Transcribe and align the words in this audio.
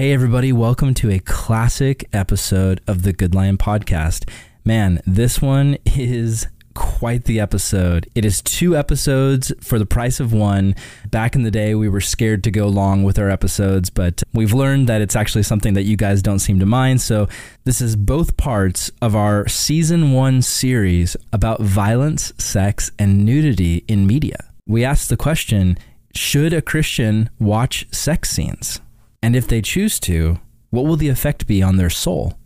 Hey, 0.00 0.14
everybody, 0.14 0.50
welcome 0.50 0.94
to 0.94 1.10
a 1.10 1.18
classic 1.18 2.08
episode 2.10 2.80
of 2.86 3.02
the 3.02 3.12
Good 3.12 3.34
Lion 3.34 3.58
podcast. 3.58 4.26
Man, 4.64 5.02
this 5.06 5.42
one 5.42 5.76
is 5.84 6.46
quite 6.72 7.24
the 7.24 7.38
episode. 7.38 8.08
It 8.14 8.24
is 8.24 8.40
two 8.40 8.74
episodes 8.74 9.52
for 9.60 9.78
the 9.78 9.84
price 9.84 10.18
of 10.18 10.32
one. 10.32 10.74
Back 11.10 11.34
in 11.34 11.42
the 11.42 11.50
day, 11.50 11.74
we 11.74 11.90
were 11.90 12.00
scared 12.00 12.42
to 12.44 12.50
go 12.50 12.66
long 12.66 13.02
with 13.02 13.18
our 13.18 13.28
episodes, 13.28 13.90
but 13.90 14.22
we've 14.32 14.54
learned 14.54 14.88
that 14.88 15.02
it's 15.02 15.16
actually 15.16 15.42
something 15.42 15.74
that 15.74 15.82
you 15.82 15.98
guys 15.98 16.22
don't 16.22 16.38
seem 16.38 16.58
to 16.60 16.64
mind. 16.64 17.02
So, 17.02 17.28
this 17.64 17.82
is 17.82 17.94
both 17.94 18.38
parts 18.38 18.90
of 19.02 19.14
our 19.14 19.46
season 19.48 20.12
one 20.12 20.40
series 20.40 21.14
about 21.30 21.60
violence, 21.60 22.32
sex, 22.38 22.90
and 22.98 23.26
nudity 23.26 23.84
in 23.86 24.06
media. 24.06 24.48
We 24.66 24.82
asked 24.82 25.10
the 25.10 25.18
question 25.18 25.76
Should 26.14 26.54
a 26.54 26.62
Christian 26.62 27.28
watch 27.38 27.86
sex 27.92 28.30
scenes? 28.30 28.80
And 29.22 29.36
if 29.36 29.46
they 29.46 29.60
choose 29.60 30.00
to, 30.00 30.40
what 30.70 30.84
will 30.84 30.96
the 30.96 31.08
effect 31.08 31.46
be 31.46 31.62
on 31.62 31.76
their 31.76 31.90
soul? 31.90 32.38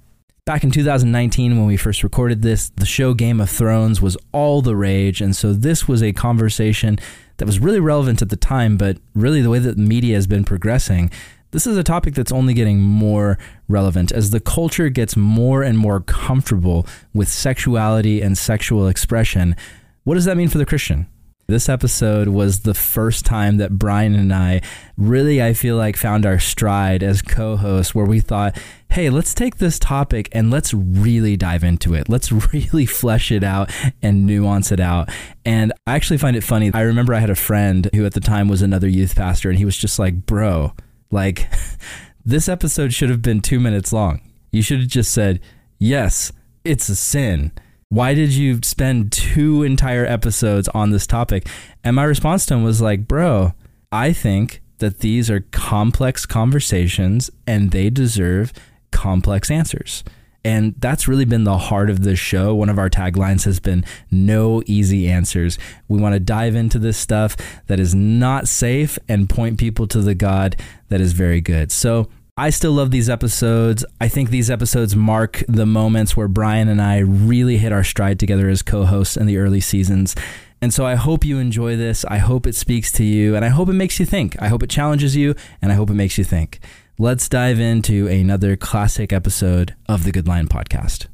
Back 0.45 0.63
in 0.63 0.71
2019, 0.71 1.57
when 1.57 1.67
we 1.67 1.77
first 1.77 2.03
recorded 2.03 2.43
this, 2.43 2.69
the 2.69 2.85
show 2.85 3.15
Game 3.15 3.41
of 3.41 3.49
Thrones 3.49 4.03
was 4.03 4.17
all 4.33 4.61
the 4.61 4.77
rage. 4.77 5.21
And 5.21 5.35
so 5.35 5.53
this 5.55 5.89
was 5.89 6.03
a 6.03 6.13
conversation 6.13 6.99
that 7.39 7.47
was 7.47 7.61
really 7.61 7.81
relevant 7.81 8.21
at 8.21 8.29
the 8.29 8.37
time, 8.37 8.77
but 8.77 8.99
really 9.15 9.41
the 9.41 9.51
way 9.51 9.59
that 9.59 9.77
the 9.77 9.83
media 9.83 10.17
has 10.17 10.27
been 10.27 10.45
progressing, 10.45 11.11
this 11.53 11.67
is 11.67 11.77
a 11.77 11.85
topic 11.85 12.15
that's 12.15 12.33
only 12.33 12.53
getting 12.53 12.81
more 12.81 13.39
relevant 13.69 14.11
as 14.13 14.31
the 14.31 14.41
culture 14.41 14.89
gets 14.89 15.17
more 15.17 15.63
and 15.63 15.79
more 15.79 16.01
comfortable 16.01 16.87
with 17.15 17.29
sexuality 17.29 18.21
and 18.21 18.37
sexual 18.37 18.89
expression. 18.89 19.55
What 20.03 20.15
does 20.15 20.25
that 20.25 20.37
mean 20.37 20.49
for 20.49 20.59
the 20.59 20.67
Christian? 20.67 21.07
This 21.47 21.69
episode 21.69 22.29
was 22.29 22.61
the 22.61 22.73
first 22.73 23.27
time 23.27 23.59
that 23.59 23.73
Brian 23.73 24.15
and 24.15 24.33
I 24.33 24.63
really, 24.97 25.43
I 25.43 25.53
feel 25.53 25.77
like, 25.77 25.95
found 25.95 26.25
our 26.25 26.39
stride 26.39 27.03
as 27.03 27.21
co 27.21 27.57
hosts, 27.57 27.95
where 27.95 28.07
we 28.07 28.21
thought, 28.21 28.57
hey, 28.91 29.11
let's 29.11 29.35
take 29.35 29.59
this 29.59 29.79
topic 29.79 30.31
and 30.33 30.51
let's 30.51 30.73
really 30.73 31.37
dive 31.37 31.63
into 31.63 31.93
it. 31.93 32.09
Let's 32.09 32.33
really 32.55 32.87
flesh 32.87 33.31
it 33.31 33.45
out 33.45 33.71
and 34.01 34.25
nuance 34.25 34.73
it 34.73 34.81
out. 34.81 35.11
And 35.45 35.75
I 35.87 35.95
actually 35.95 36.17
find 36.17 36.35
it 36.35 36.45
funny. 36.45 36.71
I 36.73 36.81
remember 36.81 37.13
I 37.13 37.19
had 37.19 37.29
a 37.29 37.35
friend 37.35 37.91
who 37.95 38.07
at 38.07 38.15
the 38.15 38.21
time 38.21 38.49
was 38.49 38.63
another 38.63 38.89
youth 38.89 39.15
pastor, 39.15 39.51
and 39.51 39.59
he 39.59 39.67
was 39.67 39.77
just 39.77 39.99
like, 39.99 40.25
bro, 40.25 40.73
like, 41.11 41.53
this 42.25 42.49
episode 42.49 42.95
should 42.95 43.11
have 43.11 43.21
been 43.21 43.41
two 43.41 43.61
minutes 43.61 43.93
long. 43.93 44.23
You 44.51 44.63
should 44.63 44.81
have 44.81 44.89
just 44.89 45.13
said, 45.13 45.41
yes, 45.79 46.33
it's 46.65 46.89
a 46.89 46.97
sin 46.97 47.53
why 47.89 48.15
did 48.15 48.33
you 48.33 48.61
spend 48.63 49.13
two 49.13 49.63
entire 49.63 50.05
episodes 50.05 50.69
on 50.69 50.91
this 50.91 51.07
topic? 51.07 51.47
And 51.83 51.97
my 51.97 52.05
response 52.05 52.47
to 52.47 52.55
him 52.55 52.65
was 52.65 52.81
like, 52.81 53.07
bro, 53.07 53.55
I 53.93 54.13
think 54.13 54.63
that 54.79 55.01
these 55.01 55.31
are 55.31 55.41
complex 55.53 56.27
conversations 56.27 57.31
and 57.47 57.71
they 57.71 57.91
deserve 57.91 58.53
complex 58.91 59.51
answers. 59.51 60.03
And 60.45 60.75
that's 60.79 61.09
really 61.09 61.25
been 61.25 61.45
the 61.45 61.57
heart 61.57 61.89
of 61.89 62.03
this 62.03 62.19
show. 62.19 62.55
One 62.55 62.69
of 62.69 62.79
our 62.79 62.91
taglines 62.91 63.45
has 63.45 63.61
been 63.61 63.85
no 64.11 64.63
easy 64.67 65.09
answers. 65.09 65.59
We 65.89 65.99
want 66.01 66.15
to 66.15 66.21
dive 66.21 66.55
into 66.55 66.79
this 66.79 66.99
stuff 66.99 67.37
that 67.67 67.81
is 67.81 67.95
not 67.95 68.47
safe 68.47 68.99
and 69.09 69.31
point 69.31 69.59
people 69.59 69.87
to 69.89 70.03
the 70.03 70.15
God 70.15 70.57
that 70.89 71.01
is 71.01 71.13
very 71.13 71.41
good. 71.41 71.73
So 71.73 72.09
I 72.37 72.51
still 72.51 72.73
love 72.73 72.91
these 72.91 73.09
episodes. 73.09 73.85
I 74.01 74.09
think 74.09 74.31
these 74.31 74.51
episodes 74.51 74.97
mark 74.97 75.45
the 75.47 75.67
moments 75.67 76.17
where 76.17 76.27
Brian 76.27 76.69
and 76.69 76.83
I 76.83 76.99
really 76.99 77.59
hit 77.59 77.71
our 77.71 77.85
stride 77.85 78.19
together 78.19 78.49
as 78.49 78.61
co 78.61 78.87
hosts 78.87 79.17
in 79.17 79.27
the 79.27 79.39
early 79.39 79.61
seasons. 79.61 80.17
And 80.61 80.75
so 80.75 80.85
I 80.85 80.97
hope 80.97 81.25
you 81.25 81.39
enjoy 81.39 81.77
this. 81.77 82.05
I 82.07 82.19
hope 82.19 82.49
it 82.49 82.57
speaks 82.57 82.91
to 82.93 83.05
you, 83.05 83.37
and 83.37 83.45
I 83.45 83.51
hope 83.51 83.69
it 83.69 83.75
makes 83.75 84.01
you 84.01 84.07
think. 84.07 84.35
I 84.43 84.49
hope 84.49 84.65
it 84.65 84.71
challenges 84.71 85.15
you, 85.15 85.37
and 85.63 85.71
I 85.71 85.77
hope 85.77 85.91
it 85.91 85.95
makes 85.95 86.19
you 86.19 86.25
think. 86.25 86.59
Let's 86.99 87.29
dive 87.29 87.61
into 87.61 88.09
another 88.09 88.57
classic 88.57 89.13
episode 89.13 89.77
of 89.89 90.03
the 90.03 90.11
Good 90.11 90.27
Lion 90.27 90.49
podcast. 90.49 91.07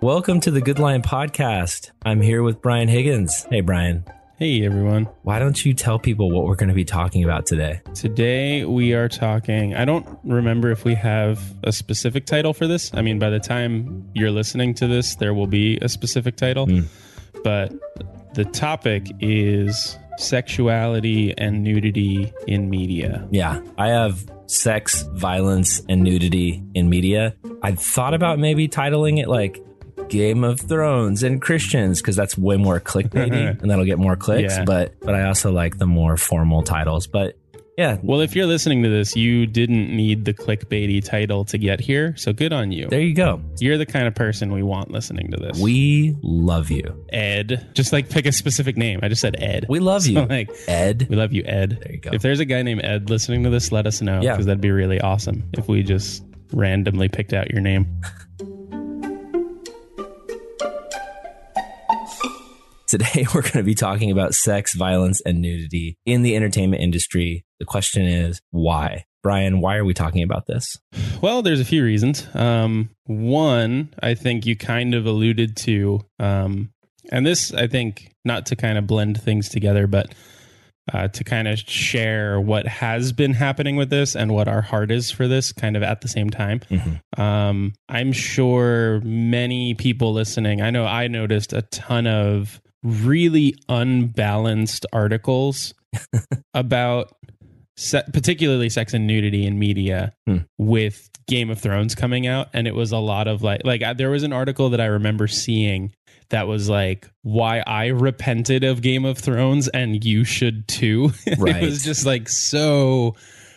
Welcome 0.00 0.40
to 0.40 0.50
the 0.50 0.62
Good 0.62 0.78
Lion 0.78 1.02
podcast. 1.02 1.90
I'm 2.02 2.22
here 2.22 2.42
with 2.42 2.62
Brian 2.62 2.88
Higgins. 2.88 3.46
Hey, 3.50 3.60
Brian. 3.60 4.06
Hey 4.44 4.62
everyone. 4.66 5.08
Why 5.22 5.38
don't 5.38 5.64
you 5.64 5.72
tell 5.72 5.98
people 5.98 6.30
what 6.30 6.44
we're 6.44 6.54
going 6.54 6.68
to 6.68 6.74
be 6.74 6.84
talking 6.84 7.24
about 7.24 7.46
today? 7.46 7.80
Today 7.94 8.66
we 8.66 8.92
are 8.92 9.08
talking. 9.08 9.74
I 9.74 9.86
don't 9.86 10.06
remember 10.22 10.70
if 10.70 10.84
we 10.84 10.94
have 10.96 11.40
a 11.62 11.72
specific 11.72 12.26
title 12.26 12.52
for 12.52 12.66
this. 12.66 12.92
I 12.92 13.00
mean, 13.00 13.18
by 13.18 13.30
the 13.30 13.40
time 13.40 14.06
you're 14.12 14.30
listening 14.30 14.74
to 14.74 14.86
this, 14.86 15.14
there 15.14 15.32
will 15.32 15.46
be 15.46 15.78
a 15.80 15.88
specific 15.88 16.36
title. 16.36 16.66
Mm. 16.66 16.84
But 17.42 17.72
the 18.34 18.44
topic 18.44 19.06
is 19.18 19.96
sexuality 20.18 21.32
and 21.38 21.64
nudity 21.64 22.30
in 22.46 22.68
media. 22.68 23.26
Yeah. 23.30 23.62
I 23.78 23.88
have 23.88 24.30
sex, 24.44 25.08
violence, 25.14 25.80
and 25.88 26.02
nudity 26.02 26.62
in 26.74 26.90
media. 26.90 27.34
I 27.62 27.76
thought 27.76 28.12
about 28.12 28.38
maybe 28.38 28.68
titling 28.68 29.18
it 29.18 29.26
like 29.26 29.64
Game 30.08 30.44
of 30.44 30.60
Thrones 30.60 31.22
and 31.22 31.40
Christians 31.40 32.00
because 32.00 32.16
that's 32.16 32.36
way 32.38 32.56
more 32.56 32.80
clickbaity 32.80 33.60
and 33.62 33.70
that'll 33.70 33.84
get 33.84 33.98
more 33.98 34.16
clicks. 34.16 34.56
Yeah. 34.56 34.64
But 34.64 34.98
but 35.00 35.14
I 35.14 35.26
also 35.26 35.52
like 35.52 35.78
the 35.78 35.86
more 35.86 36.16
formal 36.16 36.62
titles. 36.62 37.06
But 37.06 37.36
yeah. 37.76 37.98
Well, 38.02 38.20
if 38.20 38.36
you're 38.36 38.46
listening 38.46 38.82
to 38.84 38.88
this, 38.88 39.16
you 39.16 39.46
didn't 39.46 39.94
need 39.94 40.24
the 40.24 40.32
clickbaity 40.32 41.04
title 41.04 41.44
to 41.46 41.58
get 41.58 41.80
here. 41.80 42.14
So 42.16 42.32
good 42.32 42.52
on 42.52 42.70
you. 42.70 42.86
There 42.88 43.00
you 43.00 43.14
go. 43.14 43.40
You're 43.58 43.78
the 43.78 43.86
kind 43.86 44.06
of 44.06 44.14
person 44.14 44.52
we 44.52 44.62
want 44.62 44.90
listening 44.90 45.30
to 45.32 45.36
this. 45.36 45.58
We 45.58 46.16
love 46.22 46.70
you. 46.70 47.04
Ed. 47.12 47.68
Just 47.74 47.92
like 47.92 48.10
pick 48.10 48.26
a 48.26 48.32
specific 48.32 48.76
name. 48.76 49.00
I 49.02 49.08
just 49.08 49.20
said 49.20 49.36
Ed. 49.42 49.66
We 49.68 49.80
love 49.80 50.06
you. 50.06 50.24
Like 50.34 50.50
Ed. 50.66 51.06
We 51.10 51.16
love 51.16 51.32
you, 51.32 51.44
Ed. 51.44 51.78
There 51.82 51.92
you 51.92 51.98
go. 51.98 52.10
If 52.12 52.22
there's 52.22 52.40
a 52.40 52.44
guy 52.44 52.62
named 52.62 52.82
Ed 52.82 53.10
listening 53.10 53.44
to 53.44 53.50
this, 53.50 53.70
let 53.70 53.86
us 53.86 54.00
know. 54.00 54.20
Yeah. 54.20 54.32
Because 54.32 54.46
that'd 54.46 54.60
be 54.60 54.70
really 54.70 55.00
awesome 55.00 55.48
if 55.52 55.68
we 55.68 55.82
just 55.82 56.24
randomly 56.52 57.08
picked 57.08 57.32
out 57.32 57.50
your 57.50 57.60
name. 57.60 58.00
Today, 62.86 63.26
we're 63.34 63.42
going 63.42 63.52
to 63.52 63.62
be 63.62 63.74
talking 63.74 64.10
about 64.10 64.34
sex, 64.34 64.74
violence, 64.74 65.20
and 65.24 65.40
nudity 65.40 65.96
in 66.04 66.22
the 66.22 66.36
entertainment 66.36 66.82
industry. 66.82 67.44
The 67.58 67.64
question 67.64 68.04
is, 68.04 68.40
why? 68.50 69.06
Brian, 69.22 69.60
why 69.60 69.76
are 69.76 69.84
we 69.84 69.94
talking 69.94 70.22
about 70.22 70.46
this? 70.46 70.76
Well, 71.22 71.40
there's 71.40 71.60
a 71.60 71.64
few 71.64 71.82
reasons. 71.82 72.26
Um, 72.34 72.90
one, 73.04 73.94
I 74.02 74.14
think 74.14 74.44
you 74.44 74.54
kind 74.54 74.94
of 74.94 75.06
alluded 75.06 75.56
to, 75.58 76.00
um, 76.18 76.72
and 77.10 77.26
this, 77.26 77.54
I 77.54 77.66
think, 77.66 78.12
not 78.24 78.46
to 78.46 78.56
kind 78.56 78.76
of 78.76 78.86
blend 78.86 79.20
things 79.20 79.48
together, 79.48 79.86
but 79.86 80.14
uh, 80.92 81.08
to 81.08 81.24
kind 81.24 81.48
of 81.48 81.58
share 81.60 82.38
what 82.38 82.66
has 82.66 83.12
been 83.12 83.32
happening 83.32 83.76
with 83.76 83.88
this 83.88 84.14
and 84.14 84.34
what 84.34 84.46
our 84.46 84.60
heart 84.60 84.90
is 84.90 85.10
for 85.10 85.26
this 85.26 85.52
kind 85.52 85.76
of 85.76 85.82
at 85.82 86.02
the 86.02 86.08
same 86.08 86.28
time. 86.28 86.60
Mm-hmm. 86.70 87.20
Um, 87.20 87.72
I'm 87.88 88.12
sure 88.12 89.00
many 89.00 89.72
people 89.72 90.12
listening, 90.12 90.60
I 90.60 90.70
know 90.70 90.84
I 90.84 91.08
noticed 91.08 91.54
a 91.54 91.62
ton 91.62 92.06
of 92.06 92.60
really 92.84 93.56
unbalanced 93.68 94.86
articles 94.92 95.74
about 96.54 97.16
se- 97.76 98.04
particularly 98.12 98.68
sex 98.68 98.94
and 98.94 99.06
nudity 99.06 99.46
in 99.46 99.58
media 99.58 100.12
hmm. 100.26 100.38
with 100.58 101.10
Game 101.26 101.50
of 101.50 101.58
Thrones 101.58 101.94
coming 101.94 102.26
out 102.26 102.48
and 102.52 102.68
it 102.68 102.74
was 102.74 102.92
a 102.92 102.98
lot 102.98 103.26
of 103.26 103.42
like 103.42 103.62
like 103.64 103.82
there 103.96 104.10
was 104.10 104.22
an 104.22 104.32
article 104.32 104.70
that 104.70 104.80
I 104.80 104.86
remember 104.86 105.26
seeing 105.26 105.94
that 106.28 106.46
was 106.46 106.68
like 106.68 107.10
why 107.22 107.62
I 107.66 107.86
repented 107.86 108.64
of 108.64 108.82
Game 108.82 109.04
of 109.04 109.18
Thrones 109.18 109.68
and 109.68 110.04
you 110.04 110.24
should 110.24 110.68
too. 110.68 111.12
Right. 111.38 111.62
it 111.62 111.66
was 111.66 111.82
just 111.82 112.04
like 112.06 112.28
so 112.28 113.16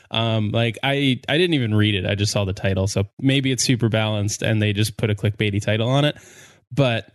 um 0.10 0.52
like 0.52 0.78
I 0.84 1.20
I 1.28 1.38
didn't 1.38 1.56
even 1.56 1.76
read 1.76 1.96
it. 1.96 2.06
I 2.06 2.16
just 2.16 2.32
saw 2.32 2.46
the 2.46 2.54
title. 2.54 2.88
So 2.88 3.06
maybe 3.20 3.52
it's 3.52 3.64
super 3.64 3.90
balanced 3.90 4.42
and 4.42 4.62
they 4.62 4.72
just 4.72 4.96
put 4.96 5.10
a 5.10 5.16
clickbaity 5.16 5.62
title 5.62 5.90
on 5.90 6.06
it. 6.06 6.18
But 6.72 7.10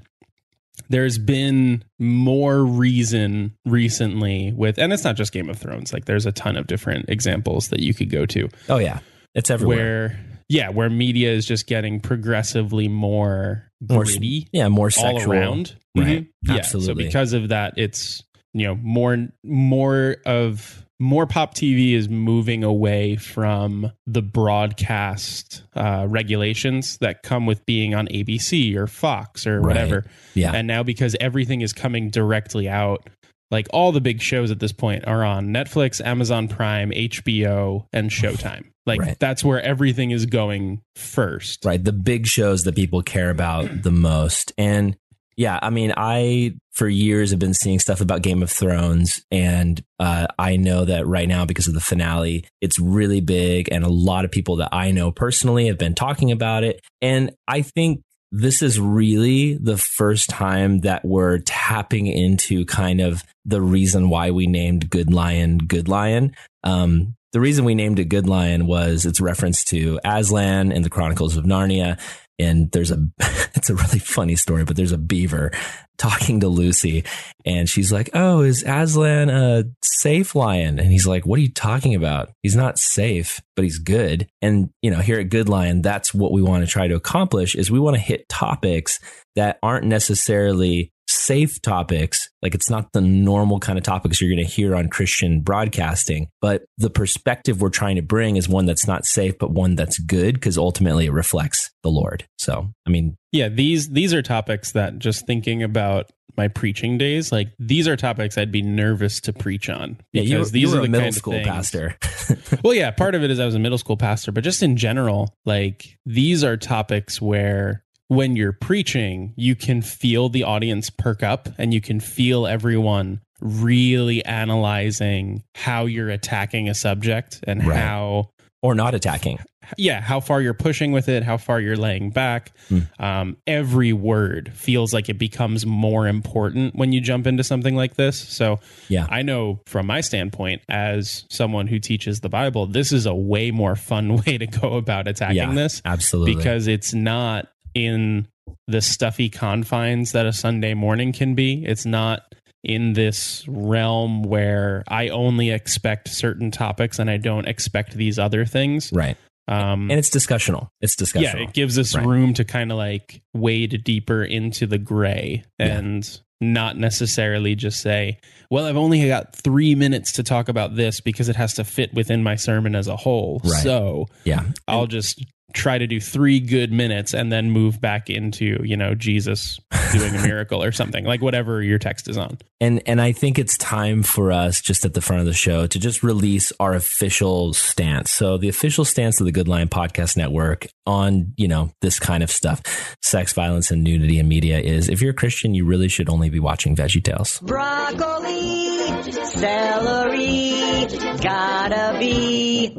there's 0.89 1.19
been 1.19 1.85
more 1.99 2.65
reason 2.65 3.55
recently 3.65 4.53
with 4.53 4.79
and 4.79 4.93
it's 4.93 5.05
not 5.05 5.17
just 5.17 5.33
game 5.33 5.49
of 5.49 5.59
thrones 5.59 5.93
like 5.93 6.05
there's 6.07 6.27
a 6.27 6.33
ton 6.33 6.57
of 6.57 6.67
different 6.67 7.09
examples 7.09 7.69
that 7.69 7.81
you 7.81 7.95
could 7.95 8.11
go 8.11 8.27
to. 8.27 8.49
Oh 8.69 8.79
yeah. 8.79 9.01
It's 9.35 9.51
everywhere. 9.51 10.09
Where 10.09 10.21
yeah 10.49 10.69
where 10.71 10.91
media 10.91 11.33
is 11.33 11.47
just 11.47 11.67
getting 11.67 12.01
progressively 12.01 12.89
more 12.89 13.71
gritty 13.87 14.49
yeah 14.53 14.69
more 14.69 14.91
sexual. 14.91 15.21
all 15.21 15.31
around. 15.31 15.77
Right. 15.97 16.27
Mm-hmm. 16.45 16.51
absolutely 16.51 17.05
yeah, 17.05 17.11
so 17.11 17.13
because 17.13 17.33
of 17.33 17.49
that 17.49 17.75
it's 17.77 18.23
you 18.53 18.67
know 18.67 18.75
more 18.77 19.29
more 19.45 20.17
of 20.27 20.85
more 21.03 21.27
pop 21.27 21.55
TV 21.55 21.95
is 21.95 22.09
moving 22.09 22.63
away 22.63 23.17
from 23.17 23.91
the 24.07 24.23
broadcast 24.23 25.65
uh, 25.75 26.07
regulations 26.09 26.97
that 26.99 27.25
come 27.25 27.45
with 27.45 27.67
being 27.67 27.93
on 27.93 28.07
ABC 28.07 28.77
or 28.77 28.87
Fox 28.87 29.45
or 29.45 29.61
whatever. 29.61 30.05
Yeah. 30.35 30.53
And 30.55 30.69
now 30.69 30.85
because 30.85 31.17
everything 31.19 31.61
is 31.61 31.73
coming 31.73 32.09
directly 32.09 32.69
out, 32.69 33.11
like 33.51 33.67
all 33.73 33.91
the 33.91 34.01
big 34.01 34.23
shows 34.23 34.53
at 34.53 34.61
this 34.61 34.73
point 34.73 35.05
are 35.09 35.25
on 35.25 35.49
Netflix, 35.49 36.01
Amazon 36.01 36.47
Prime, 36.47 36.91
HBO, 36.91 37.85
and 37.93 38.09
Showtime. 38.09 38.67
Like 38.87 39.01
right. 39.01 39.17
that's 39.19 39.45
where 39.45 39.61
everything 39.61 40.13
is 40.13 40.27
going 40.27 40.83
first. 40.95 41.65
Right. 41.65 41.83
The 41.83 41.93
big 41.93 42.27
shows 42.27 42.63
that 42.63 42.77
people 42.77 43.03
care 43.03 43.31
about 43.31 43.83
the 43.83 43.93
most. 43.93 44.53
And 44.57 44.97
Yeah, 45.37 45.59
I 45.63 45.71
mean, 45.71 45.93
I 45.97 46.55
for 46.73 46.89
years 46.89 47.31
have 47.31 47.39
been 47.39 47.55
seeing 47.55 47.79
stuff 47.79 48.01
about 48.01 48.23
Game 48.23 48.43
of 48.43 48.51
Thrones, 48.51 49.23
and 49.31 49.83
uh, 49.99 50.27
I 50.39 50.57
know 50.57 50.85
that 50.85 51.07
right 51.07 51.29
now 51.29 51.45
because 51.45 51.69
of 51.69 51.75
the 51.75 51.81
finale, 51.81 52.45
it's 52.61 52.79
really 52.79 53.21
big, 53.21 53.69
and 53.73 53.85
a 53.85 53.89
lot 53.89 54.25
of 54.25 54.31
people 54.31 54.57
that 54.57 54.71
I 54.73 54.91
know 54.91 55.11
personally 55.11 55.67
have 55.69 55.79
been 55.79 55.95
talking 55.95 56.33
about 56.33 56.65
it. 56.65 56.81
And 57.01 57.33
I 57.49 57.63
think 57.63 58.03
this 58.31 58.63
is 58.63 58.81
really 58.81 59.59
the 59.59 59.77
first 59.77 60.31
time 60.31 60.81
that 60.81 61.05
we're 61.05 61.39
tapping 61.39 62.07
into 62.07 62.65
kind 62.65 63.01
of 63.01 63.23
the 63.45 63.61
reason 63.61 64.09
why 64.09 64.31
we 64.31 64.47
named 64.47 64.89
Good 64.89 65.13
Lion 65.13 65.59
Good 65.59 65.89
Lion. 65.89 66.35
Um, 66.65 67.15
the 67.33 67.41
reason 67.41 67.65
we 67.65 67.75
named 67.75 67.99
it 67.99 68.07
Good 68.07 68.27
Lion 68.27 68.67
was 68.67 69.07
its 69.07 69.21
reference 69.21 69.65
to 69.65 69.99
Aslan 70.05 70.71
in 70.71 70.83
the 70.83 70.91
Chronicles 70.91 71.37
of 71.37 71.45
Narnia. 71.45 71.99
And 72.43 72.71
there's 72.73 72.91
a, 72.91 72.99
it's 73.55 73.71
a 73.71 73.75
really 73.75 73.99
funny 73.99 74.37
story, 74.37 74.65
but 74.65 74.77
there's 74.77 74.93
a 74.93 74.99
beaver 74.99 75.53
talking 75.99 76.41
to 76.41 76.49
Lucy 76.49 77.05
and 77.45 77.69
she's 77.69 77.93
like, 77.93 78.11
Oh, 78.15 78.41
is 78.41 78.65
Aslan 78.67 79.31
a 79.31 79.65
safe 79.83 80.35
lion? 80.35 80.79
And 80.79 80.91
he's 80.91 81.07
like, 81.07 81.25
What 81.25 81.39
are 81.39 81.43
you 81.43 81.53
talking 81.53 81.95
about? 81.95 82.31
He's 82.43 82.57
not 82.57 82.79
safe, 82.79 83.41
but 83.55 83.65
he's 83.65 83.79
good. 83.79 84.29
And, 84.41 84.71
you 84.83 84.91
know, 84.91 84.99
here 84.99 85.21
at 85.21 85.31
Good 85.31 85.49
Lion, 85.49 85.83
that's 85.83 86.13
what 86.13 86.33
we 86.33 86.43
want 86.43 86.65
to 86.65 86.71
try 86.71 86.89
to 86.89 86.95
accomplish 86.95 87.55
is 87.55 87.71
we 87.71 87.81
want 87.81 87.97
to 87.97 88.03
hit 88.03 88.29
topics 88.29 88.99
that 89.37 89.59
aren't 89.63 89.87
necessarily 89.87 90.93
safe 91.09 91.61
topics. 91.63 92.29
Like 92.43 92.55
it's 92.55 92.71
not 92.71 92.93
the 92.93 93.01
normal 93.01 93.61
kind 93.61 93.79
of 93.79 93.85
topics 93.85 94.21
you're 94.21 94.31
going 94.31 94.45
to 94.45 94.53
hear 94.53 94.75
on 94.75 94.89
Christian 94.89 95.41
broadcasting, 95.41 96.29
but 96.41 96.63
the 96.79 96.91
perspective 96.91 97.61
we're 97.61 97.69
trying 97.69 97.97
to 97.97 98.03
bring 98.03 98.37
is 98.37 98.49
one 98.49 98.67
that's 98.67 98.87
not 98.87 99.05
safe, 99.05 99.39
but 99.39 99.53
one 99.53 99.77
that's 99.77 99.99
good 99.99 100.35
because 100.35 100.59
ultimately 100.59 101.07
it 101.07 101.13
reflects 101.13 101.71
the 101.83 101.91
Lord. 101.91 102.27
So, 102.39 102.69
I 102.87 102.91
mean, 102.91 103.17
yeah, 103.33 103.49
these 103.49 103.91
these 103.91 104.15
are 104.15 104.23
topics 104.23 104.73
that 104.73 104.99
just 104.99 105.27
thinking 105.27 105.63
about 105.63 106.11
my 106.37 106.49
preaching 106.49 106.97
days, 106.97 107.31
like 107.31 107.49
these 107.59 107.87
are 107.87 107.97
topics 107.97 108.39
I'd 108.39 108.53
be 108.53 108.63
nervous 108.63 109.21
to 109.23 109.33
preach 109.33 109.69
on 109.69 109.99
because 110.13 110.29
yeah, 110.29 110.39
you, 110.39 110.45
these 110.47 110.73
you 110.73 110.79
are 110.79 110.83
the 110.83 110.89
middle 110.89 111.05
kind 111.07 111.15
school 111.15 111.33
things, 111.35 111.47
pastor. 111.49 111.97
well, 112.65 112.75
yeah, 112.75 112.91
part 112.91 113.15
of 113.15 113.23
it 113.23 113.31
is 113.31 113.39
I 113.39 113.45
was 113.45 113.55
a 113.55 113.59
middle 113.59 113.79
school 113.79 113.97
pastor, 113.97 114.33
but 114.33 114.45
just 114.45 114.63
in 114.63 114.77
general, 114.77 115.35
like 115.45 115.99
these 116.07 116.43
are 116.43 116.57
topics 116.57 117.21
where 117.21 117.85
when 118.09 118.37
you're 118.37 118.53
preaching, 118.53 119.33
you 119.37 119.55
can 119.55 119.83
feel 119.83 120.29
the 120.29 120.45
audience 120.45 120.91
perk 120.91 121.23
up 121.23 121.49
and 121.59 121.73
you 121.73 121.81
can 121.81 122.01
feel 122.01 122.47
everyone 122.47 123.21
really 123.41 124.25
analyzing 124.25 125.43
how 125.55 125.87
you're 125.87 126.11
attacking 126.11 126.69
a 126.69 126.75
subject 126.75 127.41
and 127.47 127.67
Right. 127.67 127.79
how 127.79 128.31
or 128.63 128.75
not 128.75 128.95
attacking. 128.95 129.39
yeah 129.79 130.01
how 130.01 130.21
far 130.21 130.41
you're 130.43 130.55
pushing 130.55 130.93
with 130.93 131.09
it 131.09 131.23
how 131.23 131.37
far 131.39 131.61
you're 131.61 131.77
laying 131.77 132.11
back 132.11 132.53
Hmm. 132.69 132.81
um, 132.99 133.37
every 133.47 133.93
word 133.93 134.53
feels 134.55 134.93
like 134.93 135.09
it 135.09 135.19
becomes 135.19 135.65
more 135.65 136.07
important 136.07 136.75
when 136.75 136.93
you 136.93 137.01
jump 137.01 137.27
into 137.27 137.43
something 137.45 137.75
like 137.77 137.95
this 137.95 138.19
so 138.19 138.59
Yeah. 138.89 139.07
i 139.09 139.23
know 139.23 139.61
from 139.67 139.87
my 139.87 140.01
standpoint 140.01 140.63
as 140.69 141.25
someone 141.31 141.69
who 141.69 141.79
teaches 141.79 142.21
the 142.21 142.29
bible 142.29 142.67
this 142.67 142.93
is 142.93 143.07
a 143.07 143.15
way 143.15 143.51
more 143.51 143.77
fun 143.77 144.17
way 144.27 144.37
to 144.39 144.47
go 144.47 144.75
about 144.75 145.07
attacking 145.09 145.37
Yeah, 145.37 145.55
this 145.55 145.81
Absolutely. 145.85 146.35
because 146.37 146.67
it's 146.67 146.93
not 146.93 147.49
in 147.75 148.27
the 148.69 148.83
stuffy 148.83 149.29
confines 149.29 150.13
that 150.13 150.27
a 150.27 150.33
Sunday 150.33 150.75
morning 150.75 151.13
can 151.13 151.35
be. 151.35 151.65
It's 151.65 151.85
not 151.87 152.23
in 152.65 152.93
this 152.93 153.45
realm 153.49 154.23
where 154.23 154.85
I 154.89 155.09
only 155.09 155.51
expect 155.51 156.09
certain 156.09 156.51
topics 156.51 156.99
and 156.99 157.11
I 157.11 157.17
don't 157.17 157.47
expect 157.49 157.95
these 157.95 158.19
other 158.19 158.45
things. 158.45 158.91
right. 158.93 159.17
Um, 159.49 159.91
And 159.91 159.99
it's 159.99 160.09
discussional. 160.11 160.69
It's 160.81 160.95
discussional. 160.95 161.23
yeah, 161.23 161.37
it 161.39 161.53
gives 161.53 161.77
us 161.77 161.97
Right. 161.97 162.07
room 162.07 162.33
to 162.35 162.45
kind 162.45 162.71
of 162.71 162.79
like 162.79 163.23
wade 163.35 163.83
deeper 163.85 164.23
into 164.23 164.67
the 164.69 164.79
gray 164.79 165.43
Yeah. 165.59 165.79
and 165.79 166.21
not 166.41 166.79
necessarily 166.79 167.57
just 167.57 167.81
say, 167.81 168.19
well, 168.51 168.67
I've 168.67 168.77
only 168.77 169.07
got 169.09 169.35
three 169.35 169.75
minutes 169.75 170.13
to 170.13 170.23
talk 170.23 170.49
about 170.49 170.77
this 170.77 171.01
because 171.01 171.29
it 171.29 171.37
has 171.37 171.55
to 171.55 171.65
fit 171.65 171.93
within 171.93 172.23
my 172.23 172.37
sermon 172.37 172.77
as 172.77 172.87
a 172.87 172.97
whole. 172.97 173.41
Right. 173.45 173.63
So 173.63 174.07
yeah. 174.25 174.45
I'll 174.69 174.87
just 174.87 175.25
try 175.53 175.79
to 175.79 175.87
do 175.87 176.01
three 176.01 176.41
good 176.41 176.73
minutes 176.73 177.15
and 177.15 177.33
then 177.33 177.51
move 177.51 177.81
back 177.81 178.11
into, 178.11 178.61
you 178.65 178.77
know, 178.77 178.95
Jesus 178.95 179.61
doing 179.93 180.15
a 180.15 180.23
miracle 180.27 180.63
or 180.63 180.73
something, 180.73 181.05
like 181.05 181.23
whatever 181.23 181.63
your 181.63 181.79
text 181.79 182.09
is 182.09 182.17
on. 182.17 182.39
And 182.61 182.83
and 182.87 183.01
I 183.01 183.13
think 183.13 183.39
it's 183.39 183.57
time 183.59 184.03
for 184.03 184.31
us 184.31 184.61
just 184.61 184.85
at 184.85 184.95
the 184.95 185.01
front 185.01 185.21
of 185.21 185.27
the 185.27 185.33
show 185.33 185.67
to 185.67 185.79
just 185.79 186.03
release 186.03 186.53
our 186.61 186.75
official 186.75 187.53
stance. 187.55 188.13
So 188.13 188.39
the 188.39 188.49
official 188.49 188.85
stance 188.85 189.21
of 189.21 189.27
the 189.27 189.33
Good 189.33 189.49
Lion 189.49 189.69
Podcast 189.69 190.17
Network 190.17 190.67
on, 190.87 191.33
you 191.37 191.49
know, 191.49 191.73
this 191.81 191.99
kind 191.99 192.23
of 192.23 192.31
stuff, 192.31 192.97
sex, 193.03 193.33
violence, 193.33 193.71
and 193.71 193.83
nudity 193.83 194.19
in 194.19 194.29
media 194.29 194.61
is 194.61 194.89
if 194.89 195.01
you're 195.01 195.11
a 195.11 195.15
Christian, 195.15 195.55
you 195.55 195.65
really 195.65 195.89
should 195.89 196.09
only 196.09 196.31
be 196.31 196.39
watching 196.39 196.77
Veggie 196.77 197.03
Tales. 197.03 197.41
Broccoli, 197.41 199.13
celery, 199.25 200.87
gotta 201.21 201.99
be. 201.99 202.77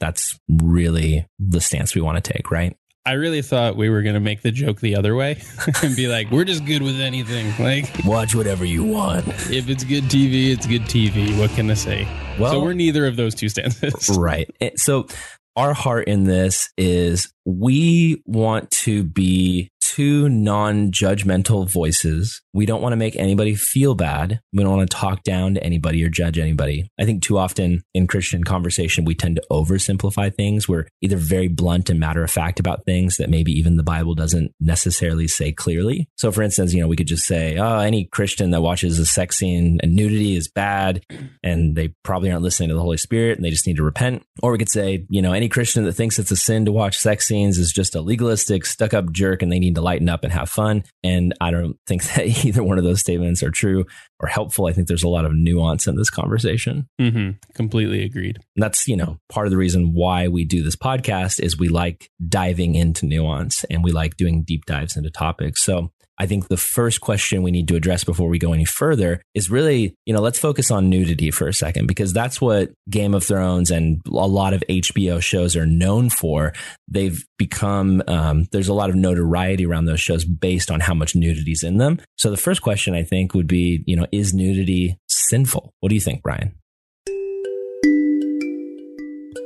That's 0.00 0.38
really 0.48 1.26
the 1.38 1.60
stance 1.60 1.94
we 1.94 2.00
want 2.00 2.22
to 2.22 2.32
take, 2.32 2.50
right? 2.50 2.76
I 3.04 3.12
really 3.12 3.40
thought 3.40 3.76
we 3.76 3.88
were 3.88 4.02
going 4.02 4.14
to 4.14 4.20
make 4.20 4.42
the 4.42 4.50
joke 4.50 4.80
the 4.80 4.96
other 4.96 5.14
way 5.14 5.40
and 5.82 5.94
be 5.94 6.08
like, 6.08 6.28
we're 6.32 6.44
just 6.44 6.64
good 6.64 6.82
with 6.82 7.00
anything. 7.00 7.52
Like, 7.64 8.04
Watch 8.04 8.34
whatever 8.34 8.64
you 8.64 8.82
want. 8.82 9.28
if 9.28 9.68
it's 9.68 9.84
good 9.84 10.04
TV, 10.04 10.50
it's 10.52 10.66
good 10.66 10.82
TV. 10.82 11.38
What 11.38 11.50
can 11.50 11.70
I 11.70 11.74
say? 11.74 12.08
Well- 12.38 12.52
so 12.52 12.60
we're 12.60 12.72
neither 12.72 13.06
of 13.06 13.14
those 13.16 13.34
two 13.36 13.48
stances. 13.48 14.10
right. 14.18 14.50
So 14.76 15.06
our 15.54 15.72
heart 15.72 16.08
in 16.08 16.24
this 16.24 16.68
is 16.76 17.32
we 17.44 18.22
want 18.26 18.70
to 18.72 19.04
be 19.04 19.70
two 19.86 20.28
non-judgmental 20.28 21.70
voices. 21.70 22.42
We 22.52 22.66
don't 22.66 22.82
want 22.82 22.92
to 22.92 22.96
make 22.96 23.14
anybody 23.16 23.54
feel 23.54 23.94
bad. 23.94 24.40
We 24.52 24.64
don't 24.64 24.76
want 24.76 24.90
to 24.90 24.96
talk 24.96 25.22
down 25.22 25.54
to 25.54 25.62
anybody 25.62 26.02
or 26.04 26.08
judge 26.08 26.38
anybody. 26.38 26.90
I 26.98 27.04
think 27.04 27.22
too 27.22 27.38
often 27.38 27.82
in 27.94 28.06
Christian 28.06 28.42
conversation, 28.42 29.04
we 29.04 29.14
tend 29.14 29.36
to 29.36 29.44
oversimplify 29.50 30.34
things. 30.34 30.68
We're 30.68 30.88
either 31.02 31.16
very 31.16 31.48
blunt 31.48 31.88
and 31.88 32.00
matter 32.00 32.24
of 32.24 32.30
fact 32.30 32.58
about 32.58 32.84
things 32.84 33.16
that 33.18 33.30
maybe 33.30 33.52
even 33.52 33.76
the 33.76 33.82
Bible 33.82 34.14
doesn't 34.14 34.52
necessarily 34.58 35.28
say 35.28 35.52
clearly. 35.52 36.08
So 36.16 36.32
for 36.32 36.42
instance, 36.42 36.74
you 36.74 36.80
know, 36.80 36.88
we 36.88 36.96
could 36.96 37.06
just 37.06 37.26
say, 37.26 37.56
oh, 37.56 37.78
any 37.78 38.06
Christian 38.06 38.50
that 38.50 38.62
watches 38.62 38.98
a 38.98 39.06
sex 39.06 39.36
scene 39.36 39.78
and 39.82 39.94
nudity 39.94 40.36
is 40.36 40.48
bad 40.48 41.04
and 41.44 41.76
they 41.76 41.94
probably 42.02 42.30
aren't 42.30 42.42
listening 42.42 42.70
to 42.70 42.74
the 42.74 42.82
Holy 42.82 42.96
Spirit 42.96 43.36
and 43.36 43.44
they 43.44 43.50
just 43.50 43.66
need 43.66 43.76
to 43.76 43.84
repent. 43.84 44.24
Or 44.42 44.50
we 44.50 44.58
could 44.58 44.68
say, 44.68 45.06
you 45.08 45.22
know, 45.22 45.32
any 45.32 45.48
Christian 45.48 45.84
that 45.84 45.92
thinks 45.92 46.18
it's 46.18 46.32
a 46.32 46.36
sin 46.36 46.64
to 46.64 46.72
watch 46.72 46.98
sex 46.98 47.26
scenes 47.26 47.58
is 47.58 47.70
just 47.70 47.94
a 47.94 48.00
legalistic, 48.00 48.66
stuck 48.66 48.92
up 48.92 49.12
jerk 49.12 49.42
and 49.42 49.52
they 49.52 49.60
need 49.60 49.75
to 49.76 49.80
lighten 49.80 50.08
up 50.08 50.24
and 50.24 50.32
have 50.32 50.50
fun. 50.50 50.84
And 51.02 51.32
I 51.40 51.50
don't 51.50 51.78
think 51.86 52.02
that 52.14 52.44
either 52.44 52.62
one 52.62 52.78
of 52.78 52.84
those 52.84 53.00
statements 53.00 53.42
are 53.42 53.50
true 53.50 53.86
or 54.20 54.28
helpful. 54.28 54.66
I 54.66 54.72
think 54.72 54.88
there's 54.88 55.02
a 55.02 55.08
lot 55.08 55.24
of 55.24 55.32
nuance 55.34 55.86
in 55.86 55.96
this 55.96 56.10
conversation. 56.10 56.88
hmm 56.98 57.30
Completely 57.54 58.04
agreed. 58.04 58.38
And 58.56 58.62
that's, 58.62 58.88
you 58.88 58.96
know, 58.96 59.18
part 59.28 59.46
of 59.46 59.50
the 59.50 59.56
reason 59.56 59.94
why 59.94 60.28
we 60.28 60.44
do 60.44 60.62
this 60.62 60.76
podcast 60.76 61.40
is 61.40 61.58
we 61.58 61.68
like 61.68 62.10
diving 62.28 62.74
into 62.74 63.06
nuance 63.06 63.64
and 63.64 63.82
we 63.84 63.92
like 63.92 64.16
doing 64.16 64.42
deep 64.42 64.64
dives 64.66 64.96
into 64.96 65.10
topics. 65.10 65.64
So 65.64 65.92
I 66.18 66.26
think 66.26 66.48
the 66.48 66.56
first 66.56 67.00
question 67.00 67.42
we 67.42 67.50
need 67.50 67.68
to 67.68 67.76
address 67.76 68.04
before 68.04 68.28
we 68.28 68.38
go 68.38 68.52
any 68.52 68.64
further 68.64 69.20
is 69.34 69.50
really, 69.50 69.94
you 70.06 70.14
know, 70.14 70.20
let's 70.20 70.38
focus 70.38 70.70
on 70.70 70.88
nudity 70.88 71.30
for 71.30 71.46
a 71.46 71.52
second 71.52 71.86
because 71.86 72.12
that's 72.12 72.40
what 72.40 72.70
Game 72.88 73.14
of 73.14 73.22
Thrones 73.24 73.70
and 73.70 74.00
a 74.06 74.10
lot 74.10 74.54
of 74.54 74.62
HBO 74.68 75.20
shows 75.20 75.56
are 75.56 75.66
known 75.66 76.08
for. 76.08 76.52
They've 76.88 77.22
become, 77.38 78.02
um, 78.06 78.46
there's 78.52 78.68
a 78.68 78.74
lot 78.74 78.88
of 78.88 78.96
notoriety 78.96 79.66
around 79.66 79.84
those 79.84 80.00
shows 80.00 80.24
based 80.24 80.70
on 80.70 80.80
how 80.80 80.94
much 80.94 81.14
nudity 81.14 81.52
is 81.52 81.62
in 81.62 81.76
them. 81.78 82.00
So 82.16 82.30
the 82.30 82.36
first 82.36 82.62
question 82.62 82.94
I 82.94 83.02
think 83.02 83.34
would 83.34 83.46
be, 83.46 83.84
you 83.86 83.96
know, 83.96 84.06
is 84.10 84.32
nudity 84.32 84.98
sinful? 85.08 85.74
What 85.80 85.90
do 85.90 85.94
you 85.94 86.00
think, 86.00 86.22
Brian? 86.22 86.54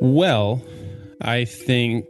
Well, 0.01 0.63
I 1.21 1.45
think 1.45 2.07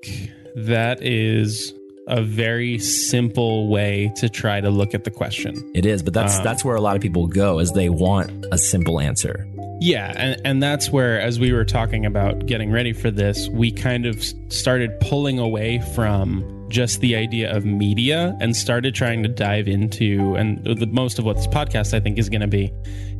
that 0.54 1.02
is 1.02 1.72
a 2.10 2.22
very 2.22 2.78
simple 2.78 3.68
way 3.68 4.12
to 4.16 4.28
try 4.28 4.60
to 4.60 4.68
look 4.68 4.94
at 4.94 5.04
the 5.04 5.10
question. 5.10 5.54
It 5.74 5.86
is, 5.86 6.02
but 6.02 6.12
that's 6.12 6.38
Um, 6.38 6.44
that's 6.44 6.64
where 6.64 6.76
a 6.76 6.80
lot 6.80 6.96
of 6.96 7.02
people 7.02 7.26
go 7.26 7.58
is 7.60 7.72
they 7.72 7.88
want 7.88 8.46
a 8.52 8.58
simple 8.58 9.00
answer. 9.00 9.46
Yeah, 9.80 10.12
and, 10.16 10.40
and 10.44 10.62
that's 10.62 10.90
where, 10.90 11.18
as 11.20 11.40
we 11.40 11.52
were 11.52 11.64
talking 11.64 12.04
about 12.04 12.44
getting 12.44 12.70
ready 12.70 12.92
for 12.92 13.10
this, 13.10 13.48
we 13.48 13.72
kind 13.72 14.04
of 14.04 14.22
started 14.48 14.90
pulling 15.00 15.38
away 15.38 15.78
from 15.94 16.66
just 16.68 17.00
the 17.00 17.16
idea 17.16 17.50
of 17.50 17.64
media 17.64 18.36
and 18.40 18.54
started 18.54 18.94
trying 18.94 19.22
to 19.22 19.28
dive 19.28 19.68
into, 19.68 20.34
and 20.34 20.62
the, 20.64 20.86
most 20.86 21.18
of 21.18 21.24
what 21.24 21.36
this 21.36 21.46
podcast 21.46 21.94
I 21.94 22.00
think 22.00 22.18
is 22.18 22.28
going 22.28 22.42
to 22.42 22.46
be, 22.46 22.70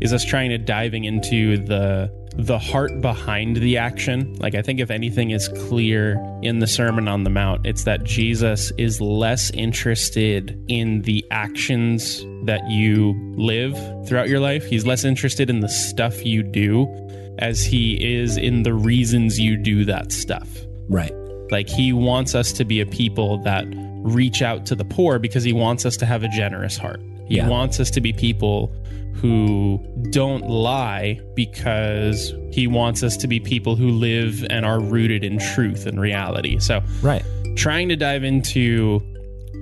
is 0.01 0.13
us 0.13 0.25
trying 0.25 0.51
to 0.51 0.59
diving 0.59 1.05
into 1.05 1.57
the 1.57 2.13
the 2.47 2.59
heart 2.59 3.01
behind 3.01 3.57
the 3.57 3.77
action. 3.77 4.35
Like 4.39 4.55
I 4.55 4.63
think 4.63 4.81
if 4.81 4.91
anything 4.91 5.31
is 5.31 5.49
clear 5.69 6.15
in 6.43 6.59
the 6.61 6.67
Sermon 6.67 7.09
on 7.09 7.25
the 7.25 7.31
Mount, 7.31 7.67
it's 7.67 7.85
that 7.85 8.05
Jesus 8.05 8.73
is 8.79 9.01
less 9.01 9.51
interested 9.51 10.59
in 10.69 11.03
the 11.03 11.25
actions 11.31 12.25
that 12.45 12.61
you 12.71 13.15
live 13.37 13.75
throughout 14.07 14.29
your 14.29 14.41
life. 14.41 14.65
He's 14.65 14.87
less 14.87 15.05
interested 15.05 15.51
in 15.51 15.61
the 15.61 15.69
stuff 15.69 16.25
you 16.25 16.43
do 16.43 16.87
as 17.39 17.65
he 17.65 17.95
is 18.21 18.37
in 18.37 18.63
the 18.63 18.75
reasons 18.75 19.39
you 19.39 19.57
do 19.57 19.85
that 19.87 20.13
stuff. 20.13 20.49
Right. 20.89 21.13
Like 21.51 21.69
he 21.69 21.93
wants 21.93 22.35
us 22.35 22.53
to 22.53 22.65
be 22.65 22.81
a 22.81 22.87
people 22.87 23.39
that 23.45 23.65
reach 24.03 24.41
out 24.43 24.67
to 24.67 24.75
the 24.75 24.85
poor 24.85 25.19
because 25.19 25.43
he 25.45 25.53
wants 25.53 25.85
us 25.85 25.97
to 25.99 26.07
have 26.07 26.23
a 26.23 26.29
generous 26.29 26.77
heart. 26.77 27.01
He 27.27 27.37
Yeah. 27.37 27.49
wants 27.49 27.81
us 27.81 27.91
to 27.93 28.01
be 28.01 28.13
people 28.13 28.73
who 29.15 29.79
don't 30.11 30.49
lie 30.49 31.21
because 31.35 32.33
he 32.53 32.67
wants 32.67 33.03
us 33.03 33.17
to 33.19 33.27
be 33.29 33.39
people 33.41 33.77
who 33.77 33.91
live 33.91 34.45
and 34.51 34.65
are 34.65 34.81
rooted 34.81 35.25
in 35.25 35.39
truth 35.39 35.87
and 35.87 36.01
reality. 36.01 36.59
So, 36.59 36.81
Right. 37.03 37.23
trying 37.57 37.89
to 37.91 37.97
dive 37.97 38.25
into 38.25 39.01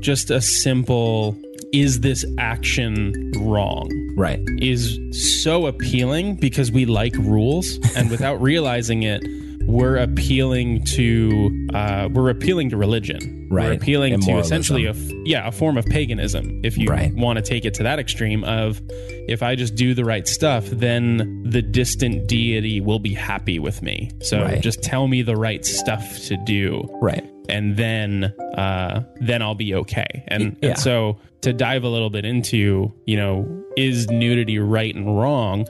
just 0.00 0.30
a 0.30 0.40
simple 0.40 1.36
is 1.72 2.00
this 2.00 2.24
action 2.38 3.12
wrong 3.40 3.90
Right. 4.16 4.40
is 4.58 4.98
so 5.42 5.66
appealing 5.66 6.36
because 6.36 6.70
we 6.72 6.86
like 6.86 7.14
rules 7.18 7.78
and 7.96 8.10
without 8.10 8.36
realizing 8.40 9.02
it 9.02 9.22
we're 9.68 9.96
appealing 9.96 10.82
to 10.84 11.68
uh, 11.74 12.08
we're 12.12 12.30
appealing 12.30 12.70
to 12.70 12.76
religion 12.76 13.46
we're 13.50 13.56
Right. 13.58 13.76
appealing 13.76 14.12
And 14.14 14.22
to 14.22 14.30
moralism. 14.30 14.60
essentially 14.60 14.86
a 14.86 14.94
yeah 15.24 15.46
a 15.46 15.52
form 15.52 15.76
of 15.78 15.84
paganism 15.86 16.60
if 16.64 16.76
you 16.78 16.88
Right. 16.88 17.14
want 17.14 17.36
to 17.38 17.42
take 17.42 17.64
it 17.64 17.74
to 17.74 17.82
that 17.84 17.98
extreme 17.98 18.44
of 18.44 18.80
if 19.28 19.42
i 19.42 19.54
just 19.54 19.74
do 19.74 19.94
the 19.94 20.04
right 20.04 20.26
stuff 20.28 20.64
then 20.66 21.42
the 21.44 21.62
distant 21.62 22.26
deity 22.28 22.80
will 22.80 22.98
be 22.98 23.14
happy 23.14 23.58
with 23.58 23.82
me 23.82 24.10
so 24.22 24.42
Right. 24.42 24.60
just 24.62 24.82
tell 24.82 25.06
me 25.06 25.22
the 25.22 25.36
right 25.36 25.64
stuff 25.64 26.18
to 26.28 26.36
do 26.44 26.88
Right. 27.02 27.24
and 27.48 27.76
then 27.76 28.32
uh, 28.56 29.04
then 29.20 29.40
I'll 29.40 29.54
be 29.54 29.72
okay. 29.72 30.24
And, 30.26 30.56
Yeah. 30.60 30.70
and 30.70 30.78
so 30.78 31.18
to 31.42 31.52
dive 31.52 31.84
a 31.84 31.88
little 31.88 32.10
bit 32.10 32.24
into 32.24 32.92
you 33.06 33.16
know 33.16 33.46
is 33.76 34.10
nudity 34.10 34.58
right 34.58 34.92
and 34.94 35.16
wrong? 35.16 35.64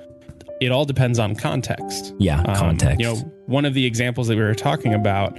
It 0.61 0.73
all 0.73 0.85
depends 0.85 1.19
on 1.19 1.35
context. 1.37 2.15
Yeah. 2.19 2.41
Um, 2.41 2.57
Context. 2.57 3.01
You 3.01 3.07
know, 3.07 3.15
one 3.47 3.65
of 3.65 3.75
the 3.75 3.87
examples 3.87 4.29
that 4.29 4.37
we 4.37 4.43
were 4.43 4.55
talking 4.55 4.93
about 4.95 5.39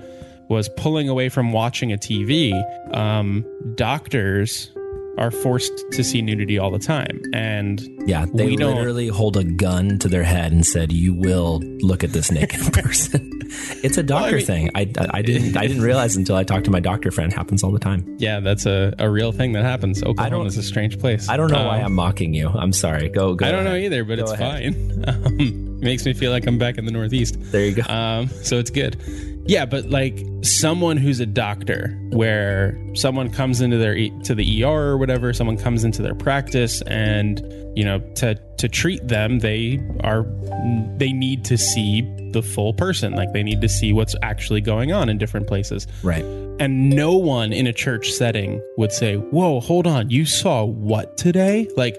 was 0.49 0.69
pulling 0.69 1.09
away 1.09 1.29
from 1.29 1.51
watching 1.51 1.91
a 1.93 1.97
TV. 1.97 2.53
Um, 2.95 3.45
doctors 3.75 4.71
are 5.19 5.31
forced 5.31 5.85
to 5.91 6.03
see 6.03 6.21
nudity 6.21 6.57
all 6.57 6.71
the 6.71 6.79
time, 6.79 7.21
and 7.33 7.81
yeah. 8.07 8.25
They 8.33 8.45
we 8.47 8.55
don't- 8.55 8.75
literally 8.75 9.07
hold 9.09 9.37
a 9.37 9.43
gun 9.43 9.99
to 9.99 10.07
their 10.07 10.23
head 10.23 10.51
and 10.51 10.65
said, 10.65 10.91
"You 10.91 11.13
will 11.13 11.59
look 11.81 12.03
at 12.03 12.11
this 12.13 12.31
naked 12.31 12.73
person." 12.73 13.27
it's 13.83 13.97
a 13.97 14.03
doctor 14.03 14.37
mean- 14.37 14.45
thing. 14.45 14.69
I, 14.75 14.81
I, 14.97 15.07
I 15.15 15.21
didn't 15.21 15.57
I 15.57 15.67
didn't 15.67 15.83
realize 15.83 16.15
until 16.15 16.35
I 16.35 16.43
talked 16.43 16.65
to 16.65 16.71
my 16.71 16.79
doctor 16.79 17.11
friend. 17.11 17.31
It 17.31 17.35
happens 17.35 17.63
all 17.63 17.71
the 17.71 17.79
time. 17.79 18.05
yeah, 18.19 18.39
that's 18.39 18.65
a, 18.65 18.93
a 18.99 19.09
real 19.09 19.31
thing 19.31 19.53
that 19.53 19.63
happens. 19.63 20.01
Oklahoma 20.03 20.45
is 20.45 20.57
a 20.57 20.63
strange 20.63 20.99
place. 20.99 21.27
I 21.29 21.37
don't 21.37 21.51
know 21.51 21.65
why 21.65 21.79
Um, 21.79 21.85
I'm 21.87 21.93
mocking 21.93 22.33
you. 22.33 22.49
I'm 22.49 22.73
sorry. 22.73 23.09
Go 23.09 23.35
go. 23.35 23.45
I 23.45 23.51
don't 23.51 23.63
know 23.65 23.75
either, 23.75 24.03
but 24.03 24.17
Go 24.17 24.23
it's 24.23 24.31
ahead. 24.33 24.73
fine. 24.75 24.89
Um, 25.09 25.79
makes 25.79 26.05
me 26.05 26.13
feel 26.13 26.31
like 26.31 26.45
I'm 26.45 26.57
back 26.57 26.77
in 26.77 26.85
the 26.85 26.91
Northeast. 26.91 27.37
There 27.51 27.65
you 27.65 27.75
go. 27.75 27.83
Um, 27.91 28.27
so 28.43 28.57
it's 28.59 28.69
good. 28.69 28.97
Yeah, 29.49 29.65
but 29.65 29.89
like 29.89 30.23
someone 30.43 30.95
who's 30.95 31.19
a 31.19 31.25
doctor, 31.25 31.97
where 32.11 32.79
someone 32.93 33.31
comes 33.31 33.61
into 33.61 33.77
their 33.77 33.95
to 34.25 34.35
the 34.35 34.63
ER 34.63 34.67
or 34.67 34.97
whatever, 34.99 35.33
someone 35.33 35.57
comes 35.57 35.83
into 35.83 36.03
their 36.03 36.13
practice, 36.13 36.83
and 36.83 37.41
you 37.75 37.83
know 37.83 37.99
to 38.17 38.35
to 38.59 38.69
treat 38.69 39.07
them, 39.07 39.39
they 39.39 39.81
are 40.03 40.23
they 40.97 41.11
need 41.11 41.43
to 41.45 41.57
see 41.57 42.01
the 42.31 42.43
full 42.43 42.75
person. 42.75 43.13
Like 43.13 43.33
they 43.33 43.41
need 43.41 43.59
to 43.61 43.69
see 43.69 43.91
what's 43.91 44.15
actually 44.21 44.61
going 44.61 44.93
on 44.93 45.09
in 45.09 45.17
different 45.17 45.47
places. 45.47 45.87
right. 46.03 46.23
And 46.59 46.89
no 46.89 47.15
one 47.15 47.53
in 47.53 47.67
a 47.67 47.73
church 47.73 48.11
setting 48.11 48.61
would 48.77 48.91
say, 48.91 49.15
Whoa, 49.15 49.61
hold 49.61 49.87
on, 49.87 50.09
you 50.09 50.25
saw 50.25 50.65
what 50.65 51.17
today? 51.17 51.69
Like, 51.77 51.95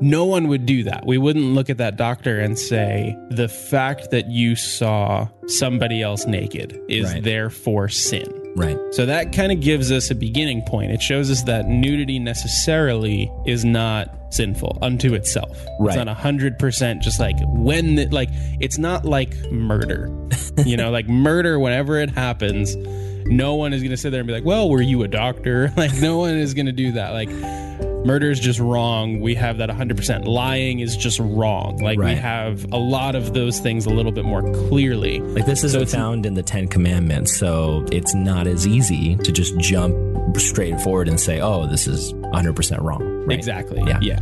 no 0.00 0.24
one 0.24 0.48
would 0.48 0.66
do 0.66 0.82
that. 0.84 1.04
We 1.06 1.18
wouldn't 1.18 1.44
look 1.54 1.70
at 1.70 1.78
that 1.78 1.96
doctor 1.96 2.38
and 2.40 2.58
say, 2.58 3.16
The 3.30 3.48
fact 3.48 4.10
that 4.10 4.28
you 4.30 4.54
saw 4.56 5.28
somebody 5.46 6.02
else 6.02 6.26
naked 6.26 6.78
is 6.88 7.12
Right. 7.12 7.22
therefore 7.22 7.88
sin. 7.88 8.24
Right. 8.56 8.78
So 8.92 9.04
that 9.06 9.32
kind 9.32 9.52
of 9.52 9.60
gives 9.60 9.92
us 9.92 10.10
a 10.10 10.14
beginning 10.14 10.62
point. 10.62 10.90
It 10.90 11.02
shows 11.02 11.30
us 11.30 11.42
that 11.42 11.66
nudity 11.68 12.18
necessarily 12.18 13.30
is 13.46 13.64
not 13.66 14.14
sinful 14.30 14.78
unto 14.82 15.14
itself. 15.14 15.62
Right. 15.78 15.94
It's 15.96 16.04
not 16.04 16.16
hundred 16.16 16.58
percent 16.58 17.02
just 17.02 17.20
like 17.20 17.36
when 17.48 17.96
the, 17.96 18.06
like 18.08 18.30
it's 18.60 18.78
not 18.78 19.04
like 19.04 19.34
murder. 19.52 20.10
you 20.64 20.76
know, 20.76 20.90
like 20.90 21.06
murder 21.08 21.58
whenever 21.58 21.98
it 21.98 22.10
happens, 22.10 22.74
no 23.28 23.54
one 23.56 23.72
is 23.72 23.82
gonna 23.82 23.96
sit 23.96 24.10
there 24.10 24.20
and 24.20 24.26
be 24.26 24.32
like, 24.32 24.44
Well, 24.44 24.70
were 24.70 24.80
you 24.82 25.02
a 25.02 25.08
doctor? 25.08 25.70
Like 25.76 25.92
no 26.00 26.16
one 26.18 26.34
is 26.36 26.54
gonna 26.54 26.72
do 26.72 26.92
that. 26.92 27.12
Like 27.12 27.28
murder 28.06 28.30
is 28.30 28.40
just 28.40 28.58
wrong. 28.60 29.20
We 29.20 29.34
have 29.34 29.58
that 29.58 29.68
100%. 29.68 30.26
Lying 30.26 30.80
is 30.80 30.96
just 30.96 31.18
wrong. 31.18 31.78
Like 31.78 31.98
we 31.98 32.14
have 32.14 32.64
a 32.72 32.78
lot 32.78 33.14
of 33.14 33.34
those 33.34 33.58
things 33.58 33.84
a 33.86 33.90
little 33.90 34.12
bit 34.12 34.24
more 34.24 34.42
clearly. 34.68 35.20
Like 35.20 35.46
this 35.46 35.64
isn't 35.64 35.82
it's- 35.82 35.94
found 35.94 36.24
in 36.24 36.34
the 36.34 36.42
Ten 36.42 36.68
Commandments, 36.68 37.36
so 37.36 37.84
it's 37.90 38.14
not 38.14 38.46
as 38.46 38.66
easy 38.66 39.16
to 39.16 39.32
just 39.32 39.58
jump 39.58 39.94
straight 40.36 40.80
forward 40.80 41.08
and 41.08 41.18
say, 41.18 41.40
"Oh, 41.40 41.66
this 41.66 41.86
is 41.86 42.12
100 42.14 42.54
percent 42.54 42.82
wrong." 42.82 43.02
Right? 43.26 43.36
Exactly. 43.38 43.82
Yeah. 43.86 43.98
yeah. 44.00 44.20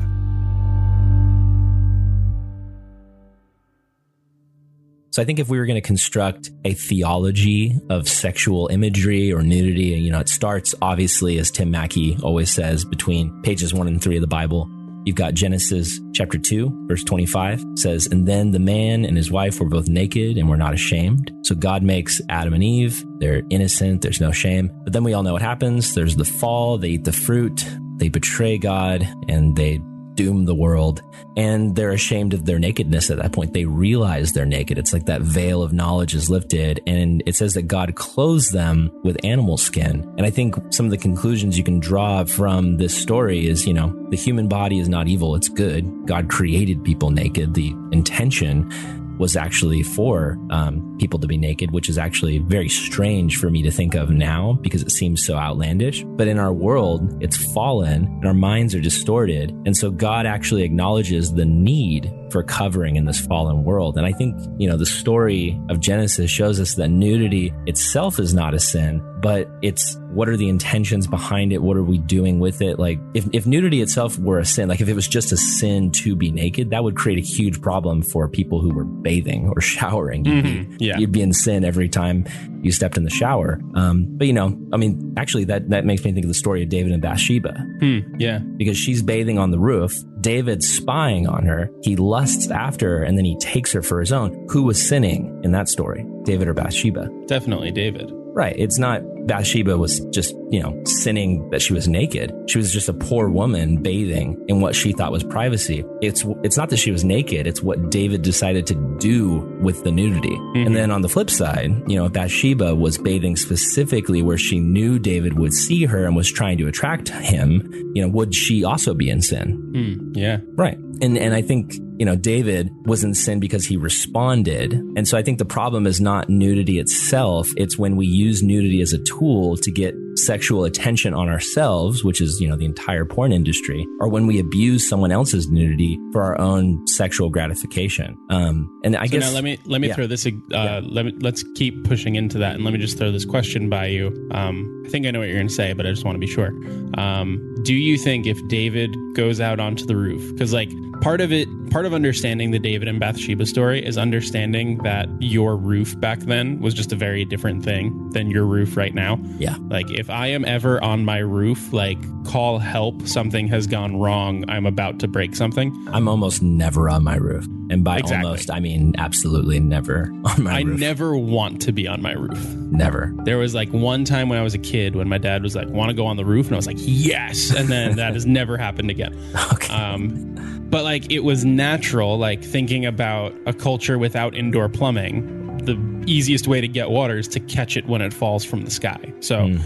So 5.14 5.22
I 5.22 5.24
think 5.24 5.38
if 5.38 5.48
we 5.48 5.60
were 5.60 5.66
going 5.66 5.80
to 5.80 5.86
construct 5.86 6.50
a 6.64 6.74
theology 6.74 7.78
of 7.88 8.08
sexual 8.08 8.66
imagery 8.66 9.32
or 9.32 9.42
nudity, 9.42 9.96
you 9.96 10.10
know, 10.10 10.18
it 10.18 10.28
starts 10.28 10.74
obviously, 10.82 11.38
as 11.38 11.52
Tim 11.52 11.70
Mackie 11.70 12.18
always 12.24 12.50
says, 12.52 12.84
between 12.84 13.30
pages 13.42 13.72
one 13.72 13.86
and 13.86 14.02
three 14.02 14.16
of 14.16 14.22
the 14.22 14.26
Bible. 14.26 14.68
You've 15.04 15.14
got 15.14 15.34
Genesis 15.34 16.00
chapter 16.14 16.36
2, 16.36 16.86
verse 16.88 17.04
25 17.04 17.64
says, 17.76 18.08
And 18.08 18.26
then 18.26 18.50
the 18.50 18.58
man 18.58 19.04
and 19.04 19.16
his 19.16 19.30
wife 19.30 19.60
were 19.60 19.68
both 19.68 19.86
naked 19.86 20.36
and 20.36 20.48
were 20.48 20.56
not 20.56 20.74
ashamed. 20.74 21.30
So 21.42 21.54
God 21.54 21.84
makes 21.84 22.20
Adam 22.28 22.52
and 22.52 22.64
Eve. 22.64 23.04
They're 23.20 23.44
innocent. 23.50 24.02
There's 24.02 24.20
no 24.20 24.32
shame. 24.32 24.68
But 24.82 24.94
then 24.94 25.04
we 25.04 25.14
all 25.14 25.22
know 25.22 25.34
what 25.34 25.42
happens. 25.42 25.94
There's 25.94 26.16
the 26.16 26.24
fall. 26.24 26.76
They 26.76 26.88
eat 26.88 27.04
the 27.04 27.12
fruit. 27.12 27.64
They 27.98 28.08
betray 28.08 28.58
God 28.58 29.06
and 29.28 29.54
they 29.54 29.80
doom 30.14 30.44
the 30.44 30.54
world 30.54 31.02
and 31.36 31.74
they're 31.74 31.90
ashamed 31.90 32.34
of 32.34 32.44
their 32.44 32.58
nakedness 32.58 33.10
at 33.10 33.18
that 33.18 33.32
point. 33.32 33.52
They 33.52 33.64
realize 33.64 34.32
they're 34.32 34.46
naked. 34.46 34.78
It's 34.78 34.92
like 34.92 35.06
that 35.06 35.22
veil 35.22 35.62
of 35.62 35.72
knowledge 35.72 36.14
is 36.14 36.30
lifted 36.30 36.80
and 36.86 37.22
it 37.26 37.36
says 37.36 37.54
that 37.54 37.62
God 37.62 37.94
clothes 37.94 38.50
them 38.50 38.90
with 39.02 39.16
animal 39.24 39.56
skin. 39.56 40.02
And 40.16 40.26
I 40.26 40.30
think 40.30 40.54
some 40.70 40.86
of 40.86 40.90
the 40.90 40.98
conclusions 40.98 41.58
you 41.58 41.64
can 41.64 41.80
draw 41.80 42.24
from 42.24 42.76
this 42.76 42.96
story 42.96 43.46
is, 43.46 43.66
you 43.66 43.74
know, 43.74 43.92
the 44.10 44.16
human 44.16 44.48
body 44.48 44.78
is 44.78 44.88
not 44.88 45.08
evil. 45.08 45.34
It's 45.34 45.48
good. 45.48 46.06
God 46.06 46.28
created 46.28 46.84
people 46.84 47.10
naked. 47.10 47.54
The 47.54 47.70
intention 47.92 48.70
was 49.18 49.36
actually 49.36 49.82
for 49.82 50.38
um, 50.50 50.96
people 50.98 51.18
to 51.20 51.26
be 51.26 51.36
naked, 51.36 51.70
which 51.70 51.88
is 51.88 51.98
actually 51.98 52.38
very 52.38 52.68
strange 52.68 53.38
for 53.38 53.50
me 53.50 53.62
to 53.62 53.70
think 53.70 53.94
of 53.94 54.10
now 54.10 54.58
because 54.62 54.82
it 54.82 54.90
seems 54.90 55.24
so 55.24 55.36
outlandish. 55.36 56.04
But 56.04 56.28
in 56.28 56.38
our 56.38 56.52
world, 56.52 57.22
it's 57.22 57.36
fallen 57.52 58.04
and 58.04 58.26
our 58.26 58.34
minds 58.34 58.74
are 58.74 58.80
distorted. 58.80 59.50
And 59.64 59.76
so 59.76 59.90
God 59.90 60.26
actually 60.26 60.62
acknowledges 60.62 61.32
the 61.32 61.44
need 61.44 62.12
for 62.30 62.42
covering 62.42 62.96
in 62.96 63.04
this 63.04 63.20
fallen 63.20 63.62
world. 63.62 63.96
And 63.96 64.06
I 64.06 64.12
think, 64.12 64.36
you 64.58 64.68
know, 64.68 64.76
the 64.76 64.86
story 64.86 65.60
of 65.68 65.78
Genesis 65.78 66.30
shows 66.30 66.58
us 66.58 66.74
that 66.74 66.88
nudity 66.88 67.52
itself 67.66 68.18
is 68.18 68.34
not 68.34 68.54
a 68.54 68.58
sin, 68.58 69.00
but 69.24 69.48
it's 69.62 69.96
what 70.12 70.28
are 70.28 70.36
the 70.36 70.50
intentions 70.50 71.06
behind 71.06 71.50
it? 71.50 71.62
What 71.62 71.78
are 71.78 71.82
we 71.82 71.96
doing 71.98 72.38
with 72.40 72.60
it? 72.60 72.78
Like, 72.78 73.00
if, 73.14 73.26
if 73.32 73.46
nudity 73.46 73.80
itself 73.80 74.18
were 74.18 74.38
a 74.38 74.44
sin, 74.44 74.68
like 74.68 74.82
if 74.82 74.88
it 74.88 74.94
was 74.94 75.08
just 75.08 75.32
a 75.32 75.36
sin 75.38 75.90
to 75.92 76.14
be 76.14 76.30
naked, 76.30 76.68
that 76.70 76.84
would 76.84 76.94
create 76.94 77.18
a 77.18 77.22
huge 77.26 77.60
problem 77.62 78.02
for 78.02 78.28
people 78.28 78.60
who 78.60 78.72
were 78.74 78.84
bathing 78.84 79.48
or 79.56 79.60
showering. 79.74 80.26
You'd, 80.26 80.44
Mhm. 80.44 80.78
be, 80.78 80.84
Yeah. 80.84 80.98
you'd 80.98 81.10
be 81.10 81.22
in 81.22 81.32
sin 81.32 81.64
every 81.64 81.88
time 81.88 82.26
you 82.62 82.70
stepped 82.70 82.96
in 82.98 83.04
the 83.04 83.10
shower. 83.10 83.60
Um, 83.74 84.06
but 84.10 84.26
you 84.26 84.34
know, 84.34 84.56
I 84.74 84.76
mean, 84.76 85.14
actually, 85.16 85.44
that, 85.44 85.70
that 85.70 85.84
makes 85.86 86.04
me 86.04 86.12
think 86.12 86.24
of 86.24 86.28
the 86.28 86.34
story 86.34 86.62
of 86.62 86.68
David 86.68 86.92
and 86.92 87.00
Bathsheba 87.02 87.54
Hmm. 87.80 87.98
Yeah. 88.18 88.38
because 88.38 88.76
she's 88.76 89.02
bathing 89.02 89.38
on 89.38 89.50
the 89.52 89.58
roof. 89.58 89.96
David's 90.20 90.68
spying 90.68 91.26
on 91.26 91.44
her. 91.46 91.70
He 91.82 91.96
lusts 91.96 92.50
after 92.50 92.98
her 92.98 93.02
and 93.04 93.16
then 93.18 93.24
he 93.24 93.36
takes 93.38 93.72
her 93.72 93.82
for 93.82 94.00
his 94.00 94.12
own. 94.12 94.46
Who 94.50 94.62
was 94.64 94.80
sinning 94.86 95.40
in 95.42 95.52
that 95.52 95.68
story? 95.68 96.04
David 96.24 96.46
or 96.46 96.54
Bathsheba? 96.54 97.08
Definitely 97.26 97.70
David. 97.72 98.10
Right. 98.36 98.54
It's 98.58 98.78
not 98.78 99.00
Bathsheba 99.26 99.76
was 99.76 100.00
just, 100.06 100.34
you 100.50 100.60
know, 100.60 100.82
sinning 100.84 101.48
that 101.50 101.62
she 101.62 101.72
was 101.72 101.88
naked. 101.88 102.32
She 102.48 102.58
was 102.58 102.72
just 102.72 102.88
a 102.88 102.92
poor 102.92 103.28
woman 103.28 103.82
bathing 103.82 104.42
in 104.48 104.60
what 104.60 104.74
she 104.74 104.92
thought 104.92 105.12
was 105.12 105.24
privacy. 105.24 105.84
It's 106.02 106.24
it's 106.42 106.56
not 106.56 106.70
that 106.70 106.76
she 106.76 106.90
was 106.90 107.04
naked, 107.04 107.46
it's 107.46 107.62
what 107.62 107.90
David 107.90 108.22
decided 108.22 108.66
to 108.68 108.74
do 108.98 109.38
with 109.60 109.82
the 109.84 109.90
nudity. 109.90 110.34
And 110.54 110.76
then 110.76 110.90
on 110.90 111.02
the 111.02 111.08
flip 111.08 111.30
side, 111.30 111.70
you 111.86 111.96
know, 111.96 112.08
Bathsheba 112.08 112.74
was 112.74 112.98
bathing 112.98 113.36
specifically 113.36 114.22
where 114.22 114.38
she 114.38 114.60
knew 114.60 114.98
David 114.98 115.38
would 115.38 115.52
see 115.52 115.84
her 115.84 116.04
and 116.04 116.14
was 116.14 116.30
trying 116.30 116.58
to 116.58 116.68
attract 116.68 117.08
him, 117.08 117.70
you 117.94 118.02
know, 118.02 118.08
would 118.08 118.34
she 118.34 118.64
also 118.64 118.94
be 118.94 119.08
in 119.10 119.22
sin? 119.22 119.52
Hmm. 119.74 120.12
Yeah. 120.14 120.38
Right. 120.54 120.78
And 121.00 121.18
and 121.18 121.34
I 121.34 121.42
think, 121.42 121.74
you 121.96 122.04
know, 122.04 122.16
David 122.16 122.70
was 122.84 123.02
in 123.02 123.14
sin 123.14 123.40
because 123.40 123.64
he 123.64 123.76
responded. 123.76 124.74
And 124.96 125.08
so 125.08 125.18
I 125.18 125.22
think 125.22 125.38
the 125.38 125.44
problem 125.44 125.86
is 125.86 126.00
not 126.00 126.28
nudity 126.28 126.78
itself, 126.78 127.48
it's 127.56 127.78
when 127.78 127.96
we 127.96 128.06
use 128.06 128.42
nudity 128.42 128.80
as 128.80 128.92
a 128.92 128.98
tool 128.98 129.13
to 129.14 129.70
get 129.70 129.94
sexual 130.16 130.64
attention 130.64 131.12
on 131.14 131.28
ourselves, 131.28 132.04
which 132.04 132.20
is, 132.20 132.40
you 132.40 132.48
know, 132.48 132.56
the 132.56 132.64
entire 132.64 133.04
porn 133.04 133.32
industry, 133.32 133.86
or 134.00 134.08
when 134.08 134.26
we 134.26 134.38
abuse 134.38 134.88
someone 134.88 135.10
else's 135.10 135.48
nudity 135.48 135.98
for 136.12 136.22
our 136.22 136.40
own 136.40 136.84
sexual 136.86 137.30
gratification. 137.30 138.16
Um, 138.30 138.70
and 138.84 138.96
I 138.96 139.06
So 139.06 139.18
guess 139.18 139.34
let 139.34 139.44
me 139.44 139.58
let 139.66 139.80
me 139.80 139.88
yeah. 139.88 139.94
throw 139.94 140.06
this. 140.06 140.26
Uh, 140.26 140.80
Let 140.84 141.04
me 141.06 141.12
let's 141.20 141.42
keep 141.54 141.84
pushing 141.84 142.14
into 142.14 142.38
that, 142.38 142.54
and 142.54 142.64
let 142.64 142.72
me 142.72 142.78
just 142.78 142.96
throw 142.98 143.10
this 143.10 143.24
question 143.24 143.68
by 143.68 143.86
you. 143.86 144.06
Um, 144.30 144.82
I 144.86 144.88
think 144.88 145.06
I 145.06 145.10
know 145.10 145.18
what 145.18 145.28
you're 145.28 145.36
going 145.36 145.48
to 145.48 145.54
say, 145.54 145.72
but 145.72 145.86
I 145.86 145.90
just 145.90 146.04
want 146.04 146.14
to 146.16 146.20
be 146.20 146.26
sure. 146.26 146.52
Um, 146.98 147.54
do 147.62 147.74
you 147.74 147.98
think 147.98 148.26
if 148.26 148.38
David 148.48 148.94
goes 149.14 149.40
out 149.40 149.58
onto 149.60 149.84
the 149.86 149.96
roof, 149.96 150.32
because 150.32 150.52
like 150.52 150.70
part 151.00 151.20
of 151.20 151.32
it, 151.32 151.48
part 151.70 151.86
of 151.86 151.94
understanding 151.94 152.50
the 152.50 152.58
David 152.58 152.88
and 152.88 153.00
Bathsheba 153.00 153.46
story 153.46 153.84
is 153.84 153.96
understanding 153.96 154.78
that 154.78 155.08
your 155.20 155.56
roof 155.56 155.98
back 156.00 156.20
then 156.20 156.60
was 156.60 156.74
just 156.74 156.92
a 156.92 156.96
very 156.96 157.24
different 157.24 157.64
thing 157.64 158.10
than 158.10 158.30
your 158.30 158.44
roof 158.44 158.76
right 158.76 158.94
now. 158.94 159.03
Yeah. 159.38 159.56
Like 159.68 159.90
if 159.90 160.08
I 160.10 160.28
am 160.28 160.44
ever 160.44 160.82
on 160.82 161.04
my 161.04 161.18
roof, 161.18 161.72
like 161.72 161.98
call 162.24 162.58
help, 162.58 163.06
something 163.06 163.46
has 163.48 163.66
gone 163.66 163.98
wrong, 163.98 164.44
I'm 164.48 164.66
about 164.66 164.98
to 165.00 165.08
break 165.08 165.34
something. 165.36 165.72
I'm 165.92 166.08
almost 166.08 166.42
never 166.42 166.88
on 166.88 167.04
my 167.04 167.16
roof. 167.16 167.44
And 167.70 167.82
by 167.84 167.98
Exactly. 167.98 168.26
almost, 168.26 168.50
I 168.50 168.60
mean 168.60 168.94
absolutely 168.98 169.58
never 169.60 170.10
on 170.24 170.42
my 170.44 170.50
roof. 170.50 170.52
I 170.52 170.60
roof. 170.62 170.80
never 170.80 171.16
want 171.16 171.60
to 171.62 171.72
be 171.72 171.86
on 171.88 172.00
my 172.02 172.12
roof. 172.12 172.38
never. 172.70 173.12
There 173.24 173.38
was 173.38 173.54
like 173.54 173.70
one 173.72 174.04
time 174.04 174.28
when 174.28 174.38
I 174.38 174.42
was 174.42 174.54
a 174.54 174.58
kid 174.58 174.96
when 174.96 175.08
my 175.08 175.18
dad 175.18 175.42
was 175.42 175.54
like, 175.56 175.68
"Want 175.68 175.88
to 175.90 175.94
go 175.94 176.06
on 176.06 176.16
the 176.16 176.24
roof?" 176.24 176.46
and 176.46 176.54
I 176.54 176.56
was 176.58 176.66
like, 176.66 176.76
"Yes!" 176.80 177.50
And 177.54 177.68
then 177.68 177.96
that 177.96 178.14
has 178.14 178.26
never 178.40 178.56
happened 178.56 178.90
again. 178.90 179.14
Okay. 179.52 179.72
Um, 179.72 180.34
but 180.70 180.82
like 180.84 181.10
it 181.12 181.20
was 181.20 181.44
natural, 181.44 182.18
like 182.18 182.42
thinking 182.42 182.84
about 182.84 183.34
a 183.46 183.52
culture 183.52 183.98
without 183.98 184.34
indoor 184.34 184.68
plumbing. 184.68 185.43
The 185.64 186.04
easiest 186.06 186.46
way 186.46 186.60
to 186.60 186.68
get 186.68 186.90
water 186.90 187.18
is 187.18 187.28
to 187.28 187.40
catch 187.40 187.76
it 187.76 187.86
when 187.86 188.00
it 188.02 188.12
falls 188.12 188.44
from 188.44 188.64
the 188.64 188.70
sky. 188.70 189.12
So. 189.20 189.48
Hmm. 189.48 189.58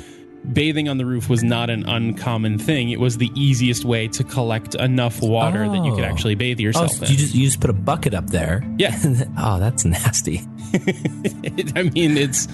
Bathing 0.52 0.88
on 0.88 0.98
the 0.98 1.04
roof 1.04 1.28
was 1.28 1.42
not 1.42 1.68
an 1.68 1.86
uncommon 1.88 2.58
thing. 2.58 2.90
It 2.90 3.00
was 3.00 3.18
the 3.18 3.30
easiest 3.34 3.84
way 3.84 4.06
to 4.08 4.22
collect 4.24 4.76
enough 4.76 5.20
water 5.20 5.68
that 5.68 5.84
you 5.84 5.92
could 5.94 6.04
Oh. 6.04 6.06
actually 6.08 6.36
bathe 6.36 6.58
oh, 6.60 6.62
yourself 6.62 6.92
so 6.92 7.04
in. 7.04 7.10
you 7.10 7.16
just 7.18 7.34
you 7.34 7.44
just 7.44 7.60
put 7.60 7.68
a 7.68 7.74
bucket 7.74 8.14
up 8.14 8.28
there. 8.28 8.64
yeah, 8.78 8.96
oh, 9.38 9.58
that's 9.58 9.84
nasty. 9.84 10.38
I 11.74 11.82
mean 11.92 12.16
it's 12.16 12.46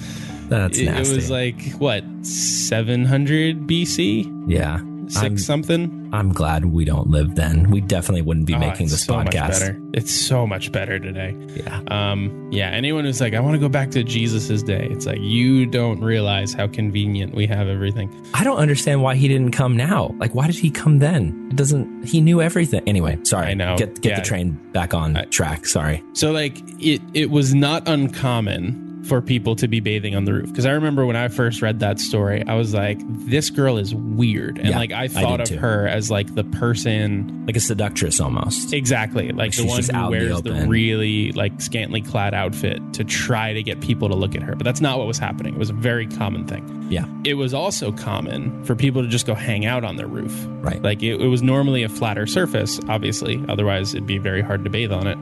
That's 0.49 0.79
it, 0.79 0.89
it 0.89 0.99
was 1.15 1.31
like 1.31 1.61
what 1.73 2.03
700 2.27 3.67
BC, 3.69 4.45
yeah. 4.49 4.81
6 5.15 5.25
I'm, 5.25 5.39
something. 5.39 6.11
I'm 6.13 6.33
glad 6.33 6.67
we 6.67 6.85
don't 6.85 7.09
live 7.09 7.35
then. 7.35 7.71
We 7.71 7.81
definitely 7.81 8.23
wouldn't 8.23 8.47
be 8.47 8.55
Oh, 8.55 8.59
making 8.59 8.89
this 8.89 9.05
so 9.05 9.15
podcast. 9.15 9.49
better. 9.61 9.81
It's 9.95 10.13
so 10.15 10.47
much 10.47 10.71
better 10.73 10.99
today. 10.99 11.37
Yeah. 11.57 11.81
Um, 11.89 12.49
yeah. 12.53 12.69
Anyone 12.71 13.05
who's 13.05 13.21
like, 13.21 13.35
I 13.35 13.41
want 13.41 13.55
to 13.55 13.59
go 13.61 13.69
back 13.69 13.91
to 13.93 14.05
Jesus's 14.05 14.63
day. 14.63 14.89
It's 14.91 15.07
like 15.07 15.21
you 15.21 15.67
don't 15.67 16.01
realize 16.01 16.53
how 16.53 16.67
convenient 16.67 17.35
we 17.35 17.47
have 17.47 17.69
everything. 17.69 18.11
I 18.35 18.45
don't 18.45 18.59
understand 18.59 19.03
why 19.03 19.15
he 19.15 19.29
didn't 19.29 19.53
come 19.53 19.77
now. 19.77 20.15
Like, 20.19 20.35
why 20.35 20.47
did 20.47 20.57
he 20.57 20.71
come 20.71 20.99
then? 20.99 21.49
It 21.51 21.57
doesn't. 21.57 22.05
He 22.05 22.21
knew 22.21 22.41
everything. 22.43 22.83
Anyway, 22.87 23.19
sorry. 23.23 23.49
I 23.49 23.55
know. 23.55 23.77
Get 23.77 24.01
get 24.01 24.11
Yeah. 24.11 24.21
the 24.21 24.27
train 24.27 24.59
back 24.73 24.95
on 24.95 25.17
I- 25.17 25.25
track. 25.25 25.67
Sorry. 25.67 26.03
So 26.13 26.33
like 26.33 26.61
it 26.81 27.01
it 27.15 27.31
was 27.31 27.55
not 27.55 27.87
uncommon 27.89 28.83
for 29.09 29.21
people 29.21 29.55
to 29.57 29.69
be 29.69 29.81
bathing 29.81 30.15
on 30.17 30.25
the 30.25 30.33
roof 30.33 30.49
because 30.49 30.65
I 30.67 30.73
remember 30.73 31.05
when 31.07 31.17
I 31.17 31.29
first 31.29 31.61
read 31.63 31.81
that 31.81 32.01
story, 32.01 32.43
I 32.47 32.55
was 32.55 32.73
like, 32.73 32.99
this 33.27 33.51
girl 33.51 33.77
is 33.77 33.95
weird, 33.95 34.59
and 34.59 34.69
Yeah, 34.71 34.79
like 34.79 34.93
I 34.93 35.05
I 35.05 35.09
thought 35.09 35.39
did 35.39 35.41
of 35.41 35.49
too. 35.49 35.59
her 35.59 35.87
as 35.87 36.11
like 36.11 36.35
the 36.35 36.45
person 36.45 37.45
Like 37.47 37.57
a 37.57 37.61
seductress 37.61 38.21
almost. 38.21 38.73
Exactly. 38.73 39.31
Like 39.33 39.53
the 39.55 39.65
one 39.67 39.83
who 39.83 39.89
in 39.89 40.03
the 40.03 40.09
wears 40.11 40.43
the, 40.43 40.67
really 40.67 41.33
like 41.33 41.61
scantily 41.61 42.01
clad 42.01 42.33
outfit 42.35 42.81
to 42.95 43.05
try 43.05 43.53
to 43.53 43.63
get 43.63 43.81
people 43.81 44.09
to 44.09 44.15
look 44.15 44.35
at 44.35 44.43
her. 44.43 44.55
But 44.57 44.65
that's 44.65 44.81
not 44.81 44.99
what 44.99 45.07
was 45.07 45.19
happening. 45.19 45.55
It 45.55 45.59
was 45.59 45.71
a 45.71 45.75
very 45.75 46.07
common 46.07 46.47
thing. 46.47 46.87
Yeah. 46.91 47.05
It 47.25 47.35
was 47.35 47.53
also 47.53 47.93
common 47.93 48.65
for 48.65 48.75
people 48.75 49.03
to 49.03 49.09
just 49.09 49.27
go 49.27 49.35
hang 49.35 49.67
out 49.67 49.85
on 49.85 49.97
their 49.97 50.07
roof. 50.07 50.35
Right. 50.63 50.83
Like 50.83 51.03
it, 51.03 51.21
it 51.21 51.29
was 51.29 51.43
normally 51.43 51.83
a 51.83 51.89
flatter 51.89 52.27
surface, 52.27 52.81
obviously. 52.89 53.45
Otherwise, 53.49 53.95
it'd 53.95 54.07
be 54.07 54.19
very 54.19 54.41
hard 54.41 54.65
to 54.65 54.71
bathe 54.71 54.93
on 54.93 55.07
it. 55.07 55.19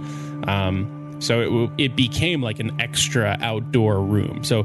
Um, 0.48 0.86
so 1.22 1.40
it, 1.40 1.44
w- 1.44 1.72
it 1.78 1.96
became 1.96 2.42
like 2.42 2.58
an 2.60 2.78
extra 2.80 3.38
outdoor 3.40 4.02
room. 4.02 4.42
So 4.44 4.64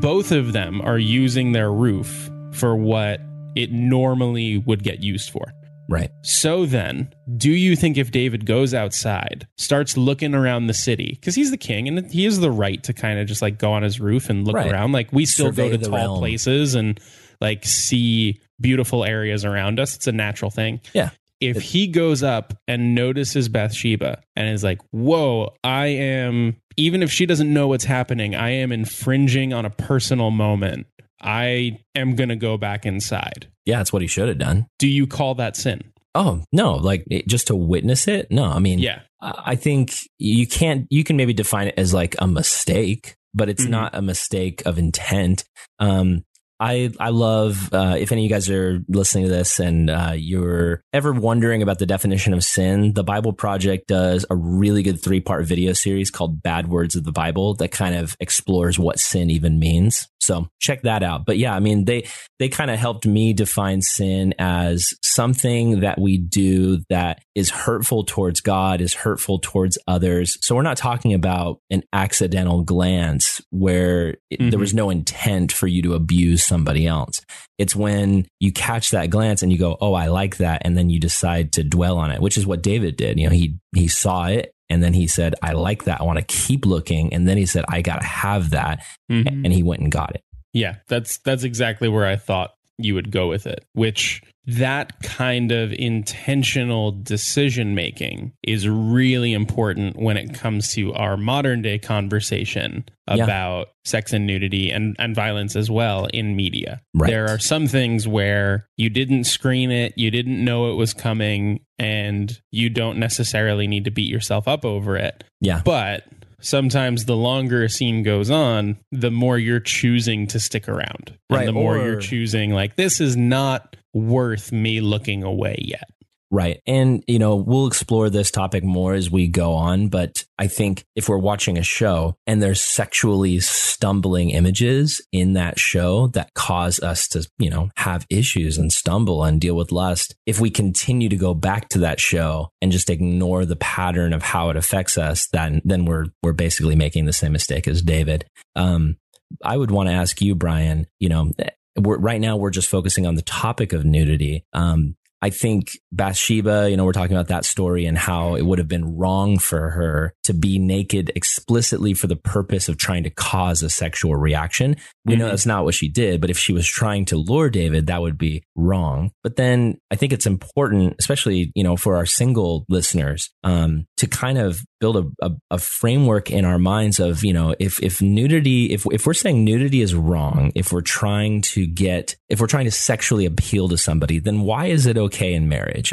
both 0.00 0.32
of 0.32 0.52
them 0.52 0.80
are 0.82 0.98
using 0.98 1.52
their 1.52 1.70
roof 1.72 2.30
for 2.52 2.74
what 2.76 3.20
it 3.54 3.70
normally 3.72 4.58
would 4.58 4.82
get 4.82 5.00
used 5.02 5.30
for. 5.30 5.52
Right. 5.90 6.10
So 6.22 6.66
then, 6.66 7.14
do 7.38 7.50
you 7.50 7.74
think 7.74 7.96
if 7.96 8.10
David 8.10 8.44
goes 8.44 8.74
outside, 8.74 9.46
starts 9.56 9.96
looking 9.96 10.34
around 10.34 10.66
the 10.66 10.74
city, 10.74 11.12
because 11.18 11.34
he's 11.34 11.50
the 11.50 11.56
king 11.56 11.88
and 11.88 12.10
he 12.10 12.24
has 12.24 12.40
the 12.40 12.50
right 12.50 12.82
to 12.82 12.92
kind 12.92 13.18
of 13.18 13.26
just 13.26 13.40
like 13.40 13.58
go 13.58 13.72
on 13.72 13.82
his 13.82 13.98
roof 13.98 14.28
and 14.28 14.46
look 14.46 14.54
Right. 14.56 14.70
around? 14.70 14.92
Like 14.92 15.10
we 15.12 15.24
still 15.24 15.46
Survey 15.46 15.70
go 15.70 15.76
to 15.78 15.84
tall 15.84 15.94
realm. 15.94 16.18
places 16.18 16.74
and 16.74 17.00
like 17.40 17.64
see 17.64 18.38
beautiful 18.60 19.02
areas 19.04 19.46
around 19.46 19.80
us. 19.80 19.96
It's 19.96 20.06
a 20.06 20.12
natural 20.12 20.50
thing. 20.50 20.80
Yeah. 20.92 21.10
If 21.40 21.60
he 21.62 21.86
goes 21.86 22.22
up 22.22 22.54
and 22.66 22.94
notices 22.94 23.48
Bathsheba 23.48 24.20
and 24.34 24.48
is 24.48 24.64
like, 24.64 24.80
whoa, 24.90 25.54
I 25.62 25.86
am, 25.86 26.56
even 26.76 27.02
if 27.02 27.10
she 27.10 27.26
doesn't 27.26 27.52
know 27.52 27.68
what's 27.68 27.84
happening, 27.84 28.34
I 28.34 28.50
am 28.50 28.72
infringing 28.72 29.52
on 29.52 29.64
a 29.64 29.70
personal 29.70 30.30
moment. 30.30 30.86
I 31.20 31.78
am 31.94 32.14
going 32.16 32.28
to 32.28 32.36
go 32.36 32.56
back 32.56 32.86
inside. 32.86 33.48
Yeah, 33.66 33.78
that's 33.78 33.92
what 33.92 34.02
he 34.02 34.08
should 34.08 34.28
have 34.28 34.38
done. 34.38 34.66
Do 34.78 34.88
you 34.88 35.06
call 35.06 35.34
that 35.36 35.56
sin? 35.56 35.82
Oh 36.14 36.42
no! 36.52 36.74
Like 36.74 37.04
just 37.28 37.48
to 37.48 37.54
witness 37.54 38.08
it? 38.08 38.30
No, 38.30 38.44
I 38.44 38.58
mean, 38.58 38.78
Yeah. 38.78 39.00
I 39.20 39.56
think 39.56 39.94
you 40.18 40.46
can't. 40.46 40.86
You 40.90 41.04
can 41.04 41.16
maybe 41.16 41.32
define 41.34 41.68
it 41.68 41.74
as 41.76 41.92
like 41.92 42.14
a 42.18 42.26
mistake, 42.26 43.14
but 43.34 43.48
it's 43.48 43.64
Mhm. 43.66 43.70
not 43.70 43.94
a 43.94 44.00
mistake 44.02 44.62
of 44.64 44.78
intent. 44.78 45.44
Um, 45.78 46.24
I 46.60 46.90
I 46.98 47.10
love 47.10 47.72
uh, 47.72 47.96
if 47.98 48.10
any 48.10 48.22
of 48.22 48.24
you 48.24 48.30
guys 48.30 48.50
are 48.50 48.80
listening 48.88 49.24
to 49.24 49.30
this 49.30 49.60
and 49.60 49.88
uh, 49.90 50.12
you're 50.16 50.82
ever 50.92 51.12
wondering 51.12 51.62
about 51.62 51.78
the 51.78 51.86
definition 51.86 52.34
of 52.34 52.42
sin, 52.42 52.94
the 52.94 53.04
Bible 53.04 53.32
Project 53.32 53.86
does 53.86 54.26
a 54.28 54.36
really 54.36 54.82
good 54.82 55.02
three 55.02 55.20
part 55.20 55.46
video 55.46 55.72
series 55.72 56.10
called 56.10 56.42
"Bad 56.42 56.68
Words 56.68 56.96
of 56.96 57.04
the 57.04 57.12
Bible" 57.12 57.54
that 57.56 57.70
kind 57.70 57.94
of 57.94 58.16
explores 58.18 58.78
what 58.78 58.98
sin 58.98 59.30
even 59.30 59.58
means. 59.58 60.08
So 60.20 60.48
check 60.60 60.82
that 60.82 61.02
out. 61.02 61.24
But 61.24 61.38
yeah, 61.38 61.54
I 61.54 61.60
mean 61.60 61.84
they 61.84 62.06
they 62.38 62.48
kind 62.48 62.70
of 62.70 62.78
helped 62.78 63.06
me 63.06 63.32
define 63.32 63.80
sin 63.80 64.34
as 64.38 64.88
something 65.02 65.80
that 65.80 65.98
we 65.98 66.18
do 66.18 66.82
that 66.90 67.22
is 67.34 67.50
hurtful 67.50 68.04
towards 68.04 68.40
God, 68.40 68.80
is 68.80 68.94
hurtful 68.94 69.38
towards 69.38 69.78
others. 69.86 70.36
So 70.42 70.56
we're 70.56 70.62
not 70.62 70.76
talking 70.76 71.14
about 71.14 71.60
an 71.70 71.84
accidental 71.92 72.62
glance 72.62 73.40
where 73.50 74.16
it, 74.28 74.50
there 74.50 74.58
was 74.58 74.74
no 74.74 74.90
intent 74.90 75.52
for 75.52 75.66
you 75.66 75.82
to 75.82 75.94
abuse 75.94 76.47
somebody 76.48 76.86
else. 76.86 77.20
It's 77.58 77.76
when 77.76 78.26
you 78.40 78.50
catch 78.52 78.90
that 78.90 79.10
glance 79.10 79.42
and 79.42 79.52
you 79.52 79.58
go, 79.58 79.76
"Oh, 79.80 79.94
I 79.94 80.06
like 80.08 80.38
that," 80.38 80.62
and 80.64 80.76
then 80.76 80.90
you 80.90 80.98
decide 80.98 81.52
to 81.52 81.62
dwell 81.62 81.98
on 81.98 82.10
it, 82.10 82.20
which 82.20 82.36
is 82.38 82.46
what 82.46 82.62
David 82.62 82.96
did. 82.96 83.18
You 83.18 83.28
know, 83.28 83.34
he 83.34 83.56
he 83.74 83.86
saw 83.86 84.26
it 84.26 84.52
and 84.70 84.82
then 84.82 84.94
he 84.94 85.06
said, 85.06 85.34
"I 85.42 85.52
like 85.52 85.84
that. 85.84 86.00
I 86.00 86.04
want 86.04 86.18
to 86.18 86.24
keep 86.24 86.66
looking." 86.66 87.12
And 87.14 87.28
then 87.28 87.36
he 87.36 87.46
said, 87.46 87.64
"I 87.68 87.82
got 87.82 88.00
to 88.00 88.06
have 88.06 88.50
that." 88.50 88.82
Mhm. 89.10 89.44
And 89.44 89.52
he 89.52 89.62
went 89.62 89.82
and 89.82 89.92
got 89.92 90.14
it. 90.14 90.22
Yeah, 90.52 90.76
that's 90.88 91.18
that's 91.18 91.44
exactly 91.44 91.88
where 91.88 92.06
I 92.06 92.16
thought 92.16 92.50
you 92.78 92.94
would 92.94 93.10
go 93.10 93.28
with 93.28 93.46
it. 93.46 93.64
Which 93.74 94.22
that 94.48 95.02
kind 95.02 95.52
of 95.52 95.72
intentional 95.72 96.90
decision 96.90 97.74
making 97.74 98.32
is 98.42 98.66
really 98.66 99.34
important 99.34 99.96
when 99.96 100.16
it 100.16 100.32
comes 100.32 100.72
to 100.72 100.92
our 100.94 101.18
modern 101.18 101.60
day 101.60 101.78
conversation 101.78 102.84
Yeah. 103.14 103.24
about 103.24 103.68
sex 103.84 104.12
and 104.14 104.26
nudity 104.26 104.70
and, 104.70 104.96
and 104.98 105.14
violence 105.14 105.54
as 105.54 105.70
well 105.70 106.06
in 106.14 106.34
media. 106.34 106.80
Right. 106.94 107.10
There 107.10 107.28
are 107.28 107.38
some 107.38 107.66
things 107.66 108.08
where 108.08 108.66
you 108.78 108.88
didn't 108.88 109.24
screen 109.24 109.70
it, 109.70 109.92
you 109.96 110.10
didn't 110.10 110.42
know 110.42 110.70
it 110.72 110.74
was 110.76 110.94
coming, 110.94 111.60
and 111.78 112.40
you 112.50 112.70
don't 112.70 112.98
necessarily 112.98 113.66
need 113.66 113.84
to 113.84 113.90
beat 113.90 114.10
yourself 114.10 114.48
up 114.48 114.64
over 114.64 114.96
it. 114.96 115.24
Yeah. 115.42 115.60
But 115.64 116.04
sometimes 116.40 117.04
the 117.04 117.16
longer 117.16 117.64
a 117.64 117.68
scene 117.68 118.02
goes 118.02 118.30
on, 118.30 118.78
the 118.92 119.10
more 119.10 119.38
you're 119.38 119.60
choosing 119.60 120.26
to 120.28 120.40
stick 120.40 120.68
around. 120.68 121.12
And 121.28 121.36
Right, 121.38 121.46
the 121.46 121.52
more 121.52 121.76
or- 121.78 121.84
you're 121.84 122.00
choosing, 122.00 122.52
like, 122.52 122.76
this 122.76 123.00
is 123.00 123.16
not 123.16 123.76
worth 123.92 124.52
me 124.52 124.80
looking 124.80 125.22
away 125.22 125.56
yet. 125.58 125.90
Right. 126.30 126.60
And, 126.66 127.02
you 127.06 127.18
know, 127.18 127.36
we'll 127.36 127.66
explore 127.66 128.10
this 128.10 128.30
topic 128.30 128.62
more 128.62 128.92
as 128.92 129.10
we 129.10 129.28
go 129.28 129.54
on. 129.54 129.88
But 129.88 130.26
I 130.38 130.46
think 130.46 130.84
if 130.94 131.08
we're 131.08 131.16
watching 131.16 131.56
a 131.56 131.62
show 131.62 132.16
and 132.26 132.42
there's 132.42 132.60
sexually 132.60 133.40
stumbling 133.40 134.30
images 134.30 135.00
in 135.10 135.32
that 135.32 135.58
show 135.58 136.08
that 136.08 136.34
cause 136.34 136.80
us 136.80 137.08
to, 137.08 137.26
you 137.38 137.48
know, 137.48 137.70
have 137.78 138.06
issues 138.10 138.58
and 138.58 138.70
stumble 138.70 139.24
and 139.24 139.40
deal 139.40 139.54
with 139.54 139.72
lust, 139.72 140.16
if 140.26 140.38
we 140.38 140.50
continue 140.50 141.08
to 141.08 141.16
go 141.16 141.32
back 141.32 141.70
to 141.70 141.78
that 141.78 141.98
show 141.98 142.50
and 142.60 142.72
just 142.72 142.90
ignore 142.90 143.46
the 143.46 143.56
pattern 143.56 144.12
of 144.12 144.22
how 144.22 144.50
it 144.50 144.56
affects 144.56 144.98
us, 144.98 145.28
then, 145.28 145.62
then 145.64 145.86
we're, 145.86 146.08
we're 146.22 146.34
basically 146.34 146.76
making 146.76 147.06
the 147.06 147.12
same 147.14 147.32
mistake 147.32 147.66
as 147.66 147.80
David. 147.80 148.26
Um, 148.54 148.98
I 149.42 149.56
would 149.56 149.70
want 149.70 149.88
to 149.88 149.94
ask 149.94 150.20
you, 150.20 150.34
Brian, 150.34 150.88
you 151.00 151.08
know, 151.08 151.32
we're, 151.74 151.98
right 151.98 152.20
now 152.20 152.36
we're 152.36 152.50
just 152.50 152.68
focusing 152.68 153.06
on 153.06 153.14
the 153.14 153.22
topic 153.22 153.72
of 153.72 153.86
nudity. 153.86 154.44
Um, 154.52 154.96
I 155.20 155.30
think 155.30 155.72
Bathsheba, 155.90 156.70
you 156.70 156.76
know, 156.76 156.84
we're 156.84 156.92
talking 156.92 157.16
about 157.16 157.28
that 157.28 157.44
story 157.44 157.86
and 157.86 157.98
how 157.98 158.36
it 158.36 158.42
would 158.42 158.58
have 158.58 158.68
been 158.68 158.96
wrong 158.96 159.38
for 159.38 159.70
her 159.70 160.14
to 160.24 160.32
be 160.32 160.58
naked 160.58 161.10
explicitly 161.16 161.92
for 161.92 162.06
the 162.06 162.14
purpose 162.16 162.68
of 162.68 162.76
trying 162.76 163.02
to 163.02 163.10
cause 163.10 163.62
a 163.62 163.70
sexual 163.70 164.14
reaction. 164.14 164.76
We 165.04 165.16
know 165.16 165.26
Mhm. 165.26 165.30
that's 165.30 165.46
not 165.46 165.64
what 165.64 165.74
she 165.74 165.88
did, 165.88 166.20
but 166.20 166.30
if 166.30 166.38
she 166.38 166.52
was 166.52 166.66
trying 166.68 167.04
to 167.06 167.16
lure 167.16 167.50
David, 167.50 167.86
that 167.88 168.00
would 168.00 168.16
be 168.16 168.44
wrong. 168.54 169.10
But 169.24 169.34
then 169.36 169.78
I 169.90 169.96
think 169.96 170.12
it's 170.12 170.26
important, 170.26 170.94
especially, 171.00 171.50
you 171.54 171.64
know, 171.64 171.76
for 171.76 171.96
our 171.96 172.06
single 172.06 172.64
listeners, 172.68 173.30
um, 173.42 173.86
to 173.96 174.06
kind 174.06 174.38
of 174.38 174.62
build 174.80 174.96
a, 174.96 175.26
a, 175.26 175.32
a 175.50 175.58
framework 175.58 176.30
in 176.30 176.44
our 176.44 176.58
minds 176.58 177.00
of, 177.00 177.24
you 177.24 177.32
know, 177.32 177.54
if, 177.58 177.82
if 177.82 178.00
nudity, 178.00 178.66
if, 178.66 178.86
if 178.92 179.04
we're 179.06 179.14
saying 179.14 179.44
nudity 179.44 179.80
is 179.80 179.94
wrong, 179.96 180.52
if 180.54 180.72
we're 180.72 180.80
trying 180.80 181.40
to 181.42 181.66
get, 181.66 182.14
if 182.28 182.40
we're 182.40 182.46
trying 182.46 182.66
to 182.66 182.70
sexually 182.70 183.26
appeal 183.26 183.68
to 183.68 183.76
somebody, 183.76 184.20
then 184.20 184.42
why 184.42 184.66
is 184.66 184.86
it 184.86 184.96
okay 184.96 185.07
in 185.34 185.48
marriage? 185.48 185.92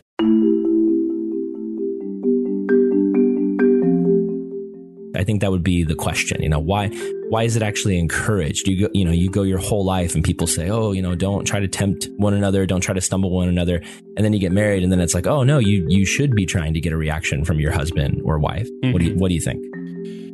I 5.15 5.23
think 5.23 5.41
that 5.41 5.51
would 5.51 5.63
be 5.63 5.83
the 5.83 5.95
question. 5.95 6.41
You 6.41 6.49
know, 6.49 6.59
why 6.59 6.89
why 7.29 7.43
is 7.43 7.55
it 7.55 7.63
actually 7.63 7.97
encouraged? 7.97 8.67
You 8.67 8.87
go, 8.87 8.89
you 8.93 9.05
know, 9.05 9.11
you 9.11 9.29
go 9.29 9.43
your 9.43 9.57
whole 9.57 9.83
life 9.83 10.13
and 10.13 10.23
people 10.23 10.45
say, 10.45 10.69
"Oh, 10.69 10.91
you 10.91 11.01
know, 11.01 11.15
don't 11.15 11.45
try 11.45 11.59
to 11.59 11.67
tempt 11.67 12.09
one 12.17 12.33
another, 12.33 12.65
don't 12.65 12.81
try 12.81 12.93
to 12.93 13.01
stumble 13.01 13.31
one 13.31 13.47
another." 13.47 13.81
And 14.15 14.25
then 14.25 14.33
you 14.33 14.39
get 14.39 14.51
married 14.51 14.83
and 14.83 14.91
then 14.91 14.99
it's 14.99 15.13
like, 15.13 15.25
"Oh, 15.25 15.43
no, 15.43 15.57
you 15.57 15.85
you 15.87 16.05
should 16.05 16.35
be 16.35 16.45
trying 16.45 16.73
to 16.73 16.79
get 16.79 16.93
a 16.93 16.97
reaction 16.97 17.45
from 17.45 17.59
your 17.59 17.71
husband 17.71 18.21
or 18.25 18.37
wife." 18.37 18.67
What 18.81 18.99
do 18.99 19.05
you 19.05 19.11
mm-hmm. 19.11 19.19
what 19.19 19.29
do 19.29 19.35
you 19.35 19.41
think? 19.41 19.63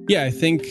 Yeah, 0.09 0.23
I 0.23 0.31
think 0.31 0.67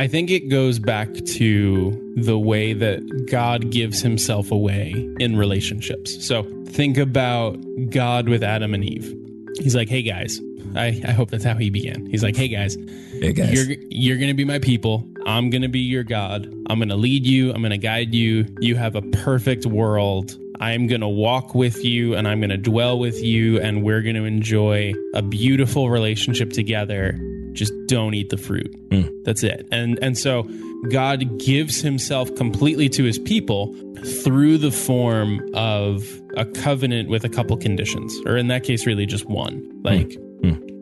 I 0.00 0.06
think 0.06 0.30
it 0.30 0.48
goes 0.48 0.78
back 0.78 1.12
to 1.12 2.14
the 2.16 2.38
way 2.38 2.72
that 2.72 3.26
God 3.30 3.70
gives 3.70 4.00
himself 4.00 4.50
away 4.50 4.94
in 5.18 5.36
relationships. 5.36 6.26
So 6.26 6.44
think 6.68 6.96
about 6.96 7.58
God 7.90 8.26
with 8.26 8.42
Adam 8.42 8.72
and 8.72 8.82
Eve. 8.82 9.14
He's 9.58 9.74
like, 9.74 9.90
"Hey 9.90 10.00
guys, 10.00 10.40
I, 10.74 11.02
I 11.06 11.10
hope 11.10 11.30
that's 11.30 11.44
how 11.44 11.54
he 11.54 11.68
began. 11.68 12.06
He's 12.06 12.22
like, 12.22 12.34
"Hey 12.34 12.48
guys, 12.48 12.78
Hey 13.20 13.34
guys. 13.34 13.52
you're 13.52 13.76
you're 13.90 14.16
going 14.16 14.28
to 14.30 14.34
be 14.34 14.46
my 14.46 14.58
people. 14.58 15.06
I'm 15.26 15.50
going 15.50 15.60
to 15.60 15.68
be 15.68 15.80
your 15.80 16.04
God. 16.04 16.46
I'm 16.70 16.78
going 16.78 16.88
to 16.88 16.96
lead 16.96 17.26
you. 17.26 17.52
I'm 17.52 17.60
going 17.60 17.68
to 17.68 17.76
guide 17.76 18.14
you. 18.14 18.46
You 18.60 18.76
have 18.76 18.96
a 18.96 19.02
perfect 19.02 19.66
world. 19.66 20.34
I'm 20.60 20.86
going 20.86 21.02
to 21.02 21.08
walk 21.08 21.54
with 21.54 21.84
you 21.84 22.14
and 22.14 22.26
I'm 22.26 22.40
going 22.40 22.50
to 22.50 22.56
dwell 22.56 22.98
with 22.98 23.22
you 23.22 23.60
and 23.60 23.82
we're 23.82 24.00
going 24.00 24.16
to 24.16 24.24
enjoy 24.24 24.94
a 25.14 25.20
beautiful 25.20 25.90
relationship 25.90 26.52
together. 26.52 27.18
Just 27.52 27.72
don't 27.86 28.14
eat 28.14 28.30
the 28.30 28.36
fruit. 28.36 28.72
Mm. 28.90 29.24
That's 29.24 29.42
it. 29.42 29.66
And 29.70 29.98
and 30.02 30.16
so 30.16 30.48
God 30.90 31.38
gives 31.38 31.80
himself 31.80 32.34
completely 32.36 32.88
to 32.90 33.04
his 33.04 33.18
people 33.18 33.74
through 34.22 34.58
the 34.58 34.70
form 34.70 35.40
of 35.54 36.20
a 36.36 36.46
covenant 36.46 37.10
with 37.10 37.24
a 37.24 37.28
couple 37.28 37.56
conditions 37.56 38.16
or 38.24 38.36
in 38.36 38.48
that 38.48 38.64
case 38.64 38.86
really 38.86 39.06
just 39.06 39.26
one. 39.26 39.80
Like 39.82 40.16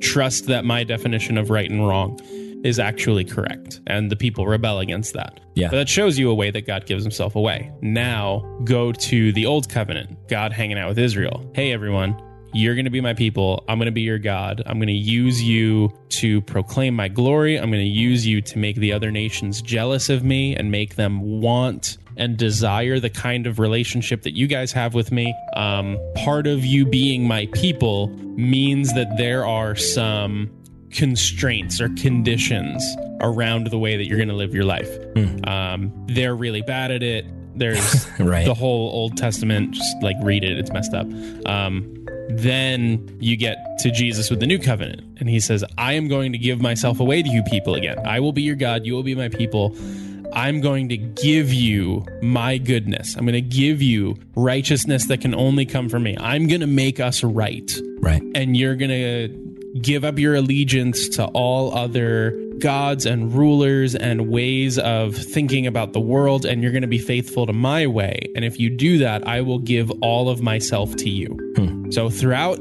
trust 0.00 0.46
that 0.46 0.64
my 0.64 0.84
definition 0.84 1.38
of 1.38 1.50
right 1.50 1.70
and 1.70 1.86
wrong 1.86 2.18
is 2.64 2.78
actually 2.78 3.24
correct 3.24 3.80
and 3.86 4.10
the 4.10 4.16
people 4.16 4.46
rebel 4.46 4.80
against 4.80 5.14
that. 5.14 5.40
Yeah. 5.54 5.68
But 5.68 5.76
that 5.76 5.88
shows 5.88 6.18
you 6.18 6.30
a 6.30 6.34
way 6.34 6.50
that 6.50 6.66
God 6.66 6.86
gives 6.86 7.04
himself 7.04 7.36
away. 7.36 7.70
Now 7.82 8.40
go 8.64 8.92
to 8.92 9.32
the 9.32 9.46
old 9.46 9.68
covenant, 9.68 10.28
God 10.28 10.52
hanging 10.52 10.78
out 10.78 10.88
with 10.88 10.98
Israel. 10.98 11.48
Hey 11.54 11.72
everyone, 11.72 12.20
you're 12.54 12.74
going 12.74 12.84
to 12.86 12.90
be 12.90 13.00
my 13.00 13.14
people. 13.14 13.64
I'm 13.68 13.78
going 13.78 13.86
to 13.86 13.92
be 13.92 14.00
your 14.02 14.18
God. 14.18 14.62
I'm 14.66 14.78
going 14.78 14.88
to 14.88 14.92
use 14.92 15.42
you 15.42 15.92
to 16.10 16.40
proclaim 16.42 16.94
my 16.96 17.08
glory. 17.08 17.56
I'm 17.56 17.70
going 17.70 17.82
to 17.84 17.88
use 17.90 18.26
you 18.26 18.40
to 18.42 18.58
make 18.58 18.76
the 18.76 18.92
other 18.92 19.10
nations 19.10 19.60
jealous 19.62 20.08
of 20.08 20.24
me 20.24 20.56
and 20.56 20.70
make 20.70 20.96
them 20.96 21.40
want 21.40 21.98
and 22.16 22.36
desire 22.36 22.98
the 22.98 23.10
kind 23.10 23.46
of 23.46 23.58
relationship 23.58 24.22
that 24.22 24.36
you 24.36 24.46
guys 24.46 24.72
have 24.72 24.94
with 24.94 25.12
me. 25.12 25.34
Um, 25.54 25.98
part 26.16 26.46
of 26.46 26.64
you 26.64 26.84
being 26.84 27.28
my 27.28 27.46
people 27.52 28.08
means 28.08 28.92
that 28.94 29.16
there 29.18 29.46
are 29.46 29.76
some 29.76 30.50
constraints 30.90 31.80
or 31.80 31.88
conditions 31.90 32.82
around 33.20 33.66
the 33.68 33.78
way 33.78 33.96
that 33.96 34.06
you're 34.06 34.16
going 34.16 34.28
to 34.28 34.34
live 34.34 34.54
your 34.54 34.64
life. 34.64 34.88
Um, 35.46 35.92
they're 36.08 36.34
really 36.34 36.62
bad 36.62 36.90
at 36.90 37.02
it. 37.02 37.24
There's 37.56 38.06
Right. 38.18 38.44
the 38.46 38.54
whole 38.54 38.90
Old 38.90 39.16
Testament. 39.16 39.72
Just 39.72 39.96
like 40.02 40.16
read 40.22 40.44
it; 40.44 40.58
it's 40.58 40.72
messed 40.72 40.94
up. 40.94 41.06
Um, 41.46 41.97
then 42.28 43.16
you 43.20 43.36
get 43.36 43.58
to 43.80 43.90
Jesus 43.90 44.30
with 44.30 44.40
the 44.40 44.46
new 44.46 44.58
covenant, 44.58 45.02
and 45.18 45.28
he 45.28 45.40
says, 45.40 45.64
"I 45.76 45.94
am 45.94 46.08
going 46.08 46.32
to 46.32 46.38
give 46.38 46.60
myself 46.60 47.00
away 47.00 47.22
to 47.22 47.28
you 47.28 47.42
people 47.44 47.74
again. 47.74 47.98
I 48.06 48.20
will 48.20 48.32
be 48.32 48.42
your 48.42 48.56
God. 48.56 48.86
You 48.86 48.94
will 48.94 49.02
be 49.02 49.14
my 49.14 49.28
people." 49.28 49.76
I'm 50.30 50.60
going 50.60 50.90
to 50.90 50.98
give 50.98 51.54
you 51.54 52.04
my 52.20 52.58
goodness. 52.58 53.16
I'm 53.16 53.24
going 53.24 53.32
to 53.32 53.40
give 53.40 53.80
you 53.80 54.14
righteousness 54.36 55.06
that 55.06 55.22
can 55.22 55.34
only 55.34 55.64
come 55.64 55.88
from 55.88 56.02
me. 56.02 56.18
I'm 56.20 56.46
going 56.46 56.60
to 56.60 56.66
make 56.66 57.00
us 57.00 57.24
right 57.24 57.74
right. 58.00 58.22
and 58.34 58.56
you're 58.56 58.76
going 58.76 58.90
to 58.90 59.47
give 59.80 60.04
up 60.04 60.18
your 60.18 60.34
allegiance 60.34 61.08
to 61.10 61.26
all 61.26 61.74
other 61.74 62.30
gods 62.58 63.06
and 63.06 63.32
rulers 63.32 63.94
and 63.94 64.28
ways 64.28 64.78
of 64.78 65.14
thinking 65.14 65.66
about 65.66 65.92
the 65.92 66.00
world 66.00 66.44
and 66.44 66.62
you're 66.62 66.72
going 66.72 66.82
to 66.82 66.88
be 66.88 66.98
faithful 66.98 67.46
to 67.46 67.52
my 67.52 67.86
way 67.86 68.18
and 68.34 68.44
if 68.44 68.58
you 68.58 68.68
do 68.68 68.98
that 68.98 69.26
I 69.28 69.42
will 69.42 69.60
give 69.60 69.90
all 70.02 70.28
of 70.28 70.42
myself 70.42 70.96
to 70.96 71.08
you. 71.10 71.28
Hmm. 71.56 71.90
So 71.92 72.10
throughout 72.10 72.58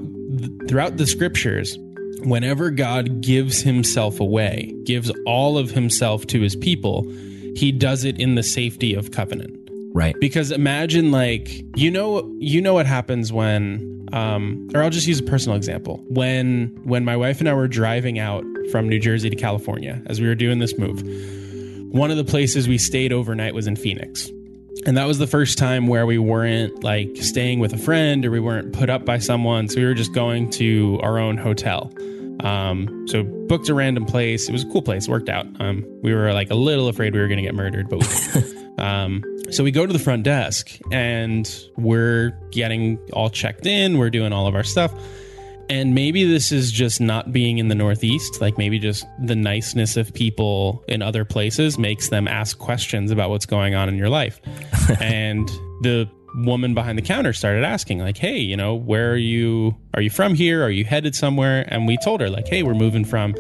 throughout 0.68 0.98
the 0.98 1.08
scriptures 1.08 1.78
whenever 2.24 2.70
God 2.72 3.22
gives 3.22 3.62
himself 3.62 4.20
away, 4.20 4.74
gives 4.84 5.12
all 5.26 5.58
of 5.58 5.72
himself 5.72 6.28
to 6.28 6.42
his 6.42 6.56
people, 6.56 7.04
he 7.56 7.72
does 7.72 8.04
it 8.04 8.20
in 8.20 8.36
the 8.36 8.44
safety 8.44 8.94
of 8.94 9.12
covenant 9.12 9.54
Right. 9.94 10.16
because 10.20 10.52
imagine 10.52 11.12
like 11.12 11.64
you 11.76 11.90
know 11.90 12.32
you 12.40 12.62
know 12.62 12.76
what 12.76 12.86
happens 12.86 13.34
when 13.34 13.97
um 14.14 14.70
or 14.74 14.84
I'll 14.84 14.90
just 14.90 15.08
use 15.08 15.20
a 15.20 15.24
personal 15.24 15.56
example 15.56 16.04
when 16.08 16.78
when 16.84 17.06
my 17.06 17.16
wife 17.18 17.40
and 17.40 17.50
I 17.50 17.54
were 17.54 17.68
driving 17.68 18.20
out 18.20 18.44
from 18.72 18.88
New 18.90 19.00
Jersey 19.00 19.30
to 19.30 19.36
California 19.36 20.02
as 20.08 20.22
we 20.22 20.28
were 20.28 20.36
doing 20.36 20.60
this 20.60 20.78
move 20.78 21.02
one 21.94 22.12
of 22.12 22.18
the 22.18 22.26
places 22.26 22.68
we 22.68 22.78
stayed 22.78 23.14
overnight 23.14 23.54
was 23.54 23.68
in 23.68 23.76
Phoenix 23.76 24.30
and 24.86 24.96
that 24.96 25.06
was 25.06 25.18
the 25.18 25.28
first 25.28 25.58
time 25.58 25.88
where 25.88 26.06
we 26.06 26.18
weren't 26.18 26.84
like 26.84 27.10
staying 27.18 27.60
with 27.60 27.74
a 27.74 27.78
friend 27.78 28.26
or 28.26 28.32
we 28.32 28.40
weren't 28.40 28.74
put 28.74 28.90
up 28.90 29.06
by 29.06 29.18
someone 29.18 29.68
so 29.68 29.80
we 29.80 29.86
were 29.86 29.94
just 29.94 30.14
going 30.14 30.50
to 30.52 31.00
our 31.02 31.18
own 31.18 31.38
hotel 31.38 31.92
um, 32.42 33.08
so 33.08 33.24
booked 33.24 33.70
a 33.70 33.74
random 33.74 34.06
place. 34.06 34.48
It 34.48 34.52
was 34.52 34.64
a 34.64 34.70
cool 34.70 34.82
place. 34.82 35.08
Worked 35.08 35.30
out. 35.30 35.48
Um, 35.60 35.86
we 36.02 36.14
were 36.14 36.34
like 36.34 36.50
a 36.50 36.56
little 36.56 36.88
afraid 36.88 37.14
we 37.14 37.20
were 37.20 37.28
going 37.28 37.38
to 37.38 37.44
get 37.44 37.56
murdered, 37.56 37.90
but 37.90 38.00
we, 38.00 38.78
um, 38.78 39.24
so 39.50 39.64
we 39.64 39.72
go 39.72 39.86
to 39.86 39.94
the 39.94 40.00
front 40.00 40.24
desk 40.24 40.78
and 40.92 41.50
we're 41.78 42.32
getting 42.52 42.98
all 43.14 43.30
checked 43.30 43.66
in. 43.66 43.98
We're 43.98 44.10
doing 44.10 44.34
all 44.34 44.48
of 44.48 44.56
our 44.56 44.64
stuff. 44.64 44.94
And 45.70 45.94
maybe 45.94 46.26
this 46.26 46.52
is 46.52 46.72
just 46.72 47.02
not 47.02 47.34
being 47.34 47.58
in 47.58 47.68
the 47.68 47.76
Northeast. 47.76 48.40
Like 48.40 48.58
maybe 48.58 48.80
just 48.80 49.06
the 49.20 49.36
niceness 49.36 49.98
of 49.98 50.14
people 50.14 50.84
in 50.88 51.02
other 51.02 51.26
places 51.26 51.78
makes 51.78 52.10
them 52.10 52.28
ask 52.28 52.58
questions 52.58 53.12
about 53.12 53.30
what's 53.30 53.46
going 53.46 53.76
on 53.76 53.90
in 53.90 53.98
your 53.98 54.10
life. 54.10 54.40
and 55.02 55.48
the 55.82 56.10
woman 56.36 56.74
behind 56.74 56.98
the 56.98 57.02
counter 57.02 57.34
started 57.34 57.64
asking 57.64 57.98
like 58.00 58.18
hey 58.18 58.38
you 58.38 58.56
know 58.56 58.76
where 58.76 59.12
are 59.12 59.18
you 59.18 59.76
are 59.96 60.02
you 60.02 60.10
from 60.10 60.36
here 60.36 60.62
are 60.64 60.70
you 60.70 60.86
headed 60.86 61.16
somewhere 61.16 61.66
and 61.70 61.88
we 61.88 61.98
told 62.04 62.22
her 62.22 62.30
like 62.30 62.48
hey 62.48 62.62
we're 62.62 62.76
moving 62.76 63.04
from 63.04 63.34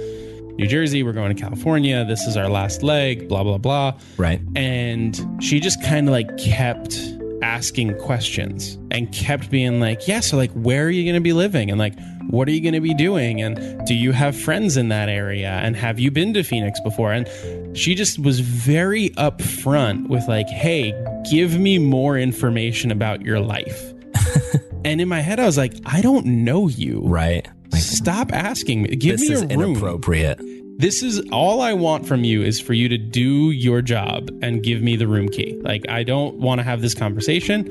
new 0.57 0.67
jersey 0.67 1.03
we're 1.03 1.13
going 1.13 1.33
to 1.35 1.41
california 1.41 2.03
this 2.05 2.21
is 2.27 2.35
our 2.35 2.49
last 2.49 2.83
leg 2.83 3.27
blah 3.29 3.43
blah 3.43 3.57
blah. 3.57 3.93
Right. 4.17 4.41
and 4.55 5.19
she 5.43 5.59
just 5.59 5.81
kind 5.83 6.07
of 6.07 6.11
like 6.11 6.37
kept 6.37 6.97
asking 7.43 7.95
questions 7.99 8.77
and 8.89 9.11
kept 9.13 9.49
being 9.51 9.79
like 9.79 10.07
yeah 10.07 10.19
so 10.19 10.37
like 10.37 10.51
where 10.53 10.85
are 10.85 10.89
you 10.89 11.03
going 11.03 11.15
to 11.15 11.21
be 11.21 11.33
living? 11.33 11.69
And 11.69 11.79
like 11.79 11.93
what 12.29 12.47
are 12.49 12.51
you 12.51 12.61
going 12.61 12.73
to 12.73 12.81
be 12.81 12.93
doing? 12.93 13.41
And 13.41 13.85
do 13.87 13.93
you 13.93 14.11
have 14.11 14.35
friends 14.35 14.75
in 14.75 14.89
that 14.89 15.07
area? 15.07 15.49
And 15.63 15.77
have 15.77 15.97
you 15.97 16.11
been 16.11 16.33
to 16.33 16.43
phoenix 16.43 16.77
before? 16.81 17.13
And 17.13 17.29
she 17.77 17.95
just 17.95 18.19
was 18.19 18.41
very 18.41 19.11
upfront 19.11 20.09
with 20.09 20.27
like 20.27 20.49
hey 20.49 20.93
give 21.29 21.57
me 21.59 21.77
more 21.77 22.17
information 22.17 22.91
about 22.91 23.21
your 23.21 23.39
life. 23.39 23.93
And 24.85 25.01
in 25.01 25.09
my 25.09 25.19
head 25.19 25.37
i 25.37 25.45
was 25.45 25.57
like 25.57 25.73
i 25.85 26.01
don't 26.01 26.25
know 26.25 26.69
you. 26.69 27.01
Right. 27.03 27.45
Stop 27.79 28.31
asking 28.33 28.83
me 28.83 28.89
give 28.95 29.19
this 29.19 29.29
me 29.29 29.35
is 29.35 29.41
a 29.43 29.47
room 29.47 29.71
inappropriate. 29.71 30.39
this 30.79 31.01
is 31.03 31.19
all 31.31 31.61
I 31.61 31.73
want 31.73 32.05
from 32.07 32.23
you 32.23 32.41
is 32.43 32.59
for 32.59 32.73
you 32.73 32.87
to 32.89 32.97
do 32.97 33.51
your 33.51 33.81
job 33.81 34.29
and 34.41 34.61
give 34.63 34.81
me 34.81 34.95
the 34.95 35.07
room 35.07 35.29
key. 35.29 35.57
Like, 35.61 35.87
I 35.89 36.03
don't 36.03 36.35
want 36.37 36.59
to 36.59 36.63
have 36.63 36.81
this 36.81 36.93
conversation. 36.93 37.67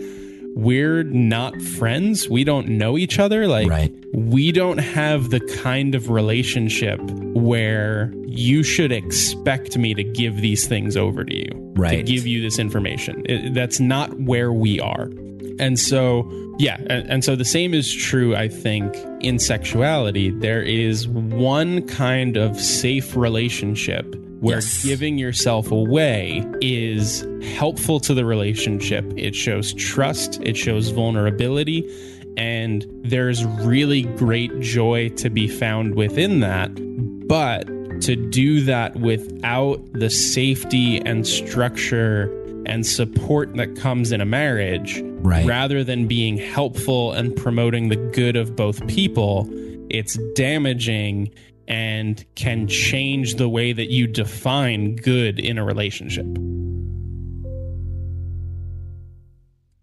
We're 0.56 1.02
not 1.02 1.60
friends. 1.60 2.30
We 2.30 2.42
don't 2.42 2.66
know 2.68 2.96
each 2.96 3.18
other. 3.18 3.46
Like, 3.46 3.68
Right. 3.68 3.92
we 4.14 4.52
don't 4.52 4.78
have 4.78 5.28
the 5.30 5.40
kind 5.62 5.94
of 5.94 6.08
relationship 6.08 6.98
where 7.34 8.10
you 8.26 8.62
should 8.62 8.90
expect 8.90 9.76
me 9.76 9.92
to 9.94 10.02
give 10.02 10.40
these 10.40 10.66
things 10.66 10.96
over 10.96 11.24
to 11.24 11.34
you, 11.36 11.50
Right. 11.76 11.98
to 11.98 12.02
give 12.02 12.26
you 12.26 12.40
this 12.40 12.58
information. 12.58 13.22
It- 13.26 13.52
that's 13.54 13.80
not 13.80 14.18
where 14.20 14.50
we 14.52 14.80
are. 14.80 15.10
And 15.58 15.78
so, 15.78 16.26
yeah, 16.58 16.76
and, 16.88 17.08
and 17.10 17.24
so 17.24 17.36
the 17.36 17.44
same 17.44 17.74
is 17.74 17.92
true, 17.92 18.34
I 18.34 18.48
think, 18.48 18.94
in 19.26 19.38
sexuality. 19.38 20.30
There 20.30 20.62
is 20.62 21.08
one 21.08 21.82
kind 21.86 22.36
of 22.36 22.60
safe 22.60 23.16
relationship 23.16 24.14
where 24.40 24.56
Yes. 24.58 24.84
giving 24.84 25.18
yourself 25.18 25.70
away 25.70 26.44
is 26.60 27.26
helpful 27.56 27.98
to 28.00 28.14
the 28.14 28.24
relationship. 28.24 29.04
It 29.16 29.34
shows 29.34 29.72
trust, 29.74 30.40
it 30.42 30.56
shows 30.56 30.90
vulnerability, 30.90 31.84
And 32.38 32.84
there's 33.02 33.46
really 33.46 34.02
great 34.02 34.60
joy 34.60 35.08
to 35.16 35.30
be 35.30 35.48
found 35.48 35.94
within 35.94 36.40
that. 36.40 36.70
But 37.26 37.66
to 38.02 38.14
do 38.14 38.60
that 38.64 38.94
without 39.00 39.80
the 39.94 40.10
safety 40.10 40.98
and 40.98 41.26
structure 41.26 42.30
and 42.66 42.84
support 42.86 43.54
that 43.56 43.76
comes 43.76 44.12
in 44.12 44.20
a 44.20 44.24
marriage, 44.26 45.00
Right. 45.22 45.46
rather 45.46 45.82
than 45.84 46.06
being 46.06 46.36
helpful 46.36 47.12
and 47.12 47.34
promoting 47.34 47.88
the 47.88 47.96
good 47.96 48.36
of 48.36 48.54
both 48.56 48.86
people, 48.86 49.48
it's 49.88 50.18
damaging 50.34 51.30
and 51.68 52.24
can 52.34 52.68
change 52.68 53.34
the 53.36 53.48
way 53.48 53.72
that 53.72 53.90
you 53.90 54.06
define 54.06 54.96
good 54.96 55.38
in 55.40 55.58
a 55.58 55.64
relationship. 55.64 56.26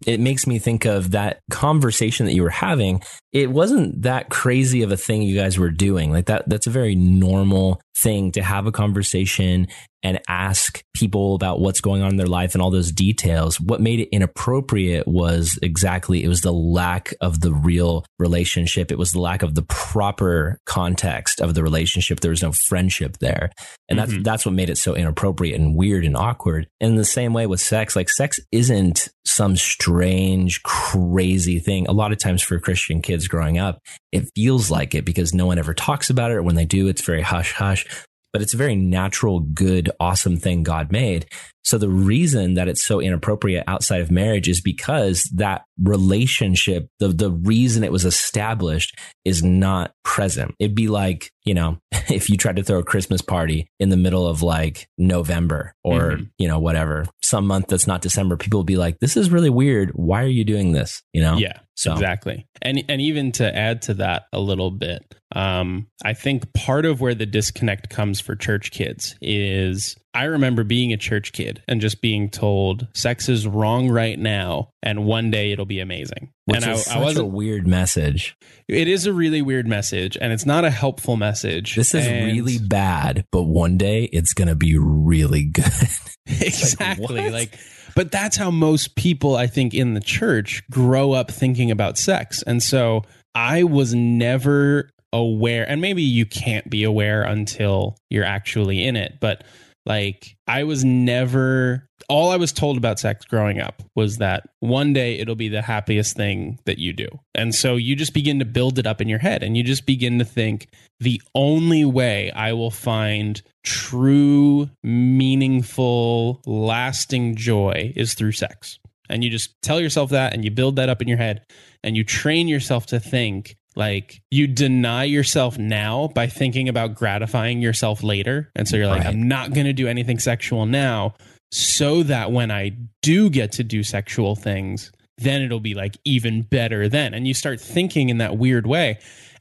it 0.06 0.20
makes 0.20 0.46
me 0.46 0.58
think 0.58 0.84
of 0.84 1.12
that 1.12 1.40
conversation 1.50 2.26
that 2.26 2.34
you 2.34 2.42
were 2.42 2.50
having. 2.50 3.00
It 3.32 3.50
wasn't 3.50 4.02
that 4.02 4.28
crazy 4.28 4.82
of 4.82 4.92
a 4.92 4.98
thing 4.98 5.22
you 5.22 5.34
guys 5.34 5.58
were 5.58 5.70
doing. 5.70 6.12
Like 6.12 6.26
that, 6.26 6.46
that's 6.46 6.66
a 6.66 6.70
very 6.70 6.94
normal 6.94 7.80
thing 7.96 8.30
to 8.32 8.42
have 8.42 8.66
a 8.66 8.72
conversation 8.72 9.66
and 10.04 10.20
ask 10.28 10.82
people 10.94 11.34
about 11.34 11.60
what's 11.60 11.80
going 11.80 12.02
on 12.02 12.10
in 12.10 12.16
their 12.16 12.26
life 12.26 12.54
and 12.54 12.62
all 12.62 12.70
those 12.70 12.92
details. 12.92 13.60
What 13.60 13.80
made 13.80 13.98
it 14.00 14.08
inappropriate 14.12 15.08
was 15.08 15.58
exactly, 15.62 16.22
it 16.22 16.28
was 16.28 16.42
the 16.42 16.52
lack 16.52 17.14
of 17.20 17.40
the 17.40 17.52
real 17.52 18.04
relationship. 18.18 18.92
It 18.92 18.98
was 18.98 19.10
the 19.10 19.20
lack 19.20 19.42
of 19.42 19.54
the 19.54 19.62
proper 19.62 20.60
context 20.66 21.40
of 21.40 21.54
the 21.54 21.62
relationship. 21.62 22.20
There 22.20 22.30
was 22.30 22.42
no 22.42 22.52
friendship 22.52 23.18
there. 23.18 23.50
And 23.88 23.98
that's, 23.98 24.12
Mhm. 24.12 24.24
that's 24.24 24.46
what 24.46 24.54
made 24.54 24.70
it 24.70 24.78
so 24.78 24.94
inappropriate 24.94 25.58
and 25.58 25.74
weird 25.74 26.04
and 26.04 26.16
awkward. 26.16 26.68
In 26.80 26.96
the 26.96 27.04
same 27.04 27.32
way 27.32 27.46
with 27.46 27.60
sex, 27.60 27.96
like 27.96 28.10
sex 28.10 28.38
isn't 28.52 29.08
some 29.26 29.56
strange, 29.56 30.62
crazy 30.62 31.58
thing. 31.58 31.86
A 31.88 31.92
lot 31.92 32.12
of 32.12 32.18
times 32.18 32.42
for 32.42 32.60
Christian 32.60 33.00
kids 33.00 33.26
growing 33.26 33.58
up, 33.58 33.78
it 34.12 34.28
feels 34.34 34.70
like 34.70 34.94
it 34.94 35.04
because 35.06 35.32
no 35.34 35.46
one 35.46 35.58
ever 35.58 35.72
talks 35.74 36.10
about 36.10 36.30
it. 36.30 36.34
Or 36.34 36.42
when 36.42 36.56
they 36.56 36.66
do, 36.66 36.88
it's 36.88 37.02
very 37.02 37.22
hush 37.22 37.52
hush. 37.52 37.86
But 38.34 38.42
it's 38.42 38.52
a 38.52 38.58
very 38.58 38.74
natural, 38.76 39.40
good, 39.40 39.90
awesome 40.00 40.36
thing 40.36 40.62
God 40.64 40.90
made. 40.92 41.24
So 41.62 41.78
the 41.78 41.88
reason 41.88 42.54
that 42.54 42.68
it's 42.68 42.84
so 42.84 43.00
inappropriate 43.00 43.64
outside 43.66 44.02
of 44.02 44.10
marriage 44.10 44.48
is 44.48 44.60
because 44.60 45.22
that 45.36 45.62
relationship, 45.80 46.88
the, 46.98 47.08
the 47.08 47.30
reason 47.30 47.84
it 47.84 47.92
was 47.92 48.04
established 48.04 48.98
is 49.24 49.42
not 49.42 49.92
present. 50.04 50.54
It'd 50.58 50.74
be 50.74 50.88
like, 50.88 51.30
you 51.44 51.54
know, 51.54 51.78
if 52.10 52.28
you 52.28 52.36
tried 52.36 52.56
to 52.56 52.62
throw 52.62 52.80
a 52.80 52.84
Christmas 52.84 53.22
party 53.22 53.66
in 53.80 53.88
the 53.88 53.96
middle 53.96 54.26
of 54.26 54.42
like 54.42 54.88
November 54.98 55.72
or, 55.82 56.12
Mhm. 56.12 56.30
you 56.38 56.48
know, 56.48 56.58
whatever, 56.58 57.06
some 57.22 57.46
month 57.46 57.68
that's 57.68 57.86
not 57.86 58.02
December, 58.02 58.36
people 58.36 58.60
would 58.60 58.66
be 58.66 58.76
like, 58.76 58.98
this 58.98 59.16
is 59.16 59.30
really 59.30 59.48
weird. 59.50 59.90
Why 59.94 60.22
are 60.22 60.26
you 60.28 60.44
doing 60.44 60.72
this? 60.72 61.02
You 61.14 61.22
know? 61.22 61.36
Yeah, 61.38 61.58
So 61.76 61.92
exactly. 61.92 62.46
And 62.62 62.84
and 62.88 63.00
even 63.00 63.32
to 63.32 63.56
add 63.56 63.82
to 63.82 63.94
that 63.94 64.24
a 64.32 64.40
little 64.40 64.70
bit, 64.70 65.14
um, 65.34 65.88
I 66.04 66.14
think 66.14 66.52
part 66.54 66.86
of 66.86 67.00
where 67.00 67.14
the 67.14 67.26
disconnect 67.26 67.90
comes 67.90 68.20
for 68.20 68.36
church 68.36 68.70
kids 68.70 69.16
is 69.20 69.96
I 70.14 70.24
remember 70.24 70.62
being 70.62 70.92
a 70.92 70.96
church 70.96 71.32
kid 71.32 71.62
and 71.66 71.80
just 71.80 72.00
being 72.00 72.30
told 72.30 72.86
sex 72.94 73.28
is 73.28 73.46
wrong 73.48 73.90
right 73.90 74.16
now, 74.18 74.70
and 74.84 75.04
one 75.04 75.32
day 75.32 75.50
it'll 75.50 75.66
be 75.66 75.80
amazing. 75.80 76.30
which 76.44 76.62
and 76.62 76.72
is 76.72 76.80
I, 76.80 76.82
such 76.82 76.96
I 76.96 77.00
a 77.00 77.02
wasn't. 77.02 77.32
weird 77.32 77.66
message. 77.66 78.36
It 78.68 78.86
is 78.86 79.06
a 79.06 79.12
really 79.12 79.42
weird 79.42 79.66
message, 79.66 80.16
and 80.20 80.32
it's 80.32 80.46
not 80.46 80.64
a 80.64 80.70
helpful 80.70 81.16
message. 81.16 81.74
This 81.74 81.92
is 81.94 82.06
And- 82.06 82.26
really 82.26 82.58
bad, 82.58 83.24
but 83.32 83.42
one 83.42 83.76
day 83.76 84.04
it's 84.04 84.32
going 84.32 84.48
to 84.48 84.54
be 84.54 84.78
really 84.78 85.44
good. 85.44 85.64
exactly 86.26 87.30
like 87.30 87.58
but 87.94 88.10
that's 88.10 88.36
how 88.36 88.50
most 88.50 88.94
people 88.96 89.36
i 89.36 89.46
think 89.46 89.74
in 89.74 89.94
the 89.94 90.00
church 90.00 90.62
grow 90.70 91.12
up 91.12 91.30
thinking 91.30 91.70
about 91.70 91.98
sex. 91.98 92.42
And 92.46 92.62
so 92.62 93.02
i 93.34 93.62
was 93.62 93.94
never 93.94 94.90
aware 95.12 95.68
and 95.68 95.80
maybe 95.80 96.02
you 96.02 96.26
can't 96.26 96.68
be 96.68 96.82
aware 96.84 97.22
until 97.22 97.96
you're 98.10 98.24
actually 98.24 98.84
in 98.84 98.96
it 98.96 99.18
but 99.20 99.44
like 99.86 100.36
i 100.46 100.64
was 100.64 100.84
never 100.84 101.88
all 102.08 102.30
i 102.30 102.36
was 102.36 102.52
told 102.52 102.76
about 102.76 102.98
sex 102.98 103.24
growing 103.24 103.60
up 103.60 103.82
was 103.94 104.18
that 104.18 104.48
one 104.60 104.92
day 104.92 105.18
it'll 105.18 105.34
be 105.34 105.48
the 105.48 105.62
happiest 105.62 106.16
thing 106.16 106.58
that 106.64 106.78
you 106.78 106.92
do. 106.92 107.08
And 107.34 107.54
so 107.54 107.76
you 107.76 107.96
just 107.96 108.14
begin 108.14 108.38
to 108.38 108.44
build 108.44 108.78
it 108.78 108.86
up 108.86 109.00
in 109.00 109.08
your 109.08 109.18
head 109.18 109.42
and 109.42 109.56
you 109.56 109.62
just 109.62 109.86
begin 109.86 110.18
to 110.18 110.24
think 110.24 110.68
the 111.00 111.20
only 111.34 111.84
way 111.84 112.30
i 112.32 112.52
will 112.52 112.70
find 112.70 113.42
true 113.62 114.68
meaningful 114.82 116.40
lasting 116.46 117.36
joy 117.36 117.92
is 117.96 118.14
through 118.14 118.32
sex. 118.32 118.78
And 119.08 119.22
you 119.22 119.30
just 119.30 119.60
tell 119.62 119.80
yourself 119.80 120.10
that 120.10 120.32
and 120.32 120.44
you 120.44 120.50
build 120.50 120.76
that 120.76 120.88
up 120.88 121.02
in 121.02 121.08
your 121.08 121.18
head 121.18 121.44
and 121.82 121.96
you 121.96 122.04
train 122.04 122.48
yourself 122.48 122.86
to 122.86 122.98
think 122.98 123.56
like 123.76 124.22
you 124.30 124.46
deny 124.46 125.04
yourself 125.04 125.58
now 125.58 126.08
by 126.14 126.26
thinking 126.26 126.68
about 126.68 126.94
gratifying 126.94 127.60
yourself 127.60 128.02
later. 128.02 128.50
And 128.54 128.68
so 128.68 128.76
you're 128.76 128.86
like 128.86 129.04
Right. 129.04 129.12
i'm 129.14 129.26
not 129.28 129.52
going 129.52 129.66
to 129.66 129.72
do 129.72 129.88
anything 129.88 130.18
sexual 130.18 130.66
now. 130.66 131.14
So 131.50 132.02
that 132.04 132.32
when 132.32 132.50
i 132.50 132.72
do 133.02 133.30
get 133.30 133.52
to 133.52 133.64
do 133.64 133.82
sexual 133.82 134.36
things 134.36 134.90
then 135.18 135.42
it'll 135.42 135.60
be 135.60 135.74
like 135.74 135.96
even 136.04 136.42
better 136.42 136.88
then. 136.88 137.14
And 137.14 137.24
you 137.28 137.34
start 137.34 137.60
thinking 137.60 138.08
in 138.08 138.18
that 138.18 138.36
weird 138.36 138.66
way. 138.66 138.98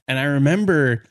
And 0.08 0.20
i 0.20 0.24
remember 0.24 1.04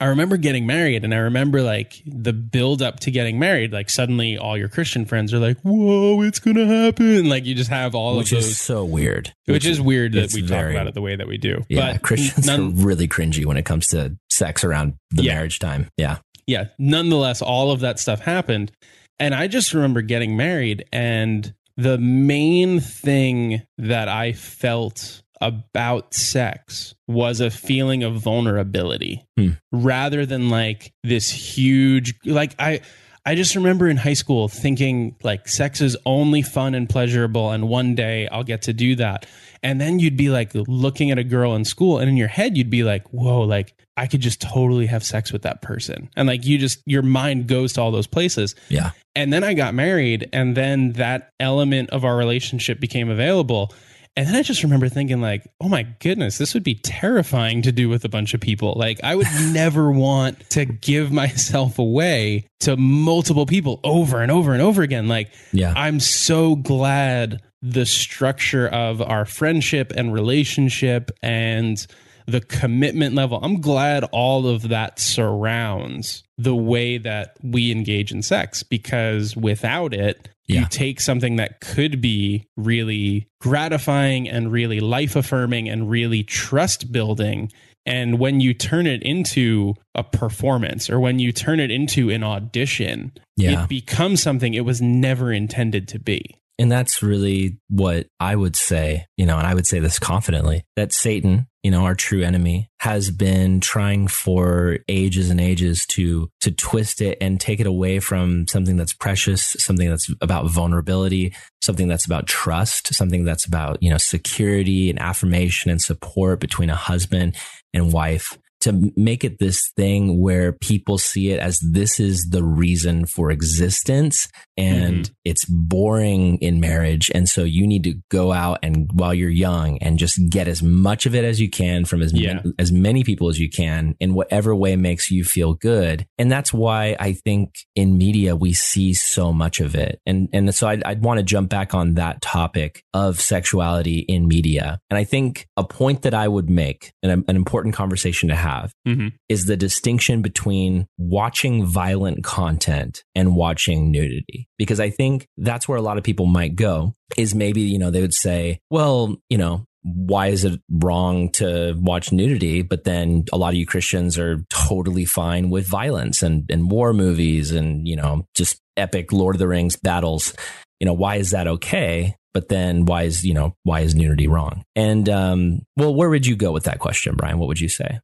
I 0.00 0.06
remember 0.06 0.36
getting 0.36 0.66
married 0.66 1.04
and 1.04 1.12
I 1.14 1.18
remember 1.18 1.62
like 1.62 2.02
the 2.06 2.32
build 2.32 2.82
up 2.82 3.00
to 3.00 3.10
getting 3.10 3.38
married. 3.38 3.72
Like 3.72 3.90
suddenly 3.90 4.36
all 4.38 4.56
your 4.58 4.68
Christian 4.68 5.04
friends 5.04 5.32
are 5.34 5.38
like, 5.38 5.58
whoa, 5.60 6.22
it's 6.22 6.38
going 6.38 6.56
to 6.56 6.66
happen. 6.66 7.28
Like 7.28 7.44
you 7.44 7.54
just 7.54 7.70
have 7.70 7.94
all 7.94 8.16
which 8.16 8.32
of 8.32 8.38
is 8.38 8.46
those, 8.46 8.58
so 8.58 8.84
weird. 8.84 9.32
which 9.46 9.66
is 9.66 9.80
weird 9.80 10.12
that 10.12 10.32
we 10.32 10.42
very- 10.42 10.72
talk 10.72 10.80
about 10.80 10.86
it 10.88 10.94
the 10.94 11.02
way 11.02 11.16
that 11.16 11.26
we 11.28 11.38
do. 11.38 11.64
Yeah, 11.68 11.92
but 11.92 12.02
Christians 12.02 12.46
none, 12.46 12.60
are 12.60 12.70
really 12.86 13.08
cringy 13.08 13.44
when 13.46 13.56
it 13.56 13.64
comes 13.64 13.86
to 13.88 14.16
sex 14.30 14.64
around 14.64 14.94
the 15.10 15.22
Yeah. 15.24 15.34
marriage 15.34 15.58
time. 15.58 15.88
Yeah. 15.96 16.18
yeah, 16.46 16.66
nonetheless, 16.78 17.40
all 17.42 17.70
of 17.70 17.80
that 17.80 17.98
stuff 17.98 18.20
happened. 18.20 18.72
And 19.20 19.34
I 19.34 19.46
just 19.46 19.72
remember 19.74 20.02
getting 20.02 20.36
married 20.36 20.84
and 20.92 21.54
the 21.76 21.96
main 21.98 22.80
thing 22.80 23.62
that 23.78 24.08
I 24.08 24.32
felt 24.32 25.21
about 25.42 26.14
sex 26.14 26.94
was 27.08 27.40
a 27.40 27.50
feeling 27.50 28.02
of 28.02 28.14
vulnerability 28.14 29.24
Hmm. 29.36 29.50
rather 29.72 30.24
than 30.24 30.48
like 30.50 30.92
this 31.04 31.30
huge 31.30 32.14
like 32.24 32.54
I 32.58 32.80
I 33.24 33.34
just 33.36 33.54
remember 33.54 33.88
in 33.88 33.96
high 33.98 34.14
school 34.14 34.48
thinking 34.48 35.14
like 35.22 35.46
sex 35.48 35.80
is 35.80 35.96
only 36.06 36.42
fun 36.42 36.74
and 36.74 36.88
pleasurable 36.88 37.50
and 37.50 37.68
one 37.68 37.94
day 37.94 38.26
I'll 38.28 38.42
get 38.42 38.62
to 38.62 38.72
do 38.72 38.96
that. 38.96 39.26
And 39.62 39.80
then 39.80 40.00
you'd 40.00 40.16
be 40.16 40.28
like 40.28 40.50
looking 40.54 41.12
at 41.12 41.18
a 41.18 41.24
girl 41.24 41.54
in 41.54 41.64
school 41.64 41.98
and 41.98 42.08
in 42.08 42.16
your 42.16 42.26
head 42.28 42.56
you'd 42.56 42.68
be 42.70 42.82
like, 42.82 43.06
"Whoa, 43.12 43.42
like 43.42 43.74
I 43.96 44.08
could 44.08 44.20
just 44.22 44.40
totally 44.40 44.86
have 44.86 45.04
sex 45.04 45.32
with 45.32 45.42
that 45.42 45.62
person." 45.62 46.08
And 46.16 46.26
like 46.26 46.44
you 46.44 46.58
just 46.58 46.82
your 46.84 47.02
mind 47.02 47.46
goes 47.46 47.72
to 47.74 47.80
all 47.80 47.92
those 47.92 48.08
places. 48.08 48.56
Yeah. 48.68 48.90
And 49.14 49.32
then 49.32 49.44
I 49.44 49.54
got 49.54 49.72
married, 49.74 50.28
and 50.32 50.56
then 50.56 50.92
that 50.94 51.30
element 51.38 51.90
of 51.90 52.04
our 52.04 52.16
relationship 52.16 52.80
became 52.80 53.08
available. 53.10 53.72
And 54.14 54.26
then 54.26 54.34
I 54.34 54.42
just 54.42 54.62
remember 54.62 54.88
thinking, 54.88 55.22
like, 55.22 55.46
oh 55.60 55.68
my 55.68 55.84
goodness, 56.00 56.36
this 56.36 56.52
would 56.52 56.62
be 56.62 56.74
terrifying 56.74 57.62
to 57.62 57.72
do 57.72 57.88
with 57.88 58.04
a 58.04 58.10
bunch 58.10 58.34
of 58.34 58.40
people. 58.40 58.74
Like, 58.76 59.02
I 59.02 59.14
would 59.14 59.26
never 59.52 59.90
want 59.90 60.48
to 60.50 60.66
give 60.66 61.10
myself 61.10 61.78
away 61.78 62.46
to 62.60 62.76
multiple 62.76 63.46
people 63.46 63.80
over 63.84 64.20
and 64.20 64.30
over 64.30 64.52
and 64.52 64.60
over 64.60 64.82
again. 64.82 65.08
Like, 65.08 65.30
Yeah. 65.52 65.72
I'm 65.76 65.98
so 65.98 66.56
glad 66.56 67.40
the 67.62 67.86
structure 67.86 68.68
of 68.68 69.00
our 69.00 69.24
friendship 69.24 69.92
and 69.96 70.12
relationship 70.12 71.10
and 71.22 71.86
the 72.26 72.40
commitment 72.40 73.14
level. 73.14 73.38
I'm 73.42 73.60
glad 73.60 74.04
all 74.12 74.46
of 74.46 74.68
that 74.68 74.98
surrounds 74.98 76.22
the 76.38 76.54
way 76.54 76.98
that 76.98 77.36
we 77.42 77.70
engage 77.70 78.12
in 78.12 78.22
sex 78.22 78.62
because 78.62 79.36
without 79.36 79.92
it, 79.94 80.28
Yeah. 80.48 80.60
you 80.60 80.66
take 80.70 81.00
something 81.00 81.36
that 81.36 81.60
could 81.60 82.00
be 82.00 82.44
really 82.56 83.26
gratifying 83.40 84.28
and 84.28 84.50
really 84.50 84.80
life 84.80 85.14
affirming 85.14 85.68
and 85.68 85.88
really 85.88 86.22
trust 86.24 86.90
building. 86.92 87.50
And 87.86 88.18
when 88.18 88.40
you 88.40 88.54
turn 88.54 88.86
it 88.86 89.02
into 89.02 89.74
a 89.94 90.02
performance 90.04 90.88
or 90.90 90.98
when 91.00 91.18
you 91.18 91.32
turn 91.32 91.58
it 91.60 91.70
into 91.70 92.10
an 92.10 92.22
audition, 92.24 93.12
Yeah. 93.36 93.62
it 93.64 93.68
becomes 93.68 94.22
something 94.22 94.54
it 94.54 94.64
was 94.64 94.80
never 94.82 95.32
intended 95.32 95.88
to 95.88 95.98
be. 95.98 96.36
And 96.62 96.70
that's 96.70 97.02
really 97.02 97.58
what 97.68 98.06
I 98.20 98.36
would 98.36 98.54
say, 98.54 99.06
you 99.16 99.26
know, 99.26 99.36
and 99.36 99.48
I 99.48 99.52
would 99.52 99.66
say 99.66 99.80
this 99.80 99.98
confidently 99.98 100.62
that 100.76 100.92
Satan, 100.92 101.48
you 101.64 101.72
know, 101.72 101.82
our 101.86 101.96
true 101.96 102.22
enemy 102.22 102.70
has 102.78 103.10
been 103.10 103.58
trying 103.58 104.06
for 104.06 104.78
ages 104.88 105.28
and 105.28 105.40
ages 105.40 105.84
to, 105.86 106.30
to 106.40 106.52
twist 106.52 107.00
it 107.00 107.18
and 107.20 107.40
take 107.40 107.58
it 107.58 107.66
away 107.66 107.98
from 107.98 108.46
something 108.46 108.76
that's 108.76 108.94
precious, 108.94 109.56
something 109.58 109.90
that's 109.90 110.08
about 110.20 110.52
vulnerability, 110.52 111.34
something 111.62 111.88
that's 111.88 112.06
about 112.06 112.28
trust, 112.28 112.94
something 112.94 113.24
that's 113.24 113.44
about, 113.44 113.82
you 113.82 113.90
know, 113.90 113.98
security 113.98 114.88
and 114.88 115.02
affirmation 115.02 115.68
and 115.68 115.82
support 115.82 116.38
between 116.38 116.70
a 116.70 116.76
husband 116.76 117.34
and 117.74 117.92
wife 117.92 118.38
to 118.62 118.92
make 118.96 119.24
it 119.24 119.38
this 119.38 119.70
thing 119.76 120.20
where 120.20 120.52
people 120.52 120.98
see 120.98 121.30
it 121.30 121.38
as 121.40 121.58
this 121.60 122.00
is 122.00 122.28
the 122.30 122.42
reason 122.44 123.06
for 123.06 123.30
existence 123.30 124.28
and 124.56 124.92
Mm-hmm. 124.92 125.12
it's 125.24 125.44
boring 125.46 126.36
in 126.38 126.60
marriage. 126.60 127.10
And 127.14 127.28
so 127.28 127.44
you 127.44 127.66
need 127.66 127.84
to 127.84 127.94
go 128.10 128.32
out 128.32 128.58
and 128.62 128.90
while 128.92 129.14
you're 129.14 129.30
young 129.30 129.78
and 129.78 129.98
just 129.98 130.18
get 130.28 130.46
as 130.48 130.62
much 130.62 131.06
of 131.06 131.14
it 131.14 131.24
as 131.24 131.40
you 131.40 131.48
can 131.48 131.84
from 131.84 132.02
as, 132.02 132.12
Yeah. 132.12 132.34
many, 132.34 132.52
as 132.58 132.72
many 132.72 133.04
people 133.04 133.28
as 133.28 133.38
you 133.38 133.48
can 133.48 133.94
in 134.00 134.14
whatever 134.14 134.54
way 134.54 134.76
makes 134.76 135.10
you 135.10 135.24
feel 135.24 135.54
good. 135.54 136.06
And 136.18 136.30
that's 136.30 136.52
why 136.52 136.96
I 137.00 137.12
think 137.14 137.54
in 137.74 137.96
media, 137.96 138.36
we 138.36 138.52
see 138.52 138.92
so 138.94 139.32
much 139.32 139.60
of 139.60 139.74
it. 139.74 140.00
And, 140.06 140.28
and 140.32 140.54
so 140.54 140.68
I'd, 140.68 140.84
I'd 140.84 141.02
want 141.02 141.18
to 141.18 141.24
jump 141.24 141.48
back 141.48 141.74
on 141.74 141.94
that 141.94 142.20
topic 142.20 142.84
of 142.92 143.20
sexuality 143.20 144.00
in 144.00 144.28
media. 144.28 144.78
And 144.90 144.98
I 144.98 145.04
think 145.04 145.46
a 145.56 145.64
point 145.64 146.02
that 146.02 146.14
I 146.14 146.28
would 146.28 146.50
make 146.50 146.92
and 147.02 147.24
an 147.26 147.36
important 147.36 147.74
conversation 147.74 148.28
to 148.28 148.36
have 148.36 148.51
hmm 148.86 149.08
is 149.28 149.46
the 149.46 149.56
distinction 149.56 150.20
between 150.20 150.86
watching 150.98 151.64
violent 151.64 152.22
content 152.22 153.02
and 153.14 153.34
watching 153.34 153.90
nudity. 153.90 154.48
Because 154.58 154.78
I 154.78 154.90
think 154.90 155.26
that's 155.38 155.66
where 155.66 155.78
a 155.78 155.82
lot 155.82 155.96
of 155.96 156.04
people 156.04 156.26
might 156.26 156.54
go 156.54 156.94
is 157.16 157.34
maybe, 157.34 157.62
you 157.62 157.78
know, 157.78 157.90
they 157.90 158.02
would 158.02 158.14
say, 158.14 158.60
well, 158.70 159.16
you 159.30 159.38
know, 159.38 159.66
why 159.82 160.28
is 160.28 160.44
it 160.44 160.60
wrong 160.70 161.30
to 161.32 161.74
watch 161.78 162.12
nudity? 162.12 162.62
But 162.62 162.84
then 162.84 163.24
a 163.32 163.36
lot 163.36 163.50
of 163.50 163.54
you 163.54 163.66
Christians 163.66 164.18
are 164.18 164.44
totally 164.50 165.04
fine 165.04 165.50
with 165.50 165.66
violence 165.66 166.22
and, 166.22 166.44
and 166.50 166.70
war 166.70 166.92
movies 166.92 167.50
and, 167.52 167.86
you 167.86 167.96
know, 167.96 168.26
just 168.34 168.60
epic 168.76 169.12
Lord 169.12 169.34
of 169.34 169.40
the 169.40 169.48
Rings 169.48 169.76
battles. 169.76 170.34
You 170.78 170.86
know, 170.86 170.92
why 170.92 171.16
is 171.16 171.30
that 171.30 171.48
okay? 171.48 172.16
But 172.34 172.48
then 172.48 172.86
why 172.86 173.02
is, 173.02 173.24
you 173.24 173.34
know, 173.34 173.54
why 173.64 173.80
is 173.80 173.94
nudity 173.94 174.26
wrong? 174.26 174.64
And, 174.74 175.08
um, 175.08 175.60
well, 175.76 175.94
where 175.94 176.08
would 176.08 176.26
you 176.26 176.36
go 176.36 176.52
with 176.52 176.64
that 176.64 176.78
question, 176.78 177.14
Brian? 177.16 177.38
What 177.38 177.48
would 177.48 177.60
you 177.60 177.68
say? 177.68 178.00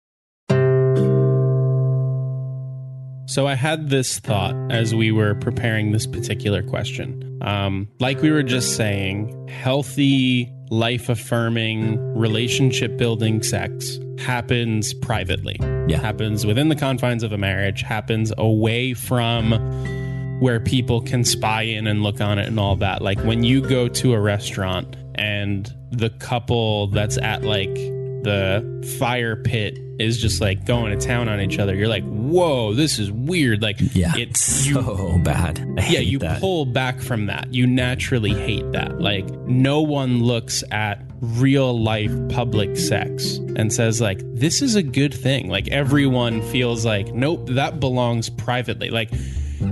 So 3.28 3.46
I 3.46 3.56
had 3.56 3.90
this 3.90 4.20
thought 4.20 4.54
as 4.72 4.94
we 4.94 5.12
were 5.12 5.34
preparing 5.34 5.92
this 5.92 6.06
particular 6.06 6.62
question. 6.62 7.38
Um, 7.42 7.86
like 8.00 8.22
we 8.22 8.30
were 8.30 8.42
just 8.42 8.74
saying, 8.74 9.48
healthy, 9.48 10.50
life 10.70 11.10
affirming, 11.10 11.98
relationship 12.16 12.96
building 12.96 13.42
sex 13.42 13.98
happens 14.18 14.94
privately. 14.94 15.58
Yeah. 15.88 16.00
Happens 16.00 16.46
within 16.46 16.70
the 16.70 16.74
confines 16.74 17.22
of 17.22 17.32
a 17.32 17.36
marriage, 17.36 17.82
happens 17.82 18.32
away 18.38 18.94
from 18.94 19.52
where 20.40 20.58
people 20.58 21.02
can 21.02 21.22
spy 21.22 21.62
in 21.62 21.86
and 21.86 22.02
look 22.02 22.22
on 22.22 22.38
it 22.38 22.46
and 22.46 22.58
all 22.58 22.76
that. 22.76 23.02
Like 23.02 23.20
when 23.24 23.44
you 23.44 23.60
go 23.60 23.88
to 23.88 24.14
a 24.14 24.20
restaurant 24.20 24.96
and 25.16 25.70
the 25.92 26.08
couple 26.08 26.86
that's 26.86 27.18
at 27.18 27.42
like 27.42 27.76
the 28.28 28.96
fire 28.98 29.36
pit 29.36 29.78
is 29.98 30.18
just 30.20 30.40
like 30.40 30.64
going 30.64 30.96
to 30.96 31.06
town 31.06 31.28
on 31.28 31.40
each 31.40 31.58
other, 31.58 31.74
you're 31.74 31.88
like, 31.88 32.04
whoa, 32.04 32.72
this 32.74 32.98
is 32.98 33.10
weird. 33.10 33.62
Like, 33.62 33.76
Yeah, 33.94 34.14
it, 34.16 34.28
it's 34.30 34.66
you 34.66 34.74
so 34.74 35.18
bad. 35.24 35.58
Yeah, 35.88 36.00
you 36.00 36.18
that. 36.20 36.40
pull 36.40 36.66
back 36.66 37.00
from 37.00 37.26
that. 37.26 37.52
You 37.52 37.66
naturally 37.66 38.32
hate 38.34 38.70
that. 38.72 39.00
Like 39.00 39.28
no 39.46 39.80
one 39.80 40.22
looks 40.22 40.62
at 40.70 41.02
real 41.20 41.76
life 41.82 42.12
public 42.28 42.76
sex 42.76 43.38
and 43.56 43.72
says 43.72 44.00
like 44.00 44.20
this 44.34 44.62
is 44.62 44.76
a 44.76 44.82
good 44.82 45.12
thing. 45.14 45.48
Like 45.48 45.66
everyone 45.68 46.42
feels 46.42 46.84
like 46.84 47.12
nope, 47.14 47.46
that 47.48 47.80
belongs 47.80 48.28
privately. 48.28 48.90
Like 48.90 49.10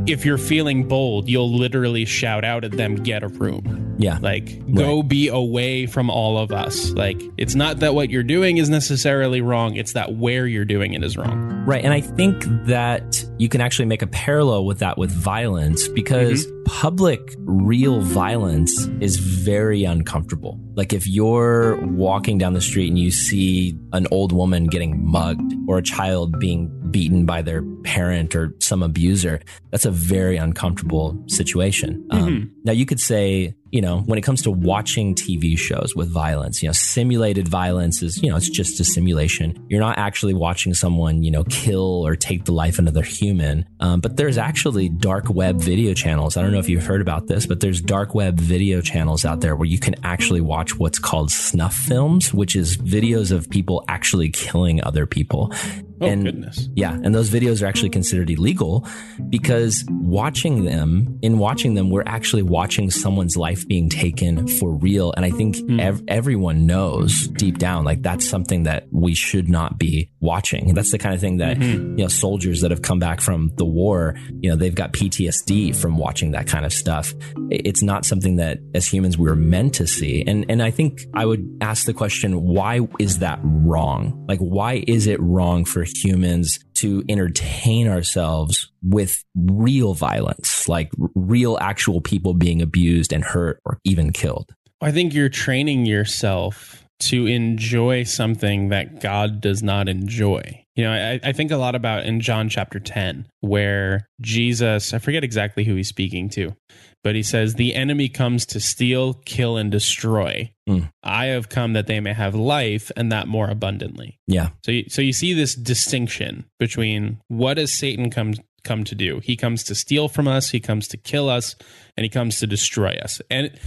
if 0.06 0.24
you're 0.24 0.38
feeling 0.38 0.86
bold, 0.88 1.28
you'll 1.28 1.54
literally 1.56 2.04
shout 2.04 2.44
out 2.44 2.64
at 2.64 2.72
them 2.72 2.96
get 2.96 3.22
a 3.22 3.28
room. 3.28 3.94
yeah, 3.98 4.18
Like 4.20 4.60
go 4.74 5.02
be 5.02 5.28
away 5.28 5.86
from 5.86 6.10
all 6.10 6.38
of 6.38 6.52
us. 6.52 6.90
Like 6.92 7.20
it's 7.36 7.54
not 7.54 7.80
that 7.80 7.94
what 7.94 8.10
you're 8.10 8.22
doing 8.22 8.56
is 8.58 8.68
necessarily 8.68 9.40
wrong, 9.40 9.76
it's 9.76 9.92
that 9.94 10.14
where 10.16 10.46
you're 10.46 10.64
doing 10.64 10.92
it 10.94 11.02
is 11.04 11.16
wrong. 11.16 11.64
right. 11.66 11.84
And 11.84 11.92
I 11.94 12.00
think 12.00 12.44
that 12.66 13.24
you 13.38 13.48
can 13.48 13.60
actually 13.60 13.86
make 13.86 14.02
a 14.02 14.06
parallel 14.06 14.64
with 14.64 14.78
that 14.80 14.98
with 14.98 15.10
violence 15.10 15.88
because 15.88 16.46
Mm-hmm. 16.46 16.62
public, 16.80 17.34
real 17.38 18.00
violence 18.00 18.86
is 19.00 19.16
very 19.16 19.84
uncomfortable. 19.84 20.58
Like 20.74 20.92
if 20.92 21.06
you're 21.06 21.76
walking 21.86 22.38
down 22.38 22.54
the 22.54 22.60
street 22.60 22.88
and 22.88 22.98
you 22.98 23.10
see 23.10 23.78
an 23.92 24.06
old 24.10 24.32
woman 24.32 24.66
getting 24.66 25.04
mugged 25.08 25.54
or 25.68 25.78
a 25.78 25.82
child 25.82 26.38
being 26.40 26.70
beaten 26.90 27.26
by 27.26 27.42
their 27.42 27.62
parent 27.84 28.34
or 28.34 28.54
some 28.60 28.82
abuser, 28.82 29.40
that's 29.70 29.84
a 29.84 29.90
very 29.90 30.36
uncomfortable 30.36 31.22
situation. 31.26 32.06
Um, 32.10 32.52
now 32.64 32.72
you 32.72 32.86
could 32.86 33.00
say, 33.00 33.54
you 33.70 33.80
know, 33.80 34.00
when 34.00 34.18
it 34.18 34.22
comes 34.22 34.42
to 34.42 34.50
watching 34.50 35.14
TV 35.14 35.58
shows 35.58 35.94
with 35.94 36.08
violence, 36.08 36.62
you 36.62 36.68
know, 36.68 36.72
simulated 36.72 37.46
violence 37.46 38.00
is, 38.00 38.22
you 38.22 38.30
know, 38.30 38.36
it's 38.36 38.48
just 38.48 38.80
a 38.80 38.84
simulation. 38.84 39.66
You're 39.68 39.80
not 39.80 39.98
actually 39.98 40.34
watching 40.34 40.72
someone, 40.72 41.22
you 41.22 41.30
know, 41.30 41.44
kill 41.44 42.06
or 42.06 42.16
take 42.16 42.44
the 42.44 42.52
life 42.52 42.74
of 42.74 42.80
another 42.80 43.02
human. 43.02 43.66
Um, 43.80 44.00
but 44.00 44.16
there's 44.16 44.38
actually 44.38 44.88
dark 44.88 45.28
web 45.28 45.60
video 45.60 45.94
channels. 45.94 46.36
I 46.36 46.42
don't 46.42 46.52
know 46.52 46.58
if 46.58 46.68
you've 46.68 46.86
heard 46.86 47.02
about 47.02 47.26
this, 47.26 47.44
but 47.44 47.60
there's 47.60 47.80
dark 47.80 48.14
web 48.14 48.40
video 48.40 48.80
channels 48.80 49.24
out 49.24 49.40
there 49.40 49.56
where 49.56 49.68
you 49.68 49.78
can 49.78 49.94
actually 50.04 50.40
watch 50.40 50.78
what's 50.78 50.98
called 50.98 51.30
snuff 51.30 51.74
films, 51.74 52.32
which 52.32 52.56
is 52.56 52.76
videos 52.78 53.30
of 53.30 53.50
people 53.50 53.84
actually 53.88 54.30
killing 54.30 54.82
other 54.84 55.06
people. 55.06 55.52
Oh 56.00 56.06
And- 56.06 56.24
goodness. 56.24 56.68
Yeah, 56.74 56.92
and 56.92 57.14
those 57.14 57.30
videos 57.30 57.62
are 57.62 57.66
actually 57.66 57.90
considered 57.90 58.30
illegal 58.30 58.86
because 59.30 59.84
watching 59.90 60.64
them, 60.64 61.18
in 61.22 61.38
watching 61.38 61.74
them, 61.74 61.90
we're 61.90 62.04
actually 62.06 62.42
watching 62.42 62.90
someone's 62.90 63.36
life 63.36 63.66
being 63.66 63.88
taken 63.88 64.46
for 64.46 64.70
real. 64.70 65.12
And 65.16 65.24
I 65.24 65.30
think 65.30 65.56
hmm. 65.56 65.80
ev- 65.80 66.02
everyone 66.08 66.66
knows 66.66 67.28
deep 67.28 67.58
down, 67.58 67.84
like 67.84 68.02
that's 68.02 68.28
something 68.28 68.64
that 68.64 68.86
we 68.90 69.14
should 69.14 69.48
not 69.48 69.78
be 69.78 70.10
watching. 70.20 70.74
That's 70.74 70.92
the 70.92 70.98
kind 70.98 71.14
of 71.14 71.20
thing 71.20 71.38
that, 71.38 71.56
mm-hmm. 71.56 71.98
you 71.98 72.04
know, 72.04 72.08
soldiers 72.08 72.60
that 72.60 72.70
have 72.70 72.82
come 72.82 72.98
back 72.98 73.20
from 73.20 73.52
the 73.56 73.64
war, 73.64 74.16
you 74.40 74.50
know, 74.50 74.56
they've 74.56 74.74
got 74.74 74.92
PTSD 74.92 75.74
from 75.74 75.96
watching 75.96 76.32
that 76.32 76.46
kind 76.46 76.66
of 76.66 76.72
stuff. 76.72 77.14
It's 77.50 77.82
not 77.82 78.04
something 78.04 78.36
that 78.36 78.58
as 78.74 78.86
humans 78.86 79.16
we're 79.16 79.34
meant 79.34 79.74
to 79.74 79.86
see. 79.86 80.24
And, 80.26 80.44
and 80.48 80.62
I 80.62 80.70
think 80.70 81.06
I 81.14 81.24
would 81.24 81.46
ask 81.60 81.86
the 81.86 81.94
question, 81.94 82.42
why 82.42 82.80
is 82.98 83.20
that 83.20 83.38
wrong? 83.42 84.24
Like, 84.28 84.40
why 84.40 84.84
is 84.86 85.06
it 85.06 85.20
wrong 85.20 85.64
for 85.64 85.85
humans 85.86 86.58
to 86.74 87.02
entertain 87.08 87.88
ourselves 87.88 88.70
with 88.82 89.24
real 89.34 89.94
violence, 89.94 90.68
like 90.68 90.90
real 91.14 91.56
actual 91.60 92.00
people 92.00 92.34
being 92.34 92.60
abused 92.60 93.12
and 93.12 93.24
hurt 93.24 93.60
or 93.64 93.78
even 93.84 94.12
killed? 94.12 94.54
I 94.80 94.92
think 94.92 95.14
you're 95.14 95.28
training 95.28 95.86
yourself 95.86 96.84
to 96.98 97.26
enjoy 97.26 98.02
something 98.04 98.68
that 98.68 99.00
God 99.00 99.40
does 99.40 99.62
not 99.62 99.88
enjoy. 99.88 100.65
You 100.76 100.84
know, 100.84 100.92
I, 100.92 101.18
I 101.22 101.32
think 101.32 101.50
a 101.50 101.56
lot 101.56 101.74
about 101.74 102.04
in 102.04 102.20
John 102.20 102.50
chapter 102.50 102.78
10, 102.78 103.26
where 103.40 104.08
Jesus, 104.20 104.92
I 104.92 104.98
forget 104.98 105.24
exactly 105.24 105.64
who 105.64 105.74
he's 105.74 105.88
speaking 105.88 106.28
to, 106.30 106.54
but 107.02 107.14
he 107.14 107.22
says, 107.22 107.54
The 107.54 107.74
enemy 107.74 108.10
comes 108.10 108.44
to 108.46 108.60
steal, 108.60 109.14
kill, 109.14 109.56
and 109.56 109.70
destroy. 109.70 110.52
Mm. 110.68 110.90
I 111.02 111.26
have 111.26 111.48
come 111.48 111.72
that 111.72 111.86
they 111.86 111.98
may 112.00 112.12
have 112.12 112.34
life 112.34 112.92
and 112.94 113.10
that 113.10 113.26
more 113.26 113.48
abundantly. 113.48 114.18
Yeah. 114.26 114.50
So 114.64 114.72
you, 114.72 114.84
so 114.88 115.00
you 115.00 115.14
see 115.14 115.32
this 115.32 115.54
distinction 115.54 116.44
between 116.58 117.20
what 117.28 117.54
does 117.54 117.72
Satan 117.72 118.10
come 118.10 118.34
come 118.62 118.84
to 118.84 118.94
do? 118.94 119.20
He 119.20 119.36
comes 119.36 119.62
to 119.64 119.74
steal 119.74 120.08
from 120.08 120.28
us, 120.28 120.50
he 120.50 120.60
comes 120.60 120.88
to 120.88 120.96
kill 120.98 121.30
us, 121.30 121.56
and 121.96 122.04
he 122.04 122.10
comes 122.10 122.38
to 122.40 122.46
destroy 122.46 122.98
us. 123.02 123.22
And 123.30 123.58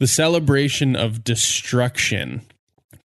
the 0.00 0.06
celebration 0.06 0.96
of 0.96 1.22
destruction 1.22 2.42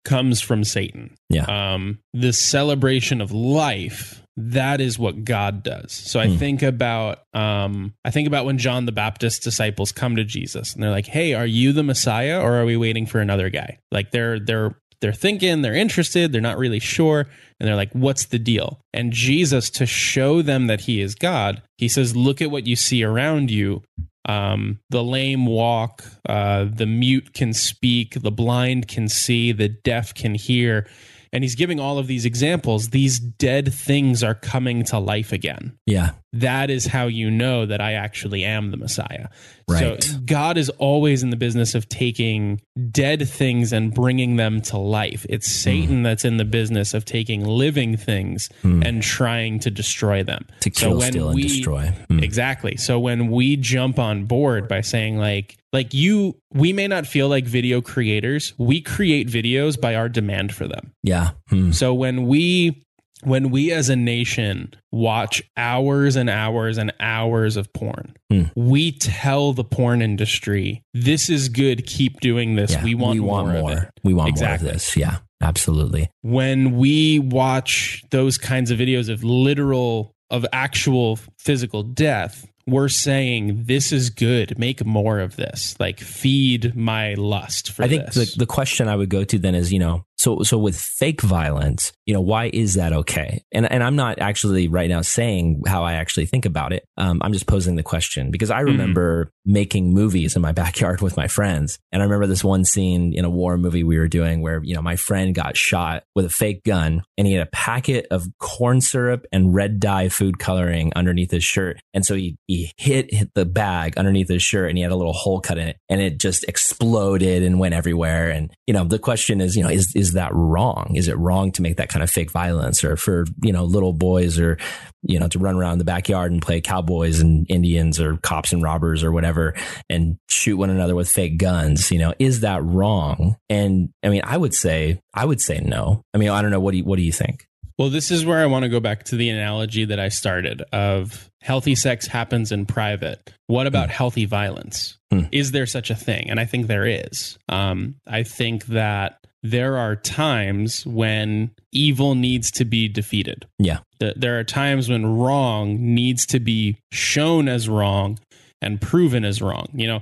comes 0.04 0.42
from 0.42 0.64
Satan. 0.64 1.16
Yeah. 1.30 1.46
Um, 1.46 2.00
the 2.14 2.34
celebration 2.34 3.22
of 3.22 3.32
life, 3.32 4.22
that 4.38 4.82
is 4.82 4.98
what 4.98 5.24
God 5.24 5.64
does. 5.64 5.92
So 5.92 6.20
I 6.20 6.36
think 6.36 6.62
about 6.64 7.20
um, 7.34 7.94
I 8.06 8.12
think 8.12 8.28
about 8.28 8.46
when 8.46 8.58
John 8.58 8.86
the 8.86 8.92
Baptist's 8.92 9.44
disciples 9.44 9.92
come 9.92 10.16
to 10.16 10.24
Jesus 10.24 10.74
and 10.74 10.82
they're 10.82 10.92
like, 10.92 11.08
"Hey, 11.08 11.34
are 11.34 11.46
you 11.46 11.74
the 11.74 11.84
Messiah 11.84 12.40
or 12.42 12.56
are 12.56 12.66
we 12.66 12.78
waiting 12.78 13.06
for 13.06 13.20
another 13.20 13.50
guy?" 13.50 13.80
Like 13.92 14.12
they're 14.12 14.40
they're 14.40 14.76
they're 15.02 15.14
thinking, 15.14 15.64
they're 15.64 15.76
interested, 15.76 16.32
they're 16.32 16.42
not 16.42 16.60
really 16.60 16.80
sure, 16.80 17.28
and 17.60 17.68
they're 17.68 17.76
like, 17.76 17.92
"What's 17.92 18.26
the 18.26 18.40
deal?" 18.40 18.80
And 18.94 19.12
Jesus 19.12 19.70
to 19.72 19.86
show 19.86 20.42
them 20.42 20.68
that 20.68 20.82
he 20.82 21.02
is 21.02 21.16
God, 21.16 21.62
he 21.78 21.88
says, 21.88 22.16
"Look 22.16 22.42
at 22.42 22.52
what 22.52 22.68
you 22.68 22.76
see 22.76 23.04
around 23.04 23.52
you 23.52 23.84
um, 24.26 24.80
the 24.90 25.04
lame 25.04 25.46
walk, 25.46 26.04
uh, 26.28 26.66
the 26.72 26.86
mute 26.86 27.34
can 27.34 27.54
speak, 27.54 28.22
the 28.22 28.32
blind 28.32 28.88
can 28.88 29.08
see, 29.08 29.52
the 29.52 29.70
deaf 29.70 30.14
can 30.14 30.36
hear. 30.36 30.88
And 31.34 31.46
he's 31.46 31.56
giving 31.56 31.80
all 31.80 31.98
of 31.98 32.08
these 32.08 32.26
examples. 32.26 32.90
These 32.90 33.20
dead 33.20 33.74
things 33.74 34.22
are 34.22 34.36
coming 34.36 34.84
to 34.86 35.00
life 35.00 35.32
again. 35.32 35.78
Yeah. 35.86 36.12
That 36.34 36.70
is 36.70 36.88
how 36.88 37.08
you 37.08 37.32
know 37.32 37.66
that 37.66 37.80
I 37.80 37.94
actually 37.94 38.44
am 38.44 38.72
the 38.72 38.78
Messiah. 38.78 39.28
Right. 39.72 40.04
So 40.04 40.18
God 40.26 40.58
is 40.58 40.70
always 40.72 41.24
in 41.24 41.30
the 41.30 41.36
business 41.36 41.76
of 41.76 41.88
taking 41.90 42.62
dead 42.92 43.28
things 43.28 43.74
and 43.74 43.94
bringing 43.94 44.36
them 44.36 44.62
to 44.62 44.78
life. 44.78 45.26
It's 45.30 45.48
Hmm. 45.48 45.52
Satan 45.64 46.04
that's 46.04 46.26
in 46.26 46.38
the 46.38 46.46
business 46.46 46.94
of 46.94 47.06
taking 47.06 47.46
living 47.46 47.98
things 47.98 48.50
and 48.64 49.02
trying 49.02 49.60
to 49.60 49.72
destroy 49.72 50.24
them. 50.24 50.46
Hmm. 50.48 50.56
To 50.60 50.72
So 50.74 50.88
kill, 50.90 50.98
when 50.98 51.12
steal, 51.12 51.30
and 51.30 51.42
destroy. 51.42 51.94
Mm. 52.10 52.24
Exactly. 52.24 52.78
So 52.78 53.00
when 53.00 53.30
we 53.30 53.56
jump 53.58 54.00
on 54.00 54.26
board 54.26 54.68
by 54.68 54.82
saying 54.82 55.18
like 55.18 55.58
like 55.74 55.94
you 55.94 56.36
we 56.54 56.74
may 56.74 56.88
not 56.88 57.08
feel 57.08 57.30
like 57.30 57.46
video 57.46 57.82
creators, 57.82 58.54
we 58.58 58.82
create 58.82 59.28
videos 59.30 59.80
by 59.80 59.96
our 59.96 60.10
demand 60.10 60.54
for 60.54 60.68
them. 60.68 60.92
Yeah. 61.04 61.32
Mm. 61.52 61.74
So 61.74 61.94
when 61.94 62.28
we 62.28 62.84
when 63.24 63.50
we 63.52 63.72
as 63.72 63.90
a 63.90 63.96
nation 63.96 64.74
watch 64.92 65.42
hours 65.58 66.16
and 66.16 66.30
hours 66.30 66.78
and 66.78 66.94
hours 67.00 67.58
of 67.58 67.72
porn, 67.74 68.14
Hmm. 68.30 68.44
we 68.56 68.92
tell 68.92 69.54
the 69.54 69.64
porn 69.64 70.02
industry, 70.02 70.84
this 70.94 71.30
is 71.30 71.50
good, 71.50 71.86
keep 71.86 72.20
doing 72.20 72.56
this. 72.56 72.72
Yeah, 72.74 72.84
we 72.84 72.96
want, 72.96 73.20
more, 73.20 73.46
more. 73.46 73.72
of 73.72 73.78
it. 73.80 73.90
We 74.04 74.14
want 74.14 74.30
Exactly. 74.30 74.66
more 74.66 74.70
of 74.76 74.82
this. 74.82 74.96
Yeah, 74.98 75.18
absolutely. 75.42 76.10
When 76.22 76.78
we 76.78 77.20
watch 77.20 78.04
those 78.12 78.38
kinds 78.38 78.72
of 78.72 78.80
videos 78.80 79.10
of 79.10 79.24
literal, 79.24 80.14
of 80.30 80.46
actual 80.54 81.20
physical 81.38 81.84
death, 81.84 82.48
we're 82.68 82.90
saying 82.90 83.64
this 83.66 83.92
is 83.92 84.10
good. 84.10 84.58
Make 84.58 84.86
more 84.86 85.20
of 85.20 85.36
this. 85.36 85.76
Like 85.80 86.00
feed 86.00 86.76
my 86.76 87.14
lust 87.16 87.72
for 87.72 87.84
I 87.84 87.88
think 87.88 88.12
this. 88.12 88.34
the, 88.34 88.40
the 88.40 88.46
question 88.46 88.88
I 88.88 88.96
would 88.96 89.10
go 89.10 89.24
to 89.24 89.38
then 89.38 89.56
is, 89.56 89.72
you 89.72 89.80
know, 89.80 90.06
so 90.18 90.44
so 90.44 90.58
with 90.58 90.78
fake 90.78 91.22
violence, 91.22 91.92
you 92.06 92.14
know, 92.14 92.22
why 92.22 92.50
is 92.54 92.76
that 92.76 92.94
okay? 92.94 93.44
And 93.52 93.70
and 93.72 93.84
I'm 93.84 93.96
not 93.96 94.20
actually 94.20 94.68
right 94.68 94.90
now 94.90 95.02
saying 95.02 95.64
how 95.66 95.84
I 95.84 95.94
actually 95.94 96.28
think 96.28 96.46
about 96.46 96.74
it. 96.74 96.86
Um, 96.98 97.22
I'm 97.24 97.34
just 97.34 97.48
posing 97.48 97.76
the 97.76 97.84
question 97.84 98.30
because 98.30 98.52
I 98.52 98.60
remember 98.60 99.32
making 99.46 99.94
movies 99.94 100.36
in 100.36 100.42
my 100.42 100.52
backyard 100.62 101.02
with 101.02 101.18
my 101.18 101.28
friends, 101.28 101.80
and 101.92 102.02
I 102.02 102.06
remember 102.06 102.28
this 102.28 102.44
one 102.44 102.66
scene 102.66 103.14
in 103.14 103.26
a 103.26 103.30
war 103.30 103.58
movie 103.58 103.84
we 103.84 103.98
were 103.98 104.08
doing 104.08 104.42
where 104.42 104.64
you 104.64 104.76
know 104.76 104.82
my 104.82 104.96
friend 104.96 105.34
got 105.36 105.58
shot 105.58 106.04
with 106.16 106.26
a 106.26 106.30
fake 106.30 106.64
gun, 106.64 107.04
and 107.18 107.28
he 107.28 107.34
had 107.34 107.48
a 107.48 107.52
packet 107.52 108.08
of 108.12 108.28
corn 108.40 108.82
syrup 108.82 109.26
and 109.32 109.54
red 109.54 109.80
dye 109.80 110.10
food 110.10 110.40
coloring 110.40 110.92
underneath 110.96 111.32
his 111.32 111.44
shirt, 111.44 111.80
and 111.94 112.06
so 112.06 112.16
he 112.16 112.38
he 112.48 112.72
hit, 112.78 113.14
hit 113.14 113.32
the 113.36 113.46
bag 113.46 113.98
underneath 113.98 114.30
his 114.30 114.44
shirt, 114.44 114.70
and 114.70 114.78
he 114.78 114.84
had 114.84 114.92
a 114.92 114.96
little 114.96 115.14
hole 115.14 115.40
cut 115.40 115.58
in 115.58 115.68
it, 115.68 115.78
and 115.90 116.02
it 116.02 116.20
just 116.20 116.44
exploded 116.46 117.44
and 117.44 117.60
went 117.60 117.74
everywhere. 117.74 118.30
And 118.30 118.52
you 118.68 118.74
know, 118.74 118.84
the 118.84 119.00
question 119.00 119.42
is, 119.42 119.56
you 119.56 119.64
know, 119.64 119.70
is 119.70 119.96
is 119.96 120.14
that 120.14 120.34
wrong? 120.34 120.94
Is 120.96 121.08
it 121.08 121.18
wrong 121.18 121.52
to 121.54 121.62
make 121.62 121.78
that 121.78 121.90
kind 121.90 122.04
of 122.04 122.10
fake 122.10 122.32
violence, 122.32 122.84
or 122.84 122.96
for 122.96 123.26
you 123.44 123.54
know 123.54 123.64
little 123.64 123.94
boys, 123.94 124.40
or 124.40 124.58
you 125.04 125.20
know, 125.20 125.28
to 125.28 125.40
run 125.40 125.56
around 125.56 125.78
the 125.78 125.84
backyard 125.84 126.32
and 126.32 126.42
play 126.42 126.62
cowboys 126.62 127.20
and 127.20 127.46
Indians, 127.50 128.00
or 128.00 128.18
cops 128.18 128.54
and 128.54 128.62
robbers, 128.62 129.04
or 129.04 129.12
whatever, 129.12 129.56
and 129.90 130.18
shoot 130.30 130.58
one 130.58 130.70
another 130.70 130.96
with 130.96 131.10
fake 131.10 131.38
guns? 131.38 131.92
You 131.92 132.00
know, 132.00 132.14
is 132.20 132.42
that 132.42 132.64
wrong? 132.64 133.36
And 133.50 133.90
I 134.04 134.10
mean, 134.10 134.22
I 134.24 134.38
would 134.38 134.54
say, 134.54 135.02
I 135.14 135.26
would 135.26 135.42
say 135.42 135.60
no. 135.60 136.04
I 136.14 136.18
mean, 136.18 136.30
I 136.30 136.42
don't 136.42 136.52
know. 136.52 136.60
What 136.60 136.72
do 136.72 136.78
you, 136.78 136.84
what 136.84 136.98
do 136.98 137.04
you 137.04 137.12
think? 137.12 137.48
Well, 137.78 137.90
this 137.90 138.12
is 138.12 138.26
where 138.26 138.40
I 138.40 138.46
want 138.46 138.64
to 138.64 138.70
go 138.70 138.80
back 138.80 139.06
to 139.06 139.16
the 139.16 139.30
analogy 139.30 139.86
that 139.86 140.00
I 140.00 140.10
started 140.10 140.62
of 140.72 141.31
healthy 141.42 141.76
sex 141.76 142.08
happens 142.08 142.52
in 142.52 142.66
private. 142.66 143.34
What 143.48 143.68
about 143.68 143.90
healthy 143.90 144.26
violence? 144.26 144.98
Hmm. 145.12 145.24
Is 145.32 145.52
there 145.52 145.66
such 145.66 145.90
a 145.90 145.96
thing? 145.96 146.30
And 146.30 146.40
I 146.40 146.46
think 146.46 146.68
there 146.68 146.86
is. 146.86 147.38
Um, 147.50 147.96
I 148.08 148.24
think 148.24 148.66
that 148.68 149.18
there 149.44 149.78
are 149.78 149.96
times 149.96 150.86
when 150.86 151.52
evil 151.72 152.16
needs 152.16 152.52
to 152.52 152.66
be 152.66 152.88
defeated. 152.88 153.48
Yeah. 153.58 153.80
There 154.00 154.40
are 154.40 154.44
times 154.44 154.88
when 154.88 155.18
wrong 155.18 155.78
needs 155.80 156.26
to 156.28 156.40
be 156.40 156.78
shown 156.92 157.48
as 157.48 157.68
wrong 157.68 158.20
and 158.62 158.80
proven 158.80 159.26
as 159.26 159.42
wrong. 159.42 159.68
You 159.74 159.88
know, 159.88 160.02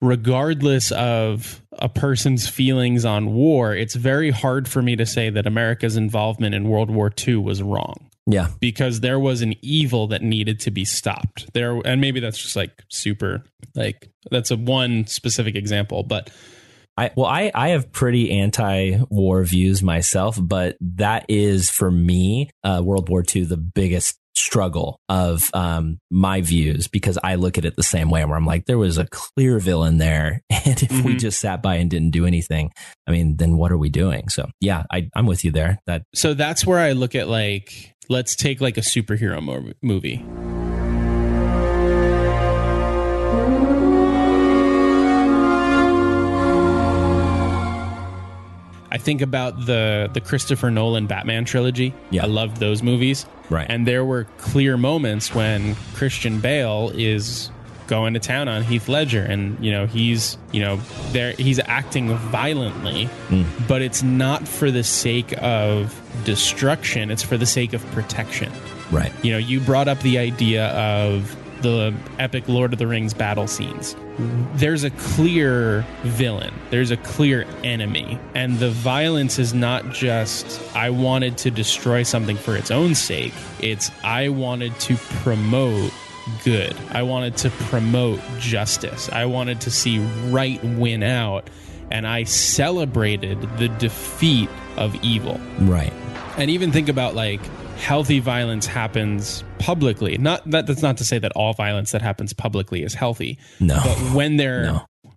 regardless 0.00 0.90
of 0.92 1.62
a 1.72 1.88
person's 1.88 2.48
feelings 2.48 3.04
on 3.04 3.32
war, 3.32 3.74
it's 3.74 3.94
very 3.94 4.30
hard 4.30 4.68
for 4.68 4.82
me 4.82 4.96
to 4.96 5.06
say 5.06 5.30
that 5.30 5.46
America's 5.46 5.96
involvement 5.96 6.54
in 6.54 6.68
World 6.68 6.90
War 6.90 7.12
II 7.26 7.36
was 7.36 7.62
wrong 7.62 8.10
Yeah, 8.26 8.48
because 8.60 9.00
there 9.00 9.18
was 9.18 9.42
an 9.42 9.54
evil 9.62 10.06
that 10.08 10.22
needed 10.22 10.60
to 10.60 10.70
be 10.70 10.84
stopped. 10.84 11.52
There 11.52 11.78
and 11.84 12.00
maybe 12.00 12.20
that's 12.20 12.38
just 12.42 12.56
like 12.56 12.82
super 12.90 13.44
like 13.74 14.10
that's 14.30 14.50
a 14.50 14.56
one 14.56 15.06
specific 15.06 15.54
example, 15.56 16.02
but 16.04 16.30
I 16.96 17.10
well, 17.16 17.26
I 17.26 17.50
I 17.54 17.68
have 17.70 17.92
pretty 17.92 18.30
anti-war 18.30 19.44
views 19.44 19.82
myself, 19.82 20.38
but 20.40 20.76
that 20.80 21.26
is 21.28 21.70
for 21.70 21.90
me, 21.90 22.50
uh, 22.62 22.80
World 22.84 23.08
War 23.08 23.24
II, 23.34 23.44
the 23.44 23.56
biggest 23.56 24.18
struggle 24.36 24.98
of 25.08 25.48
um, 25.54 25.98
my 26.10 26.40
views 26.40 26.88
because 26.88 27.16
I 27.22 27.36
look 27.36 27.56
at 27.56 27.64
it 27.64 27.76
the 27.76 27.84
same 27.84 28.10
way, 28.10 28.24
where 28.24 28.36
I'm 28.36 28.44
like, 28.46 28.66
there 28.66 28.78
was 28.78 28.98
a 28.98 29.06
clear 29.06 29.58
villain 29.60 29.98
there, 29.98 30.40
and 30.50 30.82
if 30.82 30.90
we 31.04 31.14
Mhm. 31.14 31.18
just 31.20 31.40
sat 31.40 31.62
by 31.62 31.76
and 31.76 31.88
didn't 31.90 32.10
do 32.10 32.26
anything, 32.26 32.70
I 33.06 33.12
mean, 33.12 33.36
then 33.36 33.56
what 33.56 33.70
are 33.70 33.78
we 33.78 33.90
doing? 33.90 34.28
So 34.28 34.48
yeah, 34.60 34.84
I, 34.90 35.08
I'm 35.14 35.26
with 35.26 35.44
you 35.44 35.50
there. 35.52 35.78
That 35.86 36.02
so 36.14 36.34
that's 36.34 36.66
where 36.66 36.78
I 36.80 36.92
look 36.92 37.14
at 37.14 37.28
like 37.28 37.93
let's 38.08 38.34
take 38.36 38.60
like 38.60 38.76
a 38.76 38.82
superhero 38.82 39.42
mo- 39.42 39.72
movie. 39.82 40.24
I 48.90 48.98
think 48.98 49.22
about 49.22 49.66
the 49.66 50.08
the 50.12 50.20
Christopher 50.20 50.70
Nolan 50.70 51.06
Batman 51.08 51.44
trilogy. 51.44 51.92
Yeah. 52.10 52.24
I 52.24 52.26
loved 52.26 52.58
those 52.58 52.80
movies. 52.82 53.26
right, 53.50 53.66
And 53.68 53.86
there 53.88 54.04
were 54.04 54.24
clear 54.38 54.76
moments 54.76 55.34
when 55.34 55.74
Christian 55.94 56.38
Bale 56.40 56.92
is 56.94 57.50
going 57.86 58.14
to 58.14 58.20
town 58.20 58.48
on 58.48 58.62
Heath 58.62 58.88
Ledger. 58.88 59.22
And 59.22 59.62
you 59.64 59.72
know 59.72 59.86
he's 59.86 60.38
you 60.52 60.60
know 60.60 60.76
there 61.12 61.32
he's 61.32 61.58
acting 61.60 62.14
violently 62.16 63.06
hmm. 63.28 63.44
but 63.68 63.82
it's 63.82 64.02
not 64.02 64.46
for 64.46 64.70
the 64.70 64.84
sake 64.84 65.34
of 65.42 66.00
destruction. 66.24 67.10
It's 67.10 67.22
for 67.22 67.36
the 67.36 67.46
sake 67.46 67.72
of 67.72 67.84
protection. 67.92 68.52
Right, 68.90 69.12
you 69.24 69.32
know 69.32 69.38
you 69.38 69.60
brought 69.60 69.88
up 69.88 70.00
the 70.00 70.18
idea 70.18 70.68
of 70.68 71.36
the 71.62 71.94
epic 72.18 72.46
lord 72.46 72.74
of 72.74 72.78
the 72.78 72.86
rings 72.86 73.14
battle 73.14 73.46
scenes. 73.46 73.96
There's 74.54 74.84
a 74.84 74.90
clear 74.90 75.84
villain. 76.02 76.54
There's 76.70 76.92
a 76.92 76.96
clear 76.98 77.46
enemy. 77.64 78.18
And 78.34 78.58
the 78.58 78.70
violence 78.70 79.38
is 79.38 79.54
not 79.54 79.90
just 79.90 80.60
i 80.76 80.90
wanted 80.90 81.38
to 81.38 81.50
destroy 81.50 82.02
something 82.02 82.36
for 82.36 82.56
its 82.56 82.70
own 82.70 82.94
sake. 82.94 83.32
It's 83.60 83.90
i 84.04 84.28
wanted 84.28 84.78
to 84.80 84.96
promote 84.96 85.92
good. 86.44 86.74
I 86.90 87.02
wanted 87.02 87.36
to 87.38 87.50
promote 87.50 88.20
justice. 88.38 89.08
I 89.12 89.24
wanted 89.26 89.60
to 89.62 89.70
see 89.70 89.98
right 90.30 90.62
win 90.64 91.02
out 91.02 91.48
and 91.90 92.06
i 92.06 92.24
celebrated 92.24 93.38
the 93.58 93.68
defeat 93.68 94.48
of 94.78 94.94
evil. 95.04 95.38
Right, 95.60 95.92
and 96.38 96.50
even 96.50 96.72
think 96.72 96.88
about 96.88 97.14
like 97.14 97.40
healthy 97.76 98.20
violence 98.20 98.66
happens 98.66 99.44
publicly. 99.58 100.16
Not 100.16 100.48
that 100.50 100.66
that's 100.66 100.80
not 100.82 100.96
to 100.98 101.04
say 101.04 101.18
that 101.18 101.32
all 101.32 101.52
violence 101.52 101.92
that 101.92 102.00
happens 102.00 102.32
publicly 102.32 102.82
is 102.82 102.94
healthy 102.94 103.38
no, 103.60 103.80
but 103.84 103.96
when 104.14 104.38
there 104.38 104.64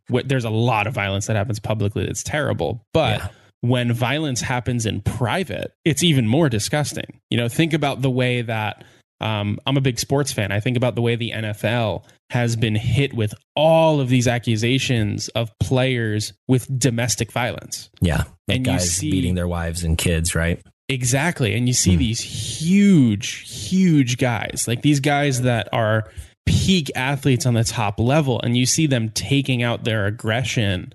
No. 0.09 0.21
there's 0.25 0.43
a 0.45 0.49
lot 0.49 0.87
of 0.87 0.93
violence 0.93 1.27
that 1.27 1.35
happens 1.37 1.59
publicly 1.59 2.05
that's 2.05 2.21
terrible. 2.23 2.81
But 2.93 3.19
Yeah. 3.19 3.27
when 3.61 3.93
violence 3.93 4.41
happens 4.41 4.85
in 4.85 5.01
private 5.01 5.71
it's 5.85 6.03
even 6.03 6.27
more 6.27 6.49
disgusting. 6.49 7.19
You 7.29 7.37
know 7.37 7.47
think 7.47 7.73
about 7.73 8.01
the 8.01 8.11
way 8.11 8.41
that 8.41 8.83
um, 9.21 9.59
i'm 9.65 9.77
a 9.77 9.81
big 9.81 9.99
sports 9.99 10.31
fan 10.31 10.51
i 10.51 10.59
think 10.59 10.77
about 10.77 10.95
the 10.95 11.01
way 11.01 11.15
the 11.15 11.31
nfl 11.31 12.03
has 12.29 12.55
been 12.55 12.75
hit 12.75 13.13
with 13.13 13.33
all 13.55 13.99
of 14.01 14.09
these 14.09 14.27
accusations 14.27 15.27
of 15.29 15.49
players 15.59 16.33
with 16.47 16.67
domestic 16.79 17.31
violence 17.31 17.89
yeah, 18.01 18.23
like 18.47 18.57
And 18.57 18.65
guys 18.65 18.91
see- 18.91 19.09
beating 19.11 19.35
their 19.35 19.47
wives 19.47 19.83
and 19.83 19.97
kids, 19.97 20.35
right? 20.35 20.61
Exactly. 20.89 21.53
And 21.55 21.67
you 21.67 21.73
see 21.73 21.93
Hmm. 21.93 21.99
these 21.99 22.21
huge, 22.21 23.49
huge 23.69 24.17
guys, 24.17 24.65
like 24.67 24.81
these 24.83 24.99
guys 25.01 25.41
that 25.41 25.67
are 25.73 26.09
peak 26.45 26.89
athletes 26.95 27.45
on 27.45 27.55
the 27.55 27.63
top 27.65 27.99
level, 27.99 28.39
and 28.41 28.55
you 28.55 28.65
see 28.65 28.87
them 28.87 29.09
taking 29.09 29.63
out 29.63 29.83
their 29.83 30.05
aggression 30.05 30.93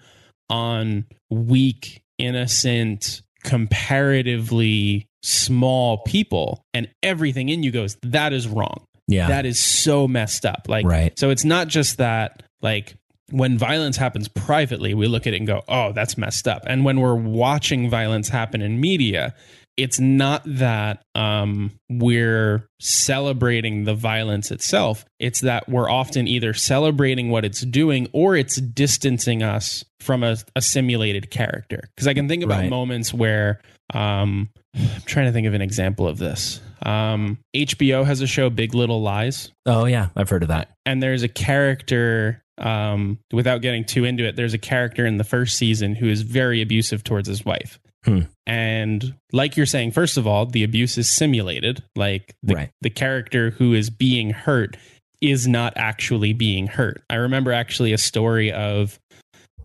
on 0.48 1.04
weak, 1.30 2.02
innocent, 2.18 3.20
comparatively 3.42 5.06
small 5.22 5.98
people. 5.98 6.64
And 6.74 6.88
everything 7.02 7.48
in 7.48 7.62
you 7.62 7.70
goes, 7.70 7.96
that 8.02 8.32
is 8.32 8.48
wrong. 8.48 8.84
Yeah, 9.08 9.28
That 9.28 9.46
is 9.46 9.58
so 9.58 10.06
messed 10.08 10.46
up. 10.46 10.66
Like, 10.68 10.86
Right. 10.86 11.18
so 11.18 11.30
it's 11.30 11.44
not 11.44 11.68
just 11.68 11.98
that, 11.98 12.42
like, 12.62 12.94
when 13.30 13.58
violence 13.58 13.96
happens 13.96 14.28
privately, 14.28 14.94
we 14.94 15.06
look 15.06 15.26
at 15.26 15.34
it 15.34 15.38
and 15.38 15.46
go, 15.46 15.62
oh, 15.68 15.92
that's 15.92 16.16
messed 16.18 16.46
up. 16.46 16.62
And 16.66 16.84
when 16.84 17.00
we're 17.00 17.14
watching 17.14 17.88
violence 17.90 18.28
happen 18.28 18.62
in 18.62 18.80
media, 18.80 19.34
it's 19.78 19.98
not 19.98 20.42
that 20.44 21.02
um, 21.14 21.72
we're 21.88 22.68
celebrating 22.78 23.84
the 23.84 23.94
violence 23.94 24.50
itself. 24.50 25.04
It's 25.18 25.40
that 25.40 25.68
we're 25.68 25.90
often 25.90 26.28
either 26.28 26.52
celebrating 26.52 27.30
what 27.30 27.44
it's 27.44 27.62
doing 27.62 28.06
or 28.12 28.36
it's 28.36 28.56
distancing 28.60 29.42
us 29.42 29.82
from 29.98 30.22
a, 30.22 30.36
a 30.54 30.60
simulated 30.62 31.30
character. 31.30 31.88
Because 31.96 32.06
I 32.06 32.14
can 32.14 32.28
think 32.28 32.42
about 32.44 32.60
Right. 32.60 32.70
moments 32.70 33.14
where 33.14 33.60
um, 33.94 34.50
I'm 34.74 35.02
trying 35.06 35.26
to 35.26 35.32
think 35.32 35.46
of 35.46 35.54
an 35.54 35.62
example 35.62 36.06
of 36.08 36.18
this. 36.18 36.60
Um, 36.84 37.38
HBO 37.54 38.04
has 38.04 38.20
a 38.22 38.26
show, 38.26 38.50
Big 38.50 38.74
Little 38.74 39.02
Lies 39.02 39.52
oh 39.66 39.84
yeah, 39.84 40.08
I've 40.16 40.28
heard 40.28 40.42
of 40.42 40.48
that. 40.48 40.70
and 40.84 41.02
there's 41.02 41.22
a 41.22 41.28
character 41.28 42.42
um, 42.58 43.18
without 43.32 43.62
getting 43.62 43.84
too 43.84 44.04
into 44.04 44.24
it 44.24 44.36
there's 44.36 44.52
a 44.54 44.58
character 44.58 45.06
in 45.06 45.16
the 45.16 45.24
first 45.24 45.56
season 45.56 45.94
who 45.94 46.08
is 46.08 46.22
very 46.22 46.60
abusive 46.62 47.02
towards 47.04 47.26
his 47.28 47.44
wife 47.44 47.78
Hmm. 48.04 48.22
and 48.48 49.14
like 49.32 49.56
you're 49.56 49.64
saying 49.64 49.92
first 49.92 50.16
of 50.16 50.26
all 50.26 50.44
the 50.44 50.64
abuse 50.64 50.98
is 50.98 51.08
simulated 51.08 51.82
like 51.96 52.34
the, 52.42 52.54
Right. 52.54 52.70
the 52.80 52.90
character 52.90 53.50
who 53.52 53.74
is 53.74 53.90
being 53.90 54.30
hurt 54.30 54.76
is 55.20 55.46
not 55.46 55.72
actually 55.76 56.32
being 56.32 56.66
hurt 56.66 57.00
i 57.08 57.14
remember 57.14 57.52
actually 57.52 57.92
a 57.92 57.98
story 57.98 58.50
of 58.52 58.98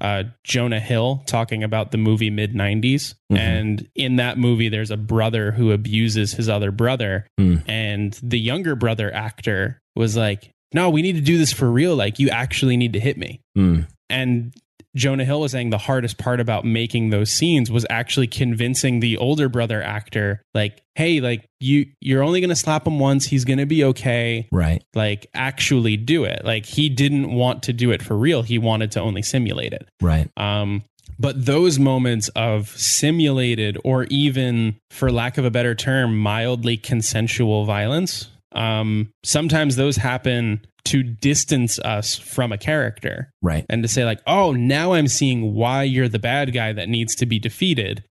uh, 0.02 0.24
Jonah 0.44 0.80
Hill 0.80 1.24
talking 1.26 1.64
about 1.64 1.92
the 1.92 1.98
movie 1.98 2.30
mid 2.30 2.54
90s. 2.54 3.16
Mhm. 3.32 3.38
And 3.38 3.88
in 3.96 4.16
that 4.18 4.38
movie, 4.38 4.70
there's 4.70 4.92
a 4.92 4.98
brother 4.98 5.52
who 5.52 5.72
abuses 5.72 6.34
his 6.34 6.50
other 6.50 6.72
brother. 6.72 7.28
Mm. 7.40 7.64
And 7.68 8.20
the 8.24 8.40
younger 8.40 8.76
brother 8.76 9.14
actor 9.14 9.80
was 9.96 10.16
like, 10.16 10.52
No, 10.74 10.90
we 10.90 11.02
need 11.02 11.16
to 11.16 11.22
do 11.22 11.38
this 11.38 11.54
for 11.54 11.72
real. 11.72 11.96
Like, 11.96 12.20
you 12.20 12.30
actually 12.30 12.76
need 12.76 12.94
to 12.94 13.00
hit 13.00 13.18
me. 13.18 13.40
Mm. 13.58 13.88
And 14.10 14.54
Jonah 14.98 15.24
Hill 15.24 15.42
was 15.42 15.52
saying 15.52 15.70
the 15.70 15.78
hardest 15.78 16.18
part 16.18 16.40
about 16.40 16.66
making 16.66 17.10
those 17.12 17.32
scenes 17.32 17.72
was 17.72 17.86
actually 17.90 18.28
convincing 18.28 19.00
the 19.00 19.18
older 19.18 19.48
brother 19.48 19.82
actor, 19.82 20.42
like, 20.54 20.82
hey, 20.96 21.22
like 21.22 21.46
you 21.60 21.86
you're 22.02 22.24
only 22.24 22.42
gonna 22.42 22.56
slap 22.56 22.86
him 22.86 23.00
once, 23.00 23.26
he's 23.26 23.46
gonna 23.46 23.66
be 23.66 23.84
okay. 23.86 24.48
Right. 24.52 24.84
Like 24.94 25.28
actually 25.34 25.98
do 25.98 26.24
it. 26.24 26.44
Like 26.44 26.66
he 26.66 26.90
didn't 26.90 27.32
want 27.32 27.64
to 27.64 27.74
do 27.74 27.92
it 27.92 28.02
for 28.02 28.18
real. 28.18 28.42
He 28.42 28.58
wanted 28.58 28.92
to 28.94 29.02
only 29.02 29.22
simulate 29.22 29.74
it. 29.74 29.88
Right. 30.02 30.30
Um, 30.36 30.84
but 31.20 31.46
those 31.46 31.80
moments 31.80 32.30
of 32.30 32.70
simulated 32.70 33.78
or 33.84 34.04
even, 34.06 34.78
for 34.92 35.12
lack 35.12 35.38
of 35.38 35.46
a 35.46 35.52
better 35.52 35.74
term, 35.74 36.18
mildly 36.18 36.78
consensual 36.78 37.66
violence, 37.66 38.30
um, 38.52 39.10
sometimes 39.24 39.76
those 39.76 39.96
happen 39.96 40.62
to 40.88 41.04
distance 41.04 41.80
us 41.80 42.16
from 42.18 42.52
a 42.52 42.58
character 42.58 43.32
Right. 43.42 43.66
and 43.70 43.82
to 43.84 43.88
say, 43.88 44.04
like, 44.06 44.20
oh, 44.28 44.52
now 44.54 44.94
I'm 44.94 45.08
seeing 45.08 45.54
why 45.54 45.84
you're 45.84 46.10
the 46.10 46.20
bad 46.20 46.54
guy 46.54 46.74
that 46.74 46.90
needs 46.90 47.16
to 47.16 47.26
be 47.26 47.40
defeated 47.40 48.04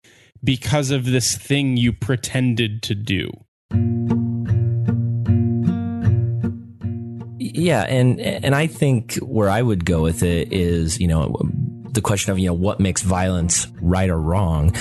because 0.45 0.91
of 0.91 1.05
this 1.07 1.37
thing 1.37 1.77
you 1.77 1.93
pretended 1.93 2.83
to 2.85 2.95
do. 2.95 3.31
Yeah, 7.39 7.83
and 7.83 8.20
and 8.20 8.55
I 8.55 8.66
think 8.66 9.14
where 9.16 9.49
I 9.49 9.62
would 9.62 9.85
go 9.85 10.03
with 10.03 10.22
it 10.22 10.53
is, 10.53 11.01
you 11.01 11.09
know, 11.09 11.37
the 11.93 12.01
question 12.03 12.33
of, 12.33 12.39
you 12.39 12.47
know, 12.47 12.55
what 12.55 12.81
makes 12.81 13.03
violence 13.03 13.66
right 13.81 14.11
or 14.11 14.20
wrong. 14.20 14.74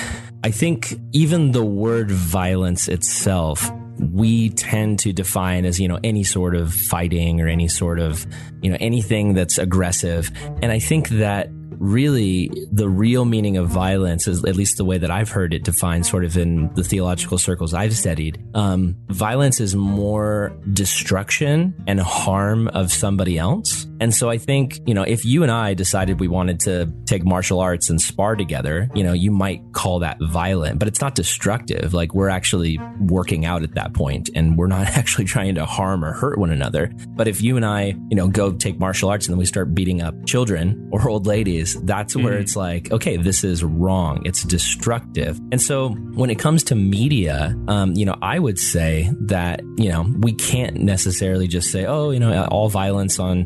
I 0.44 0.52
think 0.52 0.94
even 1.14 1.52
the 1.54 1.64
word 1.66 2.12
violence 2.12 2.88
itself 2.88 3.72
we 4.00 4.50
tend 4.50 5.00
to 5.00 5.14
define 5.14 5.66
as, 5.66 5.80
you 5.80 5.88
know, 5.88 6.00
any 6.04 6.24
sort 6.24 6.56
of 6.56 6.74
fighting 6.74 7.42
or 7.42 7.48
any 7.48 7.68
sort 7.68 8.00
of, 8.00 8.26
you 8.62 8.70
know, 8.70 8.78
anything 8.80 9.34
that's 9.34 9.58
aggressive. 9.58 10.32
And 10.62 10.72
I 10.72 10.80
think 10.80 11.10
that 11.10 11.50
really 11.80 12.50
the 12.72 12.88
real 12.88 13.26
meaning 13.26 13.58
of 13.58 13.68
violence 13.68 14.28
is 14.28 14.44
at 14.46 14.56
least 14.56 14.78
the 14.78 14.86
way 14.86 14.98
that 14.98 15.12
I've 15.12 15.30
heard 15.30 15.54
it 15.54 15.64
defined 15.64 16.06
sort 16.06 16.24
of 16.24 16.38
in 16.38 16.74
the 16.74 16.84
theological 16.84 17.38
circles 17.38 17.74
I've 17.74 17.96
studied. 17.96 18.44
Um, 18.54 18.96
violence 19.08 19.60
is 19.60 19.76
more 19.76 20.58
destruction 20.74 21.74
and 21.88 22.00
harm 22.00 22.68
of 22.70 22.92
somebody 22.92 23.38
else. 23.38 23.88
And 24.00 24.14
so 24.14 24.30
I 24.30 24.38
think, 24.38 24.80
you 24.86 24.94
know, 24.94 25.04
if 25.04 25.24
you 25.26 25.44
and 25.44 25.52
I 25.52 25.74
decided 25.74 26.20
we 26.20 26.28
wanted 26.28 26.60
to 26.62 26.92
take 27.06 27.24
martial 27.26 27.60
arts 27.60 27.90
and 27.90 28.00
spar 28.02 28.36
together, 28.36 28.90
you 28.94 29.04
know, 29.04 29.14
you 29.14 29.32
might 29.32 29.62
call 29.74 30.00
that 30.00 30.18
violent, 30.22 30.80
but 30.80 30.88
it's 30.88 31.02
not 31.02 31.16
destructive. 31.16 31.94
Like 31.94 32.14
we're 32.14 32.30
actually 32.30 32.80
working 33.00 33.46
out 33.46 33.64
at 33.64 33.76
that 33.76 33.94
point 33.94 34.30
and 34.36 34.58
we're 34.58 34.68
not 34.68 34.88
actually 34.98 35.26
trying 35.26 35.56
to 35.56 35.66
harm 35.66 36.04
or 36.04 36.14
hurt 36.14 36.38
one 36.38 36.50
another. 36.52 36.92
But 37.10 37.28
if 37.28 37.42
you 37.42 37.56
and 37.56 37.66
I, 37.66 37.96
you 38.10 38.16
know, 38.16 38.28
go 38.28 38.52
take 38.52 38.80
martial 38.80 39.10
arts 39.10 39.28
and 39.28 39.34
then 39.34 39.40
we 39.40 39.46
start 39.46 39.74
beating 39.74 40.02
up 40.02 40.14
children 40.26 40.90
or 40.92 41.08
old 41.10 41.26
ladies, 41.26 41.80
that's 41.84 42.16
where 42.16 42.34
Mhm. 42.38 42.42
it's 42.42 42.56
like, 42.56 42.92
okay, 42.92 43.18
this 43.18 43.44
is 43.44 43.64
wrong. 43.64 44.22
It's 44.26 44.44
destructive. 44.44 45.40
And 45.52 45.62
so 45.62 45.90
when 45.90 46.30
it 46.30 46.40
comes 46.40 46.64
to 46.66 46.76
media, 46.76 47.56
um, 47.68 47.94
you 47.94 48.06
know, 48.06 48.16
I 48.22 48.40
would 48.40 48.60
say 48.60 49.10
that, 49.22 49.62
you 49.78 49.90
know, 49.90 50.06
we 50.20 50.34
can't 50.34 50.78
necessarily 50.78 51.48
just 51.48 51.72
say, 51.72 51.86
oh, 51.86 52.12
you 52.12 52.20
know, 52.20 52.46
all 52.46 52.70
violence 52.70 53.20
on 53.20 53.46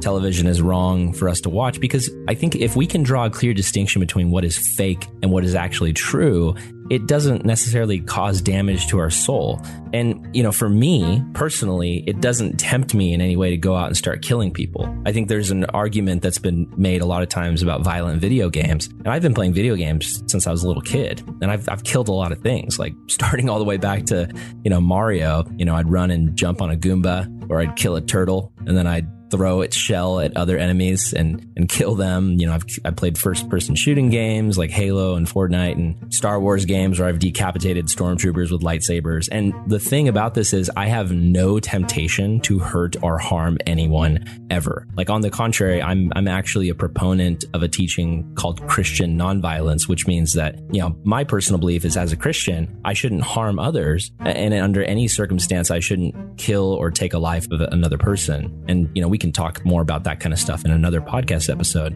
television 0.00 0.46
is 0.46 0.60
wrong 0.60 1.12
for 1.12 1.28
us 1.28 1.40
to 1.42 1.50
watch 1.50 1.80
because 1.80 2.10
I 2.28 2.34
think 2.34 2.56
if 2.56 2.76
we 2.76 2.86
can 2.86 3.02
draw 3.02 3.26
a 3.26 3.30
clear 3.30 3.54
distinction 3.54 4.00
between 4.00 4.30
what 4.30 4.44
is 4.44 4.56
fake 4.56 5.06
and 5.22 5.30
what 5.30 5.44
is 5.44 5.54
actually 5.54 5.92
true, 5.92 6.54
it 6.90 7.06
doesn't 7.06 7.44
necessarily 7.44 8.00
cause 8.00 8.42
damage 8.42 8.88
to 8.88 8.98
our 8.98 9.10
soul. 9.10 9.62
And, 9.92 10.28
you 10.34 10.42
know, 10.42 10.50
for 10.50 10.68
me 10.68 11.24
personally, 11.34 12.02
it 12.06 12.20
doesn't 12.20 12.58
tempt 12.58 12.94
me 12.94 13.14
in 13.14 13.20
any 13.20 13.36
way 13.36 13.50
to 13.50 13.56
go 13.56 13.76
out 13.76 13.86
and 13.86 13.96
start 13.96 14.22
killing 14.22 14.52
people. 14.52 14.92
I 15.06 15.12
think 15.12 15.28
there's 15.28 15.52
an 15.52 15.66
argument 15.66 16.20
that's 16.20 16.38
been 16.38 16.68
made 16.76 17.00
a 17.00 17.06
lot 17.06 17.22
of 17.22 17.28
times 17.28 17.62
about 17.62 17.82
violent 17.82 18.20
video 18.20 18.50
games. 18.50 18.88
And 18.88 19.08
I've 19.08 19.22
been 19.22 19.34
playing 19.34 19.54
video 19.54 19.76
games 19.76 20.20
since 20.26 20.48
I 20.48 20.50
was 20.50 20.64
a 20.64 20.66
little 20.66 20.82
kid. 20.82 21.22
And 21.40 21.50
I've, 21.50 21.68
I've 21.68 21.84
killed 21.84 22.08
a 22.08 22.12
lot 22.12 22.32
of 22.32 22.40
things, 22.40 22.78
like 22.78 22.94
starting 23.06 23.48
all 23.48 23.60
the 23.60 23.64
way 23.64 23.76
back 23.76 24.06
to, 24.06 24.28
you 24.64 24.70
know, 24.70 24.80
Mario. 24.80 25.44
You 25.56 25.66
know, 25.66 25.76
I'd 25.76 25.88
run 25.88 26.10
and 26.10 26.36
jump 26.36 26.60
on 26.60 26.72
a 26.72 26.76
Goomba 26.76 27.48
or 27.48 27.60
I'd 27.60 27.76
kill 27.76 27.94
a 27.94 28.00
turtle 28.00 28.52
and 28.66 28.76
then 28.76 28.88
I'd 28.88 29.06
throw 29.30 29.60
its 29.60 29.76
shell 29.76 30.20
at 30.20 30.36
other 30.36 30.58
enemies 30.58 31.12
and 31.12 31.52
and 31.56 31.68
kill 31.68 31.94
them. 31.94 32.32
You 32.38 32.46
know, 32.46 32.54
I've 32.54 32.64
I 32.84 32.90
played 32.90 33.18
first 33.18 33.48
person 33.48 33.74
shooting 33.74 34.10
games 34.10 34.58
like 34.58 34.70
Halo 34.70 35.14
and 35.14 35.26
Fortnite 35.26 35.72
and 35.72 36.12
Star 36.12 36.40
Wars 36.40 36.64
games 36.64 36.98
where 36.98 37.08
I've 37.08 37.18
decapitated 37.18 37.86
stormtroopers 37.86 38.50
with 38.50 38.62
lightsabers. 38.62 39.28
And 39.30 39.54
the 39.66 39.78
thing 39.78 40.08
about 40.08 40.34
this 40.34 40.52
is 40.52 40.70
I 40.76 40.86
have 40.86 41.12
no 41.12 41.60
temptation 41.60 42.40
to 42.40 42.58
hurt 42.58 42.96
or 43.02 43.18
harm 43.18 43.58
anyone 43.66 44.24
ever. 44.50 44.86
Like 44.96 45.10
on 45.10 45.20
the 45.20 45.30
contrary, 45.30 45.82
I'm 45.82 46.12
I'm 46.16 46.28
actually 46.28 46.68
a 46.68 46.74
proponent 46.74 47.44
of 47.54 47.62
a 47.62 47.68
teaching 47.68 48.34
called 48.34 48.66
Christian 48.66 49.18
nonviolence, 49.18 49.88
which 49.88 50.06
means 50.06 50.32
that, 50.34 50.58
you 50.72 50.80
know, 50.80 50.96
my 51.04 51.24
personal 51.24 51.58
belief 51.58 51.84
is 51.84 51.96
as 51.96 52.12
a 52.12 52.16
Christian, 52.16 52.80
I 52.84 52.94
shouldn't 52.94 53.22
harm 53.22 53.58
others 53.58 54.10
and 54.20 54.54
under 54.54 54.82
any 54.82 55.08
circumstance 55.08 55.70
I 55.70 55.80
shouldn't 55.80 56.38
kill 56.38 56.72
or 56.72 56.90
take 56.90 57.12
a 57.12 57.18
life 57.18 57.46
of 57.50 57.60
another 57.60 57.98
person. 57.98 58.64
And 58.68 58.88
you 58.94 59.02
know, 59.02 59.08
we 59.08 59.18
can 59.20 59.32
talk 59.32 59.64
more 59.64 59.82
about 59.82 60.04
that 60.04 60.20
kind 60.20 60.32
of 60.32 60.38
stuff 60.38 60.64
in 60.64 60.70
another 60.70 61.00
podcast 61.00 61.50
episode. 61.50 61.94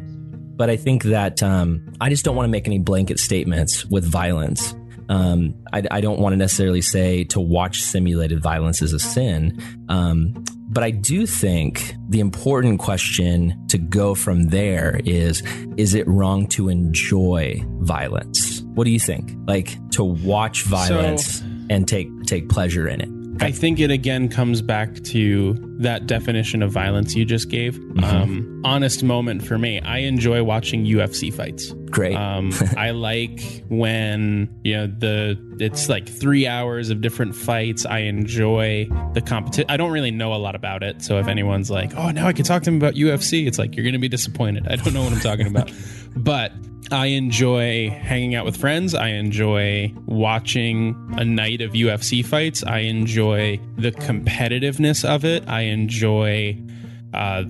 But 0.57 0.71
I 0.71 0.77
think 0.77 1.05
that 1.05 1.43
um, 1.43 1.85
I 2.01 2.11
just 2.11 2.25
don't 2.25 2.37
want 2.37 2.47
to 2.47 2.51
make 2.51 2.67
any 2.67 2.79
blanket 2.79 3.19
statements 3.19 3.85
with 3.87 4.05
violence. 4.05 4.75
Um, 5.09 5.55
I, 5.73 5.83
I 5.91 6.01
don't 6.01 6.21
want 6.21 6.33
to 6.33 6.37
necessarily 6.37 6.81
say 6.81 7.25
to 7.25 7.41
watch 7.41 7.83
simulated 7.83 8.41
violence 8.41 8.81
is 8.81 8.93
a 8.93 8.99
sin. 8.99 9.61
Um, 9.89 10.45
but 10.69 10.83
I 10.83 10.91
do 10.91 11.27
think 11.27 11.95
the 12.09 12.21
important 12.21 12.81
question 12.81 13.67
to 13.69 13.79
go 13.79 14.15
from 14.15 14.45
there 14.45 15.01
is 15.05 15.43
is 15.77 15.95
it 15.95 16.07
wrong 16.09 16.47
to 16.49 16.69
enjoy 16.69 17.63
violence? 17.81 18.63
What 18.75 18.85
do 18.85 18.91
you 18.91 19.01
think? 19.01 19.33
Like 19.47 19.77
to 19.91 20.05
watch 20.05 20.63
violence 20.65 21.41
and 21.71 21.87
take 21.87 22.09
take 22.25 22.49
pleasure 22.49 22.89
in 22.89 23.01
it? 23.01 23.24
I 23.41 23.51
think 23.51 23.81
it 23.81 23.91
again 23.91 24.29
comes 24.29 24.63
back 24.63 25.03
to 25.05 25.55
that 25.79 26.07
definition 26.07 26.63
of 26.63 26.71
violence 26.71 27.15
you 27.15 27.25
just 27.25 27.49
gave. 27.49 27.79
Um, 28.03 28.63
honest 28.65 29.03
moment 29.03 29.45
for 29.45 29.59
me. 29.59 29.81
I 29.81 29.99
enjoy 29.99 30.43
watching 30.43 30.85
UFC 30.85 31.33
fights. 31.33 31.73
Great. 31.91 32.17
Um, 32.17 32.53
I 32.77 32.91
like 32.91 33.65
when 33.69 34.61
you 34.65 34.75
know 34.75 34.87
the 34.87 35.57
it's 35.59 35.89
like 35.89 36.09
three 36.09 36.47
hours 36.47 36.91
of 36.91 37.01
different 37.01 37.35
fights. 37.35 37.85
I 37.87 38.01
enjoy 38.01 38.89
the 39.13 39.21
competition. 39.21 39.67
I 39.69 39.77
don't 39.77 39.93
really 39.93 40.11
know 40.11 40.35
a 40.35 40.37
lot 40.37 40.55
about 40.55 40.83
it, 40.83 41.03
so 41.03 41.19
if 41.19 41.27
anyone's 41.27 41.71
like, 41.71 41.95
"Oh, 41.97 42.11
now 42.11 42.27
I 42.27 42.33
can 42.33 42.45
talk 42.45 42.63
to 42.65 42.71
him 42.71 42.77
about 42.77 42.95
UFC," 42.95 43.47
it's 43.47 43.59
like 43.59 43.77
you're 43.77 43.85
going 43.85 43.95
to 43.95 43.99
be 43.99 44.09
disappointed. 44.09 44.67
I 44.69 44.77
don't 44.77 44.95
know 44.95 45.03
what 45.03 45.13
I'm 45.13 45.21
talking 45.21 45.47
about, 45.47 45.71
but 46.17 46.53
I 46.91 47.07
enjoy 47.07 47.91
hanging 47.91 48.35
out 48.35 48.45
with 48.45 48.57
friends. 48.57 48.95
I 48.95 49.09
enjoy 49.09 49.93
watching 50.07 50.95
a 51.17 51.25
night 51.25 51.61
of 51.61 51.73
UFC 51.73 52.25
fights. 52.25 52.63
I 52.63 52.81
enjoy 52.81 53.61
the 53.77 53.91
competitiveness 53.93 55.05
of 55.05 55.25
it. 55.25 55.49
I 55.49 55.63
enjoy 55.63 56.61
uh, 57.13 57.45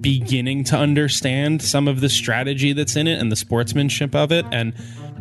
beginning 0.00 0.64
to 0.64 0.76
understand 0.76 1.62
some 1.62 1.88
of 1.88 2.00
the 2.00 2.08
strategy 2.08 2.72
that's 2.72 2.96
in 2.96 3.06
it 3.06 3.18
and 3.18 3.30
the 3.30 3.36
sportsmanship 3.36 4.14
of 4.14 4.32
it. 4.32 4.44
And 4.52 4.74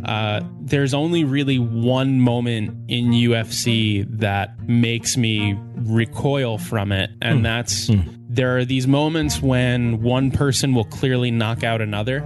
uh, 0.05 0.41
there's 0.59 0.93
only 0.93 1.23
really 1.23 1.59
one 1.59 2.19
moment 2.19 2.89
in 2.89 3.11
UFC 3.11 4.05
that 4.19 4.67
makes 4.67 5.15
me 5.15 5.55
recoil 5.75 6.57
from 6.57 6.91
it, 6.91 7.11
and 7.21 7.45
that's 7.45 7.89
there 8.29 8.57
are 8.57 8.65
these 8.65 8.87
moments 8.87 9.41
when 9.41 10.01
one 10.01 10.31
person 10.31 10.73
will 10.73 10.85
clearly 10.85 11.29
knock 11.31 11.63
out 11.63 11.81
another, 11.81 12.21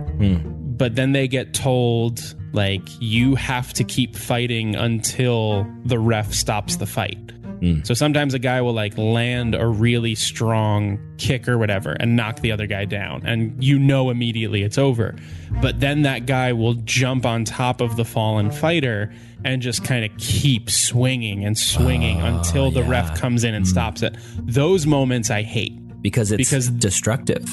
but 0.78 0.96
then 0.96 1.12
they 1.12 1.28
get 1.28 1.54
told 1.54 2.36
like 2.54 2.82
you 3.00 3.36
have 3.36 3.74
to 3.74 3.84
keep 3.84 4.16
fighting 4.16 4.76
until 4.76 5.68
the 5.86 6.00
ref 6.00 6.34
stops 6.34 6.78
the 6.78 6.86
fight. 6.86 7.20
Hmm. 7.60 7.84
So 7.84 7.94
sometimes 7.94 8.34
a 8.34 8.40
guy 8.40 8.62
will 8.62 8.74
like 8.74 8.98
land 8.98 9.56
a 9.56 9.68
really 9.68 10.16
strong 10.16 11.00
kick 11.18 11.48
or 11.48 11.58
whatever 11.58 11.94
and 11.94 12.16
knock 12.16 12.42
the 12.42 12.52
other 12.52 12.68
guy 12.68 12.86
down, 12.86 13.22
and 13.26 13.64
you 13.64 13.80
know 13.80 14.10
immediately 14.10 14.64
it's 14.64 14.78
over. 14.78 15.16
But 15.62 15.80
then 15.80 16.02
that 16.02 16.26
guy 16.26 16.54
will 16.54 16.74
jump 16.74 17.26
on 17.26 17.46
top 17.46 17.82
of 17.82 17.96
the 17.96 18.06
fallen 18.06 18.52
fighter 18.52 19.14
and 19.46 19.62
just 19.62 19.84
kind 19.84 20.04
of 20.04 20.18
keep 20.18 20.70
swinging 20.70 21.46
and 21.46 21.58
swinging 21.58 22.22
oh, 22.22 22.26
until 22.26 22.72
the 22.72 22.82
yeah. 22.82 22.90
ref 22.90 23.20
comes 23.20 23.44
in 23.44 23.54
and 23.54 23.66
hmm. 23.66 23.70
stops 23.70 24.02
it. 24.02 24.18
Those 24.40 24.86
moments 24.86 25.30
I 25.30 25.44
hate. 25.44 25.74
because 26.02 26.32
it's 26.32 26.50
because- 26.50 26.70
destructive. 26.70 27.48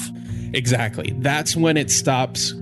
Exactly. 0.53 1.13
That's 1.17 1.55
when 1.55 1.77
it 1.77 1.89
stops. 1.89 2.53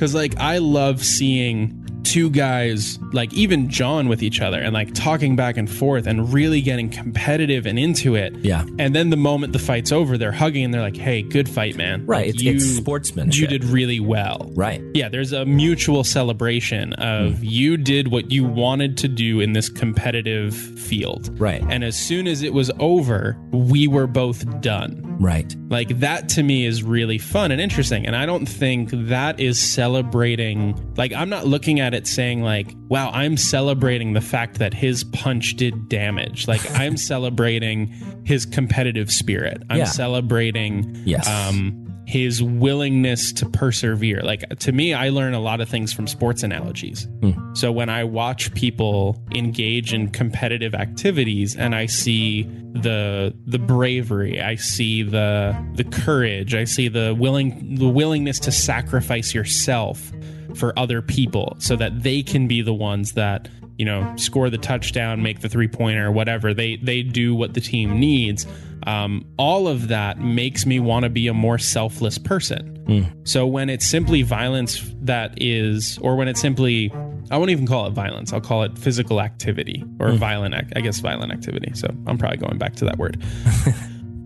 Because, 0.00 0.14
like, 0.14 0.38
I 0.38 0.56
love 0.56 1.04
seeing 1.04 1.79
two 2.04 2.30
guys, 2.30 2.98
like 3.12 3.32
even 3.32 3.68
John 3.68 4.08
with 4.08 4.22
each 4.22 4.40
other 4.40 4.60
and 4.60 4.72
like 4.74 4.92
talking 4.94 5.36
back 5.36 5.56
and 5.56 5.70
forth 5.70 6.06
and 6.06 6.32
really 6.32 6.60
getting 6.60 6.88
competitive 6.90 7.66
and 7.66 7.78
into 7.78 8.14
it. 8.14 8.34
Yeah. 8.36 8.64
And 8.78 8.94
then 8.94 9.10
the 9.10 9.16
moment 9.16 9.52
the 9.52 9.58
fight's 9.58 9.92
over, 9.92 10.16
they're 10.18 10.32
hugging 10.32 10.64
and 10.64 10.72
they're 10.74 10.80
like, 10.80 10.96
hey, 10.96 11.22
good 11.22 11.48
fight, 11.48 11.76
man. 11.76 12.06
Right. 12.06 12.34
Like, 12.34 12.44
It's, 12.44 12.64
it's 12.64 12.76
sportsmanship. 12.76 13.40
You 13.50 13.58
did 13.58 13.64
really 13.64 14.00
well. 14.00 14.50
Right. 14.54 14.82
Yeah, 14.94 15.08
there's 15.08 15.32
a 15.32 15.44
mutual 15.44 16.04
celebration 16.04 16.92
of 16.94 17.38
Hmm. 17.38 17.44
you 17.44 17.76
did 17.76 18.08
what 18.08 18.30
you 18.30 18.44
wanted 18.44 18.96
to 18.98 19.08
do 19.08 19.40
in 19.40 19.52
this 19.52 19.68
competitive 19.68 20.54
field. 20.54 21.30
Right. 21.40 21.62
And 21.68 21.84
as 21.84 21.96
soon 21.96 22.26
as 22.26 22.42
it 22.42 22.52
was 22.52 22.70
over, 22.78 23.36
we 23.52 23.86
were 23.86 24.06
both 24.06 24.60
done. 24.60 25.06
Right. 25.20 25.54
Like 25.68 26.00
that 26.00 26.28
to 26.30 26.42
me 26.42 26.64
is 26.64 26.82
really 26.82 27.18
fun 27.18 27.50
and 27.52 27.60
interesting. 27.60 28.06
And 28.06 28.16
I 28.16 28.24
don't 28.26 28.46
think 28.46 28.90
that 28.90 29.38
is 29.38 29.58
celebrating, 29.60 30.74
like, 30.96 31.12
I'm 31.12 31.28
not 31.28 31.46
looking 31.46 31.78
at 31.80 31.89
it 31.94 32.06
saying, 32.06 32.42
like, 32.42 32.74
wow, 32.88 33.10
I'm 33.12 33.36
celebrating 33.36 34.12
the 34.12 34.20
fact 34.20 34.58
that 34.58 34.74
his 34.74 35.04
punch 35.04 35.56
did 35.56 35.88
damage. 35.88 36.46
Like, 36.48 36.60
I'm 36.78 36.96
celebrating 36.96 37.88
his 38.24 38.46
competitive 38.46 39.10
spirit. 39.10 39.62
I'm 39.70 39.78
Yeah. 39.78 39.84
celebrating 39.84 41.00
Yes. 41.04 41.26
um, 41.28 41.86
his 42.06 42.42
willingness 42.42 43.32
to 43.34 43.46
persevere. 43.46 44.20
Like 44.24 44.40
to 44.58 44.72
me, 44.72 44.92
I 44.94 45.10
learn 45.10 45.32
a 45.32 45.38
lot 45.38 45.60
of 45.60 45.68
things 45.68 45.92
from 45.92 46.08
sports 46.08 46.42
analogies. 46.42 47.06
So 47.54 47.70
when 47.70 47.88
I 47.88 48.02
watch 48.02 48.52
people 48.54 49.22
engage 49.32 49.94
in 49.94 50.08
competitive 50.08 50.74
activities 50.74 51.54
and 51.54 51.72
I 51.72 51.86
see 51.86 52.42
the 52.72 53.32
the 53.46 53.60
bravery, 53.60 54.40
I 54.42 54.56
see 54.56 55.04
the 55.04 55.54
the 55.74 55.84
courage, 55.84 56.52
I 56.52 56.64
see 56.64 56.88
the 56.88 57.14
willing 57.16 57.76
the 57.76 57.88
willingness 57.88 58.40
to 58.40 58.50
sacrifice 58.50 59.32
yourself 59.32 60.10
for 60.54 60.78
other 60.78 61.02
people 61.02 61.56
so 61.58 61.76
that 61.76 62.02
they 62.02 62.22
can 62.22 62.46
be 62.48 62.62
the 62.62 62.74
ones 62.74 63.12
that 63.12 63.48
you 63.78 63.84
know 63.84 64.14
score 64.16 64.50
the 64.50 64.58
touchdown 64.58 65.22
make 65.22 65.40
the 65.40 65.48
three 65.48 65.68
pointer 65.68 66.10
whatever. 66.10 66.52
They 66.54 66.76
they 66.76 67.02
do 67.02 67.34
what 67.34 67.54
the 67.54 67.60
team 67.60 67.98
needs. 67.98 68.46
Um, 68.86 69.26
all 69.36 69.68
of 69.68 69.88
that 69.88 70.18
makes 70.20 70.64
me 70.64 70.80
want 70.80 71.02
to 71.04 71.10
be 71.10 71.28
a 71.28 71.34
more 71.34 71.58
selfless 71.58 72.16
person. 72.18 72.76
So 73.24 73.46
when 73.46 73.70
it's 73.70 73.86
simply 73.86 74.22
violence 74.22 74.82
that 75.02 75.34
is 75.36 75.98
or 75.98 76.16
when 76.16 76.26
it's 76.28 76.40
simply 76.40 76.90
i 77.30 77.36
won't 77.36 77.50
even 77.50 77.64
call 77.64 77.86
it 77.86 77.90
violence 77.92 78.32
i'll 78.32 78.40
call 78.40 78.64
it 78.64 78.76
physical 78.76 79.20
activity 79.20 79.84
or 80.00 80.10
violent 80.12 80.54
ac- 80.54 80.72
i 80.74 80.80
guess 80.80 80.98
violent 80.98 81.30
activity. 81.32 81.70
So 81.74 81.86
i'm 82.08 82.18
probably 82.18 82.38
going 82.38 82.58
back 82.58 82.74
to 82.76 82.84
that 82.86 82.98
word. 82.98 83.22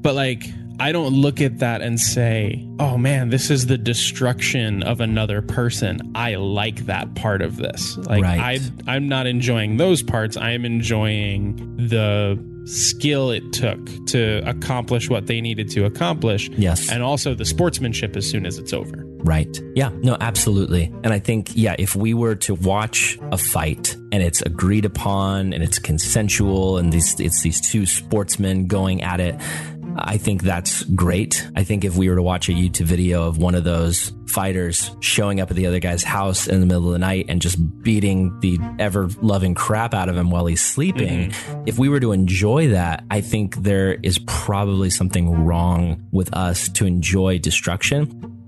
But 0.04 0.14
like 0.14 0.44
I 0.80 0.92
don't 0.92 1.12
look 1.14 1.40
at 1.40 1.58
that 1.60 1.82
and 1.82 1.98
say, 2.00 2.66
"Oh 2.78 2.98
man, 2.98 3.28
this 3.30 3.50
is 3.50 3.66
the 3.66 3.78
destruction 3.78 4.82
of 4.82 5.00
another 5.00 5.42
person." 5.42 6.12
I 6.14 6.34
like 6.34 6.86
that 6.86 7.14
part 7.14 7.42
of 7.42 7.56
this. 7.56 7.96
Like 7.96 8.22
Right. 8.22 8.60
I 8.86 8.94
I'm 8.96 9.08
not 9.08 9.26
enjoying 9.26 9.76
those 9.76 10.02
parts. 10.02 10.36
I 10.36 10.50
am 10.50 10.64
enjoying 10.64 11.76
the 11.76 12.38
skill 12.66 13.30
it 13.30 13.52
took 13.52 13.78
to 14.06 14.42
accomplish 14.48 15.10
what 15.10 15.26
they 15.26 15.40
needed 15.40 15.68
to 15.70 15.84
accomplish. 15.84 16.48
Yes. 16.50 16.90
And 16.90 17.02
also 17.02 17.34
the 17.34 17.44
sportsmanship 17.44 18.16
as 18.16 18.28
soon 18.28 18.46
as 18.46 18.58
it's 18.58 18.72
over. 18.72 19.04
Right. 19.18 19.60
Yeah. 19.74 19.90
No, 20.02 20.16
absolutely. 20.20 20.92
And 21.02 21.12
I 21.12 21.18
think, 21.18 21.50
yeah, 21.54 21.76
if 21.78 21.96
we 21.96 22.12
were 22.14 22.34
to 22.36 22.54
watch 22.54 23.18
a 23.32 23.38
fight 23.38 23.96
and 24.12 24.22
it's 24.22 24.42
agreed 24.42 24.84
upon 24.84 25.52
and 25.52 25.62
it's 25.62 25.78
consensual 25.78 26.76
and 26.78 26.92
these, 26.92 27.18
it's 27.20 27.42
these 27.42 27.60
two 27.60 27.86
sportsmen 27.86 28.66
going 28.66 29.02
at 29.02 29.20
it, 29.20 29.34
I 29.96 30.16
think 30.16 30.42
that's 30.42 30.82
great. 30.84 31.46
I 31.54 31.64
think 31.64 31.84
if 31.84 31.96
we 31.96 32.08
were 32.08 32.16
to 32.16 32.22
watch 32.22 32.48
a 32.48 32.52
YouTube 32.52 32.86
video 32.86 33.26
of 33.26 33.38
one 33.38 33.54
of 33.54 33.64
those 33.64 34.12
fighters 34.26 34.90
showing 35.00 35.40
up 35.40 35.50
at 35.50 35.56
the 35.56 35.66
other 35.66 35.78
guy's 35.78 36.02
house 36.02 36.46
in 36.46 36.60
the 36.60 36.66
middle 36.66 36.86
of 36.86 36.92
the 36.92 36.98
night 36.98 37.26
and 37.28 37.40
just 37.40 37.82
beating 37.82 38.38
the 38.40 38.58
ever 38.78 39.08
loving 39.22 39.54
crap 39.54 39.94
out 39.94 40.08
of 40.08 40.16
him 40.16 40.30
while 40.30 40.46
he's 40.46 40.62
sleeping, 40.62 41.30
mm-hmm. 41.30 41.62
if 41.66 41.78
we 41.78 41.88
were 41.88 42.00
to 42.00 42.12
enjoy 42.12 42.68
that, 42.68 43.04
I 43.10 43.20
think 43.20 43.56
there 43.56 43.94
is 44.02 44.18
probably 44.18 44.90
something 44.90 45.44
wrong 45.44 46.06
with 46.10 46.34
us 46.34 46.68
to 46.70 46.86
enjoy 46.86 47.38
destruction. 47.38 48.43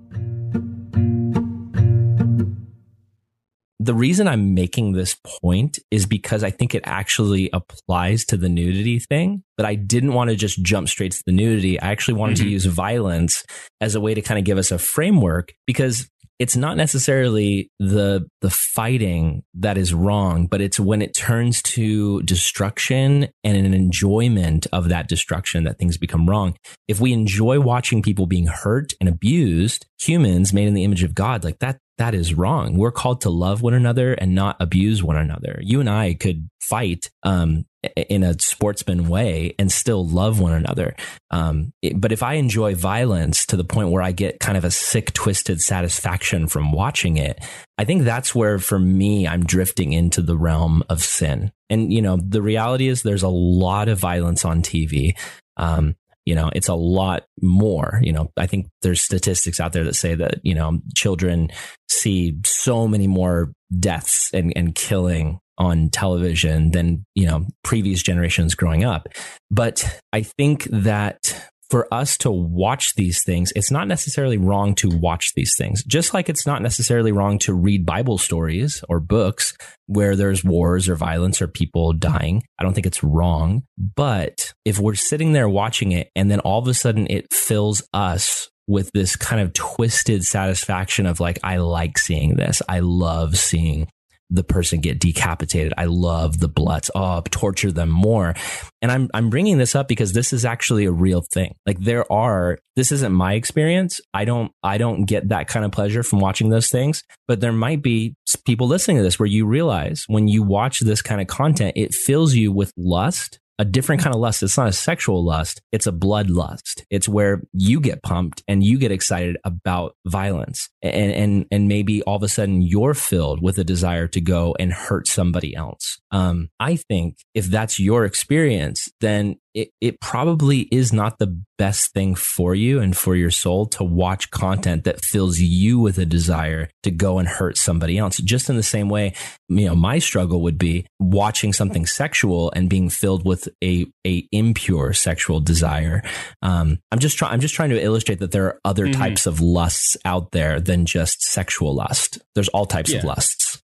The 3.87 3.95
reason 3.95 4.26
I'm 4.26 4.53
making 4.53 4.95
this 4.95 5.16
point 5.41 5.78
is 5.93 6.07
because 6.07 6.43
I 6.43 6.51
think 6.51 6.74
it 6.74 6.82
actually 6.84 7.51
applies 7.53 8.24
to 8.24 8.37
the 8.37 8.49
nudity 8.49 8.99
thing, 8.99 9.45
but 9.57 9.64
I 9.64 9.76
didn't 9.76 10.12
want 10.12 10.30
to 10.30 10.34
just 10.34 10.61
jump 10.61 10.89
straight 10.89 11.12
to 11.12 11.22
the 11.24 11.30
nudity. 11.30 11.78
I 11.80 11.93
actually 11.93 12.14
wanted 12.14 12.39
to 12.39 12.47
Mhm. 12.47 12.51
use 12.51 12.64
violence 12.64 13.45
as 13.80 13.95
a 13.95 14.01
way 14.01 14.12
to 14.12 14.22
kind 14.22 14.41
of 14.41 14.45
give 14.45 14.59
us 14.59 14.72
a 14.72 14.78
framework 14.78 15.53
because 15.68 16.11
it's 16.41 16.57
not 16.57 16.76
necessarily 16.76 17.70
the 17.78 18.26
the 18.43 18.51
fighting 18.51 19.43
that 19.55 19.78
is 19.78 19.95
wrong, 19.95 20.49
but 20.51 20.61
it's 20.61 20.80
when 20.80 21.01
it 21.01 21.14
turns 21.14 21.62
to 21.62 22.20
destruction 22.22 23.28
and 23.45 23.57
an 23.57 23.72
enjoyment 23.72 24.66
of 24.72 24.89
that 24.89 25.09
destruction 25.09 25.62
that 25.64 25.78
things 25.78 25.97
become 25.97 26.28
wrong. 26.28 26.55
If 26.89 27.01
we 27.01 27.12
enjoy 27.12 27.61
watching 27.61 28.03
people 28.03 28.26
being 28.26 28.49
hurt 28.49 28.93
and 29.01 29.09
abused, 29.09 29.87
humans 30.01 30.53
made 30.53 30.66
in 30.66 30.74
the 30.74 30.84
image 30.84 31.05
of 31.05 31.14
God, 31.14 31.45
like 31.45 31.61
that 31.61 31.78
that 31.99 32.15
is 32.15 32.35
wrong. 32.35 32.77
We're 32.77 32.91
called 32.93 33.23
to 33.23 33.31
love 33.31 33.63
one 33.63 33.75
another 33.75 34.13
and 34.13 34.35
not 34.35 34.57
abuse 34.61 35.03
one 35.03 35.17
another. 35.17 35.59
You 35.63 35.81
and 35.81 35.89
I 35.89 36.15
could 36.15 36.49
fight 36.61 37.11
um, 37.23 37.65
in 37.97 38.23
a 38.23 38.39
sportsman 38.41 39.09
way 39.09 39.55
and 39.59 39.71
still 39.71 40.07
love 40.07 40.41
one 40.41 40.53
another. 40.53 40.95
Um, 41.31 41.73
it- 41.83 42.01
but 42.01 42.13
if 42.13 42.23
I 42.23 42.35
enjoy 42.35 42.75
violence 42.75 43.47
to 43.47 43.57
the 43.57 43.65
point 43.65 43.91
where 43.91 44.03
I 44.03 44.13
get 44.13 44.41
kind 44.41 44.59
of 44.59 44.65
a 44.65 44.71
sick, 44.71 45.13
twisted 45.13 45.61
satisfaction 45.61 46.49
from 46.49 46.73
watching 46.73 47.17
it, 47.17 47.43
I 47.79 47.85
think 47.85 48.03
that's 48.03 48.35
where, 48.35 48.59
for 48.59 48.79
me, 48.79 49.27
I'm 49.27 49.45
drifting 49.45 49.93
into 49.93 50.21
the 50.23 50.37
realm 50.37 50.83
of 50.89 51.03
sin. 51.03 51.53
And, 51.71 51.93
you 51.93 52.03
know, 52.03 52.17
the 52.17 52.43
reality 52.43 52.89
is 52.89 53.03
there's 53.03 53.23
a 53.23 53.29
lot 53.29 53.89
of 53.89 53.99
violence 53.99 54.45
on 54.45 54.63
TV. 54.63 55.13
Um, 55.57 55.95
you 56.27 56.35
know, 56.35 56.51
it's 56.55 56.68
a 56.68 56.74
lot 56.74 57.24
more. 57.41 58.01
You 58.03 58.12
know, 58.12 58.31
I 58.37 58.47
think 58.47 58.66
there's 58.83 59.01
statistics 59.01 59.61
out 59.61 59.72
there 59.72 59.85
that 59.85 59.95
say 59.95 60.14
that, 60.16 60.41
you 60.43 60.55
know, 60.55 60.81
children 60.95 61.49
see 61.89 62.37
so 62.45 62.87
many 62.87 63.07
more 63.07 63.53
deaths 63.79 64.31
and, 64.35 64.53
and 64.57 64.74
killing 64.74 65.39
on 65.57 65.89
television 65.89 66.72
than, 66.72 67.07
you 67.14 67.27
know, 67.27 67.47
previous 67.62 68.03
generations 68.03 68.55
growing 68.55 68.85
up. 68.85 69.09
But 69.51 70.01
I 70.12 70.22
think 70.22 70.64
that 70.64 71.51
for 71.71 71.93
us 71.93 72.17
to 72.19 72.31
watch 72.31 72.95
these 72.95 73.23
things, 73.25 73.53
it's 73.57 73.71
not 73.71 73.89
necessarily 73.89 74.39
wrong 74.39 74.75
to 74.77 74.89
watch 74.89 75.33
these 75.35 75.55
things. 75.57 75.83
Just 75.85 76.14
like 76.14 76.29
it's 76.29 76.47
not 76.47 76.62
necessarily 76.62 77.12
wrong 77.12 77.39
to 77.41 77.55
read 77.55 77.85
Bible 77.85 78.19
stories 78.19 78.85
or 78.89 79.01
books 79.01 79.57
where 79.87 80.17
there's 80.17 80.45
wars 80.45 80.89
or 80.89 80.97
violence 80.97 81.43
or 81.43 81.49
people 81.49 81.93
dying. 81.93 82.43
I 82.59 82.62
don't 82.62 82.75
think 82.75 82.87
it's 82.87 83.03
wrong. 83.03 83.62
But 83.79 84.53
if 84.64 84.79
we're 84.79 84.95
sitting 84.95 85.33
there 85.33 85.49
watching 85.49 85.93
it 85.93 86.11
and 86.14 86.31
then 86.31 86.41
all 86.41 86.59
of 86.59 86.69
a 86.69 86.75
sudden 86.75 87.07
it 87.11 87.33
fills 87.33 87.83
us 87.93 88.49
with 88.69 88.91
this 88.93 89.14
kind 89.14 89.41
of 89.41 89.53
twisted 89.53 90.25
satisfaction 90.25 91.07
of 91.07 91.21
like, 91.21 91.39
I 91.45 91.59
like 91.59 91.99
seeing 91.99 92.37
this. 92.37 92.62
I 92.69 92.81
love 92.81 93.37
seeing 93.37 93.89
the 94.31 94.45
person 94.45 94.81
get 94.81 94.99
decapitated. 94.99 95.72
I 95.77 95.85
love 95.85 96.41
the 96.41 96.49
bloods. 96.49 96.91
Oh, 96.95 97.22
torture 97.31 97.72
them 97.72 97.89
more. 97.89 98.35
And 98.83 98.91
I'm 98.91 99.09
I'm 99.14 99.31
bringing 99.31 99.59
this 99.59 99.74
up 99.74 99.89
because 99.89 100.12
this 100.12 100.33
is 100.33 100.45
actually 100.45 100.85
a 100.85 100.93
real 100.93 101.22
thing. 101.33 101.55
Like 101.66 101.79
there 101.79 102.11
are 102.12 102.59
this 102.74 102.93
isn't 102.93 103.12
my 103.12 103.35
experience. 103.35 104.01
I 104.12 104.24
don't 104.24 104.53
I 104.62 104.79
don't 104.79 105.05
get 105.05 105.29
that 105.29 105.49
kind 105.49 105.64
of 105.64 105.72
pleasure 105.72 106.03
from 106.03 106.20
watching 106.20 106.51
those 106.51 106.68
things, 106.68 107.03
but 107.29 107.41
there 107.41 107.53
might 107.53 107.83
be 107.83 108.14
people 108.45 108.66
listening 108.66 108.97
to 108.99 109.03
this 109.03 109.18
where 109.18 109.27
you 109.27 109.47
realize 109.47 110.05
when 110.09 110.29
you 110.29 110.43
watch 110.43 110.81
this 110.81 111.03
kind 111.03 111.20
of 111.20 111.27
content, 111.27 111.74
it 111.77 111.95
fills 111.95 112.35
you 112.35 112.53
with 112.53 112.72
lust 112.77 113.39
a 113.59 113.65
different 113.65 114.03
kind 114.03 114.15
of 114.15 114.21
lust. 114.21 114.43
It's 114.43 114.59
not 114.59 114.69
a 114.69 114.73
sexual 114.73 115.25
lust. 115.25 115.63
It's 115.73 115.87
a 115.87 115.93
blood 115.93 116.31
lust. 116.31 116.85
It's 116.91 117.09
where 117.09 117.43
you 117.53 117.81
get 117.81 118.03
pumped 118.03 118.43
and 118.47 118.63
you 118.63 118.79
get 118.79 118.93
excited 118.93 119.37
about 119.45 119.97
violence. 120.07 120.69
And, 120.83 121.13
and, 121.13 121.47
and 121.51 121.69
maybe 121.69 122.03
all 122.03 122.17
of 122.17 122.23
a 122.23 122.29
sudden 122.29 122.63
you're 122.63 122.95
filled 122.95 123.43
with 123.43 123.59
a 123.59 123.65
desire 123.65 124.09
to 124.09 124.21
go 124.21 124.55
and 124.59 124.73
hurt 124.73 125.09
somebody 125.09 125.55
else. 125.55 125.99
Um, 126.11 126.51
I 126.61 126.77
think 126.77 127.19
if 127.35 127.47
that's 127.47 127.81
your 127.81 128.05
experience, 128.05 128.91
then 129.01 129.37
it, 129.57 129.71
it 129.81 130.01
probably 130.03 130.69
is 130.71 130.93
not 130.93 131.19
the 131.19 131.41
best 131.57 131.95
thing 131.95 132.15
for 132.15 132.55
you 132.55 132.79
and 132.79 132.95
for 132.95 133.17
your 133.17 133.31
soul 133.31 133.65
to 133.65 133.83
watch 133.83 134.31
content 134.31 134.85
that 134.85 135.03
fills 135.03 135.39
you 135.41 135.79
with 135.79 135.97
a 135.97 136.05
desire 136.05 136.69
to 136.83 136.91
go 136.91 137.19
and 137.19 137.27
hurt 137.27 137.57
somebody 137.57 137.97
else. 137.97 138.19
Just 138.19 138.51
in 138.51 138.57
the 138.57 138.63
same 138.63 138.91
way, 138.91 139.15
you 139.49 139.65
know, 139.65 139.75
my 139.75 139.99
struggle 139.99 140.43
would 140.43 140.59
be 140.59 140.87
watching 141.01 141.55
something 141.55 141.87
sexual 141.87 142.53
and 142.55 142.69
being 142.69 142.91
filled 142.91 143.25
with 143.25 143.49
a, 143.65 143.87
a 144.07 144.29
impure 144.31 144.93
sexual 144.93 145.41
desire. 145.41 146.03
Um, 146.43 146.79
I'm 146.93 146.99
just 146.99 147.17
trying, 147.17 147.33
I'm 147.33 147.41
just 147.41 147.55
trying 147.55 147.71
to 147.71 147.83
illustrate 147.83 148.19
that 148.19 148.33
there 148.33 148.45
are 148.45 148.61
other 148.63 148.87
Mhm. 148.87 148.93
types 148.93 149.25
of 149.25 149.41
lusts 149.41 149.97
out 150.05 150.33
there 150.33 150.61
than 150.61 150.85
just 150.85 151.23
sexual 151.23 151.75
lust. 151.75 152.19
There's 152.35 152.49
all 152.49 152.67
types 152.67 152.93
of 152.93 153.05
lusts. 153.05 153.63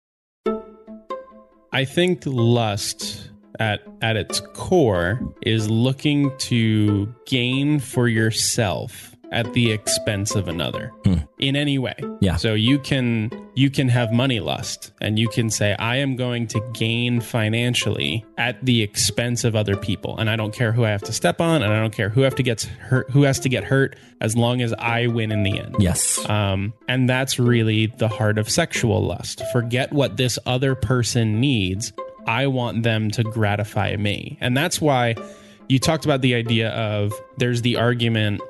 I 1.72 1.84
think 1.84 2.22
lust 2.26 3.28
at 3.61 3.80
at 4.02 4.16
its 4.16 4.40
core 4.54 5.20
is 5.42 5.70
looking 5.70 6.36
to 6.38 7.14
gain 7.26 7.78
for 7.78 8.08
yourself 8.08 9.14
at 9.32 9.52
the 9.52 9.70
expense 9.70 10.34
of 10.34 10.48
another 10.48 10.90
Hmm. 11.04 11.18
in 11.38 11.54
any 11.54 11.78
way. 11.78 11.94
Yeah. 12.20 12.34
So 12.34 12.54
you 12.54 12.80
can 12.80 13.30
you 13.54 13.70
can 13.70 13.88
have 13.88 14.11
money 14.12 14.40
lust 14.40 14.90
and 15.00 15.20
you 15.20 15.28
can 15.28 15.50
say 15.50 15.76
I 15.78 15.96
am 15.96 16.16
going 16.16 16.48
to 16.48 16.61
gain 16.72 17.20
financially 17.20 18.24
at 18.38 18.64
the 18.64 18.82
expense 18.82 19.44
of 19.44 19.54
other 19.54 19.76
people 19.76 20.16
and 20.18 20.28
I 20.28 20.34
don't 20.34 20.52
care 20.52 20.72
who 20.72 20.84
I 20.84 20.90
have 20.90 21.02
to 21.02 21.12
step 21.12 21.40
on 21.40 21.62
and 21.62 21.72
I 21.72 21.78
don't 21.80 21.92
care 21.92 22.08
who 22.08 22.22
have 22.22 22.34
to 22.36 22.42
get 22.42 22.62
hurt 22.62 23.08
who 23.11 23.22
has 23.22 23.38
to 23.40 23.48
get 23.48 23.62
hurt 23.62 23.94
as 24.20 24.36
long 24.36 24.62
as 24.62 24.72
I 24.72 25.06
win 25.06 25.30
in 25.30 25.44
the 25.44 25.61
end. 25.61 25.76
Yes. 25.78 26.18
Um, 26.28 26.72
and 26.88 27.08
that's 27.08 27.38
really 27.38 27.86
the 27.86 28.08
heart 28.08 28.36
of 28.36 28.50
sexual 28.50 29.00
lust. 29.06 29.42
Forget 29.52 29.92
what 29.92 30.16
this 30.16 30.40
other 30.44 30.74
person 30.74 31.40
needs. 31.40 31.92
I 32.26 32.46
want 32.46 32.82
them 32.82 33.10
to 33.12 33.22
gratify 33.22 33.96
me. 33.96 34.38
And 34.40 34.56
that's 34.56 34.80
why 34.80 35.14
you 35.68 35.78
talked 35.78 36.04
about 36.04 36.20
the 36.20 36.34
idea 36.34 36.70
of 36.70 37.12
there's 37.38 37.62
the 37.62 37.76
argument 37.76 38.40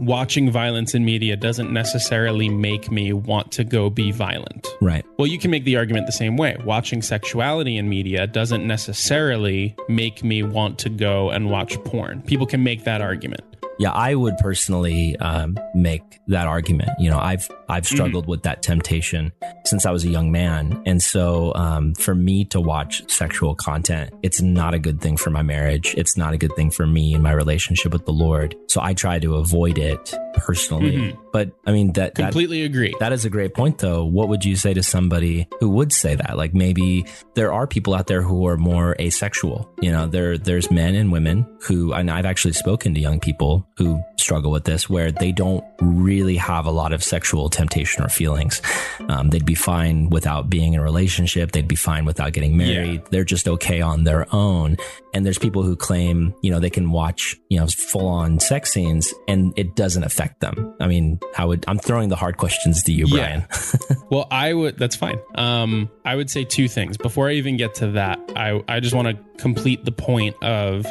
watching 0.00 0.50
violence 0.50 0.94
in 0.94 1.04
media 1.04 1.36
doesn't 1.36 1.72
necessarily 1.72 2.48
make 2.48 2.90
me 2.90 3.12
want 3.12 3.52
to 3.52 3.64
go 3.64 3.90
be 3.90 4.10
violent. 4.10 4.66
Right. 4.80 5.04
Well, 5.18 5.26
you 5.26 5.38
can 5.38 5.50
make 5.50 5.64
the 5.64 5.76
argument 5.76 6.06
the 6.06 6.12
same 6.12 6.36
way. 6.36 6.56
Watching 6.64 7.02
sexuality 7.02 7.76
in 7.76 7.88
media 7.88 8.26
doesn't 8.26 8.66
necessarily 8.66 9.76
make 9.88 10.24
me 10.24 10.42
want 10.42 10.78
to 10.80 10.88
go 10.88 11.30
and 11.30 11.50
watch 11.50 11.82
porn. 11.84 12.22
People 12.22 12.46
can 12.46 12.64
make 12.64 12.84
that 12.84 13.02
argument. 13.02 13.42
Yeah, 13.80 13.92
I 13.92 14.14
would 14.14 14.36
personally 14.36 15.16
um, 15.16 15.58
make 15.74 16.20
that 16.28 16.46
argument. 16.46 16.90
You 16.98 17.08
know, 17.08 17.18
I've 17.18 17.50
I've 17.66 17.86
struggled 17.86 18.26
with 18.26 18.42
that 18.42 18.62
temptation 18.62 19.32
since 19.64 19.86
I 19.86 19.90
was 19.90 20.04
a 20.04 20.10
young 20.10 20.30
man, 20.30 20.82
and 20.84 21.02
so 21.02 21.54
um, 21.54 21.94
for 21.94 22.14
me 22.14 22.44
to 22.46 22.60
watch 22.60 23.10
sexual 23.10 23.54
content, 23.54 24.12
it's 24.22 24.42
not 24.42 24.74
a 24.74 24.78
good 24.78 25.00
thing 25.00 25.16
for 25.16 25.30
my 25.30 25.40
marriage. 25.40 25.94
It's 25.96 26.14
not 26.14 26.34
a 26.34 26.36
good 26.36 26.54
thing 26.56 26.70
for 26.70 26.86
me 26.86 27.14
and 27.14 27.22
my 27.22 27.32
relationship 27.32 27.92
with 27.94 28.04
the 28.04 28.12
Lord. 28.12 28.54
So 28.68 28.82
I 28.82 28.92
try 28.92 29.18
to 29.18 29.36
avoid 29.36 29.78
it 29.78 30.14
personally. 30.34 31.16
But 31.32 31.52
I 31.66 31.72
mean 31.72 31.92
that 31.92 32.14
that 32.14 32.22
Completely 32.22 32.62
agree. 32.62 32.94
that 33.00 33.12
is 33.12 33.24
a 33.24 33.30
great 33.30 33.54
point, 33.54 33.78
though. 33.78 34.04
What 34.04 34.28
would 34.28 34.44
you 34.44 34.56
say 34.56 34.74
to 34.74 34.82
somebody 34.82 35.48
who 35.60 35.68
would 35.70 35.92
say 35.92 36.14
that? 36.14 36.36
Like 36.36 36.54
maybe 36.54 37.06
there 37.34 37.52
are 37.52 37.66
people 37.66 37.94
out 37.94 38.06
there 38.06 38.22
who 38.22 38.46
are 38.46 38.56
more 38.56 38.96
asexual. 39.00 39.70
You 39.80 39.92
know, 39.92 40.06
there 40.06 40.38
there's 40.38 40.70
men 40.70 40.94
and 40.94 41.12
women 41.12 41.46
who, 41.62 41.92
and 41.92 42.10
I've 42.10 42.26
actually 42.26 42.54
spoken 42.54 42.94
to 42.94 43.00
young 43.00 43.20
people 43.20 43.66
who 43.76 44.02
struggle 44.18 44.50
with 44.50 44.64
this, 44.64 44.88
where 44.90 45.10
they 45.12 45.32
don't 45.32 45.64
really 45.80 46.36
have 46.36 46.66
a 46.66 46.70
lot 46.70 46.92
of 46.92 47.02
sexual 47.02 47.48
temptation 47.48 48.04
or 48.04 48.08
feelings. 48.08 48.60
Um, 49.08 49.30
they'd 49.30 49.46
be 49.46 49.54
fine 49.54 50.10
without 50.10 50.50
being 50.50 50.74
in 50.74 50.80
a 50.80 50.82
relationship. 50.82 51.52
They'd 51.52 51.68
be 51.68 51.76
fine 51.76 52.04
without 52.04 52.32
getting 52.32 52.56
married. 52.56 53.02
They're 53.10 53.24
just 53.24 53.48
okay 53.48 53.80
on 53.80 54.04
their 54.04 54.26
own. 54.34 54.76
And 55.12 55.26
there's 55.26 55.38
people 55.38 55.62
who 55.62 55.74
claim, 55.74 56.34
you 56.42 56.50
know, 56.50 56.60
they 56.60 56.70
can 56.70 56.92
watch, 56.92 57.36
you 57.48 57.58
know, 57.58 57.66
full 57.66 58.06
on 58.06 58.38
sex 58.38 58.72
scenes 58.72 59.12
and 59.26 59.52
it 59.56 59.74
doesn't 59.74 60.04
affect 60.04 60.40
them. 60.40 60.72
I 60.80 60.86
mean, 60.86 61.18
how 61.34 61.48
would 61.48 61.64
I'm 61.66 61.78
throwing 61.78 62.08
the 62.10 62.16
hard 62.16 62.36
questions 62.36 62.82
to 62.84 62.92
you, 62.92 63.06
Yeah. 63.08 63.16
Brian? 63.16 63.46
Well, 64.10 64.26
I 64.30 64.52
would. 64.54 64.76
That's 64.76 64.96
fine. 64.96 65.20
Um, 65.36 65.88
I 66.04 66.16
would 66.16 66.30
say 66.30 66.42
two 66.44 66.66
things 66.66 66.96
before 66.96 67.28
I 67.28 67.34
even 67.34 67.56
get 67.56 67.74
to 67.76 67.92
that. 67.92 68.18
I 68.34 68.60
I 68.66 68.80
just 68.80 68.92
want 68.94 69.06
to 69.08 69.16
complete 69.40 69.84
the 69.84 69.92
point 69.92 70.34
of 70.42 70.84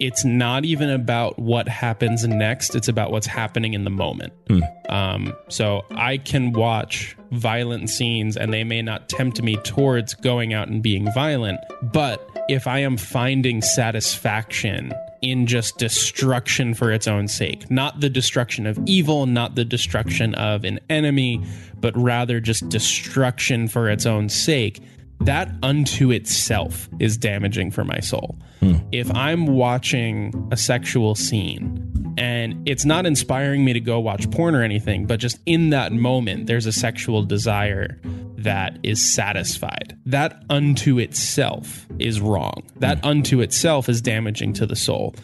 it's 0.00 0.24
not 0.24 0.64
even 0.64 0.88
about 0.88 1.38
what 1.38 1.68
happens 1.68 2.26
next. 2.26 2.74
It's 2.74 2.88
about 2.88 3.12
what's 3.12 3.26
happening 3.26 3.74
in 3.74 3.84
the 3.84 3.90
moment. 3.90 4.32
Um, 4.88 5.34
so 5.48 5.82
I 5.90 6.16
can 6.16 6.52
watch 6.52 7.14
violent 7.32 7.90
scenes, 7.90 8.36
and 8.36 8.52
they 8.52 8.64
may 8.64 8.82
not 8.82 9.08
tempt 9.08 9.42
me 9.42 9.56
towards 9.58 10.14
going 10.14 10.54
out 10.54 10.68
and 10.68 10.82
being 10.82 11.10
violent. 11.12 11.58
But 11.82 12.28
if 12.48 12.66
I 12.66 12.78
am 12.80 12.96
finding 12.96 13.62
satisfaction 13.62 14.92
in 15.22 15.46
just 15.46 15.78
destruction 15.78 16.74
for 16.74 16.90
its 16.90 17.06
own 17.06 17.28
sake. 17.28 17.70
Not 17.70 18.00
the 18.00 18.10
destruction 18.10 18.66
of 18.66 18.78
evil, 18.86 19.26
not 19.26 19.54
the 19.54 19.64
destruction 19.64 20.34
of 20.34 20.64
an 20.64 20.80
enemy, 20.90 21.40
but 21.80 21.96
rather 21.96 22.40
just 22.40 22.68
destruction 22.68 23.68
for 23.68 23.88
its 23.88 24.04
own 24.04 24.28
sake. 24.28 24.80
That 25.24 25.54
unto 25.62 26.10
itself 26.10 26.88
is 26.98 27.16
damaging 27.16 27.70
for 27.70 27.84
my 27.84 28.00
soul. 28.00 28.36
Hmm. 28.60 28.76
If 28.90 29.08
I'm 29.14 29.46
watching 29.46 30.48
a 30.50 30.56
sexual 30.56 31.14
scene 31.14 32.14
and 32.18 32.68
it's 32.68 32.84
not 32.84 33.06
inspiring 33.06 33.64
me 33.64 33.72
to 33.72 33.80
go 33.80 34.00
watch 34.00 34.28
porn 34.32 34.54
or 34.54 34.62
anything, 34.62 35.06
but 35.06 35.20
just 35.20 35.38
in 35.46 35.70
that 35.70 35.92
moment, 35.92 36.46
there's 36.46 36.66
a 36.66 36.72
sexual 36.72 37.22
desire 37.22 38.00
that 38.38 38.78
is 38.82 39.00
satisfied. 39.00 39.96
That 40.06 40.42
unto 40.50 40.98
itself 40.98 41.86
is 42.00 42.20
wrong. 42.20 42.64
That 42.80 42.98
hmm. 42.98 43.06
unto 43.06 43.40
itself 43.40 43.88
is 43.88 44.02
damaging 44.02 44.54
to 44.54 44.66
the 44.66 44.76
soul. 44.76 45.14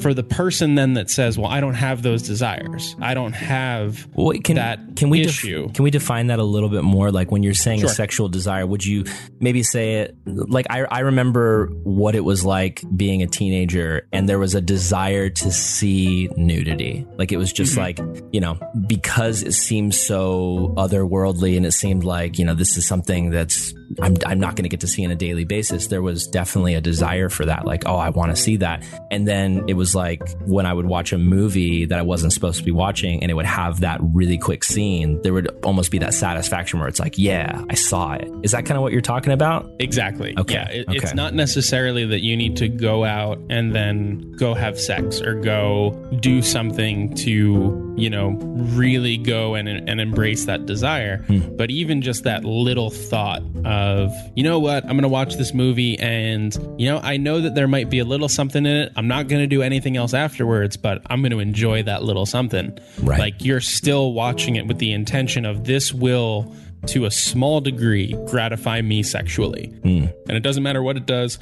For 0.00 0.12
the 0.12 0.24
person 0.24 0.74
then 0.74 0.94
that 0.94 1.10
says, 1.10 1.38
"Well, 1.38 1.50
I 1.50 1.60
don't 1.60 1.74
have 1.74 2.02
those 2.02 2.22
desires. 2.22 2.96
I 3.00 3.14
don't 3.14 3.32
have 3.32 4.08
can, 4.42 4.56
that 4.56 4.96
can 4.96 5.10
we 5.10 5.22
def- 5.22 5.30
issue." 5.30 5.68
can 5.70 5.84
we 5.84 5.90
define 5.90 6.28
that 6.28 6.38
a 6.38 6.44
little 6.44 6.68
bit 6.68 6.82
more? 6.82 7.10
Like 7.10 7.30
when 7.30 7.42
you're 7.42 7.54
saying 7.54 7.80
Sure. 7.80 7.90
a 7.90 7.92
sexual 7.92 8.28
desire, 8.28 8.66
would 8.66 8.84
you 8.84 9.04
maybe 9.40 9.62
say 9.62 9.94
it 9.96 10.16
like 10.26 10.66
I, 10.70 10.84
I 10.84 11.00
remember 11.00 11.66
what 11.82 12.14
it 12.14 12.24
was 12.24 12.44
like 12.44 12.82
being 12.96 13.22
a 13.22 13.26
teenager 13.26 14.08
and 14.12 14.28
there 14.28 14.38
was 14.38 14.54
a 14.54 14.60
desire 14.60 15.30
to 15.30 15.52
see 15.52 16.28
nudity. 16.36 17.06
Like 17.16 17.32
it 17.32 17.36
was 17.36 17.52
just 17.52 17.76
mm-hmm. 17.76 17.80
like, 17.80 18.24
you 18.32 18.40
know, 18.40 18.58
because 18.86 19.42
it 19.42 19.52
seemed 19.52 19.94
so 19.94 20.74
otherworldly 20.76 21.56
and 21.56 21.66
it 21.66 21.72
seemed 21.72 22.04
like, 22.04 22.38
you 22.38 22.44
know, 22.44 22.54
this 22.54 22.76
is 22.76 22.86
something 22.86 23.30
that's 23.30 23.74
I'm 24.00 24.16
I'm 24.26 24.40
not 24.40 24.56
going 24.56 24.64
to 24.64 24.68
get 24.68 24.80
to 24.80 24.86
see 24.86 25.04
on 25.04 25.10
a 25.10 25.16
daily 25.16 25.44
basis. 25.44 25.88
There 25.88 26.02
was 26.02 26.26
definitely 26.26 26.74
a 26.74 26.80
desire 26.80 27.28
for 27.28 27.44
that. 27.46 27.64
Like, 27.64 27.84
oh, 27.86 27.96
I 27.96 28.10
want 28.10 28.34
to 28.34 28.36
see 28.36 28.56
that. 28.56 28.82
And 29.10 29.26
then 29.26 29.64
it 29.68 29.74
was 29.74 29.83
like 29.92 30.22
when 30.42 30.66
I 30.66 30.72
would 30.72 30.86
watch 30.86 31.12
a 31.12 31.18
movie 31.18 31.84
that 31.86 31.98
I 31.98 32.02
wasn't 32.02 32.32
supposed 32.32 32.58
to 32.58 32.64
be 32.64 32.70
watching 32.70 33.20
and 33.20 33.30
it 33.30 33.34
would 33.34 33.44
have 33.44 33.80
that 33.80 33.98
really 34.00 34.38
quick 34.38 34.62
scene, 34.62 35.20
there 35.22 35.32
would 35.32 35.48
almost 35.64 35.90
be 35.90 35.98
that 35.98 36.14
satisfaction 36.14 36.78
where 36.78 36.86
it's 36.86 37.00
like, 37.00 37.18
yeah, 37.18 37.60
I 37.68 37.74
saw 37.74 38.12
it. 38.12 38.30
Is 38.44 38.52
that 38.52 38.64
kind 38.66 38.76
of 38.76 38.82
what 38.82 38.92
you're 38.92 39.00
talking 39.00 39.32
about? 39.32 39.68
Exactly. 39.80 40.32
Okay, 40.38 40.54
Yeah. 40.54 40.68
It, 40.70 40.88
okay. 40.88 40.98
It's 40.98 41.14
not 41.14 41.34
necessarily 41.34 42.04
that 42.06 42.20
you 42.20 42.36
need 42.36 42.56
to 42.58 42.68
go 42.68 43.04
out 43.04 43.38
and 43.50 43.74
then 43.74 44.32
go 44.36 44.54
have 44.54 44.78
sex 44.78 45.20
or 45.20 45.34
go 45.34 45.90
do 46.20 46.40
something 46.42 47.14
to, 47.16 47.94
you 47.96 48.10
know, 48.10 48.30
really 48.76 49.16
go 49.16 49.54
and, 49.54 49.68
and 49.68 50.00
embrace 50.00 50.44
that 50.44 50.66
desire. 50.66 51.18
Hmm. 51.24 51.56
But 51.56 51.70
even 51.70 52.02
just 52.02 52.22
that 52.24 52.44
little 52.44 52.90
thought 52.90 53.42
of, 53.64 54.12
you 54.36 54.44
know 54.44 54.60
what, 54.60 54.84
I'm 54.84 54.90
going 54.90 55.02
to 55.02 55.08
watch 55.08 55.34
this 55.36 55.52
movie 55.54 55.98
and, 55.98 56.54
you 56.78 56.88
know, 56.88 57.00
I 57.02 57.16
know 57.16 57.40
that 57.40 57.54
there 57.54 57.66
might 57.66 57.90
be 57.90 57.98
a 57.98 58.04
little 58.04 58.28
something 58.28 58.64
in 58.64 58.76
it. 58.76 58.92
I'm 58.96 59.08
not 59.08 59.26
going 59.28 59.40
to 59.40 59.46
do 59.46 59.62
anything 59.62 59.73
else 59.96 60.14
afterwards, 60.14 60.76
but 60.76 61.02
I'm 61.06 61.20
going 61.22 61.32
to 61.32 61.40
enjoy 61.40 61.82
that 61.84 62.02
little 62.02 62.26
something. 62.26 62.78
Right. 63.02 63.18
Like 63.18 63.44
you're 63.44 63.60
still 63.60 64.12
watching 64.12 64.56
it 64.56 64.66
with 64.66 64.78
the 64.78 64.92
intention 64.92 65.44
of 65.44 65.64
this 65.64 65.92
will 65.92 66.54
to 66.86 67.06
a 67.06 67.10
small 67.10 67.60
degree 67.60 68.12
gratify 68.26 68.82
me 68.82 69.02
sexually. 69.02 69.66
Hmm. 69.82 70.06
And 70.28 70.36
it 70.36 70.42
doesn't 70.42 70.62
matter 70.62 70.82
what 70.82 70.96
it 70.96 71.06
does 71.06 71.38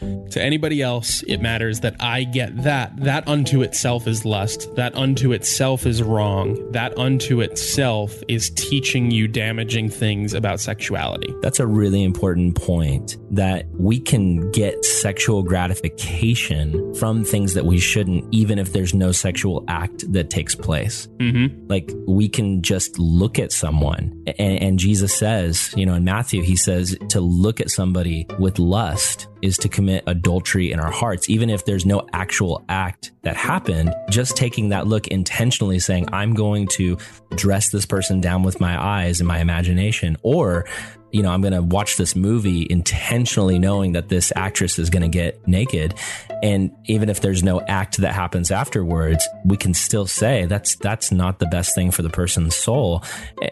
to 0.00 0.42
anybody 0.42 0.82
else. 0.82 1.22
It 1.22 1.38
matters 1.38 1.80
that 1.80 1.96
I 2.00 2.24
get 2.24 2.62
that. 2.62 2.96
That 2.98 3.26
unto 3.26 3.62
itself 3.62 4.06
is 4.06 4.24
lust. 4.24 4.74
That 4.76 4.94
unto 4.94 5.32
itself 5.32 5.86
is 5.86 6.02
wrong. 6.02 6.70
That 6.72 6.96
unto 6.98 7.40
itself 7.40 8.14
is 8.28 8.50
teaching 8.50 9.10
you 9.10 9.28
damaging 9.28 9.90
things 9.90 10.34
about 10.34 10.60
sexuality. 10.60 11.34
That's 11.42 11.60
a 11.60 11.66
really 11.66 12.02
important 12.02 12.54
point 12.56 13.16
that 13.30 13.66
we 13.72 14.00
can 14.00 14.50
get 14.52 14.84
sexual 14.84 15.42
gratification 15.42 16.94
from 16.94 17.24
things 17.24 17.54
that 17.54 17.64
we 17.64 17.78
shouldn't, 17.78 18.24
even 18.32 18.58
if 18.58 18.72
there's 18.72 18.94
no 18.94 19.12
sexual 19.12 19.64
act 19.68 20.10
that 20.12 20.30
takes 20.30 20.54
place. 20.54 21.06
Mm-hmm. 21.18 21.66
Like 21.68 21.90
we 22.06 22.28
can 22.28 22.62
just 22.62 22.98
look 22.98 23.38
at 23.38 23.52
someone 23.52 24.18
and, 24.38 24.62
and 24.62 24.78
Jesus 24.78 25.14
says, 25.14 25.72
you 25.76 25.86
know, 25.86 25.94
in 25.94 26.04
Matthew, 26.04 26.42
he 26.42 26.56
says 26.56 26.96
to 27.10 27.20
look 27.20 27.60
at 27.60 27.70
somebody 27.70 28.26
with 28.38 28.58
lust 28.58 29.28
is 29.42 29.56
to 29.58 29.68
commit 29.88 30.04
adultery 30.06 30.70
in 30.70 30.78
our 30.78 30.90
hearts, 30.90 31.30
even 31.30 31.48
if 31.48 31.64
there's 31.64 31.86
no 31.86 32.06
actual 32.12 32.62
act 32.68 33.12
that 33.22 33.36
happened, 33.36 33.94
just 34.10 34.36
taking 34.36 34.68
that 34.68 34.86
look 34.86 35.08
intentionally 35.08 35.78
saying, 35.78 36.06
I'm 36.12 36.34
going 36.34 36.68
to 36.72 36.98
dress 37.36 37.70
this 37.70 37.86
person 37.86 38.20
down 38.20 38.42
with 38.42 38.60
my 38.60 38.78
eyes 38.78 39.18
and 39.18 39.26
my 39.26 39.38
imagination, 39.38 40.18
or 40.22 40.66
you 41.10 41.22
know, 41.22 41.30
I'm 41.30 41.40
going 41.40 41.54
to 41.54 41.62
watch 41.62 41.96
this 41.96 42.14
movie 42.14 42.66
intentionally 42.68 43.58
knowing 43.58 43.92
that 43.92 44.08
this 44.08 44.32
actress 44.36 44.78
is 44.78 44.90
going 44.90 45.02
to 45.02 45.08
get 45.08 45.46
naked. 45.48 45.94
And 46.42 46.70
even 46.84 47.08
if 47.08 47.20
there's 47.20 47.42
no 47.42 47.60
act 47.62 47.96
that 47.98 48.12
happens 48.12 48.50
afterwards, 48.50 49.26
we 49.44 49.56
can 49.56 49.72
still 49.72 50.06
say 50.06 50.44
that's, 50.44 50.76
that's 50.76 51.10
not 51.10 51.38
the 51.38 51.46
best 51.46 51.74
thing 51.74 51.90
for 51.90 52.02
the 52.02 52.10
person's 52.10 52.54
soul. 52.54 53.02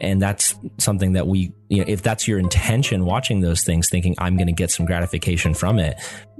And 0.00 0.20
that's 0.20 0.54
something 0.78 1.14
that 1.14 1.26
we, 1.26 1.52
you 1.68 1.78
know, 1.78 1.84
if 1.88 2.02
that's 2.02 2.28
your 2.28 2.38
intention 2.38 3.06
watching 3.06 3.40
those 3.40 3.64
things, 3.64 3.88
thinking 3.88 4.14
I'm 4.18 4.36
going 4.36 4.48
to 4.48 4.52
get 4.52 4.70
some 4.70 4.84
gratification 4.84 5.54
from 5.54 5.78
it, 5.78 5.98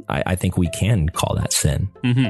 I, 0.09 0.22
I 0.26 0.34
think 0.36 0.57
we 0.57 0.68
can 0.68 1.09
call 1.09 1.36
that 1.36 1.52
sin. 1.52 1.88
Mm-hmm. 2.04 2.28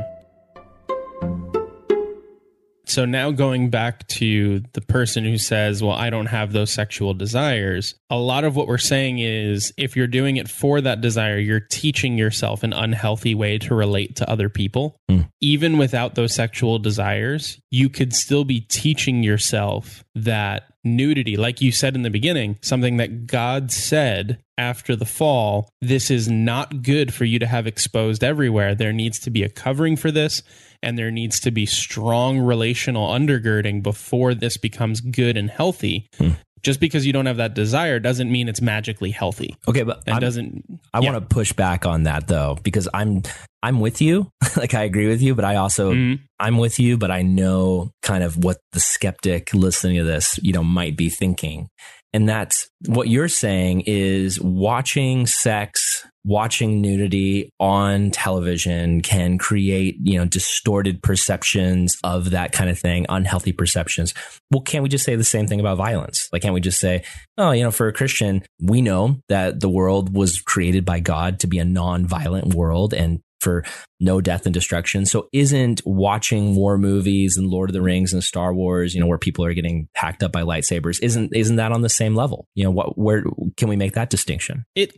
So 2.88 3.04
now 3.04 3.32
going 3.32 3.68
back 3.68 4.06
to 4.08 4.62
the 4.72 4.80
person 4.80 5.24
who 5.24 5.38
says, 5.38 5.82
Well, 5.82 5.92
I 5.92 6.08
don't 6.08 6.26
have 6.26 6.52
those 6.52 6.72
sexual 6.72 7.14
desires, 7.14 7.96
a 8.10 8.16
lot 8.16 8.44
of 8.44 8.54
what 8.54 8.68
we're 8.68 8.78
saying 8.78 9.18
is 9.18 9.72
if 9.76 9.96
you're 9.96 10.06
doing 10.06 10.36
it 10.36 10.48
for 10.48 10.80
that 10.80 11.00
desire, 11.00 11.38
you're 11.38 11.60
teaching 11.60 12.16
yourself 12.16 12.62
an 12.62 12.72
unhealthy 12.72 13.34
way 13.34 13.58
to 13.58 13.74
relate 13.74 14.16
to 14.16 14.30
other 14.30 14.48
people. 14.48 14.96
Mm. 15.10 15.28
Even 15.40 15.78
without 15.78 16.14
those 16.14 16.34
sexual 16.34 16.78
desires, 16.78 17.60
you 17.70 17.88
could 17.88 18.14
still 18.14 18.44
be 18.44 18.60
teaching 18.60 19.22
yourself 19.24 20.04
that 20.16 20.72
nudity, 20.82 21.36
like 21.36 21.60
you 21.60 21.70
said 21.70 21.94
in 21.94 22.02
the 22.02 22.10
beginning, 22.10 22.58
something 22.62 22.96
that 22.96 23.26
God 23.26 23.70
said 23.70 24.38
after 24.58 24.96
the 24.96 25.04
fall, 25.04 25.68
this 25.82 26.10
is 26.10 26.28
not 26.28 26.82
good 26.82 27.12
for 27.12 27.24
you 27.26 27.38
to 27.38 27.46
have 27.46 27.66
exposed 27.66 28.24
everywhere. 28.24 28.74
There 28.74 28.94
needs 28.94 29.18
to 29.20 29.30
be 29.30 29.42
a 29.42 29.50
covering 29.50 29.96
for 29.96 30.10
this, 30.10 30.42
and 30.82 30.96
there 30.96 31.10
needs 31.10 31.38
to 31.40 31.50
be 31.50 31.66
strong 31.66 32.38
relational 32.38 33.08
undergirding 33.08 33.82
before 33.82 34.34
this 34.34 34.56
becomes 34.56 35.00
good 35.00 35.36
and 35.36 35.50
healthy. 35.50 36.08
Hmm. 36.16 36.30
Just 36.66 36.80
because 36.80 37.06
you 37.06 37.12
don't 37.12 37.26
have 37.26 37.36
that 37.36 37.54
desire 37.54 38.00
doesn't 38.00 38.28
mean 38.30 38.48
it's 38.48 38.60
magically 38.60 39.12
healthy. 39.12 39.56
Okay, 39.68 39.84
but 39.84 40.02
I'm- 40.08 40.20
doesn't 40.20 40.64
I 40.92 40.98
yeah. 41.00 41.12
want 41.12 41.22
to 41.30 41.34
push 41.34 41.52
back 41.52 41.86
on 41.86 42.02
that 42.02 42.26
though 42.26 42.58
because 42.64 42.88
I'm 42.92 43.22
I'm 43.62 43.78
with 43.78 44.02
you. 44.02 44.28
like 44.56 44.74
I 44.74 44.82
agree 44.82 45.06
with 45.06 45.22
you, 45.22 45.36
but 45.36 45.44
I 45.44 45.54
also 45.56 45.92
Mhm. 45.92 46.18
I'm 46.40 46.58
with 46.58 46.80
you, 46.80 46.98
but 46.98 47.12
I 47.12 47.22
know 47.22 47.92
kind 48.02 48.24
of 48.24 48.42
what 48.42 48.58
the 48.72 48.80
skeptic 48.80 49.54
listening 49.54 49.96
to 49.98 50.04
this, 50.04 50.40
you 50.42 50.52
know, 50.52 50.64
might 50.64 50.96
be 50.96 51.08
thinking. 51.08 51.68
And 52.12 52.28
that's 52.28 52.68
what 52.86 53.08
you're 53.08 53.28
saying 53.28 53.82
is 53.86 54.40
watching 54.40 55.26
sex, 55.26 55.85
watching 56.26 56.80
nudity 56.80 57.52
on 57.60 58.10
television 58.10 59.00
can 59.00 59.38
create, 59.38 59.96
you 60.02 60.18
know, 60.18 60.24
distorted 60.24 61.00
perceptions 61.00 61.96
of 62.02 62.30
that 62.30 62.50
kind 62.50 62.68
of 62.68 62.78
thing, 62.78 63.06
unhealthy 63.08 63.52
perceptions. 63.52 64.12
Well, 64.50 64.60
can't 64.60 64.82
we 64.82 64.88
just 64.88 65.04
say 65.04 65.14
the 65.14 65.24
same 65.24 65.46
thing 65.46 65.60
about 65.60 65.76
violence? 65.76 66.28
Like, 66.32 66.42
can't 66.42 66.52
we 66.52 66.60
just 66.60 66.80
say, 66.80 67.04
oh, 67.38 67.52
you 67.52 67.62
know, 67.62 67.70
for 67.70 67.86
a 67.86 67.92
Christian, 67.92 68.42
we 68.60 68.82
know 68.82 69.20
that 69.28 69.60
the 69.60 69.68
world 69.68 70.14
was 70.14 70.40
created 70.40 70.84
by 70.84 70.98
God 70.98 71.38
to 71.40 71.46
be 71.46 71.58
a 71.58 71.64
non-violent 71.64 72.54
world 72.54 72.92
and 72.92 73.20
for 73.40 73.64
no 74.00 74.20
death 74.20 74.46
and 74.46 74.54
destruction. 74.54 75.06
So 75.06 75.28
isn't 75.32 75.82
watching 75.84 76.54
war 76.54 76.78
movies 76.78 77.36
and 77.36 77.48
Lord 77.48 77.70
of 77.70 77.74
the 77.74 77.82
Rings 77.82 78.12
and 78.12 78.22
Star 78.22 78.52
Wars, 78.52 78.94
you 78.94 79.00
know, 79.00 79.06
where 79.06 79.18
people 79.18 79.44
are 79.44 79.54
getting 79.54 79.88
hacked 79.94 80.22
up 80.22 80.32
by 80.32 80.42
lightsabers, 80.42 80.98
isn't 81.02 81.34
isn't 81.34 81.56
that 81.56 81.72
on 81.72 81.82
the 81.82 81.88
same 81.88 82.14
level? 82.14 82.46
You 82.54 82.64
know, 82.64 82.70
what 82.70 82.98
where 82.98 83.24
can 83.56 83.68
we 83.68 83.76
make 83.76 83.94
that 83.94 84.10
distinction? 84.10 84.64
It 84.74 84.94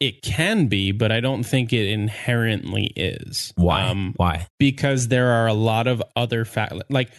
it 0.00 0.22
can 0.22 0.66
be, 0.66 0.92
but 0.92 1.12
I 1.12 1.20
don't 1.20 1.44
think 1.44 1.72
it 1.72 1.86
inherently 1.88 2.92
is. 2.96 3.52
Why? 3.56 3.82
Um, 3.82 4.14
Why? 4.16 4.46
because 4.58 5.08
there 5.08 5.30
are 5.30 5.46
a 5.46 5.54
lot 5.54 5.86
of 5.86 6.02
other 6.14 6.44
fact 6.44 6.74
like 6.90 7.10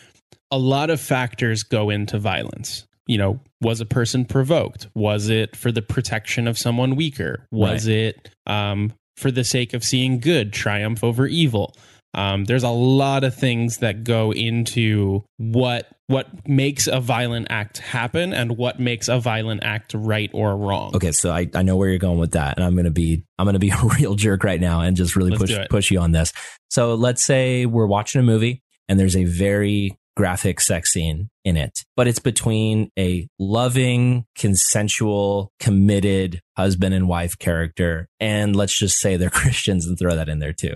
a 0.51 0.57
lot 0.57 0.89
of 0.89 0.99
factors 0.99 1.63
go 1.63 1.89
into 1.89 2.19
violence 2.19 2.85
you 3.05 3.17
know 3.17 3.39
was 3.61 3.79
a 3.81 3.85
person 3.85 4.25
provoked 4.25 4.87
was 4.95 5.29
it 5.29 5.55
for 5.55 5.71
the 5.71 5.81
protection 5.81 6.47
of 6.47 6.57
someone 6.57 6.95
weaker 6.95 7.45
was 7.51 7.87
it 7.87 8.29
um, 8.45 8.93
for 9.17 9.31
the 9.31 9.43
sake 9.43 9.73
of 9.73 9.83
seeing 9.83 10.19
good 10.19 10.53
triumph 10.53 11.03
over 11.03 11.27
evil. 11.27 11.75
Um, 12.13 12.45
there's 12.45 12.63
a 12.63 12.69
lot 12.69 13.23
of 13.23 13.35
things 13.35 13.77
that 13.77 14.03
go 14.03 14.31
into 14.31 15.23
what 15.37 15.87
what 16.07 16.47
makes 16.47 16.87
a 16.87 17.01
violent 17.01 17.47
act 17.49 17.79
happen 17.79 18.33
and 18.33 18.57
what 18.57 18.79
makes 18.79 19.09
a 19.09 19.19
violent 19.19 19.61
act 19.63 19.93
right 19.93 20.29
or 20.33 20.55
wrong. 20.55 20.95
Okay, 20.95 21.11
so 21.11 21.31
I, 21.31 21.49
I 21.53 21.63
know 21.63 21.75
where 21.75 21.89
you're 21.89 21.99
going 21.99 22.17
with 22.17 22.31
that, 22.31 22.57
and 22.57 22.65
I'm 22.65 22.75
gonna 22.75 22.91
be 22.91 23.23
I'm 23.37 23.45
gonna 23.45 23.59
be 23.59 23.69
a 23.71 23.81
real 23.99 24.15
jerk 24.15 24.43
right 24.43 24.61
now 24.61 24.81
and 24.81 24.95
just 24.95 25.15
really 25.15 25.31
Let's 25.31 25.51
push 25.51 25.67
push 25.69 25.91
you 25.91 25.99
on 25.99 26.11
this. 26.11 26.31
So 26.69 26.95
let's 26.95 27.23
say 27.23 27.65
we're 27.65 27.87
watching 27.87 28.19
a 28.19 28.23
movie 28.23 28.61
and 28.87 28.99
there's 28.99 29.17
a 29.17 29.25
very 29.25 29.97
graphic 30.17 30.59
sex 30.59 30.91
scene 30.91 31.29
in 31.45 31.55
it, 31.55 31.85
but 31.95 32.07
it's 32.07 32.17
between 32.17 32.89
a 32.97 33.27
loving, 33.37 34.25
consensual, 34.35 35.51
committed 35.59 36.41
husband 36.57 36.95
and 36.95 37.07
wife 37.07 37.37
character, 37.37 38.09
and 38.19 38.55
let's 38.55 38.77
just 38.77 38.97
say 38.99 39.15
they're 39.15 39.29
Christians 39.43 39.85
and 39.85 39.97
throw 39.97 40.15
that 40.15 40.27
in 40.27 40.39
there 40.39 40.53
too. 40.53 40.75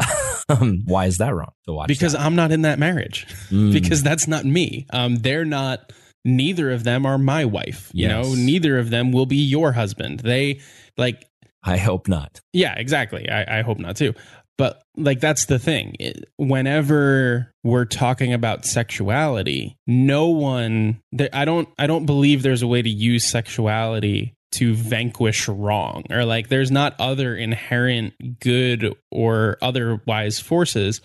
um, 0.48 0.82
why 0.86 1.04
is 1.04 1.18
that 1.18 1.34
wrong 1.34 1.52
to 1.66 1.72
watch? 1.74 1.88
because 1.88 2.12
that? 2.14 2.22
i'm 2.22 2.34
not 2.34 2.50
in 2.50 2.62
that 2.62 2.78
marriage 2.78 3.26
Mm, 3.50 3.72
because 3.72 4.02
that's 4.02 4.26
not 4.26 4.44
me. 4.44 4.86
Um, 4.90 5.16
they're 5.16 5.44
not. 5.44 5.92
Neither 6.24 6.70
of 6.72 6.82
them 6.84 7.06
are 7.06 7.16
my 7.18 7.44
wife. 7.44 7.90
You 7.94 8.08
Yes. 8.08 8.10
know, 8.26 8.34
neither 8.34 8.78
of 8.78 8.90
them 8.90 9.12
will 9.12 9.26
be 9.26 9.36
your 9.36 9.72
husband. 9.72 10.20
They 10.20 10.60
like, 10.96 11.24
I 11.62 11.76
hope 11.76 12.08
not. 12.08 12.40
yeah, 12.52 12.74
exactly. 12.76 13.28
I, 13.30 13.58
I 13.60 13.62
hope 13.62 13.78
not 13.78 13.96
too. 13.96 14.14
But 14.58 14.82
like, 14.96 15.20
that's 15.20 15.46
the 15.46 15.58
thing. 15.58 15.94
Whenever 16.36 17.54
we're 17.62 17.84
talking 17.84 18.32
about 18.32 18.66
sexuality, 18.66 19.78
no 19.86 20.28
one. 20.28 21.00
I 21.32 21.44
don't. 21.44 21.68
I 21.78 21.86
don't 21.86 22.06
believe 22.06 22.42
there's 22.42 22.62
a 22.62 22.66
way 22.66 22.82
to 22.82 22.90
use 22.90 23.24
sexuality 23.24 24.34
to 24.50 24.74
vanquish 24.74 25.46
wrong 25.46 26.04
or 26.10 26.24
like 26.24 26.48
there's 26.48 26.70
not 26.70 26.94
other 26.98 27.36
inherent 27.36 28.40
good 28.40 28.94
or 29.10 29.58
otherwise 29.60 30.40
forces 30.40 31.02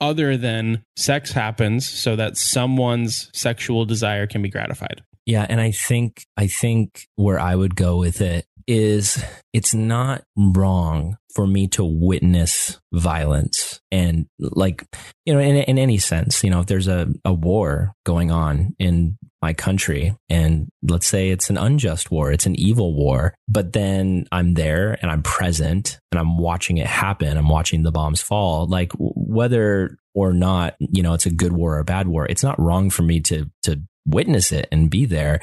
other 0.00 0.36
than 0.36 0.84
sex 0.96 1.32
happens 1.32 1.88
so 1.88 2.14
that 2.14 2.36
someone's 2.36 3.30
sexual 3.32 3.86
desire 3.86 4.26
can 4.26 4.42
be 4.42 4.50
gratified. 4.50 5.02
Yeah, 5.24 5.46
and 5.48 5.60
I 5.60 5.70
think 5.70 6.26
I 6.36 6.46
think 6.46 7.08
where 7.16 7.40
I 7.40 7.56
would 7.56 7.74
go 7.74 7.96
with 7.96 8.20
it 8.20 8.46
is 8.66 9.22
it's 9.52 9.74
not 9.74 10.22
wrong 10.36 11.16
for 11.34 11.46
me 11.46 11.66
to 11.66 11.84
witness 11.84 12.80
violence 12.92 13.80
and 13.90 14.26
like 14.38 14.84
you 15.26 15.34
know 15.34 15.40
in 15.40 15.56
in 15.56 15.78
any 15.78 15.98
sense 15.98 16.44
you 16.44 16.50
know 16.50 16.60
if 16.60 16.66
there's 16.66 16.86
a, 16.86 17.08
a 17.24 17.32
war 17.32 17.92
going 18.04 18.30
on 18.30 18.74
in 18.78 19.18
my 19.42 19.52
country 19.52 20.16
and 20.30 20.68
let's 20.82 21.06
say 21.06 21.30
it's 21.30 21.50
an 21.50 21.58
unjust 21.58 22.10
war 22.10 22.30
it's 22.30 22.46
an 22.46 22.58
evil 22.58 22.94
war 22.94 23.34
but 23.48 23.72
then 23.72 24.24
i'm 24.30 24.54
there 24.54 24.96
and 25.02 25.10
i'm 25.10 25.22
present 25.22 25.98
and 26.12 26.20
i'm 26.20 26.38
watching 26.38 26.78
it 26.78 26.86
happen 26.86 27.36
i'm 27.36 27.48
watching 27.48 27.82
the 27.82 27.92
bombs 27.92 28.22
fall 28.22 28.66
like 28.68 28.92
whether 28.96 29.96
or 30.14 30.32
not 30.32 30.76
you 30.78 31.02
know 31.02 31.14
it's 31.14 31.26
a 31.26 31.30
good 31.30 31.52
war 31.52 31.74
or 31.74 31.80
a 31.80 31.84
bad 31.84 32.06
war 32.06 32.26
it's 32.26 32.44
not 32.44 32.58
wrong 32.60 32.90
for 32.90 33.02
me 33.02 33.20
to 33.20 33.50
to 33.62 33.82
witness 34.06 34.52
it 34.52 34.68
and 34.70 34.90
be 34.90 35.04
there 35.06 35.40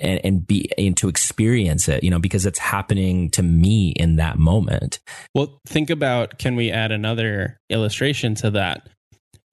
and, 0.00 0.20
and 0.24 0.46
be 0.46 0.68
and 0.76 0.96
to 0.96 1.08
experience 1.08 1.88
it 1.88 2.02
you 2.02 2.10
know 2.10 2.18
because 2.18 2.44
it's 2.46 2.58
happening 2.58 3.30
to 3.30 3.42
me 3.42 3.90
in 3.96 4.16
that 4.16 4.38
moment 4.38 4.98
Well, 5.34 5.60
think 5.66 5.90
about 5.90 6.38
can 6.38 6.56
we 6.56 6.70
add 6.70 6.90
another 6.92 7.58
illustration 7.70 8.34
to 8.36 8.50
that? 8.52 8.88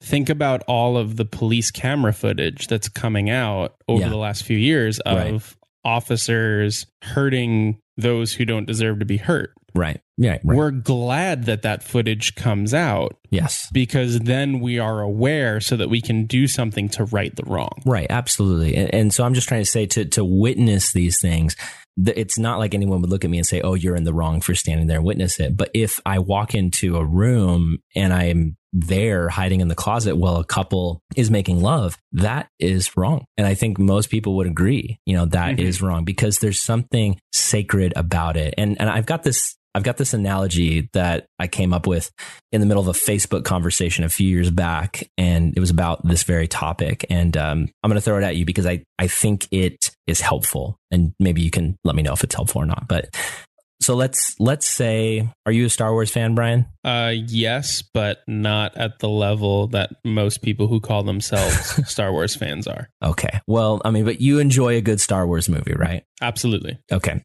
Think 0.01 0.29
about 0.29 0.61
all 0.67 0.95
of 0.97 1.15
the 1.17 1.25
police 1.25 1.71
camera 1.71 2.13
footage 2.13 2.67
that's 2.67 2.87
coming 2.89 3.29
out 3.29 3.75
over 3.87 4.01
Yeah. 4.03 4.09
the 4.09 4.17
last 4.17 4.43
few 4.43 4.57
years 4.57 4.99
of 4.99 5.17
Right. 5.17 5.41
officers 5.83 6.85
hurting 7.03 7.77
those 7.97 8.33
who 8.33 8.45
don't 8.45 8.65
deserve 8.67 8.99
to 8.99 9.05
be 9.05 9.17
hurt. 9.17 9.51
Right 9.77 10.01
yeah 10.17 10.37
right. 10.43 10.43
We're 10.43 10.71
glad 10.71 11.45
that 11.45 11.61
that 11.61 11.83
footage 11.83 12.35
comes 12.35 12.73
out 12.73 13.15
yes 13.29 13.69
because 13.71 14.19
then 14.19 14.59
we 14.59 14.79
are 14.79 15.01
aware 15.01 15.61
so 15.61 15.77
that 15.77 15.89
we 15.89 16.01
can 16.01 16.25
do 16.25 16.47
something 16.47 16.89
to 16.89 17.05
right 17.05 17.35
the 17.35 17.43
wrong. 17.45 17.81
Right, 17.85 18.07
absolutely. 18.09 18.75
And, 18.75 18.93
and 18.93 19.13
so 19.13 19.23
I'm 19.23 19.33
just 19.35 19.47
trying 19.47 19.61
to 19.61 19.69
say 19.69 19.85
to 19.85 20.05
to 20.05 20.25
witness 20.25 20.91
these 20.91 21.21
things, 21.21 21.55
it's 22.05 22.37
not 22.39 22.59
like 22.59 22.73
anyone 22.73 23.01
would 23.01 23.09
look 23.09 23.23
at 23.25 23.29
me 23.31 23.37
and 23.37 23.45
say, 23.47 23.61
"Oh, 23.61 23.73
you're 23.75 23.95
in 23.95 24.03
the 24.05 24.13
wrong 24.13 24.41
for 24.41 24.55
standing 24.55 24.87
there 24.87 24.97
and 24.97 25.05
witness 25.05 25.39
it." 25.39 25.55
But 25.57 25.69
if 25.73 25.99
I 26.05 26.19
walk 26.19 26.55
into 26.55 26.97
a 26.97 27.05
room 27.05 27.77
and 27.95 28.13
I'm 28.13 28.57
there 28.73 29.29
hiding 29.29 29.61
in 29.61 29.67
the 29.69 29.75
closet 29.75 30.15
while 30.17 30.35
a 30.37 30.43
couple 30.45 31.01
is 31.15 31.31
making 31.31 31.61
love, 31.61 31.97
that 32.11 32.47
is 32.59 32.95
wrong. 32.97 33.25
And 33.37 33.47
I 33.47 33.53
think 33.55 33.79
most 33.79 34.09
people 34.09 34.35
would 34.37 34.45
agree, 34.47 34.99
you 35.05 35.15
know, 35.15 35.25
that 35.25 35.59
is 35.59 35.79
Mhm. 35.79 35.87
wrong 35.87 36.05
because 36.05 36.39
there's 36.39 36.61
something 36.63 37.19
sacred 37.33 37.93
about 37.95 38.37
it. 38.37 38.53
And 38.57 38.79
and 38.79 38.89
I've 38.89 39.05
got 39.07 39.23
this 39.23 39.55
I've 39.77 39.83
got 39.83 39.97
this 39.97 40.15
analogy 40.15 40.89
that 40.93 41.27
I 41.37 41.45
came 41.45 41.71
up 41.71 41.85
with 41.85 42.11
in 42.51 42.61
the 42.61 42.65
middle 42.65 42.81
of 42.81 42.87
a 42.87 42.99
Facebook 42.99 43.45
conversation 43.45 44.03
a 44.03 44.09
few 44.09 44.27
years 44.27 44.49
back, 44.49 45.07
and 45.19 45.55
it 45.55 45.59
was 45.59 45.69
about 45.69 46.03
this 46.03 46.23
very 46.23 46.47
topic. 46.47 47.05
And 47.11 47.37
um, 47.37 47.69
I'm 47.83 47.91
going 47.91 47.97
to 47.97 48.01
throw 48.01 48.17
it 48.17 48.23
at 48.23 48.35
you 48.35 48.43
because 48.43 48.65
I, 48.65 48.83
I 48.97 49.05
think 49.05 49.47
it 49.51 49.95
is 50.07 50.19
helpful, 50.19 50.79
and 50.89 51.13
maybe 51.19 51.43
you 51.43 51.51
can 51.51 51.77
let 51.83 51.95
me 51.95 52.01
know 52.01 52.13
if 52.13 52.23
it's 52.23 52.33
helpful 52.33 52.63
or 52.63 52.65
not. 52.65 52.87
But 52.87 53.15
so 53.79 53.93
let's 53.93 54.35
let's 54.39 54.67
say, 54.67 55.29
are 55.45 55.51
you 55.51 55.67
a 55.67 55.69
Star 55.69 55.91
Wars 55.91 56.09
fan, 56.09 56.33
Brian? 56.33 56.65
Uh, 56.83 57.13
yes, 57.15 57.83
but 57.83 58.21
not 58.27 58.75
at 58.77 58.97
the 58.97 59.09
level 59.09 59.67
that 59.67 59.91
most 60.03 60.41
people 60.41 60.65
who 60.65 60.79
call 60.79 61.03
themselves 61.03 61.87
Star 61.87 62.11
Wars 62.11 62.35
fans 62.35 62.65
are. 62.65 62.89
Okay, 63.05 63.41
well, 63.45 63.79
I 63.85 63.91
mean, 63.91 64.05
but 64.05 64.21
you 64.21 64.39
enjoy 64.39 64.77
a 64.77 64.81
good 64.81 64.99
Star 64.99 65.27
Wars 65.27 65.47
movie, 65.47 65.75
right? 65.75 66.03
Absolutely. 66.19 66.79
Okay. 66.91 67.21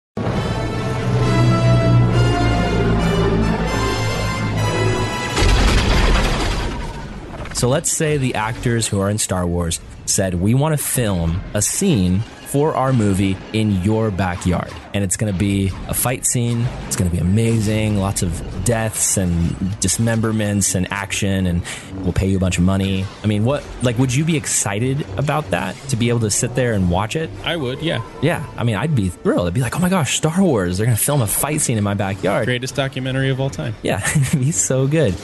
So 7.63 7.69
let's 7.69 7.93
say 7.93 8.17
the 8.17 8.35
actors 8.35 8.89
who 8.89 8.99
are 8.99 9.09
in 9.09 9.19
Star 9.19 9.47
Wars 9.47 9.81
said, 10.05 10.35
We 10.35 10.53
want 10.53 10.77
to 10.77 10.85
film 10.85 11.41
a 11.55 11.63
scene 11.63 12.19
for 12.19 12.75
our 12.75 12.93
movie 12.93 13.37
in 13.53 13.81
your 13.85 14.11
backyard. 14.11 14.73
And 14.93 15.05
it's 15.05 15.17
going 15.17 15.33
to 15.33 15.39
be 15.39 15.71
a 15.87 15.95
fight 15.95 16.27
scene. 16.27 16.67
It's 16.89 16.97
going 16.97 17.09
to 17.09 17.17
be 17.17 17.23
amazing. 17.23 17.99
Lots 17.99 18.23
of 18.23 18.65
deaths 18.65 19.17
and 19.17 19.79
dismemberments 19.79 20.75
and 20.75 20.93
action. 20.93 21.47
And 21.47 21.63
we'll 21.99 22.13
pay 22.13 22.27
you 22.27 22.37
a 22.37 22.41
bunch 22.41 22.59
of 22.59 22.65
money. 22.65 23.07
I 23.23 23.29
mean, 23.29 23.45
what, 23.45 23.65
like, 23.81 23.97
would 23.97 24.13
you 24.13 24.25
be 24.25 24.37
excited 24.37 25.07
about 25.17 25.49
that 25.51 25.77
to 25.91 25.97
be 25.97 26.09
able 26.09 26.21
to 26.21 26.31
sit 26.31 26.57
there 26.57 26.73
and 26.73 26.91
watch 26.91 27.15
it? 27.15 27.31
I 27.45 27.55
would, 27.55 27.81
yeah. 27.81 28.05
Yeah. 28.23 28.45
I 28.57 28.65
mean, 28.65 28.75
I'd 28.75 28.97
be 28.97 29.09
thrilled. 29.09 29.47
I'd 29.47 29.55
be 29.55 29.61
like, 29.61 29.77
oh 29.77 29.81
my 29.81 29.89
gosh, 29.89 30.17
Star 30.17 30.43
Wars. 30.43 30.79
They're 30.79 30.87
going 30.87 30.99
to 30.99 31.03
film 31.03 31.23
a 31.23 31.29
fight 31.29 31.61
scene 31.61 31.79
in 31.79 31.85
my 31.85 31.95
backyard. 31.95 32.47
Greatest 32.47 32.75
documentary 32.75 33.31
of 33.31 33.41
all 33.41 33.51
time. 33.51 33.77
Yeah. 33.83 34.03
it'd 34.17 34.41
be 34.41 34.51
so 34.51 34.89
good 34.89 35.15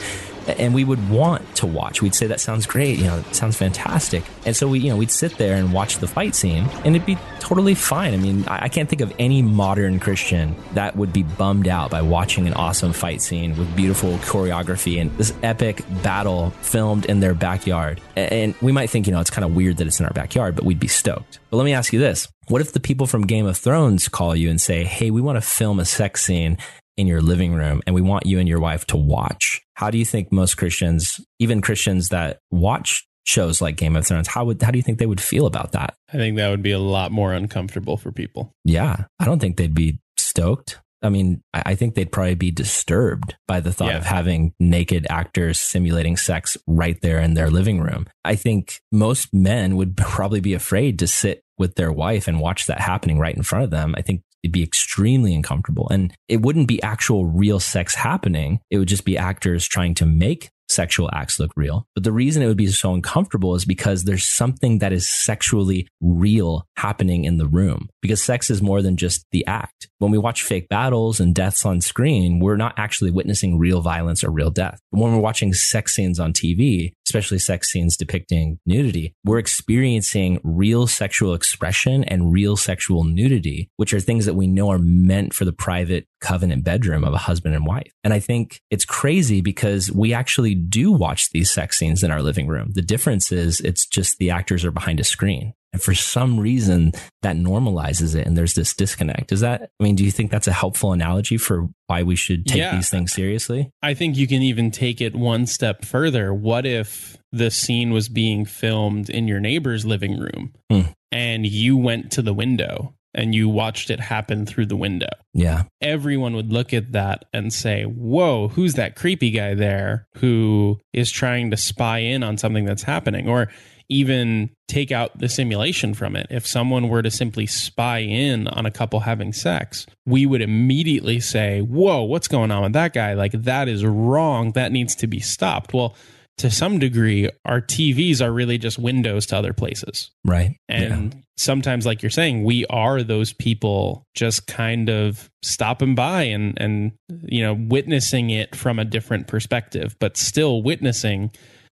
and 0.57 0.73
we 0.73 0.83
would 0.83 1.09
want 1.09 1.55
to 1.55 1.67
watch. 1.67 2.01
We'd 2.01 2.15
say 2.15 2.27
that 2.27 2.39
sounds 2.39 2.65
great, 2.65 2.97
you 2.97 3.05
know, 3.05 3.23
sounds 3.31 3.57
fantastic. 3.57 4.23
And 4.45 4.55
so 4.55 4.67
we, 4.67 4.79
you 4.79 4.89
know, 4.89 4.97
we'd 4.97 5.11
sit 5.11 5.37
there 5.37 5.55
and 5.55 5.73
watch 5.73 5.97
the 5.97 6.07
fight 6.07 6.35
scene 6.35 6.65
and 6.85 6.95
it'd 6.95 7.05
be 7.05 7.17
totally 7.39 7.75
fine. 7.75 8.13
I 8.13 8.17
mean, 8.17 8.45
I, 8.47 8.65
I 8.65 8.69
can't 8.69 8.89
think 8.89 9.01
of 9.01 9.13
any 9.19 9.41
modern 9.41 9.99
Christian 9.99 10.55
that 10.73 10.95
would 10.95 11.13
be 11.13 11.23
bummed 11.23 11.67
out 11.67 11.91
by 11.91 12.01
watching 12.01 12.47
an 12.47 12.53
awesome 12.53 12.93
fight 12.93 13.21
scene 13.21 13.57
with 13.57 13.75
beautiful 13.75 14.13
choreography 14.19 14.99
and 14.99 15.11
this 15.17 15.33
epic 15.43 15.83
battle 16.03 16.51
filmed 16.61 17.05
in 17.05 17.19
their 17.19 17.33
backyard. 17.33 18.01
And 18.15 18.55
we 18.61 18.71
might 18.71 18.89
think, 18.89 19.07
you 19.07 19.13
know, 19.13 19.19
it's 19.19 19.29
kind 19.29 19.45
of 19.45 19.55
weird 19.55 19.77
that 19.77 19.87
it's 19.87 19.99
in 19.99 20.05
our 20.05 20.13
backyard, 20.13 20.55
but 20.55 20.65
we'd 20.65 20.79
be 20.79 20.87
stoked. 20.87 21.39
But 21.49 21.57
let 21.57 21.63
me 21.63 21.73
ask 21.73 21.93
you 21.93 21.99
this. 21.99 22.27
What 22.47 22.61
if 22.61 22.73
the 22.73 22.79
people 22.79 23.05
from 23.05 23.27
Game 23.27 23.45
of 23.45 23.57
Thrones 23.57 24.07
call 24.07 24.35
you 24.35 24.49
and 24.49 24.59
say, 24.59 24.83
Hey, 24.83 25.11
we 25.11 25.21
want 25.21 25.37
to 25.37 25.41
film 25.41 25.79
a 25.79 25.85
sex 25.85 26.23
scene 26.23 26.57
in 26.99 27.07
your 27.07 27.21
living 27.21 27.53
room 27.53 27.81
and 27.87 27.95
we 27.95 28.01
want 28.01 28.25
you 28.25 28.39
and 28.39 28.49
your 28.49 28.59
wife 28.59 28.85
to 28.85 28.97
watch. 28.97 29.61
How 29.79 29.89
do 29.89 29.97
you 29.97 30.03
think 30.03 30.29
most 30.29 30.57
Christians, 30.57 31.21
even 31.39 31.61
Christians 31.61 32.09
that 32.09 32.41
watch 32.51 33.07
shows 33.23 33.61
like 33.61 33.77
Game 33.77 33.95
of 33.95 34.05
Thrones, 34.05 34.27
how 34.27 34.43
would 34.43 34.61
how 34.61 34.71
do 34.71 34.77
you 34.77 34.83
think 34.83 34.99
they 34.99 35.05
would 35.05 35.21
feel 35.21 35.45
about 35.45 35.71
that? 35.71 35.95
I 36.11 36.17
think 36.17 36.35
that 36.35 36.49
would 36.49 36.61
be 36.61 36.73
a 36.73 36.79
lot 36.79 37.13
more 37.13 37.31
uncomfortable 37.31 37.95
for 37.95 38.11
people. 38.11 38.53
Yeah. 38.65 39.05
I 39.21 39.23
don't 39.23 39.39
think 39.39 39.55
they'd 39.55 39.73
be 39.73 39.99
stoked. 40.17 40.81
I 41.01 41.07
mean, 41.07 41.41
I 41.53 41.75
think 41.75 41.95
they'd 41.95 42.11
probably 42.11 42.35
be 42.35 42.51
disturbed 42.51 43.35
by 43.47 43.61
the 43.61 43.71
thought 43.71 43.91
yeah. 43.91 43.99
of 43.99 44.05
having 44.05 44.53
naked 44.59 45.07
actors 45.09 45.57
simulating 45.61 46.17
sex 46.17 46.57
right 46.67 46.99
there 47.01 47.21
in 47.21 47.35
their 47.35 47.49
living 47.49 47.79
room. 47.79 48.07
I 48.25 48.35
think 48.35 48.81
most 48.91 49.33
men 49.33 49.77
would 49.77 49.95
probably 49.97 50.41
be 50.41 50.55
afraid 50.55 50.99
to 50.99 51.07
sit 51.07 51.41
with 51.57 51.75
their 51.75 51.93
wife 51.93 52.27
and 52.27 52.41
watch 52.41 52.65
that 52.65 52.81
happening 52.81 53.17
right 53.17 53.35
in 53.35 53.43
front 53.43 53.63
of 53.63 53.71
them. 53.71 53.95
I 53.97 54.01
think 54.01 54.23
it'd 54.43 54.53
be 54.53 54.63
extremely 54.63 55.35
uncomfortable. 55.35 55.87
And 55.89 56.13
it 56.27 56.41
wouldn't 56.41 56.67
be 56.67 56.81
actual 56.81 57.25
real 57.25 57.59
sex 57.59 57.95
happening. 57.95 58.59
It 58.69 58.77
would 58.77 58.87
just 58.87 59.05
be 59.05 59.17
actors 59.17 59.67
trying 59.67 59.95
to 59.95 60.05
make 60.05 60.49
sexual 60.69 61.09
acts 61.11 61.39
look 61.39 61.51
real. 61.55 61.87
But 61.95 62.03
the 62.03 62.11
reason 62.11 62.41
it 62.41 62.47
would 62.47 62.57
be 62.57 62.67
so 62.67 62.93
uncomfortable 62.93 63.55
is 63.55 63.65
because 63.65 64.03
there's 64.03 64.27
something 64.27 64.79
that 64.79 64.93
is 64.93 65.09
sexually 65.09 65.87
real 65.99 66.65
happening 66.77 67.25
in 67.25 67.37
the 67.37 67.47
room. 67.47 67.89
Because 68.01 68.21
sex 68.21 68.49
is 68.49 68.61
more 68.61 68.81
than 68.81 68.95
just 68.95 69.25
the 69.31 69.45
act. 69.45 69.89
When 69.97 70.11
we 70.11 70.17
watch 70.17 70.43
fake 70.43 70.69
battles 70.69 71.19
and 71.19 71.35
deaths 71.35 71.65
on 71.65 71.81
screen, 71.81 72.39
we're 72.39 72.55
not 72.55 72.75
actually 72.77 73.11
witnessing 73.11 73.57
real 73.57 73.81
violence 73.81 74.23
or 74.23 74.29
real 74.29 74.51
death. 74.51 74.79
But 74.91 75.01
when 75.01 75.13
we're 75.13 75.19
watching 75.19 75.53
sex 75.53 75.95
scenes 75.95 76.19
on 76.19 76.33
TV, 76.33 76.93
especially 77.09 77.39
sex 77.39 77.71
scenes 77.71 77.97
depicting 77.97 78.59
nudity, 78.67 79.15
we're 79.25 79.39
experiencing 79.39 80.39
real 80.43 80.85
sexual 80.85 81.33
expression 81.33 82.03
and 82.03 82.31
real 82.31 82.55
sexual 82.55 83.03
nudity, 83.03 83.69
which 83.77 83.93
are 83.93 83.99
things 83.99 84.25
that 84.25 84.35
we 84.35 84.45
know 84.45 84.69
are 84.69 84.79
meant 84.79 85.33
for 85.33 85.43
the 85.43 85.51
private 85.51 86.05
covenant 86.21 86.63
bedroom 86.63 87.03
of 87.03 87.13
a 87.13 87.17
husband 87.17 87.55
and 87.55 87.65
wife. 87.65 87.91
And 88.03 88.13
I 88.13 88.19
think 88.19 88.61
it's 88.69 88.85
crazy 88.85 89.41
because 89.41 89.91
we 89.91 90.13
actually 90.13 90.53
do 90.53 90.91
watch 90.91 91.31
these 91.31 91.51
sex 91.51 91.77
scenes 91.77 92.03
in 92.03 92.11
our 92.11 92.21
living 92.21 92.47
room. 92.47 92.71
The 92.73 92.81
difference 92.81 93.31
is 93.31 93.59
it's 93.61 93.87
just 93.87 94.17
the 94.17 94.29
actors 94.29 94.63
are 94.63 94.71
behind 94.71 94.99
a 94.99 95.03
screen. 95.03 95.53
And 95.71 95.81
for 95.81 95.93
some 95.93 96.39
reason 96.39 96.93
that 97.21 97.35
normalizes 97.35 98.15
it 98.15 98.25
and 98.25 98.35
there's 98.35 98.55
this 98.55 98.73
disconnect. 98.73 99.31
Is 99.31 99.41
that, 99.41 99.69
I 99.79 99.83
mean, 99.83 99.95
do 99.95 100.03
you 100.03 100.11
think 100.11 100.31
that's 100.31 100.47
a 100.47 100.51
helpful 100.51 100.93
analogy 100.93 101.37
for 101.37 101.69
why 101.87 102.03
we 102.03 102.15
should 102.15 102.47
take 102.47 102.57
yeah. 102.57 102.75
these 102.75 102.89
things 102.89 103.13
seriously? 103.13 103.71
I 103.81 103.93
think 103.93 104.17
you 104.17 104.27
can 104.27 104.41
even 104.41 104.71
take 104.71 104.99
it 104.99 105.15
one 105.15 105.45
step 105.45 105.85
further. 105.85 106.33
What 106.33 106.65
if 106.65 107.17
the 107.31 107.51
scene 107.51 107.91
was 107.91 108.09
being 108.09 108.45
filmed 108.45 109.09
in 109.09 109.27
your 109.27 109.39
neighbor's 109.39 109.85
living 109.85 110.19
room 110.19 110.53
hmm. 110.69 110.81
and 111.11 111.45
you 111.45 111.77
went 111.77 112.11
to 112.13 112.21
the 112.21 112.33
window 112.33 112.95
and 113.13 113.33
you 113.33 113.49
watched 113.49 113.89
it 113.89 113.99
happen 113.99 114.45
through 114.45 114.67
the 114.67 114.75
window. 114.75 115.09
Yeah. 115.33 115.63
Everyone 115.81 116.35
would 116.35 116.53
look 116.53 116.73
at 116.73 116.91
that 116.91 117.25
and 117.33 117.51
say, 117.51 117.83
Whoa, 117.83 118.49
who's 118.49 118.75
that 118.75 118.95
creepy 118.95 119.31
guy 119.31 119.55
there 119.55 120.07
who 120.17 120.79
is 120.93 121.11
trying 121.11 121.51
to 121.51 121.57
spy 121.57 121.99
in 121.99 122.23
on 122.23 122.37
something 122.37 122.65
that's 122.65 122.83
happening? 122.83 123.27
Or 123.27 123.49
even 123.89 124.51
take 124.67 124.91
out 124.91 125.17
the 125.17 125.27
simulation 125.27 125.93
from 125.93 126.15
it. 126.15 126.27
If 126.29 126.45
someone 126.45 126.89
were 126.89 127.01
to 127.01 127.11
simply 127.11 127.47
spy 127.47 127.99
in 127.99 128.47
on 128.47 128.65
a 128.65 128.71
couple 128.71 128.99
having 129.01 129.33
sex, 129.33 129.87
we 130.05 130.25
would 130.25 130.41
immediately 130.41 131.19
say, 131.19 131.61
Whoa, 131.61 132.03
what's 132.03 132.27
going 132.27 132.51
on 132.51 132.63
with 132.63 132.73
that 132.73 132.93
guy? 132.93 133.13
Like, 133.13 133.31
that 133.33 133.67
is 133.67 133.83
wrong. 133.83 134.51
That 134.51 134.71
needs 134.71 134.95
to 134.95 135.07
be 135.07 135.19
stopped. 135.19 135.73
Well, 135.73 135.95
to 136.37 136.49
some 136.49 136.79
degree, 136.79 137.29
our 137.43 137.59
TVs 137.59 138.21
are 138.21 138.31
really 138.31 138.57
just 138.57 138.79
windows 138.79 139.25
to 139.27 139.37
other 139.37 139.51
places. 139.51 140.09
Right. 140.23 140.55
And 140.69 141.13
yeah. 141.13 141.19
sometimes, 141.35 141.85
like 141.85 142.01
you're 142.01 142.09
saying, 142.09 142.45
we 142.45 142.65
are 142.67 143.03
those 143.03 143.33
people 143.33 144.05
just 144.15 144.47
kind 144.47 144.89
of 144.89 145.29
stopping 145.41 145.95
by 145.95 146.23
and, 146.23 146.53
and, 146.57 146.93
you 147.23 147.43
know, 147.43 147.55
witnessing 147.55 148.29
it 148.29 148.55
from 148.55 148.79
a 148.79 148.85
different 148.85 149.27
perspective, 149.27 149.97
but 149.99 150.15
still 150.15 150.61
witnessing 150.63 151.31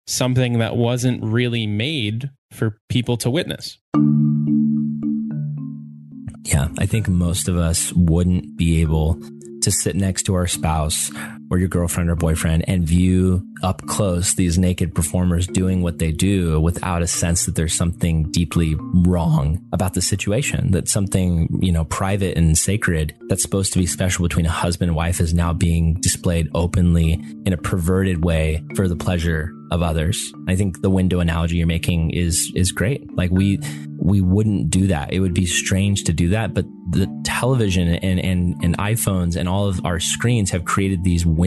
something 0.08 0.60
that 0.60 0.76
wasn't 0.76 1.24
really 1.24 1.68
made 1.68 2.30
for 2.51 2.78
people 2.89 3.18
to 3.18 3.30
witness. 3.30 3.78
Yeah. 6.43 6.68
I 6.78 6.86
think 6.86 7.08
most 7.08 7.47
of 7.47 7.58
us 7.58 7.91
wouldn't 7.93 8.56
be 8.56 8.82
able 8.82 9.20
to 9.62 9.72
sit 9.72 9.95
next 9.95 10.24
to 10.24 10.36
our 10.36 10.47
spouse 10.47 11.12
or 11.56 11.60
your 11.60 11.70
girlfriend 11.70 12.10
or 12.10 12.16
boyfriend 12.18 12.66
and 12.68 12.84
view 12.84 13.41
up 13.64 13.82
close 13.88 14.36
these 14.36 14.58
naked 14.58 14.93
performers 14.93 15.47
doing 15.47 15.82
what 15.82 15.99
they 15.99 16.12
do 16.12 16.60
without 16.60 17.01
a 17.01 17.08
sense 17.08 17.45
that 17.45 17.56
there's 17.56 17.74
something 17.74 18.30
deeply 18.32 18.76
wrong 19.08 19.66
about 19.72 19.93
the 19.93 20.01
situation, 20.01 20.72
that 20.72 20.89
something, 20.89 21.47
you 21.62 21.72
know, 21.72 21.86
private 21.86 22.38
and 22.38 22.58
sacred 22.58 23.16
that's 23.30 23.41
supposed 23.41 23.72
to 23.72 23.80
be 23.80 23.86
special 23.86 24.24
between 24.24 24.45
a 24.45 24.51
husband 24.51 24.89
and 24.89 24.97
wife 24.97 25.22
is 25.22 25.34
now 25.34 25.53
being 25.53 25.93
displayed 26.01 26.49
openly 26.53 27.14
in 27.45 27.53
a 27.53 27.58
perverted 27.58 28.26
way 28.26 28.62
for 28.76 28.89
the 28.89 28.95
pleasure 28.97 29.53
of 29.72 29.82
others. 29.82 30.34
I 30.47 30.56
think 30.56 30.82
the 30.82 30.89
window 30.89 31.20
analogy 31.22 31.58
you're 31.58 31.68
making 31.68 32.12
is 32.12 32.51
is 32.53 32.72
great. 32.72 33.16
Like 33.16 33.32
we 33.32 33.60
we 33.97 34.22
wouldn't 34.22 34.70
do 34.70 34.88
that. 34.88 35.12
It 35.14 35.22
would 35.22 35.34
be 35.34 35.45
strange 35.45 36.03
to 36.03 36.14
do 36.14 36.30
that, 36.30 36.53
but 36.53 36.66
the 36.91 37.08
television 37.26 37.88
and 37.88 38.20
and 38.20 38.56
and 38.64 38.78
iPhones 38.78 39.36
and 39.36 39.49
all 39.49 39.68
of 39.68 39.84
our 39.86 39.99
screens 39.99 40.51
have 40.51 40.66
created 40.66 41.03
these 41.03 41.26
windows 41.26 41.45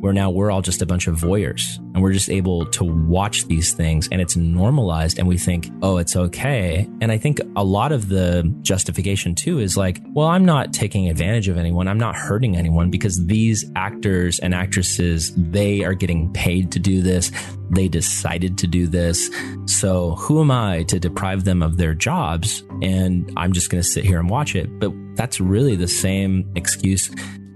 where 0.00 0.12
now 0.12 0.30
we're 0.30 0.50
all 0.50 0.62
just 0.62 0.82
a 0.82 0.86
bunch 0.86 1.06
of 1.06 1.16
voyeurs 1.16 1.78
and 1.94 2.02
we're 2.02 2.12
just 2.12 2.30
able 2.30 2.66
to 2.66 2.84
watch 2.84 3.46
these 3.46 3.72
things 3.72 4.08
and 4.10 4.20
it's 4.20 4.36
normalized 4.36 5.18
and 5.18 5.28
we 5.28 5.38
think, 5.38 5.70
"Oh, 5.82 5.98
it's 5.98 6.16
okay." 6.16 6.88
And 7.00 7.12
I 7.12 7.18
think 7.18 7.40
a 7.56 7.64
lot 7.64 7.92
of 7.92 8.08
the 8.08 8.52
justification 8.62 9.34
too 9.34 9.58
is 9.58 9.76
like, 9.76 10.00
"Well, 10.12 10.28
I'm 10.28 10.44
not 10.44 10.72
taking 10.72 11.08
advantage 11.08 11.48
of 11.48 11.58
anyone. 11.58 11.88
I'm 11.88 11.98
not 11.98 12.16
hurting 12.16 12.56
anyone 12.56 12.90
because 12.90 13.26
these 13.26 13.70
actors 13.76 14.38
and 14.38 14.54
actresses, 14.54 15.32
they 15.36 15.84
are 15.84 15.94
getting 15.94 16.32
paid 16.32 16.72
to 16.72 16.78
do 16.78 17.02
this. 17.02 17.30
They 17.70 17.88
decided 17.88 18.58
to 18.58 18.66
do 18.66 18.86
this. 18.86 19.30
So 19.66 20.16
who 20.16 20.40
am 20.40 20.50
I 20.50 20.82
to 20.84 20.98
deprive 20.98 21.44
them 21.44 21.62
of 21.62 21.76
their 21.76 21.94
jobs? 21.94 22.62
And 22.82 23.32
I'm 23.36 23.52
just 23.52 23.70
going 23.70 23.82
to 23.82 23.88
sit 23.88 24.04
here 24.04 24.18
and 24.18 24.28
watch 24.28 24.54
it. 24.54 24.78
But 24.78 24.92
that's 25.14 25.40
really 25.40 25.76
the 25.76 25.88
same 25.88 26.50
excuse 26.54 27.10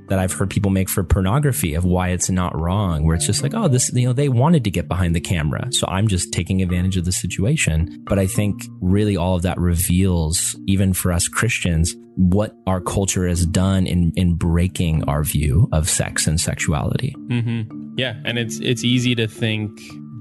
that 0.08 0.18
I've 0.18 0.32
heard 0.32 0.50
people 0.50 0.70
make 0.70 0.88
for 0.88 1.02
pornography 1.02 1.74
of 1.74 1.84
why 1.84 2.08
it's 2.10 2.30
not 2.30 2.58
wrong, 2.58 3.04
where 3.04 3.16
it's 3.16 3.26
just 3.26 3.42
like, 3.42 3.54
oh, 3.54 3.68
this, 3.68 3.92
you 3.92 4.06
know, 4.06 4.12
they 4.12 4.28
wanted 4.28 4.64
to 4.64 4.70
get 4.70 4.88
behind 4.88 5.14
the 5.14 5.20
camera. 5.20 5.68
So 5.70 5.86
I'm 5.88 6.08
just 6.08 6.32
taking 6.32 6.62
advantage 6.62 6.96
of 6.96 7.04
the 7.04 7.12
situation. 7.12 8.02
But 8.04 8.18
I 8.18 8.26
think 8.26 8.62
really 8.80 9.16
all 9.16 9.36
of 9.36 9.42
that 9.42 9.58
reveals, 9.58 10.56
even 10.66 10.92
for 10.92 11.12
us 11.12 11.28
Christians, 11.28 11.94
what 12.16 12.56
our 12.66 12.80
culture 12.80 13.26
has 13.26 13.44
done 13.46 13.86
in, 13.86 14.12
in 14.16 14.34
breaking 14.34 15.04
our 15.04 15.22
view 15.22 15.68
of 15.72 15.88
sex 15.88 16.26
and 16.26 16.40
sexuality. 16.40 17.14
Mm-hmm. 17.28 17.94
Yeah. 17.98 18.14
And 18.24 18.38
it's, 18.38 18.58
it's 18.60 18.84
easy 18.84 19.14
to 19.16 19.26
think 19.26 19.70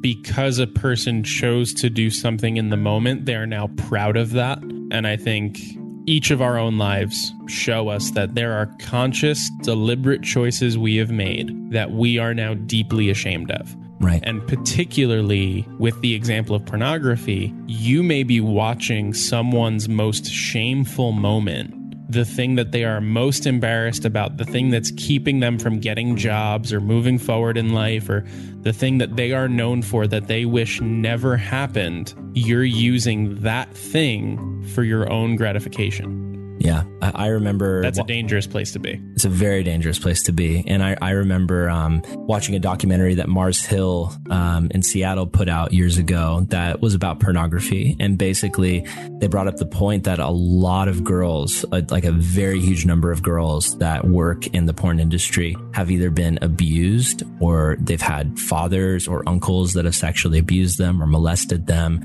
because 0.02 0.60
a 0.60 0.68
person 0.68 1.24
chose 1.24 1.74
to 1.74 1.90
do 1.90 2.10
something 2.10 2.58
in 2.58 2.70
the 2.70 2.78
moment, 2.78 3.26
they 3.26 3.36
are 3.36 3.48
now 3.48 3.68
proud 3.78 4.18
of 4.18 4.32
that. 4.32 4.60
And 4.92 5.08
I 5.08 5.18
think 5.18 5.58
each 6.06 6.32
of 6.32 6.42
our 6.42 6.58
own 6.58 6.78
lives 6.78 7.34
show 7.48 7.90
us 7.90 8.12
that 8.12 8.36
there 8.36 8.54
are 8.54 8.68
conscious, 8.80 9.50
deliberate 9.62 10.22
choices 10.22 10.78
we 10.78 10.98
have 10.98 11.12
made 11.12 11.72
that 11.72 11.92
we 11.92 12.18
are 12.18 12.34
now 12.34 12.54
deeply 12.54 13.10
ashamed 13.10 13.52
of. 13.52 13.76
Right. 14.00 14.22
And 14.24 14.46
particularly 14.46 15.66
with 15.80 16.00
the 16.02 16.14
example 16.14 16.56
of 16.56 16.66
pornography, 16.66 17.54
you 17.66 18.04
may 18.04 18.24
be 18.24 18.42
watching 18.42 19.14
someone's 19.14 19.88
most 19.88 20.26
shameful 20.26 21.12
moment 21.12 21.85
the 22.08 22.26
thing 22.26 22.56
that 22.56 22.72
they 22.72 22.84
are 22.84 23.02
most 23.02 23.46
embarrassed 23.46 24.06
about, 24.06 24.38
the 24.38 24.46
thing 24.46 24.70
that's 24.70 24.92
keeping 24.92 25.40
them 25.40 25.58
from 25.58 25.80
getting 25.80 26.16
jobs 26.16 26.72
or 26.72 26.80
moving 26.80 27.18
forward 27.18 27.58
in 27.58 27.74
life, 27.74 28.10
or 28.10 28.26
the 28.62 28.74
thing 28.74 28.98
that 29.00 29.16
they 29.16 29.32
are 29.32 29.48
known 29.48 29.82
for 29.82 30.08
that 30.08 30.28
they 30.28 30.46
wish 30.46 30.82
never 30.82 31.38
happened, 31.38 32.14
you're 32.34 32.64
using 32.64 33.40
that 33.42 33.74
thing 33.74 34.64
for 34.74 34.84
your 34.84 35.12
own 35.12 35.36
gratification. 35.36 36.35
Yeah, 36.66 36.84
I, 37.00 37.12
I 37.26 37.28
remember. 37.28 37.84
That's 37.84 38.00
a 38.00 38.04
dangerous 38.04 38.48
place 38.48 38.72
to 38.72 38.80
be. 38.80 39.00
It's 39.14 39.26
a 39.26 39.30
very 39.30 39.62
dangerous 39.62 40.00
place 40.00 40.24
to 40.24 40.32
be. 40.32 40.64
And 40.66 40.82
I, 40.82 40.98
I 41.00 41.12
remember 41.12 41.70
um, 41.70 42.02
watching 42.16 42.56
a 42.56 42.60
documentary 42.60 43.14
that 43.16 43.30
Mars 43.30 43.64
Hill 43.64 44.12
um, 44.32 44.72
in 44.74 44.82
Seattle 44.82 45.28
put 45.28 45.48
out 45.48 45.74
years 45.74 46.00
ago 46.00 46.48
that 46.50 46.82
was 46.82 46.96
about 46.96 47.20
pornography. 47.20 47.96
And 48.00 48.18
basically, 48.18 48.84
they 49.20 49.28
brought 49.28 49.48
up 49.48 49.58
the 49.58 49.68
point 49.68 50.06
that 50.06 50.18
a 50.18 50.30
lot 50.30 50.88
of 50.88 51.04
girls, 51.04 51.64
uh, 51.72 51.84
like 51.90 52.04
a 52.04 52.12
very 52.12 52.60
huge 52.60 52.84
number 52.84 53.12
of 53.12 53.22
girls 53.22 53.78
that 53.78 54.06
work 54.06 54.48
in 54.48 54.66
the 54.66 54.74
porn 54.74 55.00
industry, 55.00 55.56
have 55.74 55.92
either 55.92 56.10
been 56.10 56.40
abused 56.42 57.22
or 57.40 57.78
they've 57.80 58.02
had 58.02 58.40
fathers 58.40 59.08
or 59.08 59.22
uncles 59.30 59.74
that 59.74 59.86
have 59.86 59.96
sexually 59.96 60.40
abused 60.40 60.80
them 60.80 61.02
or 61.02 61.06
molested 61.06 61.68
them. 61.68 62.04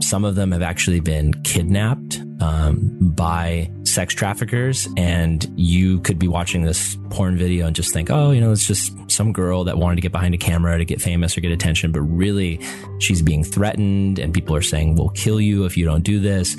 Some 0.00 0.24
of 0.24 0.34
them 0.34 0.52
have 0.52 0.62
actually 0.62 1.00
been 1.00 1.32
kidnapped 1.42 2.20
um, 2.40 2.98
by 3.00 3.70
sex 3.84 4.14
traffickers. 4.14 4.88
And 4.96 5.46
you 5.56 6.00
could 6.00 6.18
be 6.18 6.28
watching 6.28 6.62
this 6.62 6.96
porn 7.10 7.36
video 7.36 7.66
and 7.66 7.76
just 7.76 7.92
think, 7.92 8.10
oh, 8.10 8.30
you 8.30 8.40
know, 8.40 8.52
it's 8.52 8.66
just 8.66 8.92
some 9.10 9.32
girl 9.32 9.64
that 9.64 9.78
wanted 9.78 9.96
to 9.96 10.00
get 10.00 10.12
behind 10.12 10.34
a 10.34 10.38
camera 10.38 10.78
to 10.78 10.84
get 10.84 11.02
famous 11.02 11.36
or 11.36 11.40
get 11.40 11.52
attention. 11.52 11.92
But 11.92 12.02
really, 12.02 12.60
she's 12.98 13.20
being 13.22 13.44
threatened, 13.44 14.18
and 14.18 14.32
people 14.32 14.54
are 14.54 14.62
saying, 14.62 14.94
we'll 14.94 15.10
kill 15.10 15.40
you 15.40 15.64
if 15.64 15.76
you 15.76 15.84
don't 15.84 16.02
do 16.02 16.20
this. 16.20 16.56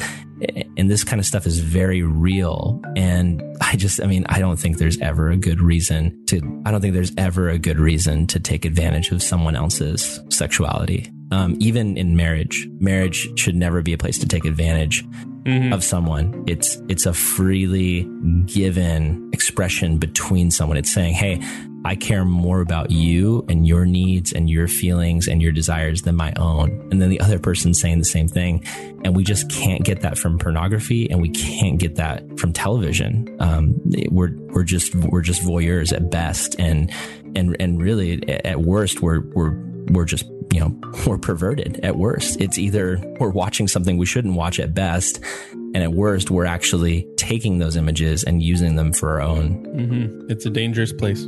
And 0.76 0.90
this 0.90 1.04
kind 1.04 1.20
of 1.20 1.26
stuff 1.26 1.46
is 1.46 1.60
very 1.60 2.02
real. 2.02 2.82
And 2.96 3.44
I 3.62 3.76
just, 3.76 4.02
I 4.02 4.08
mean, 4.08 4.26
I 4.28 4.40
don't 4.40 4.58
think 4.58 4.78
there's 4.78 5.00
ever 5.00 5.30
a 5.30 5.38
good 5.38 5.62
reason 5.62 6.26
to, 6.28 6.38
I 6.66 6.72
don't 6.72 6.82
think 6.82 6.96
there's 6.96 7.14
ever 7.18 7.50
a 7.50 7.60
good 7.60 7.80
reason 7.80 8.26
to 8.28 8.40
take 8.40 8.66
advantage 8.66 9.12
of 9.12 9.22
someone 9.22 9.56
else's 9.56 10.20
sexuality. 10.30 11.12
Um, 11.32 11.56
even 11.60 11.98
in 11.98 12.16
marriage, 12.16 12.68
marriage 12.80 13.28
should 13.40 13.56
never 13.56 13.82
be 13.82 13.94
a 13.94 13.98
place 13.98 14.18
to 14.20 14.28
take 14.28 14.46
advantage 14.46 15.06
mm-hmm. 15.44 15.74
of 15.74 15.84
someone. 15.84 16.44
It's 16.48 16.78
it's 16.90 17.06
a 17.06 17.14
freely 17.14 18.04
given 18.46 19.30
expression 19.34 19.98
between 19.98 20.52
someone. 20.52 20.78
It's 20.78 20.92
saying, 20.92 21.14
"Hey, 21.14 21.42
I 21.86 21.96
care 21.96 22.26
more 22.26 22.62
about 22.62 22.92
you 22.92 23.46
and 23.50 23.66
your 23.66 23.86
needs 23.86 24.34
and 24.34 24.50
your 24.50 24.68
feelings 24.68 25.28
and 25.28 25.42
your 25.42 25.52
desires 25.52 26.02
than 26.04 26.16
my 26.16 26.34
own." 26.36 26.88
And 26.92 27.02
then 27.02 27.10
the 27.10 27.20
other 27.20 27.40
person 27.40 27.74
saying 27.74 28.00
the 28.00 28.06
same 28.06 28.28
thing, 28.28 28.66
and 29.04 29.16
we 29.16 29.24
just 29.24 29.50
can't 29.50 29.84
get 29.84 30.02
that 30.02 30.18
from 30.18 30.38
pornography, 30.38 31.10
and 31.10 31.22
we 31.22 31.30
can't 31.30 31.80
get 31.80 31.96
that 31.96 32.40
from 32.40 32.54
television. 32.54 33.36
Um, 33.40 33.76
we're 34.10 34.36
we're 34.50 34.64
just 34.64 34.94
we're 34.96 35.22
just 35.22 35.42
voyeurs 35.42 35.94
at 35.94 36.12
best, 36.12 36.56
and 36.60 36.92
and 37.36 37.56
and 37.60 37.82
really 37.82 38.28
at 38.30 38.62
worst, 38.62 39.02
we're 39.02 39.22
we're 39.22 39.56
we're 39.92 40.06
just 40.06 40.26
you 40.52 40.60
know, 40.60 40.80
we're 41.08 41.18
perverted 41.18 41.80
at 41.84 41.98
worst. 41.98 42.40
It's 42.40 42.58
either 42.58 43.00
we're 43.20 43.30
watching 43.30 43.68
something 43.68 43.98
we 43.98 44.06
shouldn't 44.06 44.36
watch 44.36 44.60
at 44.60 44.74
best, 44.74 45.20
and 45.54 45.78
at 45.78 45.94
worst, 45.94 46.30
we're 46.30 46.46
actually 46.46 47.08
taking 47.16 47.60
those 47.60 47.78
images 47.78 48.24
and 48.24 48.44
using 48.44 48.76
them 48.76 48.92
for 48.92 49.12
our 49.12 49.22
own. 49.22 49.66
Mm-hmm. 49.66 50.32
It's 50.32 50.46
a 50.46 50.50
dangerous 50.50 50.92
place. 50.92 51.26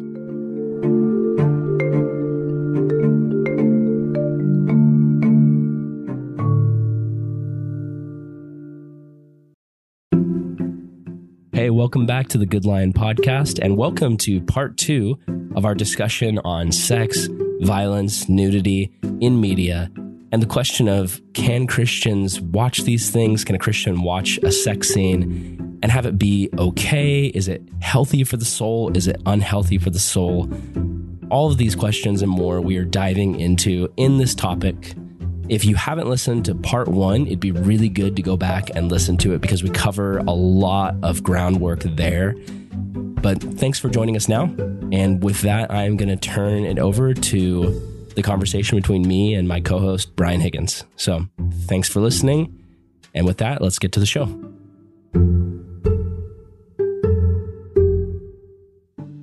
Hey, 11.54 11.70
welcome 11.70 12.06
back 12.06 12.28
to 12.30 12.38
the 12.38 12.46
Good 12.46 12.66
Lion 12.66 12.92
podcast, 12.92 13.60
and 13.64 13.78
welcome 13.78 14.18
to 14.18 14.42
part 14.42 14.76
two 14.76 15.18
of 15.56 15.64
our 15.64 15.76
discussion 15.76 16.40
on 16.40 16.74
sex, 16.74 17.30
violence, 17.62 18.28
nudity 18.28 18.92
in 19.22 19.40
media, 19.40 19.92
and 20.32 20.42
the 20.42 20.48
question 20.48 20.88
of 20.88 21.22
can 21.34 21.68
Christians 21.68 22.42
watch 22.42 22.80
these 22.80 23.12
things? 23.12 23.44
Can 23.44 23.56
a 23.56 23.60
Christian 23.60 24.02
watch 24.02 24.40
a 24.42 24.52
sex 24.52 24.90
scene 24.90 25.80
and 25.84 25.92
have 25.92 26.08
it 26.08 26.18
be 26.18 26.50
okay? 26.58 27.26
Is 27.28 27.48
it 27.48 27.62
healthy 27.82 28.24
for 28.24 28.38
the 28.38 28.46
soul? 28.46 28.96
Is 28.98 29.08
it 29.08 29.22
unhealthy 29.28 29.78
for 29.78 29.92
the 29.92 30.00
soul? 30.00 30.50
All 31.30 31.52
of 31.52 31.60
these 31.60 31.76
questions 31.76 32.24
and 32.24 32.32
more 32.32 32.62
we 32.62 32.78
are 32.78 32.84
diving 32.84 33.40
into 33.40 33.94
in 33.96 34.18
this 34.18 34.34
topic. 34.34 34.96
If 35.50 35.66
you 35.66 35.76
haven't 35.76 36.08
listened 36.08 36.46
to 36.46 36.56
part 36.56 36.88
one, 36.88 37.28
it'd 37.28 37.42
be 37.42 37.52
really 37.52 37.90
good 37.90 38.16
to 38.16 38.22
go 38.22 38.38
back 38.38 38.70
and 38.76 38.90
listen 38.90 39.18
to 39.18 39.34
it 39.34 39.42
because 39.42 39.62
we 39.62 39.70
cover 39.70 40.20
a 40.20 40.32
lot 40.32 40.96
of 41.04 41.22
groundwork 41.22 41.82
there. 41.82 42.36
But 42.74 43.42
thanks 43.42 43.78
for 43.78 43.90
joining 43.90 44.16
us 44.16 44.30
now. 44.30 44.44
And 44.94 45.22
with 45.22 45.42
that, 45.42 45.70
I'm 45.70 45.98
going 45.98 46.10
to 46.10 46.16
turn 46.16 46.64
it 46.64 46.80
over 46.80 47.14
to 47.14 48.10
the 48.16 48.24
conversation 48.24 48.78
between 48.78 49.06
me 49.06 49.34
and 49.34 49.46
my 49.48 49.60
co 49.60 49.80
host, 49.80 50.16
Brian 50.16 50.40
Higgins. 50.40 50.86
So 50.96 51.28
thanks 51.66 51.90
for 51.90 52.00
listening. 52.00 52.58
And 53.14 53.26
with 53.26 53.40
that, 53.40 53.62
let's 53.62 53.80
get 53.80 53.92
to 53.94 54.00
the 54.00 54.06
show. 54.06 54.26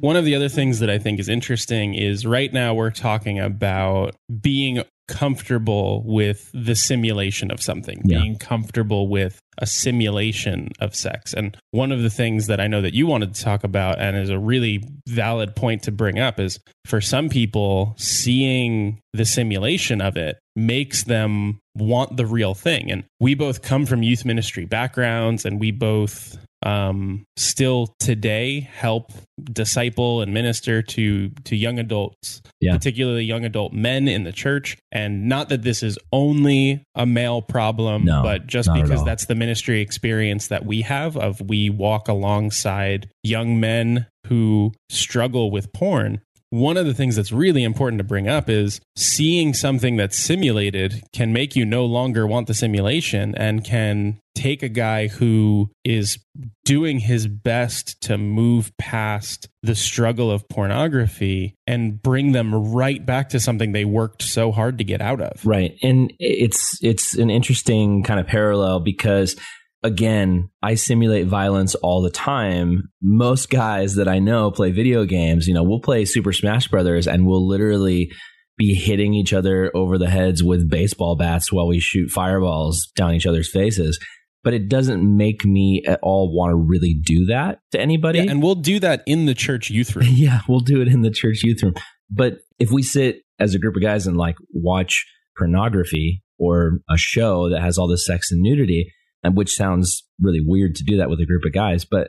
One 0.01 0.17
of 0.17 0.25
the 0.25 0.35
other 0.35 0.49
things 0.49 0.81
that 0.81 0.91
I 0.91 0.99
think 0.99 1.19
is 1.19 1.29
interesting 1.29 1.95
is 1.95 2.27
right 2.27 2.53
now 2.53 2.75
we're 2.75 2.91
talking 2.91 3.39
about 3.39 4.17
being 4.41 4.83
comfortable 5.11 6.03
with 6.07 6.51
the 6.55 6.77
simulation 6.77 7.51
of 7.51 7.61
something, 7.61 8.01
yeah. 8.05 8.21
being 8.21 8.37
comfortable 8.39 9.09
with 9.09 9.41
a 9.59 9.67
simulation 9.67 10.71
of 10.81 10.95
sex. 10.95 11.35
And 11.35 11.57
one 11.73 11.91
of 11.91 12.03
the 12.03 12.09
things 12.09 12.47
that 12.47 12.61
I 12.61 12.69
know 12.69 12.81
that 12.81 12.95
you 12.95 13.07
wanted 13.07 13.35
to 13.35 13.43
talk 13.43 13.65
about 13.65 13.99
and 13.99 14.17
is 14.17 14.31
a 14.31 14.39
really 14.39 14.85
valid 15.07 15.57
point 15.57 15.83
to 15.83 15.93
bring 15.93 16.19
up 16.19 16.39
is 16.39 16.61
for 16.87 17.01
some 17.01 17.29
people, 17.29 17.95
seeing 17.99 19.01
the 19.13 19.25
simulation 19.25 20.01
of 20.01 20.17
it 20.17 20.39
makes 20.55 21.05
them 21.05 21.59
want 21.75 22.17
the 22.17 22.27
real 22.27 22.55
thing. 22.55 22.91
And 22.91 23.05
we 23.19 23.35
both 23.35 23.63
come 23.63 23.87
from 23.87 24.03
youth 24.03 24.25
ministry 24.25 24.65
backgrounds 24.65 25.45
and 25.45 25.59
we 25.59 25.73
both 25.73 26.39
um, 26.65 27.25
still 27.37 27.95
today 27.99 28.61
help 28.61 29.13
disciple 29.43 30.21
and 30.21 30.35
minister 30.35 30.83
to 30.83 31.31
to 31.45 31.57
young 31.57 31.79
adults, 31.79 32.43
yeah. 32.61 32.75
particularly 32.75 33.25
young 33.25 33.45
adult 33.45 33.73
men 33.73 34.09
in 34.09 34.25
the 34.25 34.33
church. 34.33 34.77
And 34.93 35.29
not 35.29 35.49
that 35.49 35.63
this 35.63 35.83
is 35.83 35.99
only 36.13 36.85
a 36.95 37.07
male 37.07 37.43
problem, 37.43 38.05
no, 38.05 38.23
but 38.23 38.47
just 38.47 38.73
because 38.73 39.05
that's 39.05 39.27
the 39.27 39.35
ministry 39.35 39.81
experience 39.81 40.49
that 40.49 40.67
we 40.67 40.83
have 40.83 41.17
of 41.17 41.41
we 41.41 41.71
walk 41.71 42.09
alongside 42.09 43.11
young 43.23 43.59
men 43.61 44.07
who 44.27 44.73
struggle 44.91 45.51
with 45.51 45.73
porn 45.73 46.21
one 46.51 46.77
of 46.77 46.85
the 46.85 46.95
things 46.95 47.17
that's 47.17 47.33
really 47.33 47.63
important 47.63 47.99
to 47.99 48.05
bring 48.05 48.29
up 48.29 48.51
is 48.51 48.81
seeing 48.97 49.55
something 49.55 49.97
that's 49.97 50.19
simulated 50.19 51.03
can 51.13 51.33
make 51.33 51.55
you 51.55 51.65
no 51.65 51.85
longer 51.85 52.27
want 52.27 52.49
the 52.49 52.55
simulation 52.55 53.35
and 53.37 53.65
can 53.65 54.21
take 54.35 54.63
a 54.63 54.69
guy 54.69 55.07
who 55.07 55.71
is 55.85 56.19
doing 56.65 56.99
his 56.99 57.27
best 57.27 58.01
to 58.01 58.19
move 58.19 58.73
past 58.79 59.49
the 59.63 59.75
struggle 59.75 60.31
of 60.31 60.49
pornography 60.49 61.55
and 61.67 62.03
bring 62.03 62.33
them 62.33 62.55
right 62.73 63.05
back 63.05 63.29
to 63.29 63.39
something 63.39 63.73
they 63.73 63.85
worked 63.85 64.23
so 64.23 64.51
hard 64.51 64.79
to 64.79 64.85
get 64.85 65.01
out 65.01 65.21
of. 65.21 65.45
Right. 65.45 65.77
And 65.83 66.13
it's 66.19 66.79
it's 66.83 67.15
an 67.17 67.31
interesting 67.31 68.03
kind 68.03 68.19
of 68.19 68.27
parallel 68.27 68.81
because 68.81 69.37
again, 69.83 70.51
I 70.63 70.75
simulate 70.75 71.27
violence 71.27 71.75
all 71.77 72.03
the 72.03 72.11
time. 72.11 72.91
Most 73.03 73.51
guys 73.51 73.95
that 73.95 74.09
I 74.09 74.19
know 74.19 74.51
play 74.51 74.71
video 74.71 75.05
games. 75.05 75.47
You 75.47 75.55
know, 75.55 75.63
we'll 75.63 75.81
play 75.81 76.05
Super 76.05 76.33
Smash 76.33 76.69
Brothers 76.69 77.07
and 77.07 77.27
we'll 77.27 77.47
literally 77.47 78.11
be 78.59 78.75
hitting 78.75 79.15
each 79.15 79.33
other 79.33 79.71
over 79.75 79.97
the 79.97 80.11
heads 80.11 80.43
with 80.43 80.69
baseball 80.69 81.17
bats 81.17 81.51
while 81.51 81.67
we 81.67 81.81
shoot 81.81 82.11
fireballs 82.11 82.91
down 82.95 83.15
each 83.15 83.27
other's 83.27 83.51
faces. 83.51 83.99
But 84.43 84.55
it 84.55 84.69
doesn't 84.69 85.03
make 85.05 85.45
me 85.45 85.83
at 85.87 86.01
all 86.03 86.35
want 86.35 86.51
to 86.53 86.57
really 86.57 86.95
do 86.95 87.27
that 87.27 87.61
to 87.73 87.81
anybody. 87.81 88.21
Yeah, 88.21 88.31
and 88.31 88.43
we'll 88.43 88.55
do 88.55 88.79
that 88.81 89.03
in 89.07 89.27
the 89.27 89.35
church 89.35 89.71
youth 89.71 89.95
room. 89.95 90.09
yeah, 90.11 90.41
we'll 90.49 90.61
do 90.61 90.81
it 90.81 90.89
in 90.89 91.03
the 91.03 91.11
church 91.11 91.43
youth 91.43 91.63
room. 91.63 91.75
But 92.11 92.39
if 92.59 92.71
we 92.71 92.83
sit 92.83 93.23
as 93.39 93.55
a 93.55 93.59
group 93.59 93.77
of 93.77 93.83
guys 93.83 94.07
and 94.07 94.17
like 94.17 94.37
watch 94.53 95.07
pornography 95.37 96.23
or 96.39 96.81
a 96.91 96.97
show 96.97 97.51
that 97.51 97.61
has 97.61 97.79
all 97.79 97.87
this 97.87 98.07
sex 98.07 98.31
and 98.31 98.41
nudity, 98.43 98.93
and 99.23 99.37
which 99.37 99.55
sounds 99.55 100.07
really 100.21 100.41
weird 100.45 100.75
to 100.77 100.85
do 100.85 100.97
that 100.97 101.11
with 101.11 101.21
a 101.21 101.27
group 101.27 101.45
of 101.45 101.53
guys, 101.53 101.85
but 101.85 102.09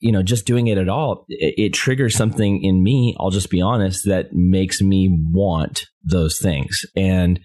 you 0.00 0.10
know, 0.10 0.22
just 0.22 0.46
doing 0.46 0.66
it 0.66 0.78
at 0.78 0.88
all, 0.88 1.24
it, 1.28 1.54
it, 1.56 1.72
triggers 1.72 2.16
something 2.16 2.60
in 2.64 2.82
me. 2.82 3.14
I'll 3.20 3.30
just 3.30 3.50
be 3.50 3.62
honest 3.62 4.02
that 4.06 4.32
makes 4.32 4.80
me 4.80 5.16
want 5.30 5.84
those 6.02 6.40
things, 6.40 6.84
and 6.96 7.38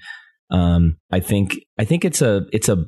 um, 0.50 0.98
I 1.12 1.20
think 1.20 1.60
I 1.78 1.86
think 1.86 2.04
it's 2.04 2.22
a 2.22 2.46
it's 2.52 2.68
a 2.68 2.86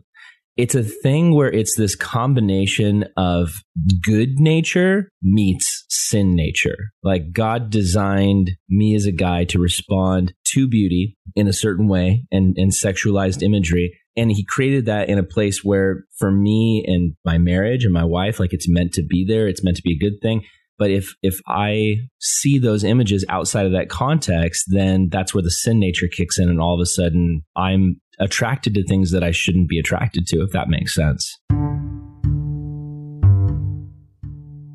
it's 0.59 0.75
a 0.75 0.83
thing 0.83 1.33
where 1.33 1.49
it's 1.49 1.77
this 1.77 1.95
combination 1.95 3.05
of 3.15 3.61
good 4.03 4.39
nature 4.39 5.09
meets 5.21 5.85
sin 5.87 6.35
nature. 6.35 6.75
Like 7.01 7.31
God 7.31 7.69
designed 7.69 8.51
me 8.67 8.93
as 8.93 9.05
a 9.05 9.13
guy 9.13 9.45
to 9.45 9.59
respond 9.59 10.33
to 10.47 10.67
beauty 10.67 11.15
in 11.33 11.47
a 11.47 11.53
certain 11.53 11.87
way 11.87 12.25
and, 12.29 12.55
and 12.57 12.73
sexualized 12.73 13.41
imagery 13.41 13.97
And 14.17 14.31
he 14.31 14.45
created 14.45 14.85
that 14.85 15.09
in 15.09 15.17
a 15.17 15.23
place 15.23 15.63
where 15.63 16.03
for 16.17 16.31
me 16.31 16.83
and 16.85 17.15
my 17.23 17.37
marriage 17.37 17.85
and 17.85 17.93
my 17.93 18.03
wife, 18.03 18.39
like 18.39 18.53
it's 18.53 18.69
meant 18.69 18.93
to 18.93 19.03
be 19.03 19.25
there. 19.27 19.47
It's 19.47 19.63
meant 19.63 19.77
to 19.77 19.83
be 19.83 19.93
a 19.93 19.99
good 19.99 20.19
thing. 20.21 20.43
But 20.77 20.91
if 20.91 21.13
if 21.21 21.39
I 21.45 21.97
see 22.19 22.57
those 22.57 22.85
images 22.85 23.25
outside 23.27 23.65
of 23.65 23.73
that 23.73 23.89
context, 23.89 24.63
then 24.69 25.09
that's 25.11 25.33
where 25.33 25.43
the 25.43 25.51
sin 25.51 25.77
nature 25.77 26.07
kicks 26.07 26.39
in, 26.39 26.49
and 26.49 26.61
all 26.61 26.73
of 26.73 26.81
a 26.81 26.85
sudden 26.85 27.43
I'm 27.55 27.99
attracted 28.17 28.73
to 28.75 28.85
things 28.85 29.11
that 29.11 29.23
I 29.23 29.31
shouldn't 29.31 29.67
be 29.67 29.77
attracted 29.77 30.25
to, 30.27 30.41
if 30.41 30.51
that 30.51 30.69
makes 30.69 30.95
sense. 30.95 31.37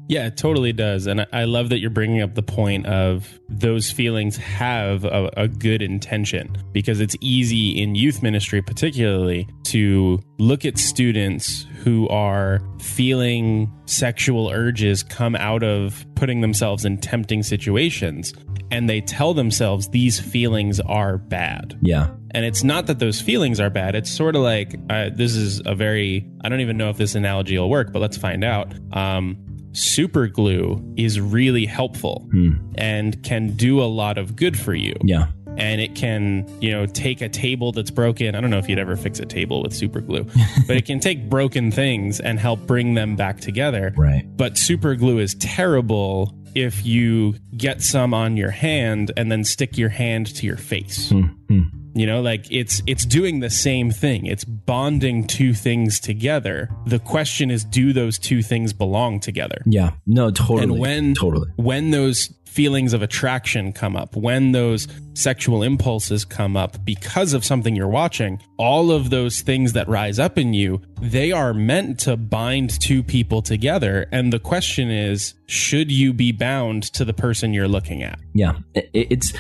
Yeah, 0.09 0.27
it 0.27 0.37
totally 0.37 0.73
does. 0.73 1.07
And 1.07 1.27
I 1.33 1.45
love 1.45 1.71
that 1.71 1.79
you're 1.79 1.91
bringing 1.91 2.21
up 2.21 2.35
the 2.35 2.43
point 2.43 2.87
of 2.87 3.41
those 3.49 3.91
feelings 3.91 4.37
have 4.37 5.05
a, 5.05 5.31
a, 5.37 5.49
good 5.49 5.81
intention 5.83 6.57
because 6.73 7.01
it's 7.01 7.17
easy 7.21 7.81
in 7.81 7.95
youth 7.95 8.23
ministry, 8.23 8.61
particularly, 8.61 9.49
to 9.65 10.21
look 10.39 10.65
at 10.65 10.79
students 10.79 11.67
who 11.79 12.09
are 12.09 12.61
feeling 12.81 13.71
sexual 13.87 14.49
urges 14.51 15.03
come 15.03 15.37
out 15.37 15.63
of 15.63 16.05
putting 16.17 16.41
themselves 16.41 16.85
in 16.85 16.99
tempting 16.99 17.43
situations 17.43 18.35
and 18.71 18.89
they 18.89 19.01
tell 19.01 19.35
themselves 19.35 19.89
these 19.89 20.19
feelings 20.19 20.81
are 20.81 21.19
bad. 21.19 21.79
Yeah. 21.83 22.11
And 22.33 22.45
it's 22.45 22.65
not 22.65 22.87
that 22.87 22.99
those 22.99 23.21
feelings 23.21 23.61
are 23.61 23.71
bad. 23.71 23.95
It's 23.95 24.11
sort 24.11 24.35
of 24.35 24.43
like 24.43 24.75
uh, 24.91 25.11
this 25.15 25.37
is 25.37 25.63
a 25.65 25.75
very, 25.75 26.29
I 26.43 26.49
don't 26.49 26.61
even 26.61 26.77
know 26.77 26.91
if 26.91 26.97
this 26.97 27.15
analogy 27.15 27.57
will 27.57 27.71
work, 27.71 27.93
but 27.93 28.01
let's 28.01 28.17
find 28.17 28.43
out. 28.43 28.75
Um, 28.93 29.54
super 29.75 30.27
glue 30.29 30.83
is 30.97 31.21
really 31.21 31.67
helpful 31.67 32.27
Hmm. 32.31 32.53
and 32.77 33.23
can 33.23 33.51
do 33.57 33.83
a 33.83 33.85
lot 33.85 34.17
of 34.19 34.37
good 34.37 34.59
for 34.59 34.75
you. 34.75 34.95
Yeah. 35.05 35.27
And 35.57 35.81
it 35.81 35.95
can, 35.95 36.47
you 36.61 36.73
know, 36.73 36.85
take 36.87 37.21
a 37.21 37.29
table 37.29 37.71
that's 37.71 37.91
broken. 37.91 38.35
I 38.35 38.41
don't 38.41 38.51
know 38.51 38.59
if 38.59 38.69
you'd 38.69 38.79
ever 38.81 38.97
fix 38.97 39.21
a 39.21 39.25
table 39.27 39.63
with 39.63 39.73
super 39.73 40.01
glue, 40.01 40.25
but 40.67 40.77
it 40.77 40.85
can 40.85 40.99
take 40.99 41.29
broken 41.31 41.71
things 41.71 42.19
and 42.19 42.41
help 42.41 42.67
bring 42.67 42.95
them 42.95 43.15
back 43.15 43.39
together. 43.41 43.95
Right. 43.97 44.25
But 44.37 44.59
super 44.59 44.97
glue 44.97 45.19
is 45.21 45.35
terrible 45.37 46.35
if 46.57 46.85
you 46.85 47.35
get 47.57 47.83
some 47.83 48.13
on 48.15 48.37
your 48.37 48.51
hand 48.51 49.13
and 49.17 49.31
then 49.31 49.45
stick 49.45 49.77
your 49.79 49.89
hand 49.91 50.27
to 50.37 50.47
your 50.47 50.57
face. 50.57 51.11
Hmm. 51.11 51.23
Hmm. 51.49 51.63
You 51.95 52.07
know, 52.07 52.21
like 52.21 52.51
it's 52.51 52.83
it's 52.87 53.07
doing 53.07 53.41
the 53.41 53.51
same 53.51 53.91
thing. 53.91 54.27
It's 54.27 54.45
bonding 54.45 55.27
two 55.27 55.55
things 55.55 56.01
together. 56.01 56.69
The 56.87 56.99
question 56.99 57.51
is 57.51 57.65
do 57.65 57.93
those 57.93 58.19
two 58.19 58.43
things 58.43 58.73
belong 58.73 59.21
together? 59.21 59.63
Yeah. 59.65 59.93
No, 60.07 60.31
totally. 60.31 60.63
And 60.63 60.79
when 60.79 61.15
totally. 61.15 61.49
when 61.57 61.93
those 61.93 62.35
feelings 62.55 62.93
of 62.93 63.03
attraction 63.03 63.73
come 63.73 63.97
up, 63.97 64.15
when 64.15 64.53
those 64.53 64.87
sexual 65.15 65.65
impulses 65.65 66.25
come 66.25 66.57
up 66.57 66.85
because 66.85 67.33
of 67.33 67.45
something 67.45 67.75
you're 67.75 67.89
watching, 67.89 68.41
all 68.59 68.93
of 68.93 69.11
those 69.11 69.41
things 69.41 69.73
that 69.73 69.89
rise 69.89 70.21
up 70.21 70.39
in 70.39 70.55
you, 70.55 70.81
they 71.01 71.33
are 71.33 71.53
meant 71.53 71.99
to 71.99 72.17
bind 72.17 72.81
two 72.81 73.03
people 73.03 73.43
together. 73.43 74.07
And 74.13 74.33
the 74.33 74.39
question 74.39 74.89
is, 74.89 75.35
should 75.47 75.91
you 75.91 76.13
be 76.13 76.31
bound 76.31 76.85
to 76.95 77.05
the 77.05 77.13
person 77.13 77.53
you're 77.53 77.67
looking 77.67 78.05
at? 78.05 78.21
Yeah. 78.35 78.59
It's 78.75 79.33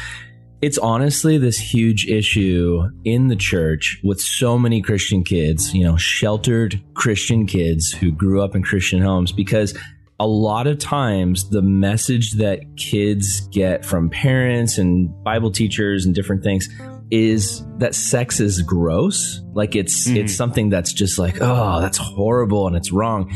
it's 0.65 0.78
honestly 0.78 1.36
this 1.36 1.59
huge 1.59 2.07
issue 2.07 2.82
in 3.05 3.28
the 3.28 3.36
church 3.36 4.01
with 4.03 4.19
so 4.19 4.59
many 4.59 4.81
Christian 4.81 5.23
kids, 5.23 5.74
you 5.74 5.85
know, 5.85 5.97
sheltered 5.99 6.81
Christian 6.95 7.45
kids 7.47 7.93
who 7.93 8.11
grew 8.11 8.41
up 8.43 8.55
in 8.57 8.62
Christian 8.62 9.03
homes 9.03 9.31
because 9.31 9.77
a 10.19 10.27
lot 10.27 10.66
of 10.66 10.78
times 10.78 11.51
the 11.51 11.61
message 11.61 12.31
that 12.39 12.61
kids 12.78 13.47
get 13.49 13.85
from 13.85 14.09
parents 14.09 14.78
and 14.78 15.11
Bible 15.23 15.51
teachers 15.51 16.07
and 16.07 16.15
different 16.15 16.43
things 16.43 16.66
is 17.11 17.62
that 17.77 17.95
sex 17.95 18.41
is 18.41 18.62
gross. 18.62 19.43
Like 19.53 19.77
it's 19.77 20.09
Mhm. 20.09 20.16
it's 20.16 20.35
something 20.35 20.70
that's 20.70 20.95
just 20.95 21.19
like, 21.19 21.36
oh, 21.43 21.81
that's 21.82 21.99
horrible 21.99 22.66
and 22.69 22.74
it's 22.74 22.91
wrong. 22.91 23.31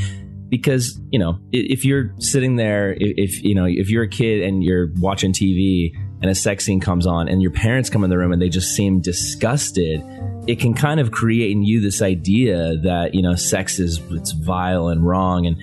Because, 0.49 0.99
you 1.11 1.19
know, 1.19 1.39
if 1.53 1.85
you're 1.85 2.15
sitting 2.21 2.57
there, 2.57 2.97
if 2.99 3.45
you 3.45 3.55
know, 3.55 3.67
if 3.67 3.91
you're 3.91 4.05
a 4.05 4.09
kid 4.09 4.43
and 4.45 4.65
you're 4.65 4.91
watching 4.99 5.33
TV 5.35 5.93
and 6.21 6.31
a 6.31 6.35
sex 6.35 6.65
scene 6.65 6.81
comes 6.81 7.07
on 7.07 7.29
and 7.29 7.41
your 7.41 7.51
parents 7.51 7.89
come 7.91 8.05
in 8.05 8.11
the 8.11 8.19
room 8.19 8.33
and 8.33 8.43
they 8.43 8.49
just 8.49 8.75
seem 8.75 9.01
disgusted, 9.01 10.03
it 10.47 10.59
can 10.59 10.75
kind 10.75 11.01
of 11.01 11.13
create 11.13 11.53
in 11.53 11.63
you 11.63 11.81
this 11.81 12.03
idea 12.03 12.77
that, 12.79 13.15
you 13.15 13.23
know, 13.23 13.35
sex 13.35 13.79
is 13.79 14.01
it's 14.11 14.33
vile 14.33 14.89
and 14.89 15.07
wrong 15.07 15.47
and 15.47 15.57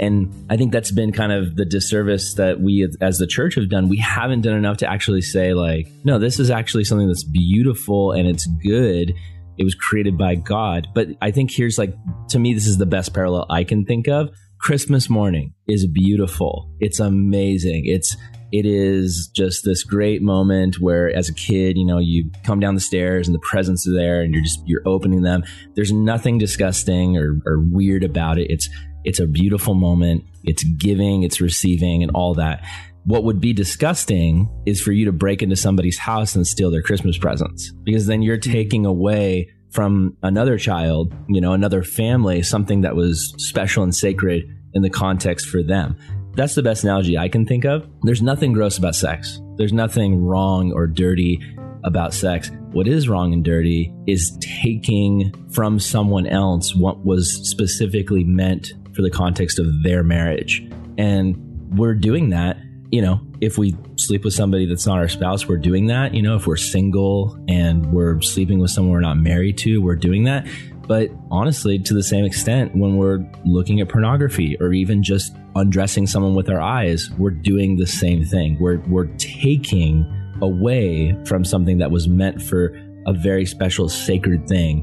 and 0.00 0.32
I 0.48 0.56
think 0.56 0.72
that's 0.72 0.92
been 0.92 1.12
kind 1.12 1.32
of 1.32 1.56
the 1.56 1.64
disservice 1.64 2.34
that 2.34 2.60
we 2.60 2.88
as 3.00 3.18
the 3.18 3.26
church 3.26 3.56
have 3.56 3.68
done. 3.68 3.88
We 3.88 3.96
haven't 3.96 4.42
done 4.42 4.54
enough 4.54 4.76
to 4.78 4.90
actually 4.90 5.22
say 5.22 5.54
like, 5.54 5.88
no, 6.04 6.18
this 6.18 6.38
is 6.38 6.50
actually 6.50 6.84
something 6.84 7.08
that's 7.08 7.24
beautiful 7.24 8.12
and 8.12 8.28
it's 8.28 8.46
good. 8.46 9.12
It 9.56 9.64
was 9.64 9.74
created 9.74 10.16
by 10.16 10.36
God. 10.36 10.86
But 10.94 11.08
I 11.20 11.32
think 11.32 11.50
here's 11.50 11.78
like 11.78 11.94
to 12.28 12.38
me 12.38 12.54
this 12.54 12.66
is 12.66 12.78
the 12.78 12.86
best 12.86 13.12
parallel 13.12 13.46
I 13.50 13.64
can 13.64 13.84
think 13.84 14.06
of. 14.08 14.30
Christmas 14.60 15.08
morning 15.08 15.54
is 15.66 15.86
beautiful. 15.86 16.70
It's 16.80 17.00
amazing. 17.00 17.82
It's 17.86 18.16
it 18.52 18.64
is 18.64 19.30
just 19.34 19.64
this 19.64 19.82
great 19.82 20.22
moment 20.22 20.76
where 20.80 21.14
as 21.14 21.28
a 21.28 21.34
kid 21.34 21.76
you 21.76 21.84
know 21.84 21.98
you 21.98 22.30
come 22.44 22.60
down 22.60 22.74
the 22.74 22.80
stairs 22.80 23.28
and 23.28 23.34
the 23.34 23.40
presents 23.40 23.86
are 23.86 23.94
there 23.94 24.22
and 24.22 24.32
you're 24.32 24.42
just 24.42 24.60
you're 24.66 24.86
opening 24.86 25.22
them. 25.22 25.44
There's 25.74 25.92
nothing 25.92 26.38
disgusting 26.38 27.16
or, 27.16 27.40
or 27.44 27.60
weird 27.60 28.04
about 28.04 28.38
it. 28.38 28.50
It's 28.50 28.68
it's 29.04 29.20
a 29.20 29.26
beautiful 29.26 29.74
moment. 29.74 30.24
It's 30.44 30.64
giving 30.64 31.22
it's 31.22 31.40
receiving 31.40 32.02
and 32.02 32.12
all 32.14 32.34
that. 32.34 32.64
What 33.04 33.24
would 33.24 33.40
be 33.40 33.52
disgusting 33.52 34.50
is 34.66 34.82
for 34.82 34.92
you 34.92 35.06
to 35.06 35.12
break 35.12 35.42
into 35.42 35.56
somebody's 35.56 35.98
house 35.98 36.34
and 36.34 36.46
steal 36.46 36.70
their 36.70 36.82
christmas 36.82 37.16
presents 37.16 37.72
because 37.84 38.06
then 38.06 38.20
you're 38.20 38.36
mm-hmm. 38.36 38.52
taking 38.52 38.84
away 38.84 39.48
from 39.70 40.16
another 40.22 40.58
child 40.58 41.14
you 41.28 41.40
know 41.40 41.52
another 41.52 41.82
family 41.82 42.42
something 42.42 42.82
that 42.82 42.96
was 42.96 43.32
special 43.38 43.82
and 43.82 43.94
sacred 43.94 44.44
in 44.74 44.82
the 44.82 44.90
context 44.90 45.48
for 45.48 45.62
them 45.62 45.96
that's 46.38 46.54
the 46.54 46.62
best 46.62 46.84
analogy 46.84 47.18
I 47.18 47.28
can 47.28 47.44
think 47.44 47.64
of. 47.64 47.84
There's 48.02 48.22
nothing 48.22 48.52
gross 48.52 48.78
about 48.78 48.94
sex. 48.94 49.40
There's 49.56 49.72
nothing 49.72 50.24
wrong 50.24 50.72
or 50.72 50.86
dirty 50.86 51.42
about 51.82 52.14
sex. 52.14 52.52
What 52.70 52.86
is 52.86 53.08
wrong 53.08 53.32
and 53.32 53.44
dirty 53.44 53.92
is 54.06 54.38
taking 54.40 55.32
from 55.50 55.80
someone 55.80 56.28
else 56.28 56.76
what 56.76 57.04
was 57.04 57.50
specifically 57.50 58.22
meant 58.22 58.72
for 58.94 59.02
the 59.02 59.10
context 59.10 59.58
of 59.58 59.66
their 59.82 60.04
marriage. 60.04 60.64
And 60.96 61.76
we're 61.76 61.94
doing 61.94 62.30
that, 62.30 62.58
you 62.90 63.02
know, 63.02 63.20
if 63.40 63.58
we 63.58 63.76
sleep 63.96 64.24
with 64.24 64.34
somebody 64.34 64.66
that's 64.66 64.86
not 64.86 64.98
our 64.98 65.08
spouse, 65.08 65.48
we're 65.48 65.58
doing 65.58 65.88
that. 65.88 66.14
You 66.14 66.22
know, 66.22 66.36
if 66.36 66.46
we're 66.46 66.56
single 66.56 67.36
and 67.48 67.92
we're 67.92 68.20
sleeping 68.20 68.60
with 68.60 68.70
someone 68.70 68.92
we're 68.92 69.00
not 69.00 69.16
married 69.16 69.58
to, 69.58 69.82
we're 69.82 69.96
doing 69.96 70.22
that. 70.24 70.46
But 70.88 71.10
honestly, 71.30 71.78
to 71.78 71.92
the 71.92 72.02
same 72.02 72.24
extent, 72.24 72.74
when 72.74 72.96
we're 72.96 73.22
looking 73.44 73.80
at 73.80 73.90
pornography 73.90 74.56
or 74.58 74.72
even 74.72 75.02
just 75.02 75.36
undressing 75.54 76.06
someone 76.06 76.34
with 76.34 76.48
our 76.48 76.60
eyes, 76.60 77.10
we're 77.18 77.30
doing 77.30 77.76
the 77.76 77.86
same 77.86 78.24
thing. 78.24 78.56
We're 78.58 78.78
we're 78.88 79.14
taking 79.18 80.06
away 80.40 81.14
from 81.26 81.44
something 81.44 81.76
that 81.78 81.90
was 81.90 82.08
meant 82.08 82.40
for 82.40 82.74
a 83.06 83.12
very 83.12 83.44
special 83.44 83.90
sacred 83.90 84.48
thing. 84.48 84.82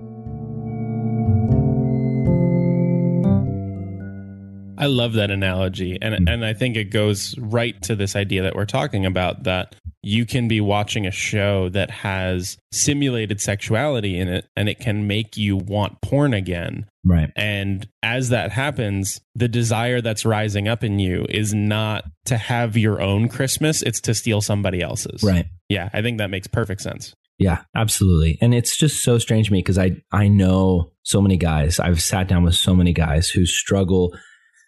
I 4.78 4.88
love 4.88 5.14
that 5.14 5.32
analogy. 5.32 5.98
And 6.02 6.14
mm. 6.14 6.32
and 6.32 6.46
I 6.46 6.54
think 6.54 6.76
it 6.78 6.92
goes 6.92 7.36
right 7.40 7.82
to 7.82 7.96
this 7.96 8.16
idea 8.16 8.44
that 8.44 8.56
we're 8.56 8.66
talking 8.66 9.06
about 9.08 9.44
that 9.44 9.76
you 10.06 10.24
can 10.24 10.48
be 10.48 10.62
watching 10.62 11.08
a 11.08 11.12
show 11.12 11.68
that 11.70 11.90
has 11.90 12.60
simulated 12.72 13.42
sexuality 13.42 14.20
in 14.20 14.28
it 14.28 14.48
and 14.56 14.70
it 14.70 14.80
can 14.80 15.08
make 15.08 15.36
you 15.36 15.58
want 15.58 16.00
porn 16.02 16.32
again. 16.32 16.86
Right. 17.04 17.32
And 17.36 17.88
as 18.04 18.30
that 18.30 18.52
happens, 18.52 19.20
the 19.34 19.48
desire 19.48 20.02
that's 20.02 20.24
rising 20.24 20.68
up 20.68 20.84
in 20.84 21.00
you 21.00 21.26
is 21.28 21.56
not 21.56 22.06
to 22.26 22.38
have 22.38 22.78
your 22.78 23.02
own 23.02 23.30
Christmas, 23.30 23.82
it's 23.82 24.00
to 24.02 24.14
steal 24.14 24.42
somebody 24.42 24.80
else's. 24.80 25.24
Right. 25.24 25.48
Yeah, 25.70 25.90
I 25.92 26.04
think 26.04 26.20
that 26.20 26.30
makes 26.30 26.46
perfect 26.46 26.82
sense. 26.82 27.16
Yeah, 27.40 27.64
absolutely. 27.76 28.38
And 28.42 28.54
it's 28.54 28.78
just 28.78 29.04
so 29.04 29.18
strange 29.18 29.48
to 29.48 29.54
me 29.54 29.60
because 29.60 29.80
I 29.80 30.04
I 30.12 30.28
know 30.28 30.92
so 31.02 31.20
many 31.20 31.36
guys. 31.36 31.80
I've 31.80 32.02
sat 32.02 32.28
down 32.28 32.44
with 32.44 32.56
so 32.56 32.76
many 32.76 32.94
guys 32.94 33.30
who 33.30 33.48
struggle 33.48 34.16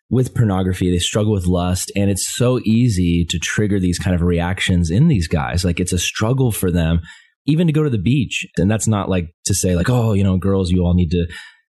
with 0.09 0.33
pornography, 0.33 0.89
they 0.89 0.99
struggle 0.99 1.33
with 1.33 1.47
lust, 1.47 1.91
and 1.95 2.09
it's 2.09 2.33
so 2.35 2.59
easy 2.63 3.25
to 3.29 3.37
trigger 3.39 3.79
these 3.79 3.99
kind 3.99 4.15
of 4.15 4.21
reactions 4.21 4.89
in 4.89 5.07
these 5.07 5.27
guys. 5.27 5.65
Like 5.65 5.79
it's 5.79 5.93
a 5.93 5.99
struggle 5.99 6.51
for 6.51 6.71
them 6.71 7.01
even 7.45 7.67
to 7.67 7.73
go 7.73 7.83
to 7.83 7.89
the 7.89 7.97
beach. 7.97 8.45
And 8.57 8.69
that's 8.69 8.87
not 8.87 9.09
like 9.09 9.33
to 9.45 9.53
say 9.53 9.75
like, 9.75 9.89
"Oh, 9.89 10.13
you 10.13 10.23
know, 10.23 10.37
girls, 10.37 10.69
you 10.69 10.83
all 10.83 10.93
need 10.93 11.11
to 11.11 11.25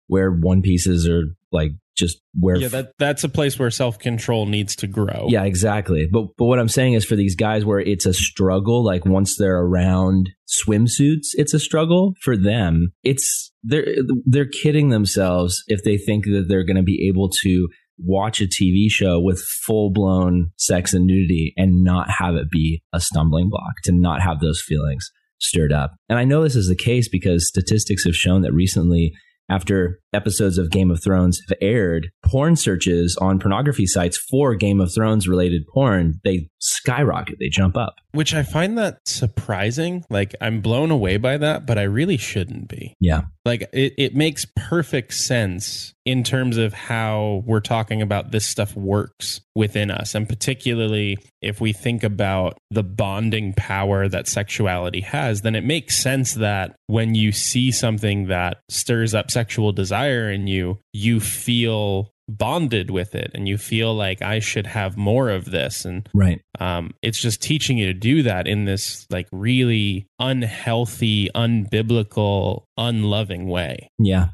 wear 0.09 0.31
one 0.31 0.62
pieces 0.62 1.09
or 1.09 1.23
like 1.52 1.70
just 1.97 2.19
wear 2.39 2.56
Yeah, 2.56 2.69
that 2.69 2.93
that's 2.98 3.24
a 3.24 3.28
place 3.28 3.59
where 3.59 3.70
self-control 3.70 4.47
needs 4.47 4.77
to 4.77 4.86
grow. 4.86 5.27
yeah, 5.28 5.44
exactly. 5.44 6.09
But 6.10 6.27
but 6.36 6.47
what 6.47 6.59
I'm 6.59 6.69
saying 6.69 6.94
is 6.94 7.05
for 7.05 7.16
these 7.16 7.35
guys 7.35 7.65
where 7.65 7.81
it's 7.81 8.06
a 8.06 8.15
struggle, 8.15 8.85
like 8.85 9.05
once 9.05 9.36
they're 9.36 9.59
around 9.59 10.31
swimsuits, 10.48 11.28
it's 11.35 11.55
a 11.55 11.59
struggle 11.59 12.15
for 12.23 12.36
them. 12.36 12.93
It's 13.02 13.52
they're 13.62 13.86
they're 14.27 14.48
kidding 14.48 14.90
themselves 14.90 15.62
if 15.66 15.82
they 15.82 15.97
think 15.98 16.24
that 16.27 16.47
they're 16.48 16.65
going 16.65 16.77
to 16.77 16.82
be 16.82 17.09
able 17.09 17.31
to 17.43 17.69
watch 17.99 18.41
a 18.41 18.45
TV 18.45 18.89
show 18.89 19.20
with 19.20 19.41
full 19.66 19.91
blown 19.91 20.51
sex 20.57 20.95
and 20.95 21.07
nudity 21.07 21.53
and 21.57 21.83
not 21.83 22.09
have 22.11 22.35
it 22.35 22.51
be 22.51 22.83
a 22.93 23.01
stumbling 23.01 23.49
block 23.51 23.75
to 23.85 23.93
not 23.93 24.23
have 24.23 24.41
those 24.41 24.62
feelings 24.65 25.11
stirred 25.41 25.73
up. 25.73 25.95
And 26.09 26.19
I 26.19 26.25
know 26.25 26.43
this 26.43 26.57
is 26.57 26.69
the 26.69 26.77
case 26.77 27.09
because 27.09 27.49
statistics 27.49 28.05
have 28.05 28.15
shown 28.15 28.43
that 28.43 28.53
recently 28.53 29.12
after 29.51 30.01
episodes 30.12 30.59
of 30.59 30.70
Game 30.70 30.90
of 30.90 31.02
Thrones 31.02 31.40
have 31.48 31.59
aired, 31.60 32.10
porn 32.24 32.56
searches 32.56 33.16
on 33.20 33.39
pornography 33.39 33.86
sites 33.86 34.18
for 34.30 34.55
Game 34.55 34.80
of 34.80 34.93
Thrones 34.94 35.28
related 35.28 35.66
porn, 35.66 36.20
they 36.24 36.48
skyrocket, 36.60 37.36
they 37.39 37.48
jump 37.48 37.76
up. 37.76 37.97
Which 38.12 38.35
I 38.35 38.43
find 38.43 38.78
that 38.78 38.98
surprising. 39.06 40.05
Like 40.10 40.35
I'm 40.40 40.60
blown 40.60 40.90
away 40.90 41.18
by 41.18 41.36
that, 41.36 41.66
but 41.66 41.78
I 41.78 41.82
really 41.82 42.16
shouldn't 42.16 42.68
be. 42.68 42.94
Yeah. 43.01 43.22
Like 43.44 43.68
it, 43.72 43.94
it 43.97 44.14
makes 44.14 44.47
perfect 44.56 45.14
sense 45.14 45.94
in 46.05 46.24
terms 46.24 46.56
of 46.56 46.72
how 46.72 47.43
we're 47.47 47.60
talking 47.60 48.01
about 48.01 48.30
this 48.30 48.47
stuff 48.47 48.74
works 48.74 49.40
within 49.55 49.90
us. 49.90 50.14
And 50.14 50.28
particularly 50.28 51.18
if 51.43 51.60
we 51.60 51.72
think 51.72 52.02
about 52.02 52.59
the 52.70 52.82
bonding 52.82 53.52
power 53.52 54.09
that 54.09 54.26
sexuality 54.26 55.02
has, 55.02 55.43
then 55.43 55.55
it 55.55 55.64
makes 55.64 55.98
sense 55.98 56.35
that 56.35 56.74
when 56.86 57.14
you 57.14 57.30
see 57.30 57.70
something 57.70 58.28
that 58.28 58.59
stirs 58.68 59.14
up 59.14 59.30
sexual 59.30 59.70
desire 59.72 59.98
in 60.07 60.47
you, 60.47 60.79
you 60.93 61.20
feel 61.20 62.12
bonded 62.29 62.91
with 62.91 63.15
it 63.15 63.31
and 63.35 63.49
you 63.49 63.57
feel 63.57 63.95
like 63.95 64.20
I 64.20 64.39
should 64.39 64.66
have 64.66 64.97
more 64.97 65.31
of 65.31 65.47
this. 65.47 65.85
And 65.85 66.09
right. 66.15 66.41
Um, 66.61 66.93
it's 67.03 67.20
just 67.20 67.43
teaching 67.43 67.79
you 67.79 67.87
to 67.87 67.95
do 67.95 68.23
that 68.23 68.47
in 68.47 68.65
this 68.65 69.07
like 69.11 69.29
really 69.33 70.07
unhealthy, 70.19 71.31
unbiblical, 71.35 72.65
unloving 72.77 73.49
way. 73.49 73.91
Yeah. 73.99 74.29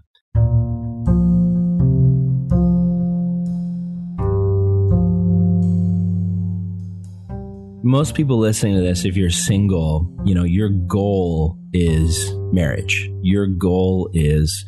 most 7.85 8.15
people 8.15 8.39
listening 8.39 8.75
to 8.75 8.81
this, 8.81 9.05
if 9.05 9.15
you're 9.15 9.29
single, 9.29 10.11
you 10.25 10.35
know, 10.35 10.43
your 10.43 10.71
goal 10.71 11.59
is 11.75 12.33
marriage. 12.51 13.11
Your 13.21 13.47
goal 13.47 14.09
is, 14.15 14.65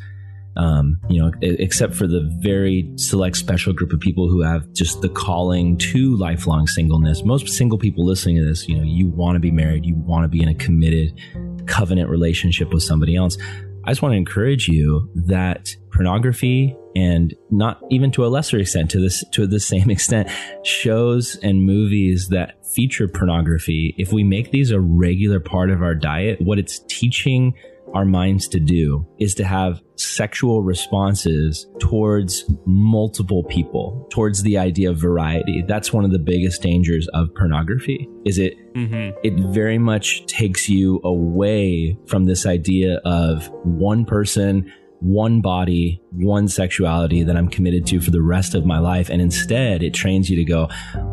um, 0.57 0.99
you 1.09 1.21
know, 1.21 1.31
except 1.43 1.95
for 1.95 2.07
the 2.07 2.29
very 2.41 2.91
select 2.97 3.37
special 3.37 3.73
group 3.73 3.93
of 3.93 4.01
people 4.01 4.29
who 4.29 4.43
have 4.43 4.73
just 4.73 5.03
the 5.03 5.09
calling 5.09 5.77
to 5.79 6.17
lifelong 6.17 6.67
singleness. 6.67 7.25
Most 7.25 7.49
single 7.49 7.79
people 7.79 8.05
listening 8.05 8.37
to 8.37 8.45
this, 8.45 8.69
you 8.69 8.77
know, 8.77 8.83
you 8.83 9.09
want 9.09 9.37
to 9.37 9.41
be 9.41 9.51
married, 9.51 9.85
you 9.85 9.95
want 9.95 10.25
to 10.25 10.29
be 10.29 10.43
in 10.43 10.49
a 10.49 10.55
committed 10.55 11.21
covenant 11.67 12.09
relationship 12.09 12.73
with 12.73 12.83
somebody 12.83 13.17
else. 13.17 13.37
I 13.85 13.91
just 13.91 14.03
want 14.03 14.15
to 14.15 14.17
encourage 14.17 14.67
you 14.67 15.09
that 15.15 15.77
pornography 15.93 16.77
and 16.97 17.35
not 17.51 17.81
even 17.91 18.11
to 18.13 18.25
a 18.25 18.29
lesser 18.29 18.59
extent 18.59 18.91
to 18.91 19.01
this 19.01 19.23
to 19.33 19.47
the 19.47 19.61
same 19.61 19.91
extent 19.97 20.29
shows 20.65 21.37
and 21.43 21.65
movies 21.65 22.29
that 22.29 22.67
feature 22.67 23.07
pornography 23.07 23.95
if 23.97 24.13
we 24.13 24.25
make 24.25 24.51
these 24.51 24.71
a 24.71 24.81
regular 24.81 25.39
part 25.39 25.71
of 25.71 25.83
our 25.83 25.95
diet 25.95 26.41
what 26.41 26.59
it's 26.59 26.81
teaching 26.89 27.55
our 27.97 28.05
minds 28.05 28.47
to 28.47 28.61
do 28.61 29.07
is 29.19 29.35
to 29.35 29.43
have 29.43 29.81
sexual 29.95 30.63
responses 30.63 31.67
towards 31.81 32.45
multiple 32.67 33.43
people 33.45 34.07
towards 34.11 34.43
the 34.43 34.59
idea 34.59 34.91
of 34.91 34.99
variety 34.99 35.65
that's 35.67 35.95
one 35.95 36.05
of 36.05 36.11
the 36.11 36.19
biggest 36.19 36.61
dangers 36.61 37.09
of 37.15 37.35
pornography 37.35 38.07
is 38.27 38.37
it 38.37 38.53
mm-hmm. 38.75 39.17
it 39.25 39.33
very 39.55 39.79
much 39.79 40.27
takes 40.27 40.69
you 40.69 41.01
away 41.05 41.97
from 42.07 42.25
this 42.25 42.45
idea 42.45 43.01
of 43.07 43.49
one 43.65 44.05
person 44.05 44.71
one 45.01 45.41
body, 45.41 46.01
one 46.11 46.49
sexuality 46.49 47.23
that 47.23 47.37
I'm 47.37 47.49
committed 47.49 47.87
to 47.89 48.01
for 48.01 48.11
the 48.11 48.23
rest 48.23 48.55
of 48.55 48.65
my 48.65 48.79
life. 48.79 49.11
And 49.11 49.21
instead, 49.21 49.83
it 49.83 49.93
trains 49.93 50.31
you 50.31 50.37
to 50.37 50.45
go, 50.45 50.69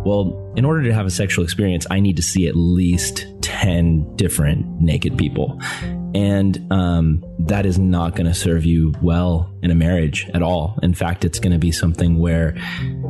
well, 0.06 0.54
in 0.56 0.66
order 0.66 0.84
to 0.84 0.94
have 0.94 1.06
a 1.06 1.12
sexual 1.12 1.44
experience, 1.44 1.86
I 1.92 2.00
need 2.00 2.16
to 2.16 2.24
see 2.24 2.48
at 2.48 2.56
least 2.56 3.28
10 3.44 4.15
different 4.15 4.65
naked 4.82 5.18
people. 5.18 5.60
And 6.15 6.72
um, 6.72 7.24
that 7.40 7.65
is 7.65 7.78
not 7.78 8.15
going 8.15 8.28
to 8.28 8.34
serve 8.34 8.65
you 8.65 8.94
well 9.02 9.53
in 9.61 9.70
a 9.70 9.76
marriage 9.76 10.30
at 10.34 10.41
all. 10.41 10.80
In 10.82 10.94
fact, 10.94 11.26
it's 11.26 11.40
going 11.40 11.53
to 11.53 11.60
be 11.60 11.72
something 11.72 12.20
where 12.20 12.56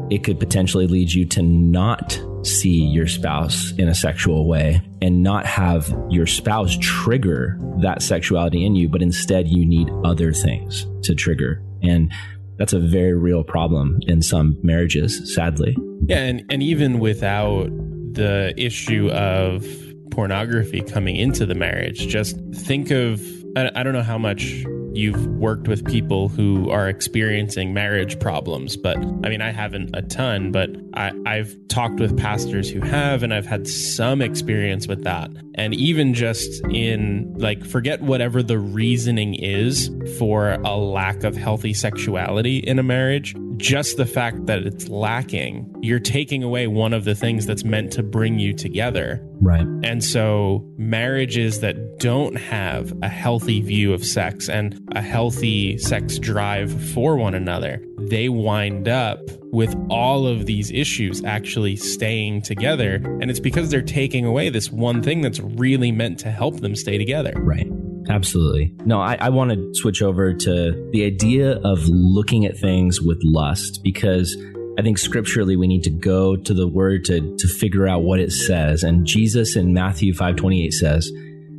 it 0.09 0.23
could 0.23 0.39
potentially 0.39 0.87
lead 0.87 1.11
you 1.11 1.25
to 1.27 1.41
not 1.41 2.19
see 2.43 2.83
your 2.83 3.07
spouse 3.07 3.71
in 3.77 3.87
a 3.87 3.95
sexual 3.95 4.47
way 4.47 4.81
and 5.01 5.23
not 5.23 5.45
have 5.45 5.95
your 6.09 6.25
spouse 6.25 6.77
trigger 6.81 7.57
that 7.81 8.01
sexuality 8.01 8.65
in 8.65 8.75
you, 8.75 8.89
but 8.89 9.01
instead 9.01 9.47
you 9.47 9.65
need 9.65 9.89
other 10.03 10.33
things 10.33 10.85
to 11.03 11.13
trigger. 11.13 11.63
And 11.81 12.11
that's 12.57 12.73
a 12.73 12.79
very 12.79 13.13
real 13.13 13.43
problem 13.43 13.99
in 14.07 14.21
some 14.21 14.57
marriages, 14.63 15.33
sadly. 15.33 15.75
Yeah, 16.07 16.19
and, 16.19 16.43
and 16.49 16.63
even 16.63 16.99
without 16.99 17.69
the 18.13 18.53
issue 18.57 19.09
of 19.09 19.65
pornography 20.13 20.81
coming 20.81 21.15
into 21.15 21.45
the 21.45 21.55
marriage, 21.55 22.07
just 22.07 22.37
think 22.53 22.91
of 22.91 23.21
I, 23.55 23.83
don't 23.83 23.93
know 23.93 24.01
how 24.01 24.17
much 24.17 24.65
you've 24.93 25.27
worked 25.27 25.67
with 25.67 25.85
people 25.85 26.27
who 26.27 26.69
are 26.71 26.89
experiencing 26.89 27.73
marriage 27.73 28.19
problems, 28.19 28.75
but 28.75 28.97
I 28.97 29.29
mean, 29.29 29.41
I 29.41 29.51
haven't 29.51 29.95
a 29.95 30.01
ton, 30.01 30.51
but 30.51 30.69
I, 30.95 31.11
I've 31.25 31.55
talked 31.67 31.99
with 31.99 32.17
pastors 32.17 32.69
who 32.69 32.81
have, 32.81 33.21
and 33.21 33.33
I've 33.33 33.45
had 33.45 33.67
some 33.67 34.21
experience 34.21 34.87
with 34.87 35.03
that. 35.03 35.29
And 35.55 35.75
even 35.75 36.13
just 36.15 36.63
in 36.71 37.31
like, 37.37 37.63
forget 37.63 38.01
whatever 38.01 38.41
the 38.41 38.57
reasoning 38.57 39.35
is 39.35 39.91
for 40.17 40.53
a 40.63 40.75
lack 40.77 41.23
of 41.23 41.35
healthy 41.35 41.73
sexuality 41.73 42.57
in 42.57 42.79
a 42.79 42.83
marriage, 42.83 43.35
just 43.57 43.97
the 43.97 44.05
fact 44.05 44.45
that 44.47 44.65
it's 44.65 44.89
lacking, 44.89 45.73
you're 45.81 45.99
taking 45.99 46.43
away 46.43 46.67
one 46.67 46.93
of 46.93 47.05
the 47.05 47.15
things 47.15 47.45
that's 47.45 47.63
meant 47.63 47.91
to 47.93 48.03
bring 48.03 48.39
you 48.39 48.53
together. 48.53 49.23
Right. 49.43 49.67
And 49.83 50.03
so, 50.03 50.65
marriages 50.77 51.59
that 51.59 51.99
don't 51.99 52.35
have 52.35 52.93
a 53.01 53.09
healthy 53.09 53.61
view 53.61 53.93
of 53.93 54.05
sex 54.05 54.49
and 54.49 54.79
a 54.95 55.01
healthy 55.01 55.77
sex 55.77 56.17
drive 56.17 56.71
for 56.93 57.17
one 57.17 57.35
another, 57.35 57.83
they 57.97 58.29
wind 58.29 58.87
up 58.87 59.19
with 59.51 59.75
all 59.89 60.25
of 60.25 60.45
these 60.45 60.71
issues 60.71 61.23
actually 61.23 61.75
staying 61.75 62.41
together. 62.41 62.95
And 63.21 63.29
it's 63.29 63.39
because 63.39 63.69
they're 63.69 63.81
taking 63.81 64.25
away 64.25 64.49
this 64.49 64.71
one 64.71 65.03
thing 65.03 65.21
that's 65.21 65.39
really 65.39 65.91
meant 65.91 66.19
to 66.19 66.31
help 66.31 66.61
them 66.61 66.75
stay 66.75 66.97
together. 66.97 67.33
Right. 67.35 67.67
Absolutely. 68.09 68.73
No, 68.85 68.99
I, 68.99 69.17
I 69.19 69.29
want 69.29 69.51
to 69.51 69.69
switch 69.73 70.01
over 70.01 70.33
to 70.33 70.89
the 70.91 71.05
idea 71.05 71.59
of 71.63 71.79
looking 71.87 72.45
at 72.45 72.57
things 72.57 73.01
with 73.01 73.19
lust 73.23 73.79
because 73.83 74.35
I 74.77 74.81
think 74.81 74.97
scripturally 74.97 75.55
we 75.55 75.67
need 75.67 75.83
to 75.83 75.91
go 75.91 76.35
to 76.35 76.53
the 76.53 76.67
word 76.67 77.05
to, 77.05 77.35
to 77.37 77.47
figure 77.47 77.87
out 77.87 78.03
what 78.03 78.19
it 78.19 78.31
says. 78.31 78.83
And 78.83 79.05
Jesus 79.05 79.55
in 79.55 79.73
Matthew 79.73 80.13
5:28 80.13 80.71
says, 80.73 81.11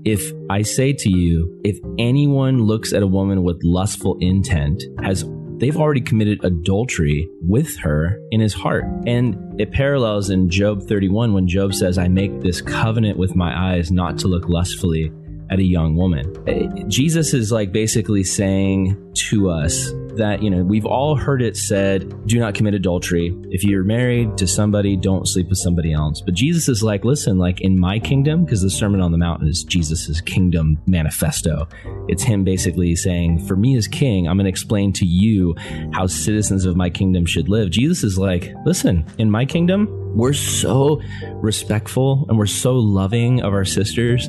if 0.04 0.32
I 0.50 0.62
say 0.62 0.92
to 0.92 1.08
you, 1.08 1.60
if 1.64 1.78
anyone 1.98 2.62
looks 2.62 2.92
at 2.92 3.02
a 3.02 3.06
woman 3.06 3.42
with 3.42 3.58
lustful 3.64 4.18
intent, 4.20 4.82
has 5.02 5.24
they've 5.56 5.76
already 5.76 6.00
committed 6.00 6.44
adultery 6.44 7.28
with 7.40 7.78
her 7.78 8.18
in 8.30 8.40
his 8.40 8.52
heart. 8.52 8.84
And 9.06 9.58
it 9.58 9.72
parallels 9.72 10.28
in 10.28 10.50
Job 10.50 10.82
31 10.82 11.32
when 11.32 11.48
Job 11.48 11.72
says, 11.72 11.96
I 11.96 12.08
make 12.08 12.40
this 12.40 12.60
covenant 12.60 13.16
with 13.16 13.34
my 13.34 13.72
eyes 13.72 13.90
not 13.90 14.18
to 14.18 14.28
look 14.28 14.48
lustfully 14.48 15.10
at 15.50 15.58
a 15.58 15.64
young 15.64 15.96
woman. 15.96 16.32
Eh, 16.48 16.84
Jesus 16.88 17.34
is 17.34 17.52
like 17.52 17.72
basically 17.72 18.24
saying 18.24 18.96
to 19.30 19.50
us 19.50 19.92
that, 20.16 20.42
you 20.42 20.50
know, 20.50 20.62
we've 20.62 20.86
all 20.86 21.16
heard 21.16 21.42
it 21.42 21.56
said, 21.56 22.26
do 22.26 22.38
not 22.38 22.54
commit 22.54 22.74
adultery. 22.74 23.34
If 23.50 23.64
you're 23.64 23.84
married 23.84 24.36
to 24.38 24.46
somebody, 24.46 24.96
don't 24.96 25.26
sleep 25.26 25.48
with 25.48 25.58
somebody 25.58 25.92
else. 25.92 26.20
But 26.20 26.34
Jesus 26.34 26.68
is 26.68 26.82
like, 26.82 27.04
listen, 27.04 27.38
like 27.38 27.60
in 27.60 27.78
my 27.78 27.98
kingdom, 27.98 28.44
because 28.44 28.62
the 28.62 28.70
Sermon 28.70 29.00
on 29.00 29.12
the 29.12 29.18
Mount 29.18 29.46
is 29.46 29.64
Jesus's 29.64 30.20
kingdom 30.20 30.78
manifesto. 30.86 31.68
It's 32.08 32.22
him 32.22 32.44
basically 32.44 32.94
saying, 32.96 33.46
for 33.46 33.56
me 33.56 33.76
as 33.76 33.88
king, 33.88 34.28
I'm 34.28 34.36
going 34.36 34.44
to 34.44 34.50
explain 34.50 34.92
to 34.94 35.06
you 35.06 35.54
how 35.92 36.06
citizens 36.06 36.64
of 36.64 36.76
my 36.76 36.90
kingdom 36.90 37.26
should 37.26 37.48
live. 37.48 37.70
Jesus 37.70 38.04
is 38.04 38.18
like, 38.18 38.52
listen, 38.64 39.04
in 39.18 39.30
my 39.30 39.44
kingdom, 39.44 39.88
we're 40.16 40.32
so 40.32 41.00
respectful 41.34 42.26
and 42.28 42.38
we're 42.38 42.46
so 42.46 42.74
loving 42.74 43.42
of 43.42 43.52
our 43.52 43.64
sisters 43.64 44.28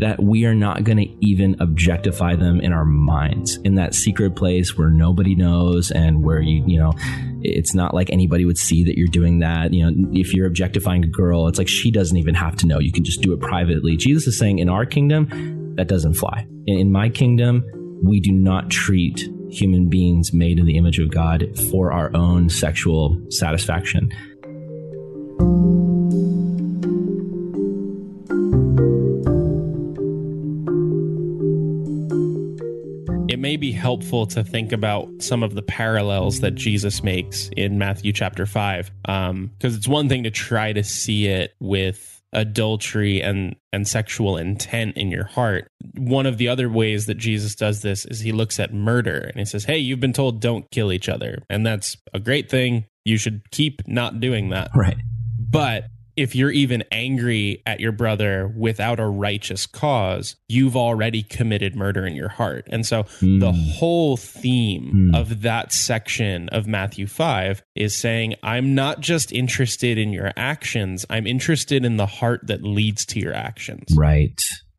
that 0.00 0.22
we 0.22 0.44
are 0.46 0.54
not 0.54 0.84
going 0.84 0.98
to 0.98 1.26
even 1.26 1.56
objectify 1.60 2.34
them 2.34 2.60
in 2.60 2.72
our 2.72 2.84
minds 2.84 3.56
in 3.64 3.74
that 3.76 3.94
secret 3.94 4.34
place 4.34 4.76
where 4.76 4.88
nobody 4.88 5.34
knows 5.34 5.90
and 5.90 6.24
where 6.24 6.40
you, 6.40 6.64
you 6.66 6.78
know, 6.78 6.92
it's 7.42 7.74
not 7.74 7.94
like 7.94 8.10
anybody 8.10 8.44
would 8.44 8.58
see 8.58 8.84
that 8.84 8.98
you're 8.98 9.08
doing 9.08 9.40
that. 9.40 9.72
You 9.72 9.90
know, 9.90 10.10
if 10.12 10.34
you're 10.34 10.46
objectifying 10.46 11.04
a 11.04 11.08
girl, 11.08 11.48
it's 11.48 11.58
like 11.58 11.68
she 11.68 11.90
doesn't 11.90 12.16
even 12.16 12.34
have 12.34 12.56
to 12.56 12.66
know. 12.66 12.78
You 12.78 12.92
can 12.92 13.04
just 13.04 13.20
do 13.20 13.32
it 13.32 13.40
privately. 13.40 13.96
Jesus 13.96 14.26
is 14.26 14.38
saying 14.38 14.58
in 14.58 14.68
our 14.68 14.84
kingdom, 14.86 15.74
that 15.76 15.88
doesn't 15.88 16.14
fly. 16.14 16.46
In 16.66 16.90
my 16.92 17.08
kingdom, 17.08 17.64
we 18.04 18.20
do 18.20 18.32
not 18.32 18.70
treat 18.70 19.28
human 19.50 19.88
beings 19.88 20.32
made 20.32 20.58
in 20.58 20.66
the 20.66 20.76
image 20.76 20.98
of 20.98 21.10
God 21.10 21.46
for 21.70 21.92
our 21.92 22.14
own 22.14 22.48
sexual 22.48 23.20
satisfaction. 23.30 24.10
Helpful 33.90 34.24
to 34.24 34.44
think 34.44 34.70
about 34.70 35.08
some 35.18 35.42
of 35.42 35.56
the 35.56 35.62
parallels 35.62 36.38
that 36.38 36.54
Jesus 36.54 37.02
makes 37.02 37.50
in 37.56 37.76
Matthew 37.76 38.12
chapter 38.12 38.46
5. 38.46 38.92
Because 39.02 39.30
um, 39.30 39.50
it's 39.60 39.88
one 39.88 40.08
thing 40.08 40.22
to 40.22 40.30
try 40.30 40.72
to 40.72 40.84
see 40.84 41.26
it 41.26 41.56
with 41.58 42.22
adultery 42.32 43.20
and 43.20 43.56
and 43.72 43.88
sexual 43.88 44.36
intent 44.36 44.96
in 44.96 45.10
your 45.10 45.24
heart. 45.24 45.66
One 45.96 46.26
of 46.26 46.38
the 46.38 46.46
other 46.46 46.70
ways 46.70 47.06
that 47.06 47.16
Jesus 47.16 47.56
does 47.56 47.82
this 47.82 48.06
is 48.06 48.20
he 48.20 48.30
looks 48.30 48.60
at 48.60 48.72
murder 48.72 49.18
and 49.18 49.40
he 49.40 49.44
says, 49.44 49.64
"Hey, 49.64 49.78
you've 49.78 49.98
been 49.98 50.12
told 50.12 50.40
don't 50.40 50.70
kill 50.70 50.92
each 50.92 51.08
other." 51.08 51.42
And 51.50 51.66
that's 51.66 51.96
a 52.14 52.20
great 52.20 52.48
thing. 52.48 52.84
You 53.04 53.16
should 53.16 53.50
keep 53.50 53.82
not 53.88 54.20
doing 54.20 54.50
that. 54.50 54.70
Right. 54.72 54.98
But 55.36 55.86
if 56.16 56.34
you're 56.34 56.50
even 56.50 56.82
angry 56.92 57.62
at 57.66 57.80
your 57.80 57.92
brother 57.92 58.48
without 58.56 59.00
a 59.00 59.06
righteous 59.06 59.66
cause, 59.66 60.36
you've 60.48 60.76
already 60.76 61.22
committed 61.22 61.74
murder 61.76 62.06
in 62.06 62.14
your 62.14 62.28
heart. 62.28 62.66
And 62.70 62.84
so 62.86 63.04
Mm. 63.20 63.40
the 63.40 63.52
whole 63.52 64.16
theme 64.16 65.10
Mm. 65.12 65.16
of 65.18 65.42
that 65.42 65.72
section 65.72 66.48
of 66.50 66.66
Matthew 66.66 67.06
5 67.06 67.62
is 67.74 67.96
saying, 67.96 68.34
I'm 68.42 68.74
not 68.74 69.00
just 69.00 69.32
interested 69.32 69.98
in 69.98 70.12
your 70.12 70.32
actions, 70.36 71.04
I'm 71.10 71.26
interested 71.26 71.84
in 71.84 71.96
the 71.96 72.06
heart 72.06 72.46
that 72.46 72.62
leads 72.62 73.04
to 73.06 73.20
your 73.20 73.34
actions. 73.34 73.84
Right. 73.96 74.38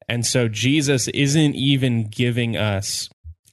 And 0.10 0.26
so 0.26 0.48
Jesus 0.50 1.08
isn't 1.10 1.56
even 1.56 2.08
giving 2.10 2.58
us 2.58 3.08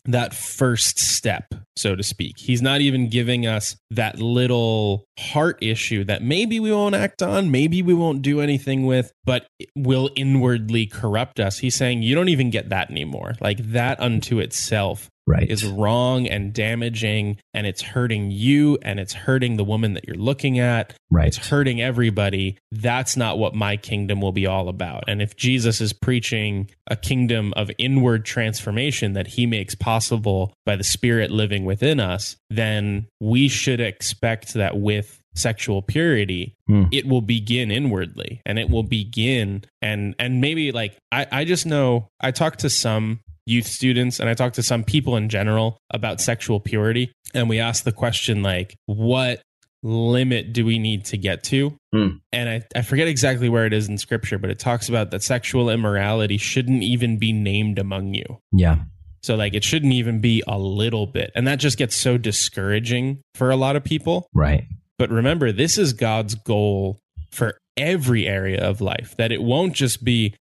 that 0.04 0.34
first 0.34 0.98
step, 0.98 1.54
so 1.76 1.94
to 1.94 2.02
speak. 2.02 2.38
He's 2.38 2.62
not 2.62 2.80
even 2.80 3.08
giving 3.08 3.46
us 3.46 3.76
that 3.90 4.20
little 4.20 5.04
heart 5.18 5.58
issue 5.62 6.04
that 6.04 6.22
maybe 6.22 6.60
we 6.60 6.72
won't 6.72 6.94
act 6.94 7.22
on, 7.22 7.50
maybe 7.50 7.82
we 7.82 7.94
won't 7.94 8.22
do 8.22 8.40
anything 8.40 8.86
with, 8.86 9.12
but 9.24 9.46
will 9.76 10.10
inwardly 10.16 10.86
corrupt 10.86 11.40
us. 11.40 11.58
He's 11.58 11.74
saying 11.74 12.02
you 12.02 12.14
don't 12.14 12.28
even 12.28 12.50
get 12.50 12.68
that 12.70 12.90
anymore. 12.90 13.34
Like 13.40 13.58
that 13.72 14.00
unto 14.00 14.38
itself 14.38 15.08
Right. 15.28 15.48
is 15.50 15.64
wrong 15.66 16.26
and 16.26 16.52
damaging 16.54 17.36
and 17.52 17.66
it's 17.66 17.82
hurting 17.82 18.30
you 18.30 18.78
and 18.82 18.98
it's 18.98 19.12
hurting 19.12 19.56
the 19.58 19.64
woman 19.64 19.92
that 19.94 20.06
you're 20.06 20.16
looking 20.16 20.58
at 20.58 20.94
right. 21.10 21.28
it's 21.28 21.36
hurting 21.48 21.82
everybody. 21.82 22.56
That's 22.72 23.16
not 23.16 23.38
what 23.38 23.54
my 23.54 23.76
kingdom 23.76 24.20
will 24.20 24.32
be 24.32 24.46
all 24.46 24.68
about. 24.68 25.04
And 25.06 25.20
if 25.20 25.36
Jesus 25.36 25.80
is 25.80 25.92
preaching 25.92 26.70
a 26.90 26.96
kingdom 26.96 27.52
of 27.56 27.70
inward 27.78 28.24
transformation 28.24 29.12
that 29.12 29.26
he 29.26 29.46
makes 29.46 29.74
possible 29.74 30.54
by 30.64 30.76
the 30.76 30.84
Spirit 30.84 31.30
living 31.30 31.64
within 31.64 32.00
us, 32.00 32.36
then 32.48 33.06
we 33.20 33.48
should 33.48 33.80
expect 33.80 34.54
that 34.54 34.78
with 34.78 35.20
sexual 35.34 35.82
purity 35.82 36.54
Hmm. 36.66 36.84
it 36.90 37.06
will 37.06 37.20
begin 37.22 37.70
inwardly 37.70 38.42
and 38.44 38.58
it 38.58 38.68
will 38.68 38.82
begin 38.82 39.62
and 39.80 40.14
and 40.18 40.40
maybe 40.40 40.72
like 40.72 40.98
i 41.12 41.26
i 41.30 41.44
just 41.44 41.64
know 41.64 42.08
i 42.20 42.30
talked 42.32 42.58
to 42.60 42.68
some 42.70 43.20
youth 43.48 43.66
students 43.66 44.20
and 44.20 44.28
i 44.28 44.34
talked 44.34 44.54
to 44.54 44.62
some 44.62 44.84
people 44.84 45.16
in 45.16 45.28
general 45.28 45.78
about 45.90 46.20
sexual 46.20 46.60
purity 46.60 47.10
and 47.34 47.48
we 47.48 47.58
asked 47.58 47.84
the 47.84 47.92
question 47.92 48.42
like 48.42 48.76
what 48.86 49.42
limit 49.82 50.52
do 50.52 50.64
we 50.64 50.78
need 50.78 51.04
to 51.06 51.16
get 51.16 51.42
to? 51.44 51.76
Hmm. 51.92 52.08
And 52.32 52.48
I, 52.48 52.62
I 52.74 52.82
forget 52.82 53.08
exactly 53.08 53.48
where 53.48 53.66
it 53.66 53.72
is 53.72 53.88
in 53.88 53.98
scripture, 53.98 54.38
but 54.38 54.50
it 54.50 54.58
talks 54.58 54.88
about 54.88 55.10
that 55.10 55.22
sexual 55.22 55.70
immorality 55.70 56.36
shouldn't 56.36 56.82
even 56.82 57.18
be 57.18 57.32
named 57.32 57.78
among 57.78 58.14
you. 58.14 58.40
Yeah. 58.52 58.78
So, 59.22 59.34
like, 59.34 59.54
it 59.54 59.64
shouldn't 59.64 59.92
even 59.92 60.20
be 60.20 60.42
a 60.46 60.58
little 60.58 61.06
bit. 61.06 61.30
And 61.34 61.46
that 61.46 61.58
just 61.58 61.76
gets 61.76 61.96
so 61.96 62.18
discouraging 62.18 63.20
for 63.34 63.50
a 63.50 63.56
lot 63.56 63.76
of 63.76 63.84
people. 63.84 64.28
Right. 64.32 64.64
But 64.96 65.10
remember, 65.10 65.52
this 65.52 65.76
is 65.76 65.92
God's 65.92 66.34
goal 66.34 66.98
for 67.30 67.58
every 67.76 68.26
area 68.26 68.60
of 68.60 68.80
life, 68.80 69.14
that 69.18 69.32
it 69.32 69.42
won't 69.42 69.74
just 69.74 70.04
be 70.04 70.34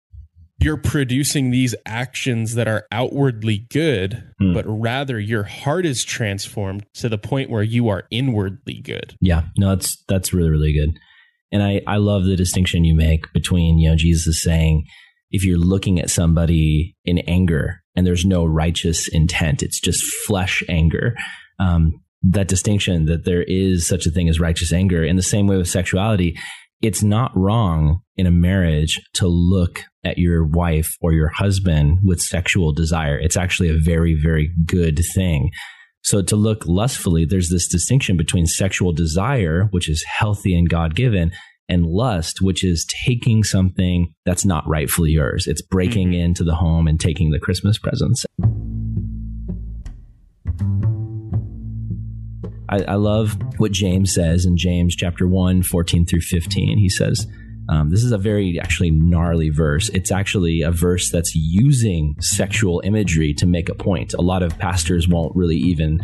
you're 0.59 0.77
producing 0.77 1.51
these 1.51 1.75
actions 1.85 2.55
that 2.55 2.67
are 2.67 2.85
outwardly 2.91 3.65
good, 3.71 4.23
Hmm. 4.39 4.53
but 4.53 4.65
rather 4.67 5.19
your 5.19 5.43
heart 5.43 5.85
is 5.85 6.03
transformed 6.03 6.85
to 6.95 7.09
the 7.09 7.17
point 7.17 7.49
where 7.49 7.63
you 7.63 7.89
are 7.89 8.05
inwardly 8.11 8.81
good. 8.83 9.15
Yeah, 9.21 9.43
no, 9.57 9.69
that's 9.69 10.03
that's 10.07 10.33
really 10.33 10.49
really 10.49 10.73
good, 10.73 10.97
and 11.51 11.61
I 11.63 11.81
I 11.85 11.97
love 11.97 12.25
the 12.25 12.35
distinction 12.35 12.85
you 12.85 12.95
make 12.95 13.31
between 13.33 13.77
you 13.77 13.89
know 13.89 13.95
Jesus 13.95 14.27
is 14.27 14.43
saying 14.43 14.85
if 15.29 15.43
you're 15.45 15.59
looking 15.59 15.99
at 15.99 16.09
somebody 16.09 16.95
in 17.05 17.17
anger 17.19 17.81
and 17.95 18.07
there's 18.07 18.25
no 18.25 18.45
righteous 18.45 19.07
intent, 19.09 19.61
it's 19.61 19.79
just 19.79 20.01
flesh 20.25 20.63
anger. 20.69 21.15
Um, 21.59 22.01
that 22.23 22.47
distinction 22.47 23.05
that 23.05 23.25
there 23.25 23.43
is 23.43 23.87
such 23.87 24.05
a 24.05 24.09
thing 24.11 24.27
as 24.29 24.39
righteous 24.39 24.71
anger. 24.73 25.03
In 25.03 25.17
the 25.17 25.21
same 25.23 25.45
way 25.47 25.57
with 25.57 25.67
sexuality, 25.69 26.35
it's 26.81 27.03
not 27.03 27.35
wrong 27.35 28.01
in 28.15 28.25
a 28.25 28.31
marriage 28.31 29.01
to 29.13 29.27
look 29.27 29.83
at 30.03 30.17
your 30.17 30.45
wife 30.45 30.95
or 31.01 31.13
your 31.13 31.29
husband 31.29 31.99
with 32.03 32.21
sexual 32.21 32.71
desire. 32.71 33.17
It's 33.17 33.37
actually 33.37 33.69
a 33.69 33.77
very 33.77 34.17
very 34.21 34.51
good 34.65 35.01
thing. 35.15 35.51
So 36.03 36.21
to 36.21 36.35
look 36.35 36.65
lustfully, 36.65 37.25
there's 37.25 37.49
this 37.49 37.67
distinction 37.67 38.15
between 38.15 38.45
sexual 38.45 38.93
desire, 38.93 39.67
which 39.71 39.89
is 39.89 40.03
healthy 40.03 40.57
and 40.57 40.69
God 40.69 40.95
given, 40.95 41.31
and 41.67 41.85
lust, 41.85 42.41
which 42.41 42.63
is 42.63 42.87
taking 43.05 43.43
something 43.43 44.13
that's 44.25 44.45
not 44.45 44.67
rightfully 44.67 45.11
yours. 45.11 45.47
It's 45.47 45.61
breaking 45.61 46.11
Mhm. 46.11 46.19
into 46.19 46.45
the 46.45 46.55
home 46.55 46.87
and 46.87 46.97
taking 46.97 47.31
the 47.31 47.39
Christmas 47.39 47.77
presents. 47.77 48.25
I, 52.69 52.83
I 52.83 52.95
love 52.95 53.37
what 53.57 53.71
James 53.71 54.13
says 54.13 54.45
in 54.45 54.57
James 54.57 54.95
chapter 54.95 55.27
1, 55.27 55.63
14 55.63 56.05
through 56.05 56.21
15. 56.21 56.77
He 56.77 56.89
says, 56.89 57.27
um, 57.69 57.89
this 57.89 58.03
is 58.03 58.11
a 58.11 58.17
very 58.17 58.59
actually 58.59 58.91
gnarly 58.91 59.49
verse. 59.49 59.89
It's 59.89 60.11
actually 60.11 60.61
a 60.61 60.71
verse 60.71 61.11
that's 61.11 61.35
using 61.35 62.15
sexual 62.19 62.81
imagery 62.83 63.33
to 63.35 63.45
make 63.45 63.69
a 63.69 63.75
point. 63.75 64.13
A 64.13 64.21
lot 64.21 64.43
of 64.43 64.57
pastors 64.57 65.07
won't 65.07 65.35
really 65.35 65.57
even 65.57 65.99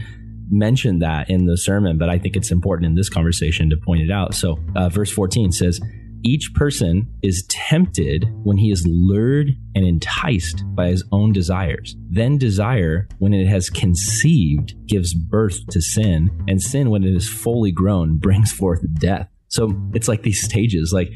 mention 0.49 0.99
that 0.99 1.29
in 1.29 1.45
the 1.45 1.57
sermon, 1.57 1.97
but 1.97 2.09
I 2.09 2.19
think 2.19 2.35
it's 2.35 2.51
important 2.51 2.87
in 2.87 2.95
this 2.95 3.09
conversation 3.09 3.69
to 3.69 3.77
point 3.77 4.01
it 4.01 4.11
out. 4.11 4.35
So, 4.35 4.59
uh, 4.75 4.89
verse 4.89 5.09
14 5.09 5.51
says, 5.51 5.79
each 6.23 6.53
person 6.53 7.07
is 7.21 7.45
tempted 7.49 8.27
when 8.43 8.57
he 8.57 8.71
is 8.71 8.87
lured 8.87 9.49
and 9.75 9.85
enticed 9.85 10.63
by 10.75 10.87
his 10.87 11.03
own 11.11 11.33
desires. 11.33 11.95
Then 12.09 12.37
desire, 12.37 13.07
when 13.19 13.33
it 13.33 13.47
has 13.47 13.69
conceived, 13.69 14.73
gives 14.87 15.13
birth 15.13 15.65
to 15.71 15.81
sin, 15.81 16.31
and 16.47 16.61
sin, 16.61 16.89
when 16.89 17.03
it 17.03 17.15
is 17.15 17.29
fully 17.29 17.71
grown, 17.71 18.17
brings 18.17 18.51
forth 18.51 18.81
death. 18.95 19.29
So 19.49 19.73
it's 19.93 20.07
like 20.07 20.23
these 20.23 20.43
stages, 20.43 20.91
like 20.93 21.11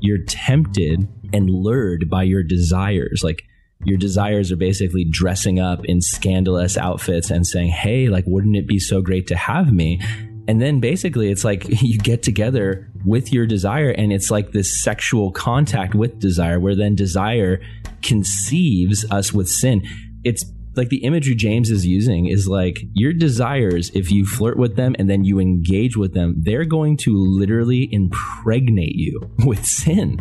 you're 0.00 0.24
tempted 0.26 1.06
and 1.32 1.50
lured 1.50 2.08
by 2.08 2.22
your 2.22 2.42
desires. 2.42 3.22
Like 3.22 3.42
your 3.84 3.98
desires 3.98 4.52
are 4.52 4.56
basically 4.56 5.04
dressing 5.04 5.58
up 5.58 5.84
in 5.84 6.00
scandalous 6.00 6.76
outfits 6.76 7.30
and 7.30 7.46
saying, 7.46 7.70
Hey, 7.70 8.08
like, 8.08 8.24
wouldn't 8.26 8.56
it 8.56 8.66
be 8.66 8.78
so 8.78 9.02
great 9.02 9.26
to 9.28 9.36
have 9.36 9.72
me? 9.72 10.00
And 10.48 10.60
then 10.60 10.80
basically 10.80 11.30
it's 11.30 11.44
like 11.44 11.64
you 11.82 11.98
get 11.98 12.22
together 12.22 12.90
with 13.04 13.32
your 13.32 13.46
desire 13.46 13.90
and 13.90 14.12
it's 14.12 14.30
like 14.30 14.52
this 14.52 14.82
sexual 14.82 15.30
contact 15.32 15.94
with 15.94 16.18
desire 16.18 16.60
where 16.60 16.76
then 16.76 16.94
desire 16.94 17.60
conceives 18.02 19.04
us 19.10 19.32
with 19.32 19.48
sin. 19.48 19.82
It's 20.24 20.44
like 20.74 20.88
the 20.88 21.04
imagery 21.04 21.34
James 21.34 21.70
is 21.70 21.84
using 21.86 22.26
is 22.26 22.48
like 22.48 22.82
your 22.94 23.12
desires, 23.12 23.90
if 23.94 24.10
you 24.10 24.24
flirt 24.24 24.56
with 24.56 24.76
them 24.76 24.96
and 24.98 25.08
then 25.08 25.24
you 25.24 25.38
engage 25.38 25.96
with 25.96 26.14
them, 26.14 26.34
they're 26.38 26.64
going 26.64 26.96
to 26.98 27.14
literally 27.14 27.88
impregnate 27.92 28.94
you 28.94 29.20
with 29.44 29.64
sin. 29.64 30.18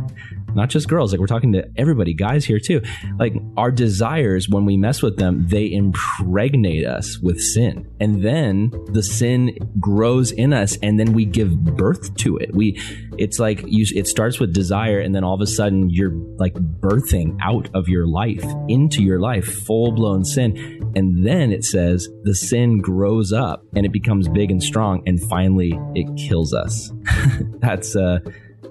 Not 0.54 0.70
just 0.70 0.88
girls, 0.88 1.12
like 1.12 1.20
we're 1.20 1.28
talking 1.28 1.54
to 1.54 1.68
everybody, 1.78 2.14
guys 2.14 2.46
here 2.46 2.60
too. 2.60 2.82
Like 3.18 3.34
our 3.58 3.72
desires, 3.72 4.50
when 4.50 4.66
we 4.66 4.78
mess 4.78 5.02
with 5.02 5.18
them, 5.18 5.48
they 5.48 5.72
impregnate 5.72 6.86
us 6.86 7.20
with 7.20 7.42
sin. 7.42 7.90
And 8.00 8.24
then 8.24 8.72
the 8.88 9.04
sin 9.04 9.58
grows 9.80 10.32
in 10.32 10.54
us 10.54 10.78
and 10.82 11.00
then 11.00 11.14
we 11.14 11.26
give 11.26 11.64
birth 11.76 12.16
to 12.18 12.38
it. 12.38 12.54
We, 12.54 12.80
it's 13.18 13.40
like 13.40 13.64
you, 13.66 13.86
it 13.96 14.08
starts 14.08 14.40
with 14.40 14.54
desire 14.54 15.00
and 15.00 15.14
then 15.16 15.24
all 15.24 15.36
of 15.36 15.42
a 15.42 15.48
sudden 15.48 15.90
you're 15.90 16.14
like 16.38 16.54
birthing 16.54 17.38
out 17.42 17.70
of 17.74 17.88
your 17.88 18.08
life 18.08 18.46
into 18.68 19.04
your 19.04 19.20
life, 19.20 19.46
full 19.46 19.92
blown 19.92 20.26
sin. 20.26 20.92
And 20.96 21.26
then 21.26 21.52
it 21.52 21.64
says 21.64 22.10
the 22.24 22.36
sin 22.36 22.80
grows 22.80 23.32
up 23.32 23.64
and 23.76 23.86
it 23.86 23.92
becomes 23.92 24.28
big 24.28 24.52
and 24.52 24.62
strong 24.62 25.04
and 25.06 25.22
finally 25.30 25.80
it 25.96 26.08
kills 26.18 26.54
us. 26.54 26.92
That's, 27.62 27.96
uh, 27.96 28.20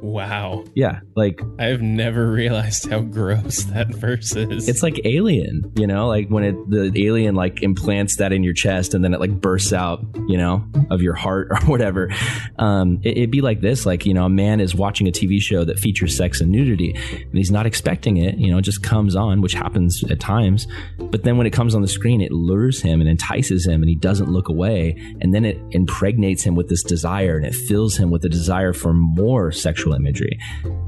Wow. 0.03 0.65
yeah, 0.75 1.01
like 1.15 1.41
I 1.59 1.67
have 1.67 1.83
never 1.83 2.31
realized 2.31 2.89
how 2.89 3.01
gross 3.01 3.65
that 3.75 3.95
verse 3.95 4.35
is. 4.35 4.69
it's 4.69 4.83
like 4.83 5.01
alien 5.05 5.71
you 5.77 5.87
know 5.87 6.09
like 6.09 6.29
when 6.29 6.45
it 6.45 6.71
the 6.71 7.07
alien 7.07 7.35
like 7.35 7.63
implants 7.63 8.17
that 8.17 8.33
in 8.33 8.43
your 8.43 8.55
chest 8.55 8.95
and 8.95 9.05
then 9.05 9.13
it 9.15 9.21
like 9.21 9.31
bursts 9.41 9.73
out 9.73 10.05
you 10.29 10.37
know 10.37 10.65
of 10.91 11.03
your 11.03 11.15
heart 11.15 11.49
or 11.51 11.57
whatever 11.67 12.11
um 12.59 13.01
it, 13.03 13.17
it'd 13.17 13.31
be 13.31 13.41
like 13.41 13.61
this 13.61 13.87
like 13.87 14.07
you 14.07 14.15
know 14.15 14.25
a 14.25 14.29
man 14.29 14.61
is 14.61 14.75
watching 14.75 15.09
a 15.09 15.11
tv 15.11 15.41
show 15.41 15.65
that 15.65 15.79
features 15.79 16.17
sex 16.17 16.41
and 16.41 16.51
nudity 16.51 16.95
and 16.95 17.35
he's 17.35 17.51
not 17.51 17.67
expecting 17.67 18.17
it 18.17 18.37
you 18.37 18.51
know 18.51 18.59
it 18.59 18.63
just 18.63 18.83
comes 18.83 19.15
on 19.17 19.41
which 19.41 19.53
happens 19.55 20.03
at 20.11 20.21
times 20.21 20.67
but 20.99 21.25
then 21.25 21.37
when 21.37 21.47
it 21.47 21.53
comes 21.53 21.75
on 21.75 21.83
the 21.83 21.89
screen 21.89 22.21
it 22.21 22.33
lures 22.33 22.81
him 22.81 23.01
and 23.01 23.09
entices 23.09 23.67
him 23.67 23.83
and 23.83 23.89
he 23.89 23.97
doesn't 23.97 24.31
look 24.31 24.49
away 24.49 24.97
and 25.21 25.35
then 25.35 25.45
it 25.45 25.59
impregnates 25.71 26.43
him 26.43 26.55
with 26.55 26.69
this 26.69 26.83
desire 26.83 27.37
and 27.37 27.47
it 27.47 27.55
fills 27.55 27.97
him 27.97 28.11
with 28.11 28.25
a 28.25 28.29
desire 28.29 28.73
for 28.73 28.93
more 28.93 29.53
sexual 29.53 29.90
imagery 29.95 30.39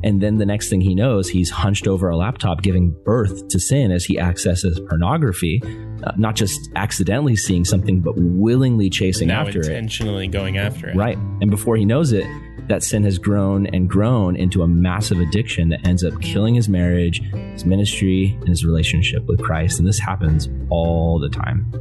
and 0.05 0.21
then 0.21 0.39
the 0.39 0.47
next 0.47 0.69
thing 0.69 0.81
he 0.81 0.95
knows, 0.95 1.29
he's 1.29 1.51
hunched 1.51 1.87
over 1.87 2.09
a 2.09 2.17
laptop 2.17 2.63
giving 2.63 2.95
birth 3.05 3.49
to 3.49 3.61
sin 3.61 3.93
as 3.93 4.05
he 4.05 4.19
accesses 4.19 4.81
pornography, 4.89 5.63
uh, 6.05 6.13
not 6.17 6.35
just 6.35 6.71
accidentally 6.75 7.37
seeing 7.37 7.65
something, 7.65 8.01
but 8.01 8.15
willingly 8.17 8.91
chasing 8.91 9.29
now 9.29 9.47
after 9.47 9.61
it. 9.61 9.67
intentionally 9.67 10.27
going 10.27 10.59
after 10.59 10.89
it. 10.89 10.97
Right. 10.97 11.17
And 11.41 11.51
before 11.51 11.77
he 11.77 11.85
knows 11.85 12.13
it, 12.13 12.27
that 12.69 12.83
sin 12.83 13.05
has 13.05 13.19
grown 13.19 13.67
and 13.67 13.89
grown 13.89 14.37
into 14.37 14.63
a 14.63 14.69
massive 14.69 15.21
addiction 15.21 15.69
that 15.71 15.87
ends 15.87 16.05
up 16.05 16.21
killing 16.21 16.55
his 16.55 16.69
marriage, 16.69 17.21
his 17.53 17.65
ministry, 17.65 18.37
and 18.41 18.49
his 18.49 18.65
relationship 18.65 19.25
with 19.27 19.41
Christ. 19.41 19.79
And 19.79 19.87
this 19.87 19.99
happens 19.99 20.49
all 20.71 21.19
the 21.19 21.29
time. 21.29 21.73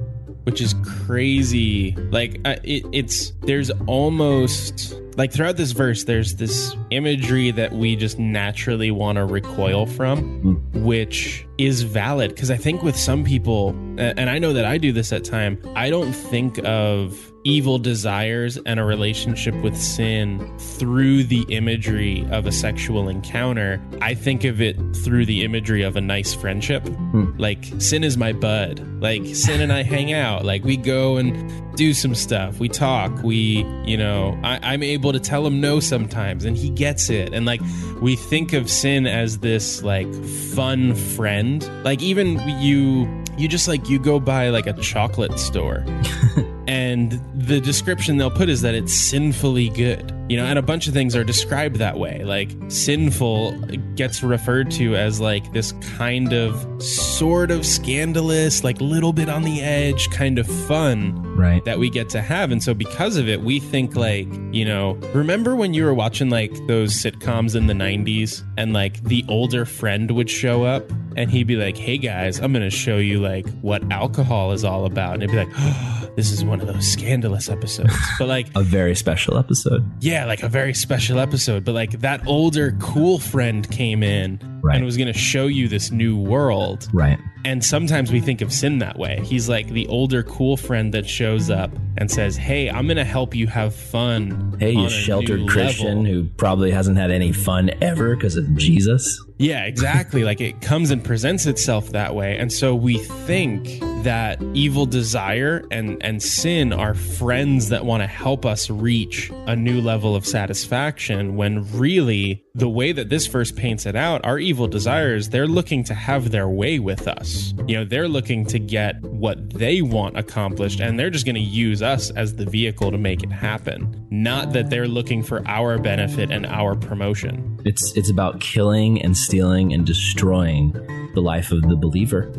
Which 0.43 0.61
is 0.61 0.75
crazy. 0.83 1.95
Like 2.11 2.39
uh, 2.45 2.55
it, 2.63 2.85
it's 2.91 3.31
there's 3.41 3.71
almost 3.87 4.95
like 5.17 5.31
throughout 5.31 5.57
this 5.57 5.71
verse, 5.71 6.05
there's 6.05 6.35
this 6.35 6.75
imagery 6.89 7.51
that 7.51 7.73
we 7.73 7.95
just 7.95 8.17
naturally 8.17 8.91
want 8.91 9.17
to 9.17 9.25
recoil 9.25 9.85
from, 9.85 10.63
which 10.73 11.45
is 11.57 11.81
valid 11.81 12.33
because 12.33 12.49
I 12.49 12.57
think 12.57 12.81
with 12.81 12.97
some 12.97 13.23
people, 13.23 13.69
and 13.97 14.29
I 14.29 14.39
know 14.39 14.53
that 14.53 14.65
I 14.65 14.77
do 14.77 14.91
this 14.91 15.11
at 15.11 15.23
time, 15.23 15.61
I 15.75 15.89
don't 15.89 16.13
think 16.13 16.59
of 16.65 17.30
evil 17.43 17.79
desires 17.79 18.57
and 18.65 18.79
a 18.79 18.83
relationship 18.83 19.55
with 19.55 19.77
sin 19.77 20.57
through 20.57 21.23
the 21.23 21.45
imagery 21.49 22.25
of 22.31 22.45
a 22.45 22.51
sexual 22.51 23.09
encounter. 23.09 23.81
I 24.01 24.13
think 24.13 24.43
of 24.43 24.61
it 24.61 24.77
through 24.97 25.25
the 25.25 25.43
imagery 25.43 25.81
of 25.81 25.95
a 25.95 26.01
nice 26.01 26.33
friendship. 26.33 26.87
Hmm. 26.87 27.31
Like 27.37 27.65
sin 27.79 28.03
is 28.03 28.17
my 28.17 28.33
bud. 28.33 28.79
Like 29.01 29.25
sin 29.35 29.61
and 29.61 29.73
I 29.73 29.83
hang 29.83 30.13
out. 30.13 30.45
Like 30.45 30.63
we 30.63 30.77
go 30.77 31.17
and 31.17 31.75
do 31.75 31.93
some 31.93 32.15
stuff. 32.15 32.59
We 32.59 32.69
talk. 32.69 33.11
We, 33.23 33.65
you 33.85 33.97
know, 33.97 34.39
I, 34.43 34.59
I'm 34.61 34.83
able 34.83 35.13
to 35.13 35.19
tell 35.19 35.45
him 35.45 35.61
no 35.61 35.79
sometimes, 35.79 36.45
and 36.45 36.57
he 36.57 36.69
gets 36.69 37.09
it. 37.09 37.33
And 37.33 37.45
like 37.45 37.61
we 38.01 38.15
think 38.15 38.53
of 38.53 38.69
sin 38.69 39.07
as 39.07 39.39
this 39.39 39.83
like 39.83 40.11
fun 40.53 40.95
friend. 40.95 41.67
Like 41.83 42.01
even 42.01 42.39
you, 42.59 43.09
you 43.37 43.47
just 43.47 43.67
like 43.67 43.89
you 43.89 43.99
go 43.99 44.19
by 44.19 44.49
like 44.49 44.67
a 44.67 44.73
chocolate 44.73 45.39
store 45.39 45.83
and 46.67 47.19
the 47.47 47.59
description 47.59 48.17
they'll 48.17 48.31
put 48.31 48.49
is 48.49 48.61
that 48.61 48.75
it's 48.75 48.93
sinfully 48.93 49.69
good. 49.69 50.13
You 50.29 50.37
know 50.37 50.45
and 50.45 50.57
a 50.57 50.61
bunch 50.61 50.87
of 50.87 50.93
things 50.93 51.13
are 51.15 51.25
described 51.25 51.75
that 51.77 51.97
way. 51.99 52.23
Like 52.23 52.51
sinful 52.69 53.51
gets 53.95 54.23
referred 54.23 54.71
to 54.71 54.95
as 54.95 55.19
like 55.19 55.51
this 55.51 55.73
kind 55.97 56.31
of 56.31 56.81
sort 56.81 57.51
of 57.51 57.65
scandalous 57.65 58.63
like 58.63 58.79
little 58.79 59.11
bit 59.11 59.27
on 59.27 59.43
the 59.43 59.61
edge 59.61 60.09
kind 60.09 60.39
of 60.39 60.47
fun 60.47 61.17
Right. 61.35 61.63
that 61.65 61.79
we 61.79 61.89
get 61.89 62.09
to 62.09 62.21
have. 62.21 62.51
And 62.51 62.61
so 62.61 62.73
because 62.73 63.17
of 63.17 63.27
it 63.27 63.41
we 63.41 63.59
think 63.59 63.95
like 63.97 64.27
you 64.53 64.63
know 64.63 64.93
remember 65.13 65.55
when 65.55 65.73
you 65.73 65.83
were 65.83 65.93
watching 65.93 66.29
like 66.29 66.53
those 66.67 66.93
sitcoms 66.93 67.55
in 67.55 67.67
the 67.67 67.73
90s 67.73 68.41
and 68.57 68.71
like 68.71 69.03
the 69.03 69.25
older 69.27 69.65
friend 69.65 70.11
would 70.11 70.29
show 70.29 70.63
up 70.63 70.89
and 71.17 71.29
he'd 71.29 71.47
be 71.47 71.57
like 71.57 71.75
hey 71.75 71.97
guys 71.97 72.39
i'm 72.39 72.53
gonna 72.53 72.69
show 72.69 72.97
you 72.97 73.19
like 73.19 73.45
what 73.61 73.83
alcohol 73.91 74.53
is 74.53 74.63
all 74.63 74.85
about. 74.85 75.15
And 75.15 75.23
it'd 75.23 75.31
be 75.33 75.37
like 75.37 75.53
oh, 75.57 76.09
this 76.15 76.31
is 76.31 76.45
one 76.45 76.61
of 76.61 76.67
those 76.67 76.87
scandalous 76.89 77.30
episodes 77.49 77.93
but 78.19 78.27
like 78.27 78.47
A 78.55 78.61
very 78.63 78.95
special 78.95 79.37
episode. 79.37 79.83
yeah 80.01 80.25
like 80.25 80.43
a 80.43 80.49
very 80.49 80.73
special 80.73 81.19
episode 81.19 81.63
but 81.65 81.73
like 81.73 81.91
that 82.01 82.25
older 82.27 82.75
cool 82.79 83.19
friend 83.19 83.69
came 83.71 84.03
in 84.03 84.39
Right. 84.63 84.75
and 84.75 84.85
was 84.85 84.95
gonna 84.95 85.11
show 85.11 85.47
you 85.47 85.67
this 85.67 85.89
new 85.91 86.15
world 86.15 86.87
Right. 86.93 87.17
and 87.45 87.63
sometimes 87.65 88.11
we 88.11 88.19
think 88.21 88.41
of 88.41 88.53
sin 88.53 88.77
that 88.77 88.99
way. 88.99 89.19
He's 89.23 89.49
like 89.49 89.67
the 89.69 89.87
older 89.87 90.21
cool 90.21 90.55
friend 90.55 90.93
that 90.93 91.09
shows 91.09 91.49
up 91.49 91.71
and 91.97 92.11
says, 92.11 92.37
"Hey, 92.37 92.69
I'm 92.69 92.85
going 92.85 92.97
to 92.97 93.03
help 93.03 93.33
you 93.33 93.47
have 93.47 93.73
fun." 93.73 94.55
Hey, 94.59 94.73
you 94.73 94.87
sheltered 94.87 95.47
Christian 95.47 96.03
level." 96.03 96.05
who 96.05 96.23
probably 96.37 96.69
hasn't 96.69 96.97
had 96.97 97.09
any 97.09 97.31
fun 97.31 97.71
ever 97.81 98.15
because 98.15 98.35
of 98.37 98.55
Jesus. 98.55 99.03
Yeah, 99.39 99.63
exactly. 99.65 100.23
like 100.23 100.41
it 100.41 100.61
comes 100.61 100.91
and 100.91 101.03
presents 101.03 101.47
itself 101.47 101.89
that 101.93 102.13
way. 102.13 102.37
And 102.37 102.53
so 102.53 102.75
we 102.75 102.99
think 102.99 103.81
that 104.03 104.41
evil 104.53 104.85
desire 104.85 105.63
and 105.71 106.01
and 106.03 106.21
sin 106.21 106.73
are 106.73 106.93
friends 106.93 107.69
that 107.69 107.85
want 107.85 108.01
to 108.01 108.07
help 108.07 108.45
us 108.45 108.69
reach 108.69 109.31
a 109.47 109.55
new 109.55 109.81
level 109.81 110.15
of 110.15 110.25
satisfaction 110.25 111.35
when 111.35 111.65
really 111.77 112.43
the 112.53 112.69
way 112.69 112.91
that 112.91 113.09
this 113.09 113.27
verse 113.27 113.51
paints 113.51 113.85
it 113.85 113.95
out, 113.95 114.25
our 114.25 114.37
evil 114.37 114.67
desires, 114.67 115.29
they're 115.29 115.47
looking 115.47 115.83
to 115.85 115.93
have 115.93 116.31
their 116.31 116.49
way 116.49 116.79
with 116.79 117.07
us. 117.07 117.53
You 117.67 117.77
know, 117.77 117.85
they're 117.85 118.09
looking 118.09 118.45
to 118.47 118.59
get 118.59 119.01
what 119.03 119.51
they 119.51 119.81
want 119.81 120.17
accomplished 120.17 120.79
and 120.79 120.99
they're 120.99 121.09
just 121.09 121.25
going 121.25 121.35
to 121.35 121.41
use 121.41 121.81
us 121.81 122.11
as 122.11 122.35
the 122.35 122.45
vehicle 122.45 122.91
to 122.91 122.97
make 122.97 123.23
it 123.23 123.31
happen. 123.31 124.07
Not 124.09 124.53
that 124.53 124.69
they're 124.69 124.87
looking 124.87 125.23
for 125.23 125.47
our 125.47 125.77
benefit 125.77 126.31
and 126.31 126.45
our 126.45 126.75
promotion. 126.75 127.59
It's 127.63 127.95
it's 127.95 128.09
about 128.09 128.41
killing 128.41 129.01
and 129.01 129.15
stealing 129.15 129.73
and 129.73 129.85
destroying 129.85 130.71
the 131.13 131.21
life 131.21 131.51
of 131.51 131.61
the 131.63 131.75
believer. 131.75 132.31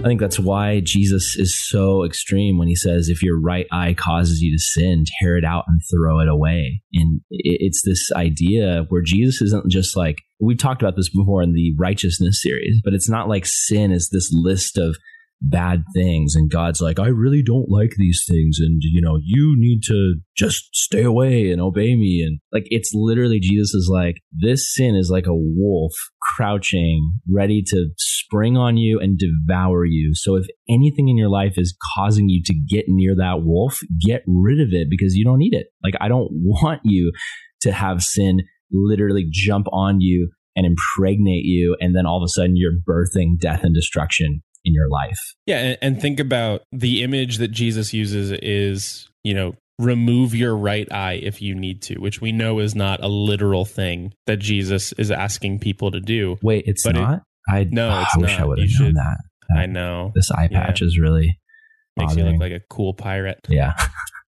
I 0.00 0.10
think 0.10 0.20
that's 0.20 0.38
why 0.38 0.80
Jesus 0.80 1.34
is 1.36 1.58
so 1.58 2.04
extreme 2.04 2.56
when 2.56 2.68
he 2.68 2.76
says, 2.76 3.08
if 3.08 3.22
your 3.22 3.38
right 3.38 3.66
eye 3.70 3.94
causes 3.94 4.40
you 4.40 4.56
to 4.56 4.58
sin, 4.58 5.04
tear 5.20 5.36
it 5.36 5.44
out 5.44 5.64
and 5.66 5.80
throw 5.90 6.20
it 6.20 6.28
away. 6.28 6.82
And 6.94 7.20
it's 7.30 7.82
this 7.84 8.10
idea 8.14 8.86
where 8.88 9.02
Jesus 9.02 9.42
isn't 9.42 9.70
just 9.70 9.96
like, 9.96 10.16
we've 10.40 10.56
talked 10.56 10.80
about 10.80 10.96
this 10.96 11.10
before 11.10 11.42
in 11.42 11.52
the 11.52 11.74
righteousness 11.78 12.40
series, 12.40 12.80
but 12.84 12.94
it's 12.94 13.10
not 13.10 13.28
like 13.28 13.44
sin 13.44 13.90
is 13.90 14.08
this 14.10 14.32
list 14.32 14.78
of 14.78 14.96
bad 15.40 15.84
things 15.94 16.34
and 16.34 16.50
God's 16.50 16.80
like, 16.80 16.98
I 16.98 17.08
really 17.08 17.42
don't 17.42 17.68
like 17.68 17.92
these 17.96 18.24
things 18.28 18.58
and 18.60 18.80
you 18.82 19.00
know, 19.00 19.18
you 19.22 19.54
need 19.56 19.82
to 19.84 20.16
just 20.36 20.74
stay 20.74 21.02
away 21.02 21.50
and 21.50 21.60
obey 21.60 21.94
me 21.96 22.22
and 22.26 22.40
like 22.52 22.66
it's 22.70 22.92
literally 22.94 23.38
Jesus 23.40 23.74
is 23.74 23.88
like 23.92 24.16
this 24.32 24.72
sin 24.74 24.94
is 24.96 25.10
like 25.10 25.26
a 25.26 25.34
wolf 25.34 25.92
crouching 26.36 27.12
ready 27.32 27.62
to 27.68 27.88
spring 27.96 28.56
on 28.56 28.76
you 28.76 28.98
and 28.98 29.18
devour 29.18 29.84
you. 29.84 30.12
So 30.14 30.36
if 30.36 30.46
anything 30.68 31.08
in 31.08 31.16
your 31.16 31.30
life 31.30 31.54
is 31.56 31.76
causing 31.94 32.28
you 32.28 32.42
to 32.44 32.54
get 32.68 32.86
near 32.88 33.14
that 33.16 33.42
wolf, 33.42 33.80
get 34.00 34.22
rid 34.26 34.60
of 34.60 34.68
it 34.72 34.88
because 34.90 35.14
you 35.14 35.24
don't 35.24 35.38
need 35.38 35.54
it. 35.54 35.68
Like 35.82 35.94
I 36.00 36.08
don't 36.08 36.28
want 36.32 36.80
you 36.84 37.12
to 37.62 37.72
have 37.72 38.02
sin 38.02 38.40
literally 38.70 39.26
jump 39.30 39.66
on 39.72 40.00
you 40.00 40.30
and 40.54 40.66
impregnate 40.66 41.44
you 41.44 41.76
and 41.80 41.94
then 41.94 42.04
all 42.04 42.18
of 42.20 42.26
a 42.26 42.28
sudden 42.28 42.56
you're 42.56 42.72
birthing 42.72 43.38
death 43.38 43.62
and 43.62 43.74
destruction 43.74 44.42
in 44.68 44.74
your 44.74 44.88
life. 44.88 45.18
Yeah, 45.46 45.74
and, 45.82 46.00
think 46.00 46.20
about 46.20 46.62
the 46.72 47.02
image 47.02 47.38
that 47.38 47.48
Jesus 47.48 47.92
uses 47.92 48.30
is, 48.30 49.08
you 49.24 49.34
know, 49.34 49.54
remove 49.80 50.34
your 50.34 50.56
right 50.56 50.90
eye 50.92 51.14
if 51.22 51.40
you 51.42 51.54
need 51.54 51.82
to, 51.82 51.96
which 52.00 52.20
we 52.20 52.30
know 52.32 52.58
is 52.60 52.74
not 52.74 53.02
a 53.02 53.08
literal 53.08 53.64
thing 53.64 54.12
that 54.26 54.36
Jesus 54.38 54.92
is 54.94 55.10
asking 55.10 55.58
people 55.60 55.90
to 55.90 56.00
do. 56.00 56.36
Wait, 56.42 56.64
it's 56.66 56.84
But 56.84 56.96
it- 56.96 57.00
not? 57.00 57.22
I 57.48 57.64
No, 57.70 58.00
it's 58.02 58.14
I 58.16 58.18
wish 58.18 58.38
I 58.38 58.44
would 58.44 58.58
have 58.58 58.68
known 58.78 58.88
should- 58.88 58.96
that. 58.96 59.16
I 59.56 59.66
know. 59.66 60.12
This 60.14 60.30
eye 60.30 60.48
Yeah. 60.50 60.66
patch 60.66 60.82
is 60.82 60.98
really 60.98 61.38
Makes 61.96 62.16
you 62.16 62.24
look 62.24 62.38
like 62.40 62.52
a 62.52 62.60
cool 62.70 62.92
pirate. 62.94 63.38
yeah. 63.48 63.72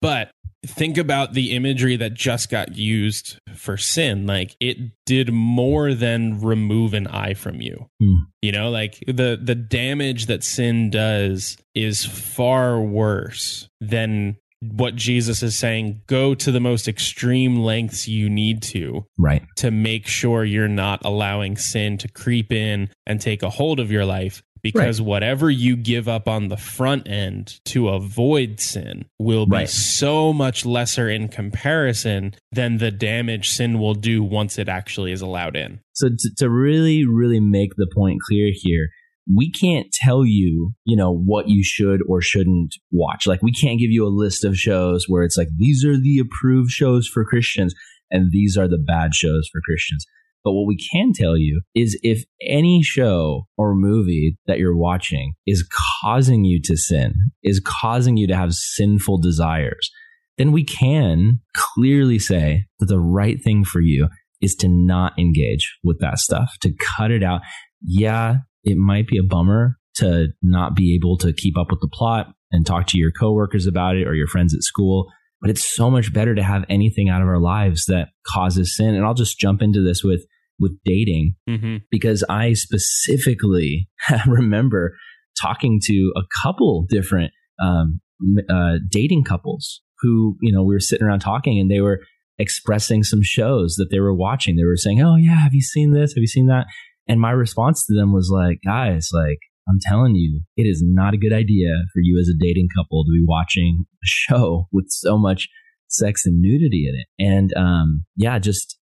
But 0.03 0.31
think 0.67 0.99
about 0.99 1.33
the 1.33 1.53
imagery 1.53 1.97
that 1.97 2.15
just 2.15 2.51
got 2.51 2.77
used 2.77 3.39
for 3.55 3.77
sin. 3.77 4.27
Like 4.27 4.57
it 4.61 4.77
did 5.07 5.33
more 5.33 5.95
than 5.95 6.41
remove 6.41 6.95
an 6.95 7.07
eye 7.07 7.35
from 7.35 7.61
you. 7.61 7.89
Hmm. 8.01 8.15
You 8.43 8.53
know, 8.53 8.71
like 8.71 9.03
the 9.07 9.39
the 9.41 9.55
damage 9.55 10.27
that 10.27 10.43
sin 10.45 10.91
does 10.91 11.57
is 11.75 12.05
far 12.05 12.81
worse 12.81 13.69
than 13.81 14.37
what 14.61 14.97
Jesus 14.97 15.43
is 15.43 15.57
saying. 15.57 16.01
Go 16.07 16.35
to 16.35 16.51
the 16.51 16.61
most 16.61 16.89
extreme 16.89 17.57
lengths 17.57 18.09
you 18.09 18.31
need 18.31 18.63
to 18.63 19.05
Right. 19.19 19.43
to 19.57 19.71
make 19.71 20.07
sure 20.07 20.43
you're 20.45 20.69
not 20.69 21.05
allowing 21.05 21.57
sin 21.59 21.99
to 21.99 22.09
creep 22.09 22.51
in 22.51 22.89
and 23.07 23.21
take 23.21 23.43
a 23.43 23.51
hold 23.51 23.79
of 23.79 23.91
your 23.91 24.07
life 24.07 24.43
because 24.65 25.01
whatever 25.01 25.51
you 25.51 25.77
give 25.77 26.09
up 26.09 26.27
on 26.27 26.49
the 26.49 26.57
front 26.57 27.07
end 27.07 27.61
to 27.67 27.91
avoid 27.91 28.59
sin 28.59 29.05
will 29.21 29.47
be 29.47 29.57
Right. 29.57 29.69
so 29.69 30.33
much 30.33 30.65
lesser 30.67 31.09
in 31.09 31.29
comparison 31.29 32.35
than 32.51 32.79
the 32.79 32.91
damage 32.91 33.51
sin 33.51 33.79
will 33.79 33.95
do 33.95 34.25
once 34.25 34.59
it 34.59 34.69
actually 34.69 35.13
is 35.13 35.21
allowed 35.21 35.55
in. 35.55 35.81
So 35.93 36.09
to, 36.09 36.31
to 36.39 36.51
really, 36.51 37.07
really 37.07 37.41
make 37.41 37.77
the 37.77 37.87
point 37.95 38.19
clear 38.27 38.51
here, 38.53 38.89
we 39.33 39.51
can't 39.51 39.87
tell 39.93 40.25
you, 40.25 40.73
you 40.85 40.97
know, 40.97 41.15
what 41.15 41.49
you 41.49 41.63
should 41.63 42.01
or 42.09 42.21
shouldn't 42.21 42.75
watch. 42.91 43.27
Like 43.27 43.43
we 43.43 43.53
can't 43.53 43.79
give 43.79 43.91
you 43.91 44.07
a 44.07 44.09
list 44.09 44.45
of 44.45 44.57
shows 44.57 45.07
where 45.09 45.23
it's 45.23 45.37
like 45.37 45.49
these 45.57 45.85
are 45.85 45.97
the 45.97 46.19
approved 46.19 46.71
shows 46.71 47.07
for 47.07 47.25
Christians 47.25 47.75
and 48.11 48.33
these 48.33 48.57
are 48.57 48.69
the 48.69 48.79
bad 48.79 49.15
shows 49.15 49.49
for 49.53 49.61
Christians. 49.65 50.07
But 50.45 50.53
what 50.53 50.67
we 50.67 50.77
can 50.77 51.13
tell 51.15 51.39
you 51.39 51.63
is 51.75 51.99
if 52.03 52.25
any 52.43 52.83
show 52.83 53.47
or 53.57 53.75
movie 53.75 54.37
that 54.47 54.59
you're 54.59 54.77
watching 54.77 55.33
is 55.47 55.67
causing 56.03 56.45
you 56.45 56.61
to 56.65 56.77
sin, 56.77 57.15
is 57.43 57.61
causing 57.65 58.19
you 58.19 58.27
to 58.27 58.37
have 58.37 58.53
sinful 58.53 59.23
desires, 59.23 59.91
then 60.37 60.53
we 60.53 60.63
can 60.63 61.41
clearly 61.57 62.19
say 62.19 62.67
that 62.79 62.87
the 62.87 63.01
right 63.01 63.43
thing 63.43 63.65
for 63.65 63.81
you 63.81 64.09
is 64.43 64.55
to 64.57 64.69
not 64.69 65.19
engage 65.19 65.79
with 65.83 65.99
that 66.01 66.19
stuff, 66.19 66.51
to 66.61 66.75
cut 66.97 67.11
it 67.11 67.23
out. 67.23 67.41
Yeah, 67.81 68.39
it 68.65 68.77
might 68.77 69.07
be 69.07 69.17
a 69.17 69.23
bummer 69.23 69.79
to 69.97 70.29
not 70.43 70.75
be 70.75 70.95
able 70.95 71.17
to 71.19 71.33
keep 71.33 71.57
up 71.57 71.69
with 71.71 71.81
the 71.81 71.89
plot 71.91 72.35
and 72.51 72.67
talk 72.67 72.87
to 72.89 72.99
your 72.99 73.13
coworkers 73.13 73.67
about 73.67 73.97
it 73.97 74.07
or 74.07 74.15
your 74.15 74.27
friends 74.27 74.55
at 74.55 74.63
school, 74.63 75.11
but 75.41 75.51
it's 75.51 75.75
so 75.75 75.91
much 75.91 76.13
better 76.13 76.35
to 76.35 76.43
have 76.43 76.65
anything 76.69 77.09
out 77.09 77.23
of 77.23 77.29
our 77.29 77.41
lives 77.41 77.87
that 77.87 78.09
causes 78.27 78.77
sin. 78.77 78.95
And 78.95 79.05
I'll 79.05 79.15
just 79.15 79.39
jump 79.39 79.63
into 79.63 79.83
this 79.83 80.03
with 80.05 80.27
with 80.61 80.79
dating 80.85 81.35
Mm-hmm. 81.49 81.77
because 81.91 82.25
I 82.29 82.53
specifically 82.53 83.89
remember 84.27 84.97
talking 85.41 85.81
to 85.85 86.13
a 86.17 86.23
couple 86.43 86.87
different 86.89 87.33
um, 87.63 88.01
uh, 88.49 88.75
dating 88.91 89.25
couples 89.25 89.81
who, 90.01 90.37
you 90.41 90.53
know, 90.53 90.63
we 90.63 90.75
were 90.75 90.81
sitting 90.81 91.07
around 91.07 91.21
talking 91.21 91.59
and 91.59 91.71
they 91.71 91.81
were 91.81 92.01
expressing 92.39 93.03
some 93.03 93.23
shows 93.23 93.75
that 93.77 93.91
they 93.91 94.01
were 94.01 94.15
watching. 94.15 94.57
They 94.57 94.65
were 94.65 94.77
saying, 94.77 95.03
Oh, 95.03 95.17
yeah, 95.17 95.41
have 95.43 95.55
you 95.55 95.63
seen 95.63 95.93
this? 95.93 96.13
Have 96.13 96.21
you 96.21 96.27
seen 96.27 96.47
that? 96.47 96.67
And 97.09 97.21
my 97.21 97.31
response 97.31 97.85
to 97.87 97.95
them 97.95 98.13
was 98.13 98.31
like, 98.33 98.59
Guys, 98.65 99.11
like, 99.13 99.39
I'm 99.69 99.79
telling 99.83 100.15
you, 100.15 100.43
it 100.57 100.65
is 100.65 100.83
not 100.85 101.15
a 101.15 101.19
good 101.19 101.33
idea 101.33 101.69
for 101.93 102.01
you 102.03 102.19
as 102.19 102.29
a 102.29 102.39
dating 102.39 102.69
couple 102.77 103.05
to 103.05 103.11
be 103.11 103.25
watching 103.27 103.85
a 104.03 104.07
show 104.07 104.69
with 104.73 104.87
so 104.89 105.17
much 105.19 105.49
sex 105.89 106.27
and 106.27 106.41
nudity 106.41 106.87
in 106.89 106.95
it. 107.01 107.07
And 107.25 107.55
um, 107.57 108.05
yeah, 108.17 108.39
just 108.39 108.79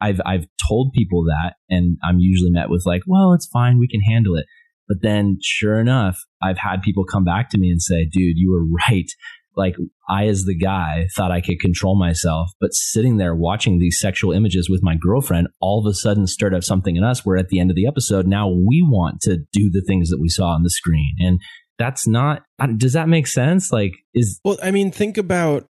I've 0.00 0.20
I've 0.26 0.46
told 0.68 0.92
people 0.92 1.24
that, 1.24 1.54
and 1.68 1.96
I'm 2.04 2.18
usually 2.18 2.50
met 2.50 2.70
with 2.70 2.82
like, 2.86 3.02
"Well, 3.06 3.32
it's 3.32 3.46
fine, 3.46 3.78
we 3.78 3.88
can 3.88 4.00
handle 4.00 4.36
it." 4.36 4.46
But 4.88 4.98
then, 5.02 5.38
sure 5.42 5.80
enough, 5.80 6.18
I've 6.42 6.58
had 6.58 6.82
people 6.82 7.04
come 7.04 7.24
back 7.24 7.50
to 7.50 7.58
me 7.58 7.70
and 7.70 7.80
say, 7.80 8.04
"Dude, 8.04 8.36
you 8.36 8.50
were 8.50 8.66
right." 8.88 9.10
Like 9.56 9.76
I, 10.06 10.26
as 10.26 10.44
the 10.44 10.56
guy, 10.56 11.06
thought 11.16 11.30
I 11.30 11.40
could 11.40 11.60
control 11.60 11.98
myself, 11.98 12.50
but 12.60 12.74
sitting 12.74 13.16
there 13.16 13.34
watching 13.34 13.78
these 13.78 13.98
sexual 13.98 14.32
images 14.32 14.68
with 14.68 14.82
my 14.82 14.96
girlfriend, 15.00 15.48
all 15.60 15.80
of 15.80 15.90
a 15.90 15.94
sudden 15.94 16.26
stirred 16.26 16.54
up 16.54 16.62
something 16.62 16.94
in 16.94 17.02
us. 17.02 17.24
Where 17.24 17.38
at 17.38 17.48
the 17.48 17.58
end 17.58 17.70
of 17.70 17.76
the 17.76 17.86
episode, 17.86 18.26
now 18.26 18.48
we 18.48 18.86
want 18.86 19.20
to 19.22 19.38
do 19.52 19.70
the 19.70 19.82
things 19.86 20.10
that 20.10 20.20
we 20.20 20.28
saw 20.28 20.48
on 20.48 20.62
the 20.62 20.70
screen, 20.70 21.14
and 21.20 21.40
that's 21.78 22.06
not. 22.06 22.42
Does 22.76 22.92
that 22.92 23.08
make 23.08 23.26
sense? 23.26 23.72
Like, 23.72 23.92
is 24.14 24.40
well, 24.44 24.58
I 24.62 24.70
mean, 24.70 24.90
think 24.90 25.16
about 25.16 25.66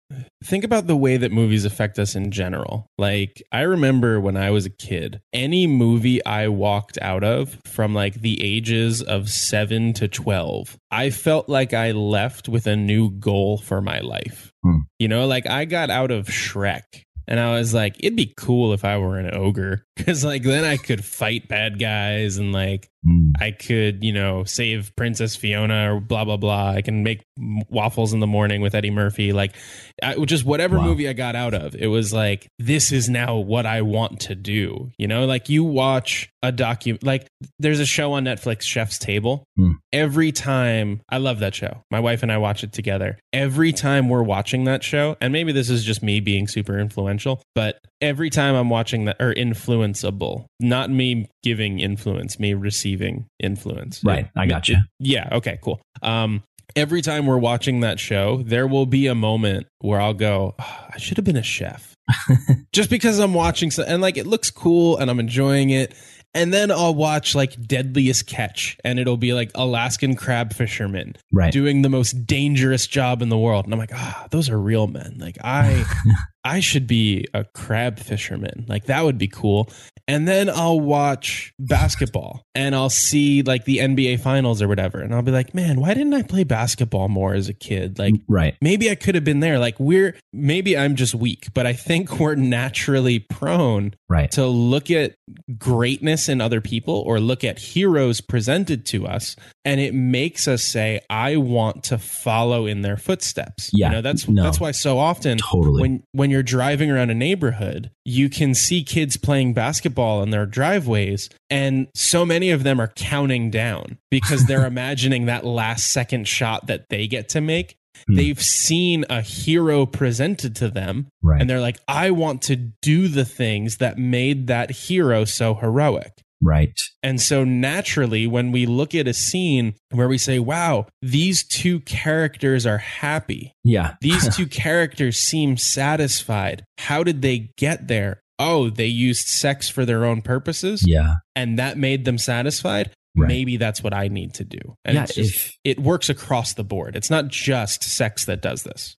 Think 0.45 0.65
about 0.65 0.87
the 0.87 0.97
way 0.97 1.17
that 1.17 1.33
movies 1.33 1.65
affect 1.65 1.99
us 1.99 2.15
in 2.15 2.31
general. 2.31 2.87
Like, 2.99 3.43
I 3.53 3.63
remember 3.63 4.21
when 4.21 4.37
I 4.37 4.51
was 4.51 4.67
a 4.67 4.71
kid, 4.71 5.21
any 5.33 5.67
movie 5.67 6.25
I 6.25 6.49
walked 6.49 6.99
out 7.01 7.23
of 7.23 7.59
from 7.65 7.95
like 7.95 8.21
the 8.21 8.43
ages 8.43 9.03
of 9.03 9.29
seven 9.29 9.93
to 9.95 10.09
12, 10.09 10.77
I 10.91 11.11
felt 11.11 11.49
like 11.49 11.75
I 11.75 11.93
left 11.93 12.49
with 12.49 12.67
a 12.67 12.77
new 12.77 13.11
goal 13.11 13.59
for 13.59 13.81
my 13.81 14.01
life. 14.01 14.53
Hmm. 14.65 14.79
You 14.99 15.09
know, 15.09 15.27
like 15.27 15.47
I 15.47 15.65
got 15.65 15.91
out 15.91 16.11
of 16.11 16.27
Shrek 16.27 17.05
and 17.31 17.39
I 17.39 17.53
was 17.53 17.73
like, 17.73 17.97
it'd 18.01 18.17
be 18.17 18.35
cool 18.37 18.73
if 18.73 18.85
I 18.85 18.99
were 18.99 19.17
an 19.17 19.33
ogre 19.33 19.85
because, 19.97 20.25
like, 20.25 20.43
then 20.43 20.65
I 20.65 20.77
could 20.77 21.05
fight 21.05 21.49
bad 21.49 21.79
guys 21.79 22.37
and, 22.37 22.53
like, 22.53 22.90
mm. 23.07 23.33
I 23.41 23.51
could, 23.51 24.05
you 24.05 24.13
know, 24.13 24.45
save 24.45 24.95
Princess 24.97 25.37
Fiona 25.37 25.95
or 25.95 26.01
blah, 26.01 26.25
blah, 26.25 26.37
blah. 26.37 26.71
I 26.71 26.83
can 26.83 27.03
make 27.03 27.23
waffles 27.37 28.13
in 28.13 28.21
the 28.21 28.27
morning 28.27 28.61
with 28.61 28.75
Eddie 28.75 28.91
Murphy. 28.91 29.33
Like, 29.33 29.57
I, 30.03 30.17
just 30.25 30.45
whatever 30.45 30.79
wow. 30.79 30.85
movie 30.85 31.09
I 31.09 31.13
got 31.13 31.37
out 31.37 31.55
of, 31.55 31.75
it 31.75 31.87
was 31.87 32.13
like, 32.13 32.49
this 32.59 32.93
is 32.93 33.09
now 33.09 33.37
what 33.37 33.67
I 33.67 33.83
want 33.83 34.21
to 34.21 34.35
do. 34.35 34.91
You 34.99 35.09
know, 35.09 35.27
like, 35.27 35.49
you 35.49 35.65
watch 35.65 36.31
a 36.43 36.53
docu, 36.53 37.03
like, 37.05 37.27
there's 37.59 37.81
a 37.81 37.87
show 37.87 38.13
on 38.13 38.25
Netflix, 38.25 38.63
Chef's 38.63 38.99
Table. 38.99 39.45
Mm. 39.59 39.75
Every 39.93 40.33
time, 40.33 41.01
I 41.09 41.19
love 41.19 41.41
that 41.41 41.55
show. 41.55 41.83
My 41.91 42.01
wife 42.01 42.23
and 42.23 42.33
I 42.33 42.39
watch 42.39 42.65
it 42.65 42.73
together. 42.73 43.19
Every 43.33 43.73
time 43.73 44.09
we're 44.09 44.23
watching 44.23 44.65
that 44.65 44.83
show, 44.83 45.17
and 45.21 45.33
maybe 45.33 45.53
this 45.53 45.71
is 45.71 45.85
just 45.85 46.03
me 46.03 46.21
being 46.21 46.49
super 46.49 46.79
influential, 46.79 47.43
but 47.55 47.79
every 48.01 48.31
time 48.31 48.55
I'm 48.55 48.71
watching 48.71 49.05
that 49.07 49.17
or 49.21 49.35
influenceable, 49.35 50.47
not 50.59 50.91
me 50.91 51.29
giving 51.43 51.81
influence, 51.81 52.39
me 52.39 52.55
receiving 52.55 53.27
influence. 53.39 54.03
Right. 54.05 54.29
I 54.37 54.47
got 54.47 54.69
you. 54.69 54.77
Yeah. 54.99 55.29
Okay, 55.33 55.59
cool. 55.63 55.81
Um, 56.03 56.43
every 56.77 57.03
time 57.03 57.27
we're 57.27 57.39
watching 57.39 57.81
that 57.81 58.01
show, 58.01 58.43
there 58.45 58.67
will 58.67 58.87
be 58.87 59.07
a 59.07 59.15
moment 59.15 59.67
where 59.81 60.01
I'll 60.01 60.15
go, 60.15 60.55
oh, 60.59 60.87
I 60.93 60.99
should 60.99 61.17
have 61.17 61.25
been 61.25 61.37
a 61.37 61.43
chef. 61.43 61.95
Just 62.73 62.91
because 62.91 63.19
I'm 63.19 63.35
watching 63.35 63.71
so, 63.71 63.85
and 63.85 64.03
like 64.03 64.17
it 64.17 64.27
looks 64.27 64.51
cool 64.51 64.97
and 64.99 65.11
I'm 65.11 65.21
enjoying 65.21 65.71
it 65.71 65.95
and 66.35 66.53
then 66.53 66.71
I'll 66.71 66.95
watch 66.95 67.35
like 67.35 67.61
Deadliest 67.67 68.27
Catch, 68.27 68.77
and 68.85 68.99
it'll 68.99 69.17
be 69.17 69.33
like 69.33 69.51
Alaskan 69.55 70.15
crab 70.15 70.53
fishermen 70.53 71.17
right. 71.33 71.53
doing 71.53 71.83
the 71.83 71.89
most 71.89 72.25
dangerous 72.27 72.87
job 72.87 73.21
in 73.23 73.29
the 73.29 73.39
world. 73.39 73.65
And 73.65 73.75
I'm 73.75 73.81
like, 73.81 73.93
ah, 73.93 74.29
those 74.31 74.49
are 74.49 74.59
real 74.59 74.87
men. 74.87 75.17
Like 75.19 75.39
I, 75.43 75.85
I 76.45 76.61
should 76.61 76.87
be 76.87 77.27
a 77.35 77.45
crab 77.45 77.99
fisherman. 77.99 78.65
Like 78.69 78.87
that 78.87 79.05
would 79.05 79.19
be 79.19 79.29
cool. 79.29 79.69
And 80.11 80.27
then 80.27 80.51
I'll 80.51 80.81
watch 80.81 81.55
basketball 81.61 82.45
and 82.57 82.75
I'll 82.75 82.91
see 82.91 83.43
like 83.43 83.65
the 83.65 83.79
NBA 83.79 84.19
finals 84.19 84.61
or 84.61 84.67
whatever. 84.67 84.99
And 84.99 85.15
I'll 85.15 85.23
be 85.23 85.31
like, 85.31 85.55
man, 85.55 85.81
why 85.81 85.95
didn't 85.95 86.15
I 86.15 86.23
play 86.23 86.43
basketball 86.43 87.09
more 87.09 87.33
as 87.33 87.49
a 87.49 87.55
kid? 87.55 87.97
Like, 87.97 88.15
right. 88.27 88.57
maybe 88.61 88.91
I 88.91 88.97
could 88.97 89.15
have 89.15 89.23
been 89.23 89.39
there. 89.39 89.61
Like, 89.61 89.79
we're 89.79 90.17
maybe 90.33 90.77
I'm 90.77 90.97
just 90.97 91.15
weak, 91.15 91.49
but 91.55 91.65
I 91.65 91.75
think 91.75 92.11
we're 92.19 92.35
naturally 92.35 93.21
prone 93.21 93.95
right. 94.09 94.33
to 94.33 94.47
look 94.47 94.91
at 94.91 95.15
greatness 95.57 96.29
in 96.29 96.41
other 96.41 96.61
people 96.61 97.05
or 97.07 97.21
look 97.21 97.45
at 97.45 97.61
heroes 97.61 98.21
presented 98.21 98.85
to 98.87 99.07
us. 99.07 99.37
And 99.65 99.81
it 99.81 99.95
makes 99.95 100.49
us 100.49 100.65
say, 100.65 101.03
I 101.09 101.37
want 101.37 101.85
to 101.85 101.99
follow 101.99 102.67
in 102.67 102.83
their 102.83 102.97
footsteps. 102.97 103.71
Yeah. 103.73 103.91
You 103.91 103.97
know, 103.97 104.03
that's, 104.03 104.27
no, 104.27 104.43
that's 104.43 104.59
why 104.59 104.73
so 104.73 104.99
often 104.99 105.39
totally. 105.39 105.83
when, 105.83 106.03
when 106.13 106.30
you're 106.31 106.43
driving 106.43 106.91
around 106.91 107.11
a 107.11 107.15
neighborhood, 107.15 107.91
you 108.05 108.29
can 108.29 108.55
see 108.55 108.83
kids 108.83 109.17
playing 109.17 109.55
basketball 109.55 110.23
in 110.23 110.31
their 110.31 110.47
driveways 110.47 111.29
and 111.51 111.89
so 111.95 112.25
many 112.25 112.51
of 112.51 112.63
them 112.63 112.81
are 112.81 112.93
counting 112.95 113.51
down 113.51 113.99
because 114.11 114.47
they're 114.47 114.67
imagining 114.71 115.27
that 115.27 115.45
last 115.45 115.91
second 115.91 116.27
shot 116.27 116.67
that 116.67 116.89
they 116.89 117.07
get 117.07 117.29
to 117.29 117.41
make 117.41 117.77
hmm. 118.07 118.15
they've 118.15 118.41
seen 118.41 119.05
a 119.11 119.21
hero 119.21 119.85
presented 119.85 120.55
to 120.57 120.69
them 120.69 121.09
right. 121.23 121.41
and 121.41 121.51
they're 121.51 121.61
like 121.61 121.79
i 121.89 122.11
want 122.11 122.43
to 122.43 122.57
do 122.57 123.09
the 123.09 123.25
things 123.25 123.79
that 123.79 123.99
made 123.99 124.47
that 124.47 124.71
hero 124.71 125.25
so 125.25 125.55
heroic 125.55 126.13
Right. 126.43 126.73
And 127.03 127.21
so 127.21 127.45
naturally, 127.45 128.27
when 128.27 128.53
we 128.53 128.67
look 128.67 128.95
at 128.95 129.07
a 129.07 129.15
scene 129.15 129.75
where 129.91 130.09
we 130.09 130.19
say, 130.19 130.39
wow, 130.39 130.87
these 131.03 131.45
two 131.45 131.81
characters 131.81 132.67
are 132.67 132.79
happy. 132.79 133.53
Yeah. 133.63 133.95
these 134.01 134.35
two 134.35 134.47
characters 134.47 135.19
seem 135.19 135.57
satisfied. 135.57 136.65
How 136.79 137.03
did 137.03 137.23
they 137.23 137.51
get 137.57 137.89
there? 137.89 138.21
Oh, 138.39 138.71
they 138.71 138.87
used 138.87 139.29
sex 139.29 139.69
for 139.69 139.85
their 139.85 140.05
own 140.07 140.23
purposes. 140.23 140.83
Yeah. 140.87 141.17
And 141.37 141.59
that 141.59 141.77
made 141.77 142.07
them 142.07 142.17
satisfied. 142.17 142.91
Right. 143.17 143.29
Maybe 143.29 143.57
that's 143.57 143.83
what 143.83 143.93
I 143.93 144.09
need 144.09 144.35
to 144.35 144.45
do. 144.45 144.61
And 144.85 144.95
yeah, 144.95 145.07
just, 145.07 145.19
if, 145.19 145.53
it 145.65 145.79
works 145.81 146.09
across 146.09 146.55
the 146.55 146.65
board. 146.65 146.97
It's 146.97 147.11
not 147.11 147.29
just 147.29 147.83
sex 147.83 148.25
that 148.27 148.41
does 148.41 148.63
this. 148.63 148.97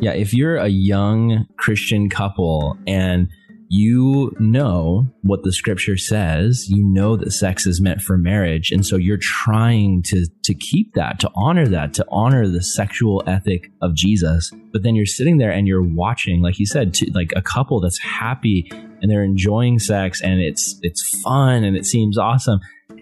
Yeah, 0.00 0.12
if 0.12 0.32
you're 0.32 0.56
a 0.56 0.68
young 0.68 1.44
Christian 1.58 2.08
couple 2.08 2.78
and 2.86 3.28
you 3.72 4.34
know 4.40 5.06
what 5.22 5.44
the 5.44 5.52
scripture 5.52 5.96
says. 5.96 6.68
You 6.68 6.84
know 6.84 7.16
that 7.16 7.30
sex 7.30 7.66
is 7.66 7.80
meant 7.80 8.00
for 8.00 8.18
marriage. 8.18 8.72
And 8.72 8.84
so 8.84 8.96
you're 8.96 9.16
trying 9.16 10.02
to, 10.06 10.26
to 10.42 10.54
keep 10.54 10.94
that, 10.94 11.20
to 11.20 11.30
honor 11.36 11.68
that, 11.68 11.94
to 11.94 12.06
honor 12.10 12.48
the 12.48 12.62
sexual 12.62 13.22
ethic 13.28 13.70
of 13.80 13.94
Jesus. 13.94 14.50
But 14.72 14.82
then 14.82 14.96
you're 14.96 15.06
sitting 15.06 15.38
there 15.38 15.52
and 15.52 15.68
you're 15.68 15.84
watching, 15.84 16.42
like 16.42 16.58
you 16.58 16.66
said, 16.66 16.92
to, 16.94 17.12
like 17.14 17.30
a 17.36 17.42
couple 17.42 17.80
that's 17.80 18.00
happy 18.00 18.68
and 18.72 19.08
they're 19.08 19.22
enjoying 19.22 19.78
sex 19.78 20.20
and 20.20 20.40
it's, 20.40 20.76
it's 20.82 21.20
fun 21.22 21.62
and 21.62 21.76
it 21.76 21.86
seems 21.86 22.18
awesome 22.18 22.58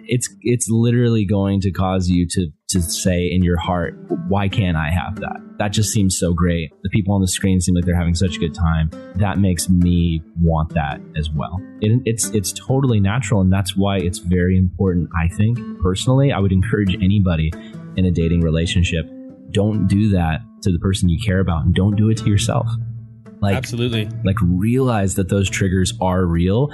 it's 0.09 0.35
it's 0.41 0.69
literally 0.71 1.27
going 1.27 1.61
to 1.61 1.71
cause 1.71 2.09
you 2.09 2.27
to 2.27 2.51
to 2.69 2.83
say 2.83 3.27
in 3.27 3.43
your 3.43 3.57
heart, 3.57 3.95
why 4.29 4.47
can't 4.47 4.77
I 4.77 4.91
have 4.91 5.17
that? 5.21 5.41
That 5.59 5.69
just 5.69 5.91
seems 5.91 6.19
so 6.19 6.35
great. 6.35 6.71
The 6.83 6.91
people 6.91 7.15
on 7.15 7.21
the 7.23 7.29
screen 7.29 7.61
seem 7.61 7.75
like 7.75 7.85
they're 7.85 7.97
having 7.97 8.15
such 8.15 8.37
a 8.37 8.39
good 8.39 8.55
time. 8.55 8.91
That 9.17 9.39
makes 9.39 9.71
me 9.71 10.23
want 10.43 10.75
that 10.75 11.01
as 11.17 11.31
well. 11.31 11.59
It, 11.81 12.03
it's 12.05 12.29
it's 12.29 12.53
totally 12.53 13.01
natural, 13.01 13.41
and 13.41 13.51
that's 13.51 13.75
why 13.75 13.99
it's 13.99 14.19
very 14.19 14.59
important. 14.59 15.09
I 15.19 15.29
think 15.29 15.59
personally, 15.81 16.31
I 16.31 16.39
would 16.39 16.53
encourage 16.53 16.95
anybody 16.95 17.51
in 17.97 18.05
a 18.05 18.11
dating 18.11 18.43
relationship, 18.43 19.11
don't 19.51 19.89
do 19.89 20.11
that 20.11 20.41
to 20.63 20.71
the 20.71 20.79
person 20.79 21.09
you 21.09 21.19
care 21.25 21.41
about, 21.41 21.65
and 21.65 21.75
don't 21.75 21.97
do 21.97 22.11
it 22.11 22.19
to 22.19 22.29
yourself. 22.29 22.69
Like 23.41 23.57
absolutely, 23.57 24.09
like 24.25 24.37
realize 24.43 25.15
that 25.15 25.29
those 25.29 25.49
triggers 25.49 25.95
are 26.01 26.25
real 26.27 26.71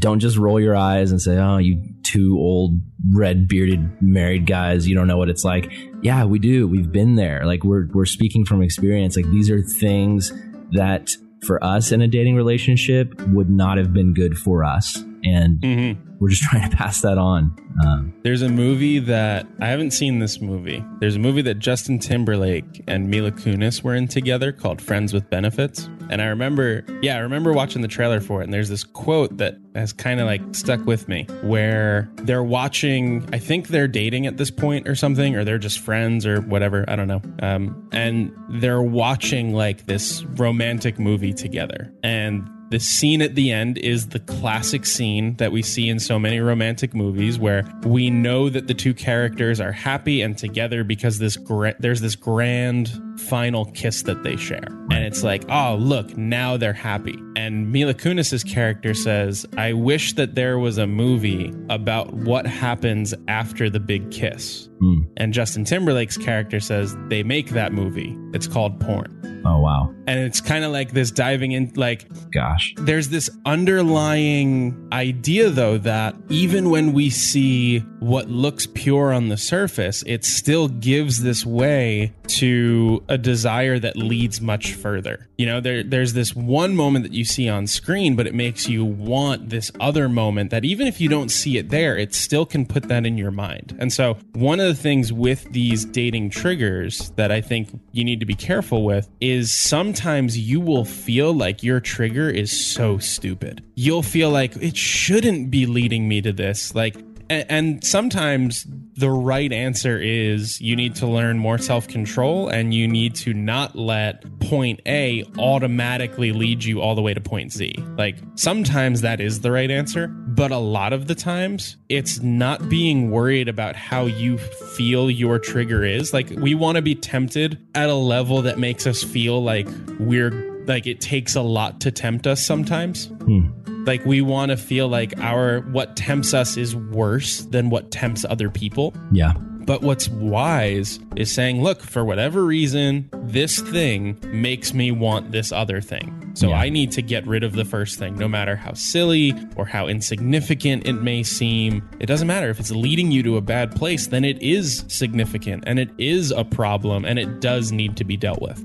don't 0.00 0.18
just 0.18 0.36
roll 0.36 0.58
your 0.58 0.74
eyes 0.74 1.10
and 1.10 1.20
say, 1.20 1.38
"Oh, 1.38 1.58
you 1.58 1.82
two 2.02 2.36
old 2.38 2.80
red 3.14 3.46
bearded 3.46 4.02
married 4.02 4.46
guys, 4.46 4.88
you 4.88 4.94
don't 4.94 5.06
know 5.06 5.18
what 5.18 5.28
it's 5.28 5.44
like." 5.44 5.70
Yeah, 6.02 6.24
we 6.24 6.38
do. 6.38 6.66
We've 6.66 6.90
been 6.90 7.14
there. 7.14 7.44
Like 7.44 7.62
we're 7.64 7.86
we're 7.92 8.06
speaking 8.06 8.44
from 8.44 8.62
experience. 8.62 9.16
Like 9.16 9.30
these 9.30 9.50
are 9.50 9.62
things 9.62 10.32
that 10.72 11.10
for 11.46 11.62
us 11.64 11.92
in 11.92 12.00
a 12.02 12.08
dating 12.08 12.36
relationship 12.36 13.14
would 13.28 13.50
not 13.50 13.78
have 13.78 13.92
been 13.92 14.12
good 14.12 14.36
for 14.36 14.64
us 14.64 15.02
and 15.24 15.60
mm-hmm. 15.60 16.16
we're 16.18 16.30
just 16.30 16.42
trying 16.50 16.68
to 16.68 16.76
pass 16.76 17.00
that 17.02 17.18
on. 17.18 17.56
Um, 17.84 18.14
There's 18.22 18.42
a 18.42 18.48
movie 18.48 18.98
that 18.98 19.46
I 19.60 19.68
haven't 19.68 19.92
seen 19.92 20.18
this 20.18 20.40
movie. 20.40 20.84
There's 20.98 21.16
a 21.16 21.18
movie 21.18 21.42
that 21.42 21.58
Justin 21.58 21.98
Timberlake 21.98 22.82
and 22.86 23.08
Mila 23.08 23.32
Kunis 23.32 23.82
were 23.82 23.94
in 23.94 24.08
together 24.08 24.52
called 24.52 24.82
Friends 24.82 25.12
with 25.12 25.28
Benefits. 25.30 25.88
And 26.10 26.20
I 26.20 26.26
remember, 26.26 26.84
yeah, 27.02 27.16
I 27.16 27.20
remember 27.20 27.52
watching 27.52 27.82
the 27.82 27.88
trailer 27.88 28.20
for 28.20 28.40
it. 28.40 28.44
And 28.44 28.52
there's 28.52 28.68
this 28.68 28.82
quote 28.82 29.36
that 29.36 29.56
has 29.76 29.92
kind 29.92 30.18
of 30.18 30.26
like 30.26 30.42
stuck 30.52 30.84
with 30.84 31.08
me 31.08 31.24
where 31.42 32.10
they're 32.16 32.42
watching, 32.42 33.28
I 33.32 33.38
think 33.38 33.68
they're 33.68 33.88
dating 33.88 34.26
at 34.26 34.36
this 34.36 34.50
point 34.50 34.88
or 34.88 34.96
something, 34.96 35.36
or 35.36 35.44
they're 35.44 35.58
just 35.58 35.78
friends 35.78 36.26
or 36.26 36.40
whatever. 36.40 36.84
I 36.88 36.96
don't 36.96 37.06
know. 37.06 37.22
Um, 37.40 37.88
and 37.92 38.34
they're 38.48 38.82
watching 38.82 39.54
like 39.54 39.86
this 39.86 40.24
romantic 40.24 40.98
movie 40.98 41.32
together. 41.32 41.92
And 42.02 42.50
The 42.70 42.78
scene 42.78 43.20
at 43.20 43.34
the 43.34 43.50
end 43.50 43.78
is 43.78 44.10
the 44.10 44.20
classic 44.20 44.86
scene 44.86 45.34
that 45.38 45.50
we 45.50 45.60
see 45.60 45.88
in 45.88 45.98
so 45.98 46.20
many 46.20 46.38
romantic 46.38 46.94
movies 46.94 47.36
where 47.36 47.64
we 47.84 48.10
know 48.10 48.48
that 48.48 48.68
the 48.68 48.74
two 48.74 48.94
characters 48.94 49.60
are 49.60 49.72
happy 49.72 50.22
and 50.22 50.38
together 50.38 50.84
because 50.84 51.18
this 51.18 51.36
gra- 51.36 51.74
there's 51.80 52.00
this 52.00 52.14
grand 52.14 52.88
final 53.18 53.64
kiss 53.72 54.02
that 54.02 54.22
they 54.22 54.36
share. 54.36 54.68
And 54.92 55.04
it's 55.04 55.24
like, 55.24 55.44
oh, 55.48 55.74
look, 55.80 56.16
now 56.16 56.56
they're 56.56 56.72
happy. 56.72 57.18
And 57.34 57.72
Mila 57.72 57.92
Kunis's 57.92 58.44
character 58.44 58.94
says, 58.94 59.44
I 59.56 59.72
wish 59.72 60.12
that 60.12 60.36
there 60.36 60.60
was 60.60 60.78
a 60.78 60.86
movie 60.86 61.52
about 61.70 62.14
what 62.14 62.46
happens 62.46 63.12
after 63.26 63.68
the 63.68 63.80
big 63.80 64.12
kiss. 64.12 64.69
Hmm. 64.80 65.02
And 65.16 65.32
Justin 65.32 65.64
Timberlake's 65.64 66.16
character 66.16 66.58
says, 66.58 66.96
they 67.08 67.22
make 67.22 67.50
that 67.50 67.72
movie. 67.72 68.16
It's 68.32 68.46
called 68.46 68.80
porn. 68.80 69.16
Oh 69.44 69.58
wow, 69.58 69.94
And 70.06 70.20
it's 70.20 70.40
kind 70.40 70.64
of 70.64 70.72
like 70.72 70.92
this 70.92 71.10
diving 71.10 71.52
in, 71.52 71.72
like, 71.74 72.06
gosh, 72.30 72.74
there's 72.76 73.08
this 73.08 73.30
underlying 73.46 74.88
idea 74.92 75.48
though 75.48 75.78
that 75.78 76.14
even 76.28 76.68
when 76.68 76.92
we 76.92 77.08
see 77.08 77.78
what 78.00 78.28
looks 78.28 78.66
pure 78.66 79.12
on 79.12 79.28
the 79.28 79.36
surface 79.36 80.02
it 80.06 80.24
still 80.24 80.68
gives 80.68 81.22
this 81.22 81.46
way 81.46 82.12
to 82.26 83.02
a 83.08 83.16
desire 83.16 83.78
that 83.78 83.96
leads 83.96 84.40
much 84.40 84.74
further 84.74 85.28
you 85.38 85.46
know 85.46 85.60
there 85.60 85.82
there's 85.82 86.12
this 86.12 86.34
one 86.34 86.74
moment 86.74 87.04
that 87.04 87.12
you 87.12 87.24
see 87.24 87.48
on 87.48 87.66
screen 87.66 88.16
but 88.16 88.26
it 88.26 88.34
makes 88.34 88.68
you 88.68 88.84
want 88.84 89.50
this 89.50 89.70
other 89.80 90.08
moment 90.08 90.50
that 90.50 90.64
even 90.64 90.86
if 90.86 91.00
you 91.00 91.08
don't 91.08 91.30
see 91.30 91.56
it 91.56 91.68
there 91.70 91.96
it 91.96 92.14
still 92.14 92.46
can 92.46 92.66
put 92.66 92.84
that 92.84 93.06
in 93.06 93.16
your 93.16 93.30
mind 93.30 93.76
and 93.78 93.92
so 93.92 94.16
one 94.32 94.60
of 94.60 94.69
the 94.70 94.76
things 94.76 95.12
with 95.12 95.50
these 95.52 95.84
dating 95.84 96.30
triggers 96.30 97.10
that 97.16 97.32
i 97.32 97.40
think 97.40 97.68
you 97.90 98.04
need 98.04 98.20
to 98.20 98.26
be 98.26 98.34
careful 98.34 98.84
with 98.84 99.08
is 99.20 99.52
sometimes 99.52 100.38
you 100.38 100.60
will 100.60 100.84
feel 100.84 101.32
like 101.32 101.62
your 101.62 101.80
trigger 101.80 102.30
is 102.30 102.50
so 102.50 102.98
stupid. 102.98 103.62
You'll 103.74 104.02
feel 104.02 104.30
like 104.30 104.56
it 104.56 104.76
shouldn't 104.76 105.50
be 105.50 105.66
leading 105.66 106.08
me 106.08 106.20
to 106.22 106.32
this. 106.32 106.74
Like, 106.74 106.96
and 107.30 107.84
sometimes 107.84 108.66
the 108.96 109.10
right 109.10 109.52
answer 109.52 109.98
is 109.98 110.60
you 110.60 110.74
need 110.74 110.96
to 110.96 111.06
learn 111.06 111.38
more 111.38 111.58
self 111.58 111.86
control 111.86 112.48
and 112.48 112.74
you 112.74 112.88
need 112.88 113.14
to 113.14 113.32
not 113.32 113.76
let 113.76 114.40
point 114.40 114.80
A 114.86 115.24
automatically 115.38 116.32
lead 116.32 116.64
you 116.64 116.80
all 116.80 116.94
the 116.94 117.02
way 117.02 117.14
to 117.14 117.20
point 117.20 117.52
Z. 117.52 117.74
Like, 117.96 118.16
sometimes 118.34 119.00
that 119.02 119.20
is 119.20 119.40
the 119.40 119.52
right 119.52 119.70
answer, 119.70 120.08
but 120.08 120.50
a 120.50 120.58
lot 120.58 120.92
of 120.92 121.06
the 121.06 121.14
times 121.14 121.76
it's 121.88 122.20
not 122.20 122.68
being 122.68 123.10
worried 123.10 123.48
about 123.48 123.76
how 123.76 124.06
you 124.06 124.36
feel 124.36 125.10
your 125.10 125.38
trigger 125.38 125.84
is. 125.84 126.12
Like, 126.12 126.30
we 126.30 126.54
want 126.54 126.76
to 126.76 126.82
be 126.82 126.96
tempted 126.96 127.58
at 127.74 127.88
a 127.88 127.94
level 127.94 128.42
that 128.42 128.58
makes 128.58 128.86
us 128.86 129.02
feel 129.02 129.42
like 129.42 129.68
we're 129.98 130.50
like 130.66 130.86
it 130.86 131.00
takes 131.00 131.34
a 131.34 131.42
lot 131.42 131.80
to 131.80 131.90
tempt 131.90 132.26
us 132.26 132.44
sometimes 132.44 133.06
hmm. 133.06 133.48
Like 133.86 134.04
we 134.04 134.20
want 134.20 134.50
to 134.50 134.56
feel 134.56 134.88
like 134.88 135.18
our 135.20 135.60
what 135.60 135.96
tempts 135.96 136.34
us 136.34 136.56
is 136.56 136.74
worse 136.76 137.42
than 137.42 137.70
what 137.70 137.90
tempts 137.90 138.24
other 138.28 138.50
people. 138.50 138.94
Yeah, 139.12 139.32
but 139.36 139.82
what's 139.82 140.08
wise 140.08 140.98
is 141.16 141.30
saying 141.32 141.62
look 141.62 141.82
for 141.82 142.04
whatever 142.04 142.44
reason 142.44 143.08
this 143.24 143.60
thing 143.60 144.18
makes 144.24 144.74
me 144.74 144.90
want 144.90 145.32
this 145.32 145.52
other 145.52 145.80
thing. 145.80 146.16
So 146.34 146.48
Yeah. 146.50 146.58
i 146.60 146.68
need 146.68 146.92
to 146.92 147.02
get 147.02 147.26
rid 147.26 147.42
of 147.42 147.54
the 147.54 147.64
first 147.64 147.98
thing 147.98 148.14
no 148.16 148.28
matter 148.28 148.54
how 148.54 148.72
silly 148.74 149.34
or 149.56 149.66
how 149.66 149.88
insignificant 149.88 150.86
it 150.86 150.92
may 150.94 151.22
seem. 151.24 151.82
It 151.98 152.06
doesn't 152.06 152.28
matter. 152.28 152.50
If 152.50 152.60
it's 152.60 152.70
leading 152.70 153.10
you 153.10 153.22
to 153.24 153.36
a 153.36 153.40
bad 153.40 153.74
place 153.74 154.06
then 154.06 154.24
it 154.24 154.40
is 154.42 154.84
significant 154.88 155.64
and 155.66 155.78
it 155.78 155.90
is 155.98 156.30
a 156.30 156.44
problem 156.44 157.04
and 157.04 157.18
it 157.18 157.40
does 157.40 157.72
need 157.72 157.96
to 157.96 158.04
be 158.04 158.16
dealt 158.16 158.40
with 158.40 158.64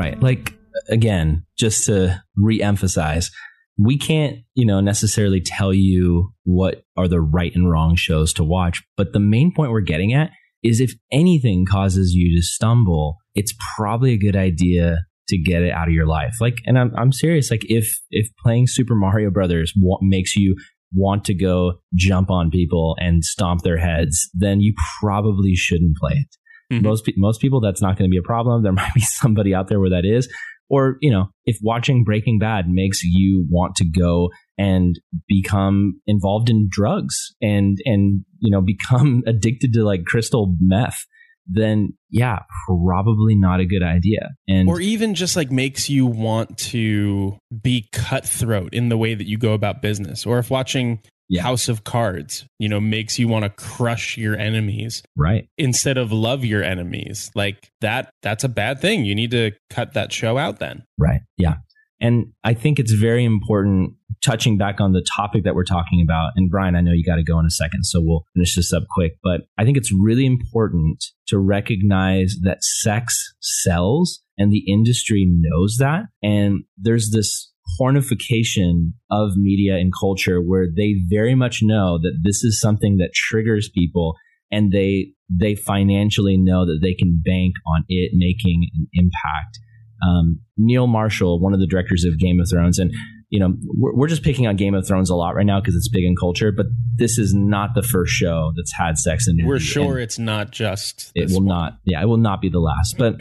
right. 0.00 0.20
Like 0.20 0.54
again, 0.88 1.44
just 1.58 1.86
to 1.86 2.22
re-emphasize, 2.36 3.30
we 3.78 3.98
can't, 3.98 4.38
you 4.54 4.66
know, 4.66 4.80
necessarily 4.80 5.40
tell 5.40 5.72
you 5.72 6.32
what 6.44 6.82
are 6.96 7.08
the 7.08 7.20
right 7.20 7.54
and 7.54 7.70
wrong 7.70 7.96
shows 7.96 8.32
to 8.34 8.44
watch, 8.44 8.82
but 8.96 9.12
the 9.12 9.20
main 9.20 9.52
point 9.54 9.70
we're 9.70 9.80
getting 9.80 10.12
at 10.12 10.30
is 10.62 10.80
if 10.80 10.92
anything 11.10 11.64
causes 11.64 12.12
you 12.14 12.36
to 12.36 12.42
stumble, 12.42 13.16
it's 13.34 13.54
probably 13.76 14.12
a 14.12 14.18
good 14.18 14.36
idea 14.36 14.98
to 15.28 15.38
get 15.38 15.62
it 15.62 15.72
out 15.72 15.88
of 15.88 15.94
your 15.94 16.06
life. 16.06 16.34
Like, 16.40 16.58
and 16.66 16.78
I'm 16.78 16.92
I'm 16.96 17.12
serious. 17.12 17.50
Like, 17.50 17.64
if 17.68 17.94
if 18.10 18.28
playing 18.42 18.66
Super 18.66 18.94
Mario 18.94 19.30
Brothers 19.30 19.72
wa- 19.76 20.00
makes 20.02 20.36
you 20.36 20.56
want 20.92 21.24
to 21.24 21.34
go 21.34 21.74
jump 21.94 22.30
on 22.30 22.50
people 22.50 22.96
and 22.98 23.24
stomp 23.24 23.62
their 23.62 23.78
heads, 23.78 24.28
then 24.34 24.60
you 24.60 24.74
probably 25.00 25.54
shouldn't 25.54 25.96
play 25.96 26.14
it. 26.14 26.36
Mhm. 26.70 26.82
Most 26.82 27.10
most 27.16 27.40
people, 27.40 27.60
that's 27.60 27.82
not 27.82 27.98
going 27.98 28.08
to 28.08 28.12
be 28.12 28.18
a 28.18 28.22
problem. 28.22 28.62
There 28.62 28.72
might 28.84 28.94
be 28.94 29.00
somebody 29.00 29.54
out 29.54 29.68
there 29.68 29.80
where 29.80 29.90
that 29.90 30.04
is. 30.04 30.28
Or 30.68 30.98
you 31.00 31.10
know, 31.10 31.26
if 31.44 31.58
watching 31.62 32.04
Breaking 32.04 32.38
Bad 32.38 32.68
makes 32.68 33.02
you 33.02 33.46
want 33.50 33.74
to 33.76 33.84
go 33.84 34.30
and 34.56 34.94
become 35.26 36.00
involved 36.06 36.48
in 36.48 36.68
drugs 36.70 37.16
and 37.42 37.78
and 37.84 38.24
you 38.38 38.50
know 38.50 38.60
become 38.64 39.22
addicted 39.26 39.72
to 39.72 39.84
like 39.84 40.04
crystal 40.04 40.54
meth, 40.60 41.06
then 41.46 41.94
yeah, 42.08 42.40
probably 42.68 43.34
not 43.34 43.58
a 43.58 43.66
good 43.66 43.82
idea. 43.82 44.30
And 44.46 44.68
or 44.68 44.80
even 44.80 45.14
just 45.14 45.34
like 45.34 45.50
makes 45.50 45.90
you 45.90 46.06
want 46.06 46.56
to 46.58 47.36
be 47.62 47.88
cutthroat 47.92 48.72
in 48.72 48.90
the 48.90 48.96
way 48.96 49.14
that 49.14 49.26
you 49.26 49.38
go 49.38 49.54
about 49.54 49.82
business 49.82 50.24
or 50.24 50.38
if 50.38 50.50
watching 50.50 51.00
Yeah. 51.32 51.42
house 51.42 51.68
of 51.68 51.84
cards 51.84 52.44
you 52.58 52.68
know 52.68 52.80
makes 52.80 53.18
you 53.18 53.28
want 53.28 53.44
to 53.44 53.50
crush 53.50 54.18
your 54.18 54.36
enemies 54.36 55.02
right, 55.16 55.48
instead 55.56 55.96
of 55.96 56.12
love 56.12 56.44
your 56.44 56.62
enemies 56.62 57.30
like 57.34 57.70
that 57.80 58.10
that's 58.20 58.44
a 58.44 58.48
bad 58.48 58.80
thing 58.80 59.04
you 59.04 59.14
need 59.14 59.30
to 59.30 59.52
cut 59.70 59.94
that 59.94 60.12
show 60.12 60.36
out 60.36 60.58
then 60.58 60.82
Right. 61.00 61.22
Yeah. 61.36 61.54
And 62.00 62.32
I 62.44 62.54
think 62.54 62.78
it's 62.78 62.92
very 62.92 63.24
important 63.24 63.94
touching 64.24 64.56
back 64.56 64.80
on 64.80 64.92
the 64.92 65.04
topic 65.16 65.44
that 65.44 65.54
we're 65.54 65.64
talking 65.64 66.00
about. 66.02 66.32
And 66.36 66.50
Brian, 66.50 66.74
I 66.74 66.80
know 66.80 66.92
you 66.92 67.04
got 67.04 67.16
to 67.16 67.22
go 67.22 67.38
in 67.38 67.46
a 67.46 67.50
second, 67.50 67.84
so 67.84 68.00
we'll 68.02 68.24
finish 68.34 68.54
this 68.54 68.72
up 68.72 68.84
quick. 68.90 69.12
But 69.22 69.42
I 69.58 69.64
think 69.64 69.76
it's 69.76 69.92
really 69.92 70.24
important 70.24 71.04
to 71.28 71.38
recognize 71.38 72.36
that 72.42 72.62
sex 72.62 73.34
sells 73.40 74.22
and 74.38 74.50
the 74.50 74.64
industry 74.70 75.26
knows 75.28 75.76
that. 75.78 76.04
And 76.22 76.64
there's 76.78 77.10
this 77.10 77.49
pornification 77.78 78.92
of 79.10 79.30
media 79.36 79.74
and 79.74 79.92
culture 80.00 80.40
where 80.40 80.66
they 80.74 80.94
very 81.08 81.34
much 81.34 81.60
know 81.62 81.98
that 81.98 82.18
this 82.22 82.42
is 82.42 82.60
something 82.60 82.96
that 82.96 83.10
triggers 83.14 83.68
people 83.68 84.14
and 84.50 84.72
they 84.72 85.12
they 85.28 85.54
financially 85.54 86.36
know 86.36 86.64
that 86.64 86.80
they 86.82 86.94
can 86.94 87.20
bank 87.24 87.54
on 87.66 87.84
it 87.88 88.12
making 88.14 88.68
an 88.74 88.86
impact 88.94 89.58
um, 90.02 90.40
Neil 90.56 90.86
Marshall, 90.86 91.40
one 91.40 91.52
of 91.52 91.60
the 91.60 91.66
directors 91.66 92.04
of 92.04 92.18
Game 92.18 92.40
of 92.40 92.48
Thrones, 92.50 92.78
and 92.78 92.92
you 93.28 93.38
know 93.38 93.54
we're, 93.76 93.94
we're 93.94 94.08
just 94.08 94.22
picking 94.22 94.46
on 94.46 94.56
Game 94.56 94.74
of 94.74 94.86
Thrones 94.86 95.10
a 95.10 95.14
lot 95.14 95.34
right 95.34 95.46
now 95.46 95.60
because 95.60 95.74
it's 95.74 95.88
big 95.88 96.04
in 96.04 96.14
culture. 96.16 96.52
But 96.52 96.66
this 96.96 97.18
is 97.18 97.34
not 97.34 97.70
the 97.74 97.82
first 97.82 98.12
show 98.12 98.52
that's 98.56 98.72
had 98.72 98.98
sex 98.98 99.26
and 99.26 99.46
we're 99.46 99.58
sure 99.58 99.94
and 99.94 100.02
it's 100.02 100.18
not 100.18 100.50
just 100.50 101.12
it 101.14 101.30
will 101.30 101.38
one. 101.38 101.46
not. 101.46 101.72
Yeah, 101.84 102.02
it 102.02 102.06
will 102.06 102.16
not 102.16 102.40
be 102.40 102.48
the 102.48 102.60
last. 102.60 102.96
But 102.98 103.16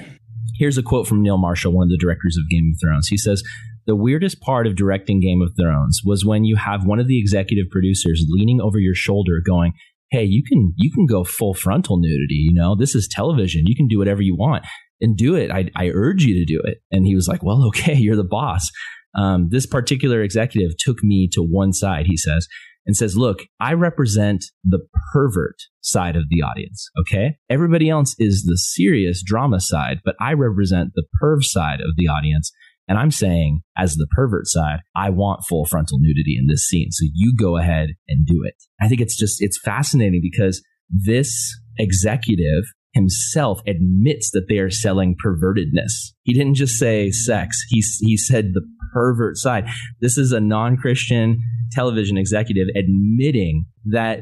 here's 0.58 0.78
a 0.78 0.84
quote 0.84 1.08
from 1.08 1.22
Neil 1.22 1.38
Marshall, 1.38 1.74
one 1.74 1.84
of 1.84 1.90
the 1.90 1.98
directors 1.98 2.38
of 2.38 2.50
Game 2.50 2.74
of 2.74 2.80
Thrones. 2.82 3.08
He 3.08 3.18
says. 3.18 3.44
The 3.90 3.96
weirdest 3.96 4.40
part 4.42 4.68
of 4.68 4.76
directing 4.76 5.20
Game 5.20 5.42
of 5.42 5.54
Thrones 5.60 6.02
was 6.06 6.24
when 6.24 6.44
you 6.46 6.56
have 6.58 6.86
one 6.86 7.00
of 7.00 7.08
the 7.08 7.20
executive 7.20 7.72
producers 7.72 8.24
leaning 8.30 8.62
over 8.62 8.78
your 8.78 8.94
shoulder 8.94 9.42
going, 9.44 9.74
"Hey, 10.12 10.24
you 10.24 10.44
can 10.44 10.74
you 10.78 10.92
can 10.92 11.08
go 11.08 11.24
full 11.24 11.56
frontal 11.56 11.98
nudity, 12.00 12.36
you 12.36 12.54
know? 12.54 12.76
This 12.76 12.94
is 12.94 13.08
television. 13.08 13.64
You 13.66 13.76
can 13.76 13.88
do 13.88 13.98
whatever 13.98 14.22
you 14.22 14.36
want." 14.36 14.64
and 15.02 15.18
do 15.18 15.36
it. 15.36 15.52
I, 15.52 15.70
I 15.76 15.90
urge 15.94 16.24
you 16.24 16.34
to 16.36 16.46
do 16.46 16.62
it. 16.64 16.80
And 16.92 17.06
he 17.06 17.16
was 17.16 17.28
like, 17.28 17.42
well, 17.42 17.66
okay, 17.68 17.94
you're 17.98 18.16
the 18.16 18.24
boss. 18.24 18.70
Um, 19.16 19.48
this 19.50 19.66
particular 19.66 20.22
executive 20.22 20.78
took 20.78 21.04
me 21.04 21.30
to 21.32 21.42
one 21.42 21.74
side, 21.74 22.06
he 22.06 22.18
says, 22.18 22.48
and 22.86 22.96
says, 22.96 23.18
look, 23.18 23.44
I 23.60 23.74
represent 23.74 24.44
the 24.64 24.80
pervert 25.14 25.58
side 25.82 26.16
of 26.16 26.26
the 26.30 26.42
audience. 26.42 26.90
Okay. 27.00 27.38
Everybody 27.50 27.90
else 27.90 28.16
is 28.20 28.44
the 28.44 28.58
serious 28.58 29.24
drama 29.24 29.60
side, 29.60 30.00
but 30.04 30.16
I 30.20 30.34
represent 30.34 30.92
the 30.96 31.06
perv 31.22 31.44
side 31.44 31.82
of 31.82 31.96
the 31.98 32.08
audience. 32.08 32.52
And 32.90 32.98
I'm 32.98 33.12
saying, 33.12 33.62
as 33.78 33.96
the 33.96 34.08
pervert 34.12 34.48
side, 34.48 34.80
I 34.96 35.12
want 35.12 35.46
full 35.48 35.66
frontal 35.66 36.00
nudity 36.02 36.36
in 36.38 36.48
this 36.48 36.68
scene. 36.68 36.90
So 36.92 37.06
you 37.14 37.36
go 37.40 37.58
ahead 37.58 37.92
and 38.10 38.26
do 38.26 38.42
it. 38.44 38.56
I 38.82 38.88
think 38.88 39.00
it's 39.00 39.16
just, 39.16 39.38
it's 39.42 39.60
fascinating 39.64 40.22
because 40.22 40.62
this 40.90 41.56
executive 41.78 42.64
himself 42.94 43.62
admits 43.68 44.32
that 44.32 44.48
they 44.50 44.58
are 44.58 44.72
selling 44.72 45.16
pervertedness. 45.24 46.14
He 46.24 46.34
didn't 46.34 46.56
just 46.56 46.80
say 46.80 47.12
sex. 47.12 47.64
He, 47.70 47.84
he 48.00 48.18
said 48.18 48.54
the 48.54 48.66
pervert 48.92 49.38
side. 49.38 49.66
This 50.02 50.18
is 50.18 50.32
a 50.32 50.40
non-Christian 50.40 51.38
television 51.72 52.18
executive 52.18 52.68
admitting 52.76 53.66
that 53.86 54.22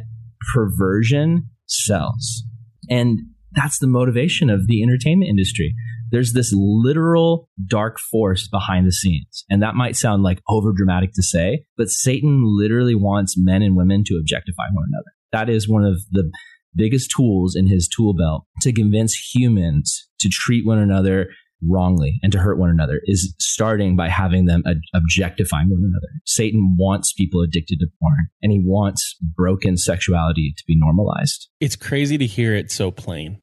perversion 0.54 1.50
sells. 1.68 2.44
And 2.90 3.20
that's 3.54 3.80
the 3.80 3.88
motivation 3.88 4.50
of 4.50 4.68
the 4.68 4.84
entertainment 4.84 5.30
industry. 5.30 5.74
There's 6.12 6.34
this 6.34 6.54
literal 6.56 7.50
dark 7.68 8.00
force 8.00 8.48
behind 8.48 8.88
the 8.88 8.92
scenes. 8.92 9.46
And 9.50 9.62
that 9.62 9.76
might 9.76 9.96
sound 9.96 10.24
like 10.24 10.42
over 10.48 10.72
dramatic 10.74 11.12
to 11.14 11.24
say, 11.24 11.66
but 11.78 11.90
Satan 11.90 12.44
literally 12.46 12.96
wants 12.96 13.36
men 13.38 13.62
and 13.62 13.76
women 13.76 14.04
to 14.06 14.18
objectify 14.18 14.64
one 14.72 14.86
another. 14.88 15.12
That 15.32 15.50
is 15.54 15.68
one 15.68 15.84
of 15.84 16.00
the 16.12 16.32
biggest 16.76 17.12
tools 17.16 17.56
in 17.56 17.68
his 17.68 17.88
tool 17.88 18.14
belt 18.14 18.46
to 18.62 18.72
convince 18.72 19.34
humans 19.34 20.08
to 20.20 20.30
treat 20.30 20.66
one 20.66 20.78
another 20.78 21.28
wrongly 21.68 22.20
and 22.22 22.32
to 22.32 22.38
hurt 22.38 22.60
one 22.60 22.70
another 22.70 23.02
is 23.06 23.34
starting 23.40 23.96
by 23.96 24.10
having 24.10 24.46
them 24.46 24.64
objectifying 24.94 25.70
one 25.70 25.82
another. 25.82 26.14
Satan 26.26 26.76
wants 26.78 27.14
people 27.14 27.42
addicted 27.42 27.80
to 27.80 27.88
porn 28.00 28.28
and 28.42 28.52
he 28.52 28.62
wants 28.64 29.16
broken 29.36 29.76
sexuality 29.76 30.54
to 30.56 30.64
be 30.68 30.76
normalized. 30.78 31.50
It's 31.60 31.76
crazy 31.76 32.18
to 32.18 32.26
hear 32.26 32.54
it 32.54 32.72
so 32.72 32.92
plain. 32.92 33.42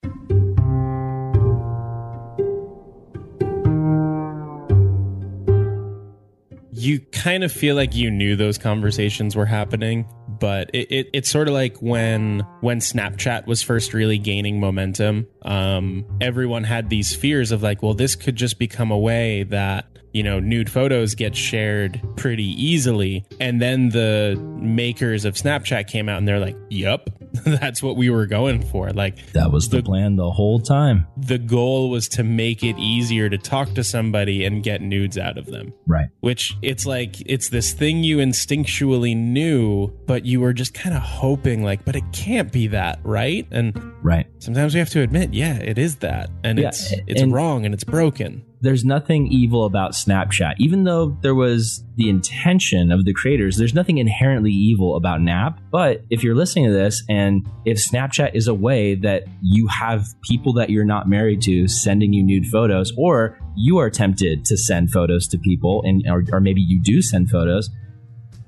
You 6.84 7.00
kind 7.00 7.44
of 7.44 7.50
feel 7.50 7.76
like 7.76 7.94
you 7.94 8.10
knew 8.10 8.36
those 8.36 8.58
conversations 8.58 9.34
were 9.34 9.46
happening, 9.46 10.06
but 10.28 10.68
it, 10.74 10.92
it, 10.92 11.10
it's 11.14 11.30
sort 11.30 11.48
of 11.48 11.54
like 11.54 11.78
when 11.80 12.40
when 12.60 12.80
Snapchat 12.80 13.46
was 13.46 13.62
first 13.62 13.94
really 13.94 14.18
gaining 14.18 14.60
momentum. 14.60 15.26
Um, 15.40 16.04
everyone 16.20 16.62
had 16.62 16.90
these 16.90 17.16
fears 17.16 17.52
of 17.52 17.62
like, 17.62 17.82
well, 17.82 17.94
this 17.94 18.14
could 18.14 18.36
just 18.36 18.58
become 18.58 18.90
a 18.90 18.98
way 18.98 19.44
that 19.44 19.86
you 20.14 20.22
know 20.22 20.40
nude 20.40 20.70
photos 20.70 21.14
get 21.14 21.36
shared 21.36 22.00
pretty 22.16 22.44
easily, 22.62 23.26
and 23.40 23.60
then 23.60 23.90
the 23.90 24.36
makers 24.58 25.26
of 25.26 25.34
Snapchat 25.34 25.86
came 25.88 26.08
out 26.08 26.16
and 26.18 26.26
they're 26.26 26.38
like, 26.40 26.56
"Yep, 26.70 27.10
that's 27.44 27.82
what 27.82 27.96
we 27.96 28.08
were 28.08 28.26
going 28.26 28.62
for." 28.62 28.90
Like 28.92 29.32
That 29.32 29.52
was 29.52 29.68
the, 29.68 29.78
The- 29.78 29.82
plan 29.82 30.16
the 30.16 30.30
whole 30.30 30.60
time. 30.60 31.06
the 31.16 31.38
goal 31.38 31.90
was 31.90 32.08
to 32.08 32.22
make 32.24 32.62
it 32.64 32.78
easier 32.78 33.28
to 33.28 33.36
talk 33.38 33.74
to 33.74 33.84
somebody 33.84 34.44
and 34.44 34.62
get 34.62 34.80
nudes 34.80 35.18
out 35.18 35.36
of 35.38 35.46
them 35.46 35.72
Right. 35.86 36.06
which 36.20 36.56
it's 36.62 36.86
like 36.86 37.16
it's 37.26 37.48
this 37.48 37.72
thing 37.72 38.02
you 38.04 38.18
instinctually 38.18 39.16
knew 39.16 39.88
but 40.06 40.24
you 40.24 40.40
were 40.40 40.52
just 40.52 40.74
kind 40.74 40.94
of 40.94 41.02
hoping 41.02 41.62
like 41.64 41.84
but 41.84 41.96
it 41.96 42.04
can't 42.12 42.52
be 42.52 42.66
that 42.68 43.00
right 43.02 43.46
and 43.50 43.74
Right. 44.02 44.26
sometimes 44.38 44.74
we 44.74 44.78
have 44.80 44.90
to 44.90 45.00
admit 45.02 45.34
yeah 45.34 45.56
it 45.58 45.78
is 45.78 45.96
that 45.96 46.30
and 46.44 46.58
Yeah, 46.58 46.68
it's 46.68 46.92
it's 47.06 47.20
and- 47.22 47.32
wrong 47.32 47.64
and 47.64 47.74
it's 47.74 47.84
broken 47.84 48.44
there's 48.64 48.84
nothing 48.84 49.26
evil 49.28 49.66
about 49.66 49.92
Snapchat. 49.92 50.54
Even 50.58 50.84
though 50.84 51.16
there 51.20 51.34
was 51.34 51.84
the 51.96 52.08
intention 52.08 52.90
of 52.90 53.04
the 53.04 53.12
creators, 53.12 53.56
there's 53.56 53.74
nothing 53.74 53.98
inherently 53.98 54.50
evil 54.50 54.96
about 54.96 55.20
Snap. 55.20 55.60
But 55.70 56.02
if 56.10 56.24
you're 56.24 56.34
listening 56.34 56.66
to 56.66 56.72
this 56.72 57.02
and 57.08 57.46
if 57.64 57.78
Snapchat 57.78 58.34
is 58.34 58.48
a 58.48 58.54
way 58.54 58.94
that 58.96 59.24
you 59.42 59.68
have 59.68 60.06
people 60.22 60.54
that 60.54 60.70
you're 60.70 60.84
not 60.84 61.08
married 61.08 61.42
to 61.42 61.68
sending 61.68 62.12
you 62.12 62.22
nude 62.22 62.46
photos, 62.46 62.92
or 62.96 63.38
you 63.54 63.78
are 63.78 63.90
tempted 63.90 64.44
to 64.46 64.56
send 64.56 64.90
photos 64.90 65.28
to 65.28 65.38
people, 65.38 65.82
and 65.84 66.02
or, 66.08 66.24
or 66.32 66.40
maybe 66.40 66.60
you 66.60 66.80
do 66.82 67.02
send 67.02 67.30
photos, 67.30 67.68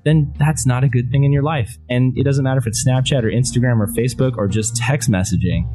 then 0.04 0.32
that's 0.38 0.66
not 0.66 0.82
a 0.82 0.88
good 0.88 1.10
thing 1.10 1.24
in 1.24 1.32
your 1.32 1.42
life. 1.42 1.76
And 1.90 2.16
it 2.16 2.24
doesn't 2.24 2.44
matter 2.44 2.58
if 2.58 2.66
it's 2.66 2.84
Snapchat 2.86 3.22
or 3.22 3.30
Instagram 3.30 3.80
or 3.80 3.86
Facebook 3.88 4.36
or 4.36 4.48
just 4.48 4.76
text 4.76 5.10
messaging 5.10 5.68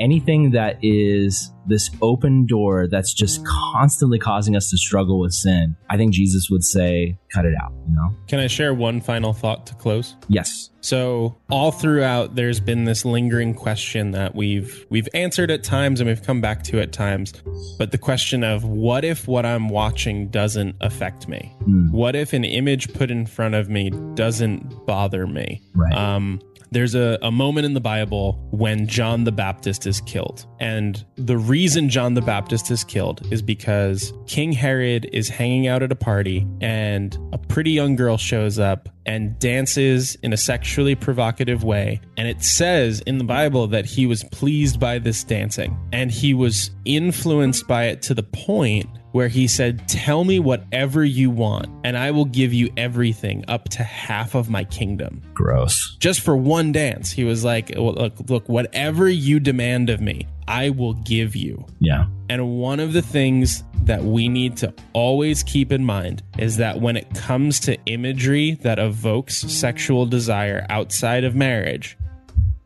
anything 0.00 0.50
that 0.52 0.78
is 0.82 1.52
this 1.66 1.90
open 2.00 2.46
door 2.46 2.88
that's 2.88 3.14
just 3.14 3.44
constantly 3.46 4.18
causing 4.18 4.56
us 4.56 4.70
to 4.70 4.76
struggle 4.76 5.20
with 5.20 5.32
sin, 5.32 5.76
I 5.88 5.96
think 5.96 6.12
Jesus 6.12 6.48
would 6.50 6.64
say, 6.64 7.18
cut 7.32 7.44
it 7.44 7.54
out, 7.62 7.72
you 7.88 7.94
know? 7.94 8.14
can 8.26 8.40
i 8.40 8.46
share 8.46 8.74
one 8.74 9.00
final 9.00 9.32
thought 9.32 9.66
to 9.66 9.74
close 9.74 10.16
Yes. 10.28 10.70
So 10.80 11.36
all 11.50 11.70
throughout 11.70 12.34
there's 12.34 12.58
been 12.58 12.84
this 12.84 13.04
lingering 13.04 13.54
question 13.54 14.10
that 14.12 14.34
we've 14.34 14.84
we've 14.90 15.08
answered 15.14 15.50
at 15.50 15.62
times 15.62 16.00
and 16.00 16.08
we've 16.08 16.22
come 16.22 16.40
back 16.40 16.64
to 16.64 16.80
at 16.80 16.92
times. 16.92 17.32
But 17.78 17.92
the 17.92 17.98
question 17.98 18.42
of 18.42 18.64
what 18.64 19.04
if 19.04 19.28
what 19.28 19.46
I'm 19.46 19.68
watching 19.68 20.28
doesn't 20.28 20.74
affect 20.80 21.28
me? 21.28 21.54
Hmm. 21.64 21.92
What 21.92 22.16
if 22.16 22.32
an 22.32 22.44
image 22.44 22.92
put 22.94 23.10
in 23.10 23.26
front 23.26 23.54
of 23.54 23.68
me 23.68 23.90
doesn't 24.14 24.86
bother 24.86 25.26
me? 25.26 25.60
Right. 25.74 25.94
Um 25.94 26.40
there's 26.72 26.94
a, 26.94 27.18
a 27.20 27.30
moment 27.30 27.66
in 27.66 27.74
the 27.74 27.80
Bible 27.80 28.32
when 28.50 28.86
John 28.86 29.24
the 29.24 29.32
Baptist 29.32 29.86
is 29.86 30.00
killed. 30.00 30.46
And 30.58 31.04
the 31.16 31.36
reason 31.36 31.90
John 31.90 32.14
the 32.14 32.22
Baptist 32.22 32.70
is 32.70 32.82
killed 32.82 33.30
is 33.30 33.42
because 33.42 34.12
King 34.26 34.52
Herod 34.52 35.08
is 35.12 35.28
hanging 35.28 35.66
out 35.66 35.82
at 35.82 35.92
a 35.92 35.96
party 35.96 36.46
and 36.62 37.16
a 37.32 37.38
pretty 37.38 37.72
young 37.72 37.94
girl 37.94 38.16
shows 38.16 38.58
up 38.58 38.88
and 39.04 39.38
dances 39.38 40.14
in 40.22 40.32
a 40.32 40.36
sexually 40.36 40.94
provocative 40.94 41.62
way. 41.62 42.00
And 42.16 42.26
it 42.26 42.42
says 42.42 43.00
in 43.00 43.18
the 43.18 43.24
Bible 43.24 43.66
that 43.66 43.84
he 43.84 44.06
was 44.06 44.24
pleased 44.24 44.80
by 44.80 44.98
this 44.98 45.24
dancing 45.24 45.78
and 45.92 46.10
he 46.10 46.32
was 46.32 46.70
influenced 46.84 47.68
by 47.68 47.84
it 47.84 48.00
to 48.02 48.14
the 48.14 48.22
point 48.22 48.88
where 49.12 49.28
he 49.28 49.46
said, 49.46 49.86
Tell 49.88 50.24
me 50.24 50.38
whatever 50.38 51.04
you 51.04 51.30
want, 51.30 51.68
and 51.84 51.96
I 51.96 52.10
will 52.10 52.24
give 52.24 52.52
you 52.52 52.70
everything 52.76 53.44
up 53.48 53.68
to 53.70 53.82
half 53.82 54.34
of 54.34 54.50
my 54.50 54.64
kingdom 54.64 55.22
Gross. 55.34 55.96
just 55.98 56.20
for 56.20 56.36
one 56.36 56.72
dance. 56.72 57.10
He 57.10 57.24
was 57.24 57.44
like, 57.44 57.70
look, 57.76 58.14
look, 58.28 58.48
whatever 58.48 59.08
you 59.08 59.40
demand 59.40 59.90
of 59.90 60.00
me, 60.00 60.26
I 60.48 60.70
will 60.70 60.94
give 60.94 61.36
you. 61.36 61.66
Yeah. 61.80 62.06
And 62.28 62.58
one 62.58 62.80
of 62.80 62.92
the 62.92 63.02
things 63.02 63.62
that 63.84 64.02
we 64.02 64.28
need 64.28 64.56
to 64.58 64.72
always 64.92 65.42
keep 65.42 65.72
in 65.72 65.84
mind 65.84 66.22
is 66.38 66.56
that 66.56 66.80
when 66.80 66.96
it 66.96 67.12
comes 67.14 67.60
to 67.60 67.76
imagery 67.86 68.52
that 68.62 68.78
evokes 68.78 69.38
sexual 69.38 70.06
desire 70.06 70.66
outside 70.70 71.24
of 71.24 71.34
marriage, 71.34 71.98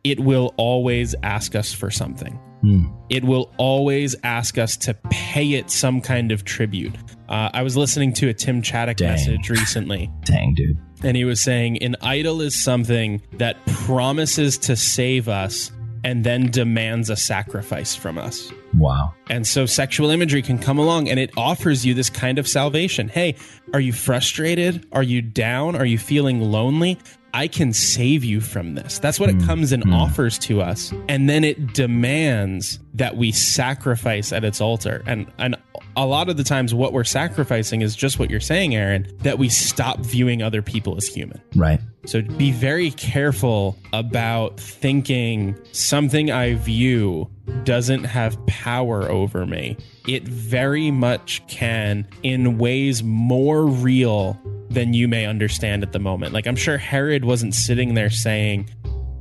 it 0.04 0.20
will 0.20 0.54
always 0.56 1.14
ask 1.22 1.54
us 1.54 1.72
for 1.72 1.90
something. 1.90 2.38
Hmm. 2.62 2.86
It 3.10 3.24
will 3.24 3.52
always 3.58 4.16
ask 4.24 4.58
us 4.58 4.76
to 4.78 4.94
pay 5.10 5.54
it 5.54 5.70
some 5.70 6.00
kind 6.00 6.32
of 6.32 6.44
tribute. 6.44 6.94
Uh, 7.28 7.50
I 7.52 7.62
was 7.62 7.76
listening 7.76 8.12
to 8.14 8.28
a 8.28 8.34
Tim 8.34 8.62
Chaddick 8.62 8.96
Dang. 8.96 9.10
message 9.10 9.50
recently, 9.50 10.10
Dang, 10.24 10.54
dude. 10.54 10.78
and 11.04 11.16
he 11.16 11.24
was 11.24 11.40
saying 11.40 11.82
an 11.82 11.96
idol 12.00 12.40
is 12.40 12.60
something 12.60 13.20
that 13.34 13.64
promises 13.66 14.58
to 14.58 14.76
save 14.76 15.28
us 15.28 15.70
and 16.04 16.22
then 16.22 16.50
demands 16.50 17.10
a 17.10 17.16
sacrifice 17.16 17.96
from 17.96 18.16
us. 18.16 18.52
Wow. 18.78 19.12
And 19.28 19.44
so 19.44 19.66
sexual 19.66 20.10
imagery 20.10 20.40
can 20.40 20.56
come 20.58 20.78
along 20.78 21.08
and 21.08 21.18
it 21.18 21.30
offers 21.36 21.84
you 21.84 21.94
this 21.94 22.10
kind 22.10 22.38
of 22.38 22.46
salvation. 22.46 23.08
Hey, 23.08 23.34
are 23.72 23.80
you 23.80 23.92
frustrated? 23.92 24.86
Are 24.92 25.02
you 25.02 25.20
down? 25.20 25.74
Are 25.74 25.84
you 25.86 25.98
feeling 25.98 26.40
lonely? 26.40 26.98
I 27.34 27.48
can 27.48 27.72
save 27.72 28.24
you 28.24 28.40
from 28.40 28.74
this. 28.74 28.98
That's 28.98 29.20
what 29.20 29.28
it 29.28 29.36
hmm. 29.36 29.46
comes 29.46 29.72
and 29.72 29.82
hmm. 29.82 29.92
offers 29.92 30.38
to 30.40 30.62
us. 30.62 30.92
And 31.08 31.28
then 31.28 31.44
it 31.44 31.74
demands 31.74 32.78
that 32.94 33.16
we 33.16 33.32
sacrifice 33.32 34.32
at 34.32 34.44
its 34.44 34.60
altar. 34.60 35.02
And 35.06 35.30
and 35.38 35.56
a 35.96 36.06
lot 36.06 36.28
of 36.28 36.36
the 36.36 36.44
times 36.44 36.74
what 36.74 36.92
we're 36.92 37.04
sacrificing 37.04 37.80
is 37.80 37.96
just 37.96 38.18
what 38.18 38.30
you're 38.30 38.40
saying, 38.40 38.74
Aaron, 38.74 39.10
that 39.22 39.38
we 39.38 39.48
stop 39.48 40.00
viewing 40.00 40.42
other 40.42 40.60
people 40.60 40.96
as 40.96 41.06
human. 41.06 41.40
Right. 41.54 41.80
So 42.04 42.22
be 42.22 42.52
very 42.52 42.90
careful 42.92 43.78
about 43.92 44.60
thinking 44.60 45.58
something 45.72 46.30
I 46.30 46.54
view 46.54 47.30
doesn't 47.64 48.04
have 48.04 48.44
power 48.46 49.10
over 49.10 49.46
me. 49.46 49.76
It 50.06 50.28
very 50.28 50.90
much 50.90 51.44
can 51.48 52.06
in 52.22 52.58
ways 52.58 53.02
more 53.02 53.66
real 53.66 54.38
than 54.70 54.94
you 54.94 55.08
may 55.08 55.26
understand 55.26 55.82
at 55.82 55.92
the 55.92 55.98
moment. 55.98 56.32
Like 56.32 56.46
I'm 56.46 56.56
sure 56.56 56.78
Herod 56.78 57.24
wasn't 57.24 57.54
sitting 57.54 57.94
there 57.94 58.10
saying, 58.10 58.68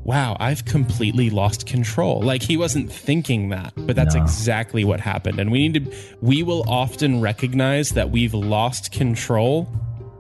Wow, 0.03 0.38
I've 0.39 0.65
completely 0.65 1.31
lost 1.31 1.65
control. 1.65 2.22
Like 2.22 2.43
he 2.43 2.57
wasn't 2.57 2.91
thinking 2.91 3.49
that, 3.49 3.73
but 3.76 3.95
that's 3.95 4.13
No. 4.13 4.22
exactly 4.22 4.84
what 4.84 4.99
happened. 4.99 5.39
And 5.39 5.51
we 5.51 5.67
need 5.67 5.85
to, 5.85 5.97
we 6.22 6.43
will 6.43 6.63
often 6.69 7.22
recognize 7.22 7.89
that 7.91 8.11
we've 8.11 8.35
lost 8.35 8.91
control 8.91 9.67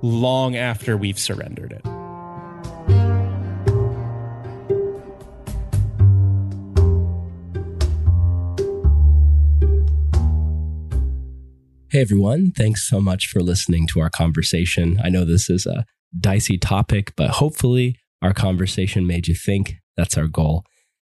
long 0.01 0.55
after 0.55 0.97
we've 0.97 1.19
surrendered 1.19 1.71
it. 1.71 3.14
Hey 11.95 12.01
everyone, 12.01 12.51
thanks 12.51 12.85
so 12.85 12.99
much 12.99 13.27
for 13.27 13.39
listening 13.39 13.87
to 13.93 14.01
our 14.01 14.09
conversation. 14.09 14.99
I 15.01 15.07
know 15.07 15.23
this 15.23 15.49
is 15.49 15.65
a 15.65 15.85
dicey 16.19 16.57
topic, 16.57 17.13
but 17.15 17.29
hopefully 17.29 17.97
our 18.21 18.33
conversation 18.33 19.07
made 19.07 19.29
you 19.29 19.33
think. 19.33 19.75
That's 19.95 20.17
our 20.17 20.27
goal. 20.27 20.65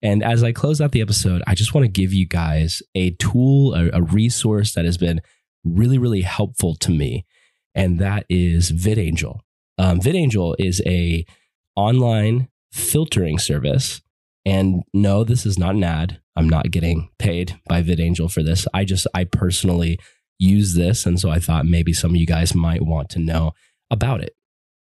And 0.03 0.23
as 0.23 0.45
I 0.45 0.53
close 0.53 0.81
out 0.81 0.93
the 0.93 1.01
episode, 1.01 1.43
I 1.49 1.57
just 1.57 1.75
want 1.75 1.85
to 1.85 1.91
give 1.91 2.13
you 2.13 2.29
guys 2.29 2.81
a 2.95 3.11
tool, 3.11 3.75
a, 3.75 3.91
a 3.93 4.03
resource 4.03 4.75
that 4.75 4.85
has 4.85 4.97
been 4.97 5.21
really, 5.65 5.99
really 5.99 6.23
helpful 6.23 6.77
to 6.77 6.93
me, 6.93 7.27
and 7.75 7.99
that 7.99 8.25
is 8.29 8.71
VidAngel. 8.71 9.41
Um, 9.79 9.99
VidAngel 9.99 10.55
is 10.61 10.81
a 10.87 11.27
online 11.75 12.51
filtering 12.73 13.41
service. 13.41 14.01
And 14.47 14.85
no, 14.95 15.25
this 15.25 15.45
is 15.45 15.59
not 15.59 15.75
an 15.75 15.83
ad. 15.83 16.21
I'm 16.37 16.49
not 16.49 16.71
getting 16.71 17.09
paid 17.19 17.59
by 17.69 17.83
VidAngel 17.83 18.31
for 18.31 18.45
this. 18.45 18.69
I 18.73 18.85
just, 18.85 19.09
I 19.13 19.25
personally 19.25 19.99
use 20.39 20.75
this. 20.75 21.07
And 21.07 21.19
so 21.19 21.31
I 21.31 21.39
thought 21.39 21.67
maybe 21.67 21.93
some 21.93 22.13
of 22.13 22.17
you 22.17 22.27
guys 22.27 22.55
might 22.55 22.83
want 22.83 23.11
to 23.11 23.19
know 23.19 23.53
about 23.91 24.23
it. 24.23 24.35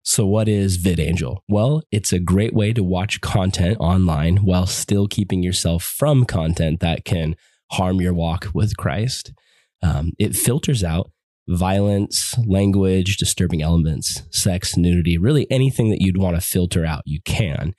So, 0.02 0.24
what 0.24 0.46
is 0.46 0.78
VidAngel? 0.78 1.38
Well, 1.48 1.82
it's 1.90 2.12
a 2.12 2.20
great 2.20 2.54
way 2.54 2.72
to 2.72 2.84
watch 2.84 3.20
content 3.20 3.76
online 3.80 4.36
while 4.36 4.66
still 4.66 5.08
keeping 5.08 5.42
yourself 5.42 5.82
from 5.82 6.24
content 6.24 6.78
that 6.78 7.04
can 7.04 7.34
harm 7.72 8.00
your 8.00 8.14
walk 8.14 8.46
with 8.54 8.76
Christ. 8.76 9.32
Um, 9.82 10.12
it 10.16 10.36
filters 10.36 10.84
out 10.84 11.10
violence, 11.48 12.36
language, 12.46 13.16
disturbing 13.16 13.62
elements, 13.62 14.22
sex, 14.30 14.76
nudity, 14.76 15.18
really 15.18 15.50
anything 15.50 15.90
that 15.90 16.00
you'd 16.00 16.18
want 16.18 16.36
to 16.36 16.40
filter 16.40 16.86
out, 16.86 17.02
you 17.04 17.20
can. 17.24 17.74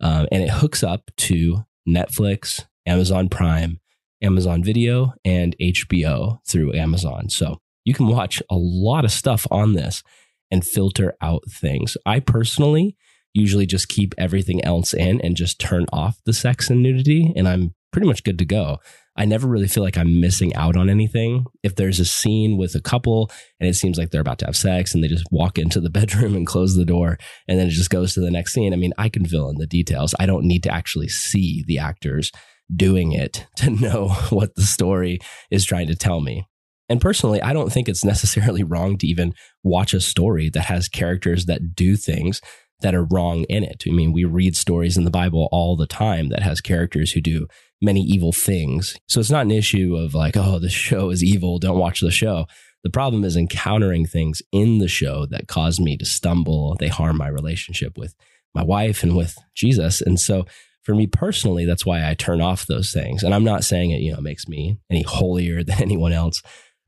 Um, 0.00 0.28
and 0.30 0.42
it 0.42 0.50
hooks 0.50 0.84
up 0.84 1.10
to 1.16 1.64
Netflix, 1.88 2.64
Amazon 2.86 3.28
Prime, 3.28 3.80
Amazon 4.22 4.62
Video, 4.62 5.12
and 5.24 5.56
HBO 5.60 6.38
through 6.46 6.74
Amazon. 6.74 7.28
So 7.28 7.58
you 7.84 7.94
can 7.94 8.06
watch 8.06 8.42
a 8.50 8.56
lot 8.56 9.04
of 9.04 9.10
stuff 9.10 9.46
on 9.50 9.72
this 9.72 10.02
and 10.50 10.64
filter 10.64 11.14
out 11.20 11.42
things. 11.50 11.96
I 12.06 12.20
personally 12.20 12.96
usually 13.34 13.66
just 13.66 13.88
keep 13.88 14.14
everything 14.18 14.62
else 14.64 14.92
in 14.92 15.20
and 15.22 15.36
just 15.36 15.58
turn 15.58 15.86
off 15.92 16.18
the 16.24 16.32
sex 16.32 16.70
and 16.70 16.82
nudity, 16.82 17.32
and 17.34 17.48
I'm 17.48 17.74
pretty 17.92 18.06
much 18.06 18.24
good 18.24 18.38
to 18.38 18.44
go. 18.44 18.78
I 19.16 19.26
never 19.26 19.46
really 19.46 19.68
feel 19.68 19.82
like 19.82 19.98
I'm 19.98 20.20
missing 20.20 20.54
out 20.54 20.76
on 20.76 20.88
anything. 20.88 21.44
If 21.62 21.76
there's 21.76 22.00
a 22.00 22.04
scene 22.04 22.56
with 22.56 22.74
a 22.74 22.80
couple 22.80 23.30
and 23.60 23.68
it 23.68 23.74
seems 23.74 23.98
like 23.98 24.10
they're 24.10 24.22
about 24.22 24.38
to 24.38 24.46
have 24.46 24.56
sex 24.56 24.94
and 24.94 25.04
they 25.04 25.08
just 25.08 25.26
walk 25.30 25.58
into 25.58 25.80
the 25.80 25.90
bedroom 25.98 26.34
and 26.34 26.46
close 26.46 26.74
the 26.76 26.86
door 26.86 27.18
and 27.46 27.58
then 27.58 27.66
it 27.66 27.72
just 27.72 27.90
goes 27.90 28.14
to 28.14 28.20
the 28.20 28.30
next 28.30 28.54
scene, 28.54 28.72
I 28.72 28.76
mean, 28.76 28.94
I 28.96 29.10
can 29.10 29.26
fill 29.26 29.50
in 29.50 29.58
the 29.58 29.66
details. 29.66 30.14
I 30.18 30.26
don't 30.26 30.46
need 30.46 30.62
to 30.62 30.74
actually 30.74 31.08
see 31.08 31.62
the 31.66 31.78
actors 31.78 32.32
doing 32.74 33.12
it 33.12 33.46
to 33.56 33.70
know 33.70 34.08
what 34.30 34.54
the 34.54 34.62
story 34.62 35.18
is 35.50 35.64
trying 35.64 35.86
to 35.88 35.96
tell 35.96 36.20
me. 36.20 36.46
And 36.88 37.00
personally, 37.00 37.40
I 37.40 37.52
don't 37.52 37.72
think 37.72 37.88
it's 37.88 38.04
necessarily 38.04 38.62
wrong 38.62 38.98
to 38.98 39.06
even 39.06 39.34
watch 39.62 39.94
a 39.94 40.00
story 40.00 40.50
that 40.50 40.64
has 40.64 40.88
characters 40.88 41.46
that 41.46 41.74
do 41.74 41.96
things 41.96 42.40
that 42.82 42.94
are 42.94 43.04
wrong 43.04 43.44
in 43.44 43.64
it. 43.64 43.84
I 43.86 43.92
mean, 43.92 44.12
we 44.12 44.24
read 44.24 44.56
stories 44.56 44.96
in 44.96 45.04
the 45.04 45.10
Bible 45.10 45.48
all 45.52 45.76
the 45.76 45.86
time 45.86 46.28
that 46.28 46.42
has 46.42 46.60
characters 46.60 47.12
who 47.12 47.20
do 47.20 47.46
many 47.80 48.02
evil 48.02 48.32
things. 48.32 48.96
So 49.08 49.20
it's 49.20 49.30
not 49.30 49.46
an 49.46 49.50
issue 49.50 49.96
of 49.96 50.14
like, 50.14 50.36
oh, 50.36 50.58
the 50.58 50.68
show 50.68 51.10
is 51.10 51.24
evil, 51.24 51.58
don't 51.58 51.78
watch 51.78 52.00
the 52.00 52.10
show. 52.10 52.46
The 52.84 52.90
problem 52.90 53.24
is 53.24 53.36
encountering 53.36 54.06
things 54.06 54.42
in 54.50 54.78
the 54.78 54.88
show 54.88 55.26
that 55.26 55.46
cause 55.46 55.78
me 55.78 55.96
to 55.96 56.04
stumble. 56.04 56.76
They 56.78 56.88
harm 56.88 57.16
my 57.16 57.28
relationship 57.28 57.96
with 57.96 58.14
my 58.54 58.62
wife 58.62 59.02
and 59.02 59.16
with 59.16 59.36
Jesus. 59.54 60.00
And 60.00 60.18
so 60.18 60.46
for 60.82 60.94
me 60.94 61.06
personally, 61.06 61.64
that's 61.64 61.86
why 61.86 62.08
I 62.08 62.14
turn 62.14 62.40
off 62.40 62.66
those 62.66 62.92
things. 62.92 63.22
And 63.22 63.34
I'm 63.34 63.44
not 63.44 63.64
saying 63.64 63.90
it, 63.90 64.00
you 64.00 64.12
know, 64.12 64.20
makes 64.20 64.48
me 64.48 64.78
any 64.90 65.02
holier 65.02 65.62
than 65.64 65.80
anyone 65.80 66.12
else, 66.12 66.42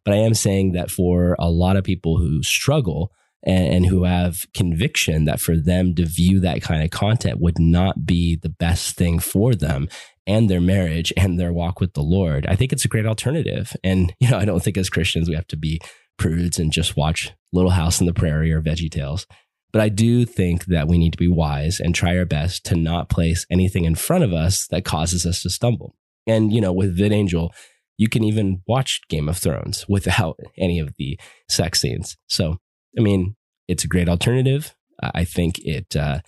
but 0.05 0.15
I 0.15 0.19
am 0.19 0.35
saying 0.35 0.73
that 0.73 0.91
for 0.91 1.37
a 1.39 1.51
lot 1.51 1.77
of 1.77 1.85
people 1.85 2.19
who 2.19 2.43
struggle, 2.43 3.13
and, 3.45 3.75
and 3.75 3.87
who 3.87 4.05
have 4.05 4.47
conviction 4.55 5.27
that 5.27 5.41
for 5.41 5.57
them 5.57 5.95
to 5.95 6.07
view 6.07 6.41
that 6.41 6.63
kind 6.63 6.83
of 6.83 6.91
content 6.91 7.41
would 7.41 7.59
not 7.59 8.07
be 8.07 8.37
the 8.37 8.49
best 8.49 8.97
thing 8.97 9.19
for 9.19 9.55
them 9.55 9.89
and 10.27 10.49
their 10.49 10.61
marriage 10.61 11.13
and 11.17 11.39
their 11.39 11.53
walk 11.53 11.81
with 11.81 11.93
the 11.93 12.03
Lord. 12.03 12.47
I 12.47 12.57
think 12.57 12.73
it's 12.73 12.85
a 12.85 12.89
great 12.89 13.07
alternative. 13.07 13.77
And, 13.85 14.15
you 14.21 14.31
know, 14.31 14.39
I 14.39 14.45
don't 14.45 14.63
think 14.63 14.79
as 14.79 14.91
Christians 14.91 15.29
we 15.29 15.35
have 15.35 15.47
to 15.49 15.57
be 15.57 15.81
prudes 16.17 16.59
and 16.59 16.73
just 16.73 16.97
watch 16.97 17.33
Little 17.53 17.73
House 17.73 18.01
on 18.01 18.07
the 18.07 18.15
Prairie 18.15 18.53
or 18.53 18.63
Veggie 18.63 18.91
Tales. 18.91 19.27
But 19.75 19.83
I 19.83 19.91
do 19.91 20.25
think 20.25 20.67
that 20.67 20.89
we 20.89 20.97
need 20.97 21.13
to 21.13 21.19
be 21.19 21.29
wise 21.29 21.81
and 21.81 21.95
try 21.95 22.17
our 22.17 22.25
best 22.25 22.65
to 22.67 22.77
not 22.77 23.11
place 23.11 23.45
anything 23.51 23.85
in 23.85 23.97
front 23.97 24.23
of 24.25 24.33
us 24.33 24.69
that 24.69 24.85
causes 24.85 25.27
us 25.27 25.43
to 25.43 25.51
stumble. 25.51 25.97
And, 26.27 26.53
you 26.53 26.61
know, 26.61 26.73
with 26.73 26.97
VidAngel, 26.97 27.51
you 27.99 28.09
can 28.09 28.23
even 28.25 28.63
watch 28.69 29.01
Game 29.09 29.29
of 29.29 29.37
Thrones 29.37 29.85
without 29.89 30.39
any 30.57 30.79
of 30.79 30.95
the 30.97 31.19
sex 31.49 31.81
scenes. 31.81 32.17
So 32.29 32.59
I 32.97 33.03
mean, 33.03 33.37
it's 33.69 33.85
a 33.85 33.89
great 33.89 34.09
alternative. 34.09 34.75
I 35.03 35.25
think 35.25 35.59
it 35.59 35.97
uh, 35.97 36.21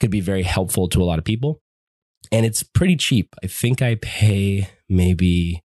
could 0.00 0.10
be 0.10 0.20
very 0.20 0.44
helpful 0.44 0.88
to 0.90 1.02
a 1.02 1.04
lot 1.04 1.18
of 1.18 1.24
people. 1.24 1.60
And 2.30 2.46
it's 2.46 2.62
pretty 2.62 2.96
cheap. 2.96 3.34
I 3.42 3.48
think 3.48 3.82
I 3.82 3.96
pay 3.96 4.68
maybe 4.88 5.64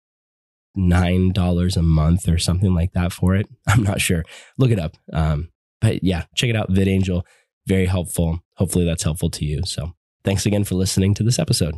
$9 0.78 1.78
a 1.78 1.82
month 1.82 2.28
or 2.28 2.40
something 2.40 2.74
like 2.74 2.94
that 2.94 3.14
for 3.14 3.36
it. 3.36 3.48
I'm 3.68 3.84
not 3.84 4.02
sure. 4.02 4.24
Look 4.58 4.72
it 4.72 4.80
up. 4.80 4.98
Um, 5.14 5.50
but 5.82 6.04
yeah, 6.04 6.26
check 6.36 6.50
it 6.50 6.56
out. 6.56 6.72
VidAngel, 6.72 7.24
very 7.68 7.86
helpful. 7.86 8.40
Hopefully 8.56 8.86
that's 8.86 9.04
helpful 9.04 9.30
to 9.32 9.46
you. 9.46 9.62
So 9.66 9.94
thanks 10.24 10.46
again 10.46 10.64
for 10.64 10.76
listening 10.76 11.14
to 11.16 11.24
this 11.24 11.40
episode. 11.40 11.76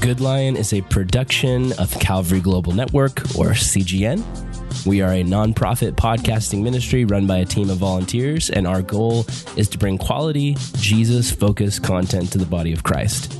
Good 0.00 0.20
Lion 0.20 0.56
is 0.56 0.72
a 0.72 0.80
production 0.82 1.72
of 1.78 1.92
Calvary 2.00 2.40
Global 2.40 2.72
Network, 2.72 3.20
or 3.36 3.50
CGN. 3.50 4.24
We 4.86 5.02
are 5.02 5.12
a 5.12 5.22
nonprofit 5.22 5.92
podcasting 5.92 6.62
ministry 6.62 7.04
run 7.04 7.26
by 7.26 7.38
a 7.38 7.44
team 7.44 7.68
of 7.68 7.76
volunteers, 7.76 8.48
and 8.48 8.66
our 8.66 8.80
goal 8.80 9.26
is 9.56 9.68
to 9.68 9.76
bring 9.76 9.98
quality, 9.98 10.56
Jesus 10.76 11.30
focused 11.30 11.82
content 11.82 12.32
to 12.32 12.38
the 12.38 12.46
body 12.46 12.72
of 12.72 12.84
Christ. 12.84 13.34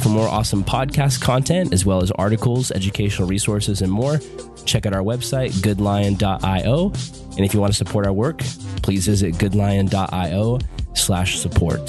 For 0.00 0.10
more 0.10 0.28
awesome 0.28 0.62
podcast 0.62 1.20
content, 1.20 1.72
as 1.72 1.84
well 1.84 2.02
as 2.02 2.12
articles, 2.12 2.70
educational 2.70 3.26
resources, 3.26 3.82
and 3.82 3.90
more, 3.90 4.20
check 4.64 4.86
out 4.86 4.94
our 4.94 5.02
website, 5.02 5.50
goodlion.io. 5.62 6.92
And 7.36 7.40
if 7.40 7.54
you 7.54 7.60
want 7.60 7.72
to 7.72 7.76
support 7.76 8.06
our 8.06 8.12
work, 8.12 8.38
please 8.82 9.06
visit 9.06 9.34
goodlion.io 9.34 10.58
slash 10.94 11.38
support. 11.38 11.80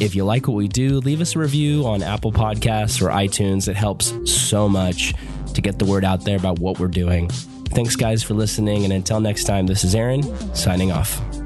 If 0.00 0.14
you 0.14 0.24
like 0.24 0.48
what 0.48 0.54
we 0.54 0.66
do, 0.66 0.98
leave 1.00 1.20
us 1.20 1.36
a 1.36 1.38
review 1.38 1.86
on 1.86 2.02
Apple 2.02 2.32
Podcasts 2.32 3.02
or 3.02 3.10
iTunes. 3.10 3.68
It 3.68 3.76
helps 3.76 4.14
so 4.30 4.68
much 4.68 5.14
to 5.54 5.60
get 5.60 5.78
the 5.78 5.84
word 5.84 6.04
out 6.04 6.24
there 6.24 6.36
about 6.36 6.58
what 6.58 6.78
we're 6.78 6.88
doing. 6.88 7.28
Thanks, 7.28 7.96
guys, 7.96 8.22
for 8.22 8.34
listening. 8.34 8.84
And 8.84 8.92
until 8.92 9.20
next 9.20 9.44
time, 9.44 9.66
this 9.66 9.84
is 9.84 9.94
Aaron 9.94 10.22
signing 10.54 10.90
off. 10.90 11.39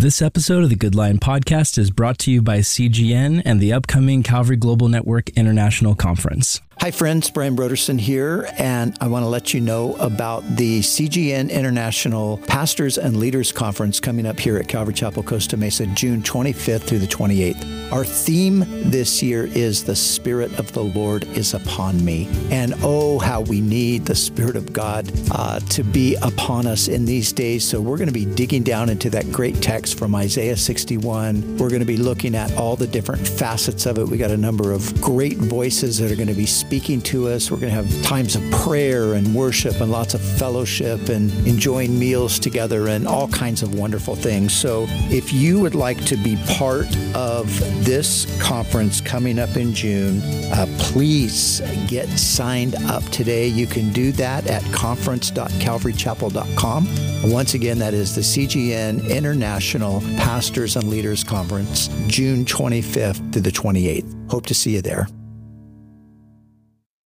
This 0.00 0.22
episode 0.22 0.62
of 0.62 0.70
the 0.70 0.76
Good 0.76 0.94
Lion 0.94 1.18
podcast 1.18 1.76
is 1.76 1.90
brought 1.90 2.18
to 2.18 2.30
you 2.30 2.40
by 2.40 2.58
CGN 2.58 3.42
and 3.44 3.58
the 3.58 3.72
upcoming 3.72 4.22
Calvary 4.22 4.54
Global 4.54 4.88
Network 4.88 5.30
International 5.30 5.96
Conference. 5.96 6.60
Hi, 6.80 6.92
friends. 6.92 7.28
Brian 7.28 7.56
Brodersen 7.56 7.98
here, 7.98 8.48
and 8.56 8.96
I 9.00 9.08
want 9.08 9.24
to 9.24 9.28
let 9.28 9.52
you 9.52 9.60
know 9.60 9.96
about 9.96 10.44
the 10.54 10.78
CGN 10.78 11.50
International 11.50 12.38
Pastors 12.46 12.98
and 12.98 13.16
Leaders 13.16 13.50
Conference 13.50 13.98
coming 13.98 14.26
up 14.26 14.38
here 14.38 14.56
at 14.56 14.68
Calvary 14.68 14.94
Chapel, 14.94 15.24
Costa 15.24 15.56
Mesa, 15.56 15.86
June 15.86 16.22
25th 16.22 16.82
through 16.82 17.00
the 17.00 17.08
28th. 17.08 17.92
Our 17.92 18.04
theme 18.04 18.64
this 18.90 19.22
year 19.22 19.46
is 19.46 19.82
The 19.82 19.96
Spirit 19.96 20.56
of 20.60 20.72
the 20.72 20.84
Lord 20.84 21.24
is 21.24 21.52
upon 21.52 22.04
me. 22.04 22.28
And 22.52 22.74
oh, 22.82 23.18
how 23.18 23.40
we 23.40 23.60
need 23.60 24.04
the 24.04 24.14
Spirit 24.14 24.54
of 24.54 24.72
God 24.72 25.10
uh, 25.32 25.58
to 25.58 25.82
be 25.82 26.14
upon 26.22 26.68
us 26.68 26.86
in 26.86 27.06
these 27.06 27.32
days. 27.32 27.64
So, 27.64 27.80
we're 27.80 27.96
going 27.96 28.08
to 28.08 28.14
be 28.14 28.26
digging 28.26 28.62
down 28.62 28.88
into 28.88 29.10
that 29.10 29.32
great 29.32 29.60
text 29.60 29.98
from 29.98 30.14
Isaiah 30.14 30.56
61. 30.56 31.56
We're 31.56 31.70
going 31.70 31.80
to 31.80 31.86
be 31.86 31.96
looking 31.96 32.36
at 32.36 32.54
all 32.56 32.76
the 32.76 32.86
different 32.86 33.26
facets 33.26 33.84
of 33.84 33.98
it. 33.98 34.06
We 34.06 34.16
got 34.16 34.30
a 34.30 34.36
number 34.36 34.70
of 34.70 35.00
great 35.00 35.38
voices 35.38 35.98
that 35.98 36.12
are 36.12 36.16
going 36.16 36.28
to 36.28 36.34
be 36.34 36.46
speaking 36.46 36.67
to 36.68 37.28
us. 37.28 37.50
We're 37.50 37.58
going 37.58 37.72
to 37.72 37.82
have 37.82 38.02
times 38.02 38.36
of 38.36 38.42
prayer 38.50 39.14
and 39.14 39.34
worship 39.34 39.80
and 39.80 39.90
lots 39.90 40.12
of 40.12 40.20
fellowship 40.20 41.08
and 41.08 41.32
enjoying 41.46 41.98
meals 41.98 42.38
together 42.38 42.88
and 42.88 43.08
all 43.08 43.28
kinds 43.28 43.62
of 43.62 43.74
wonderful 43.74 44.14
things. 44.14 44.52
So, 44.52 44.84
if 45.10 45.32
you 45.32 45.58
would 45.60 45.74
like 45.74 46.04
to 46.04 46.18
be 46.18 46.36
part 46.46 46.86
of 47.14 47.48
this 47.84 48.26
conference 48.40 49.00
coming 49.00 49.38
up 49.38 49.56
in 49.56 49.72
June, 49.72 50.20
uh, 50.52 50.66
please 50.78 51.62
get 51.86 52.06
signed 52.10 52.74
up 52.84 53.02
today. 53.04 53.46
You 53.46 53.66
can 53.66 53.90
do 53.92 54.12
that 54.12 54.46
at 54.46 54.62
conference.calvarychapel.com. 54.72 57.32
Once 57.32 57.54
again, 57.54 57.78
that 57.78 57.94
is 57.94 58.14
the 58.14 58.20
CGN 58.20 59.10
International 59.10 60.02
Pastors 60.18 60.76
and 60.76 60.90
Leaders 60.90 61.24
Conference, 61.24 61.88
June 62.08 62.44
25th 62.44 63.32
to 63.32 63.40
the 63.40 63.50
28th. 63.50 64.30
Hope 64.30 64.44
to 64.46 64.54
see 64.54 64.74
you 64.74 64.82
there. 64.82 65.08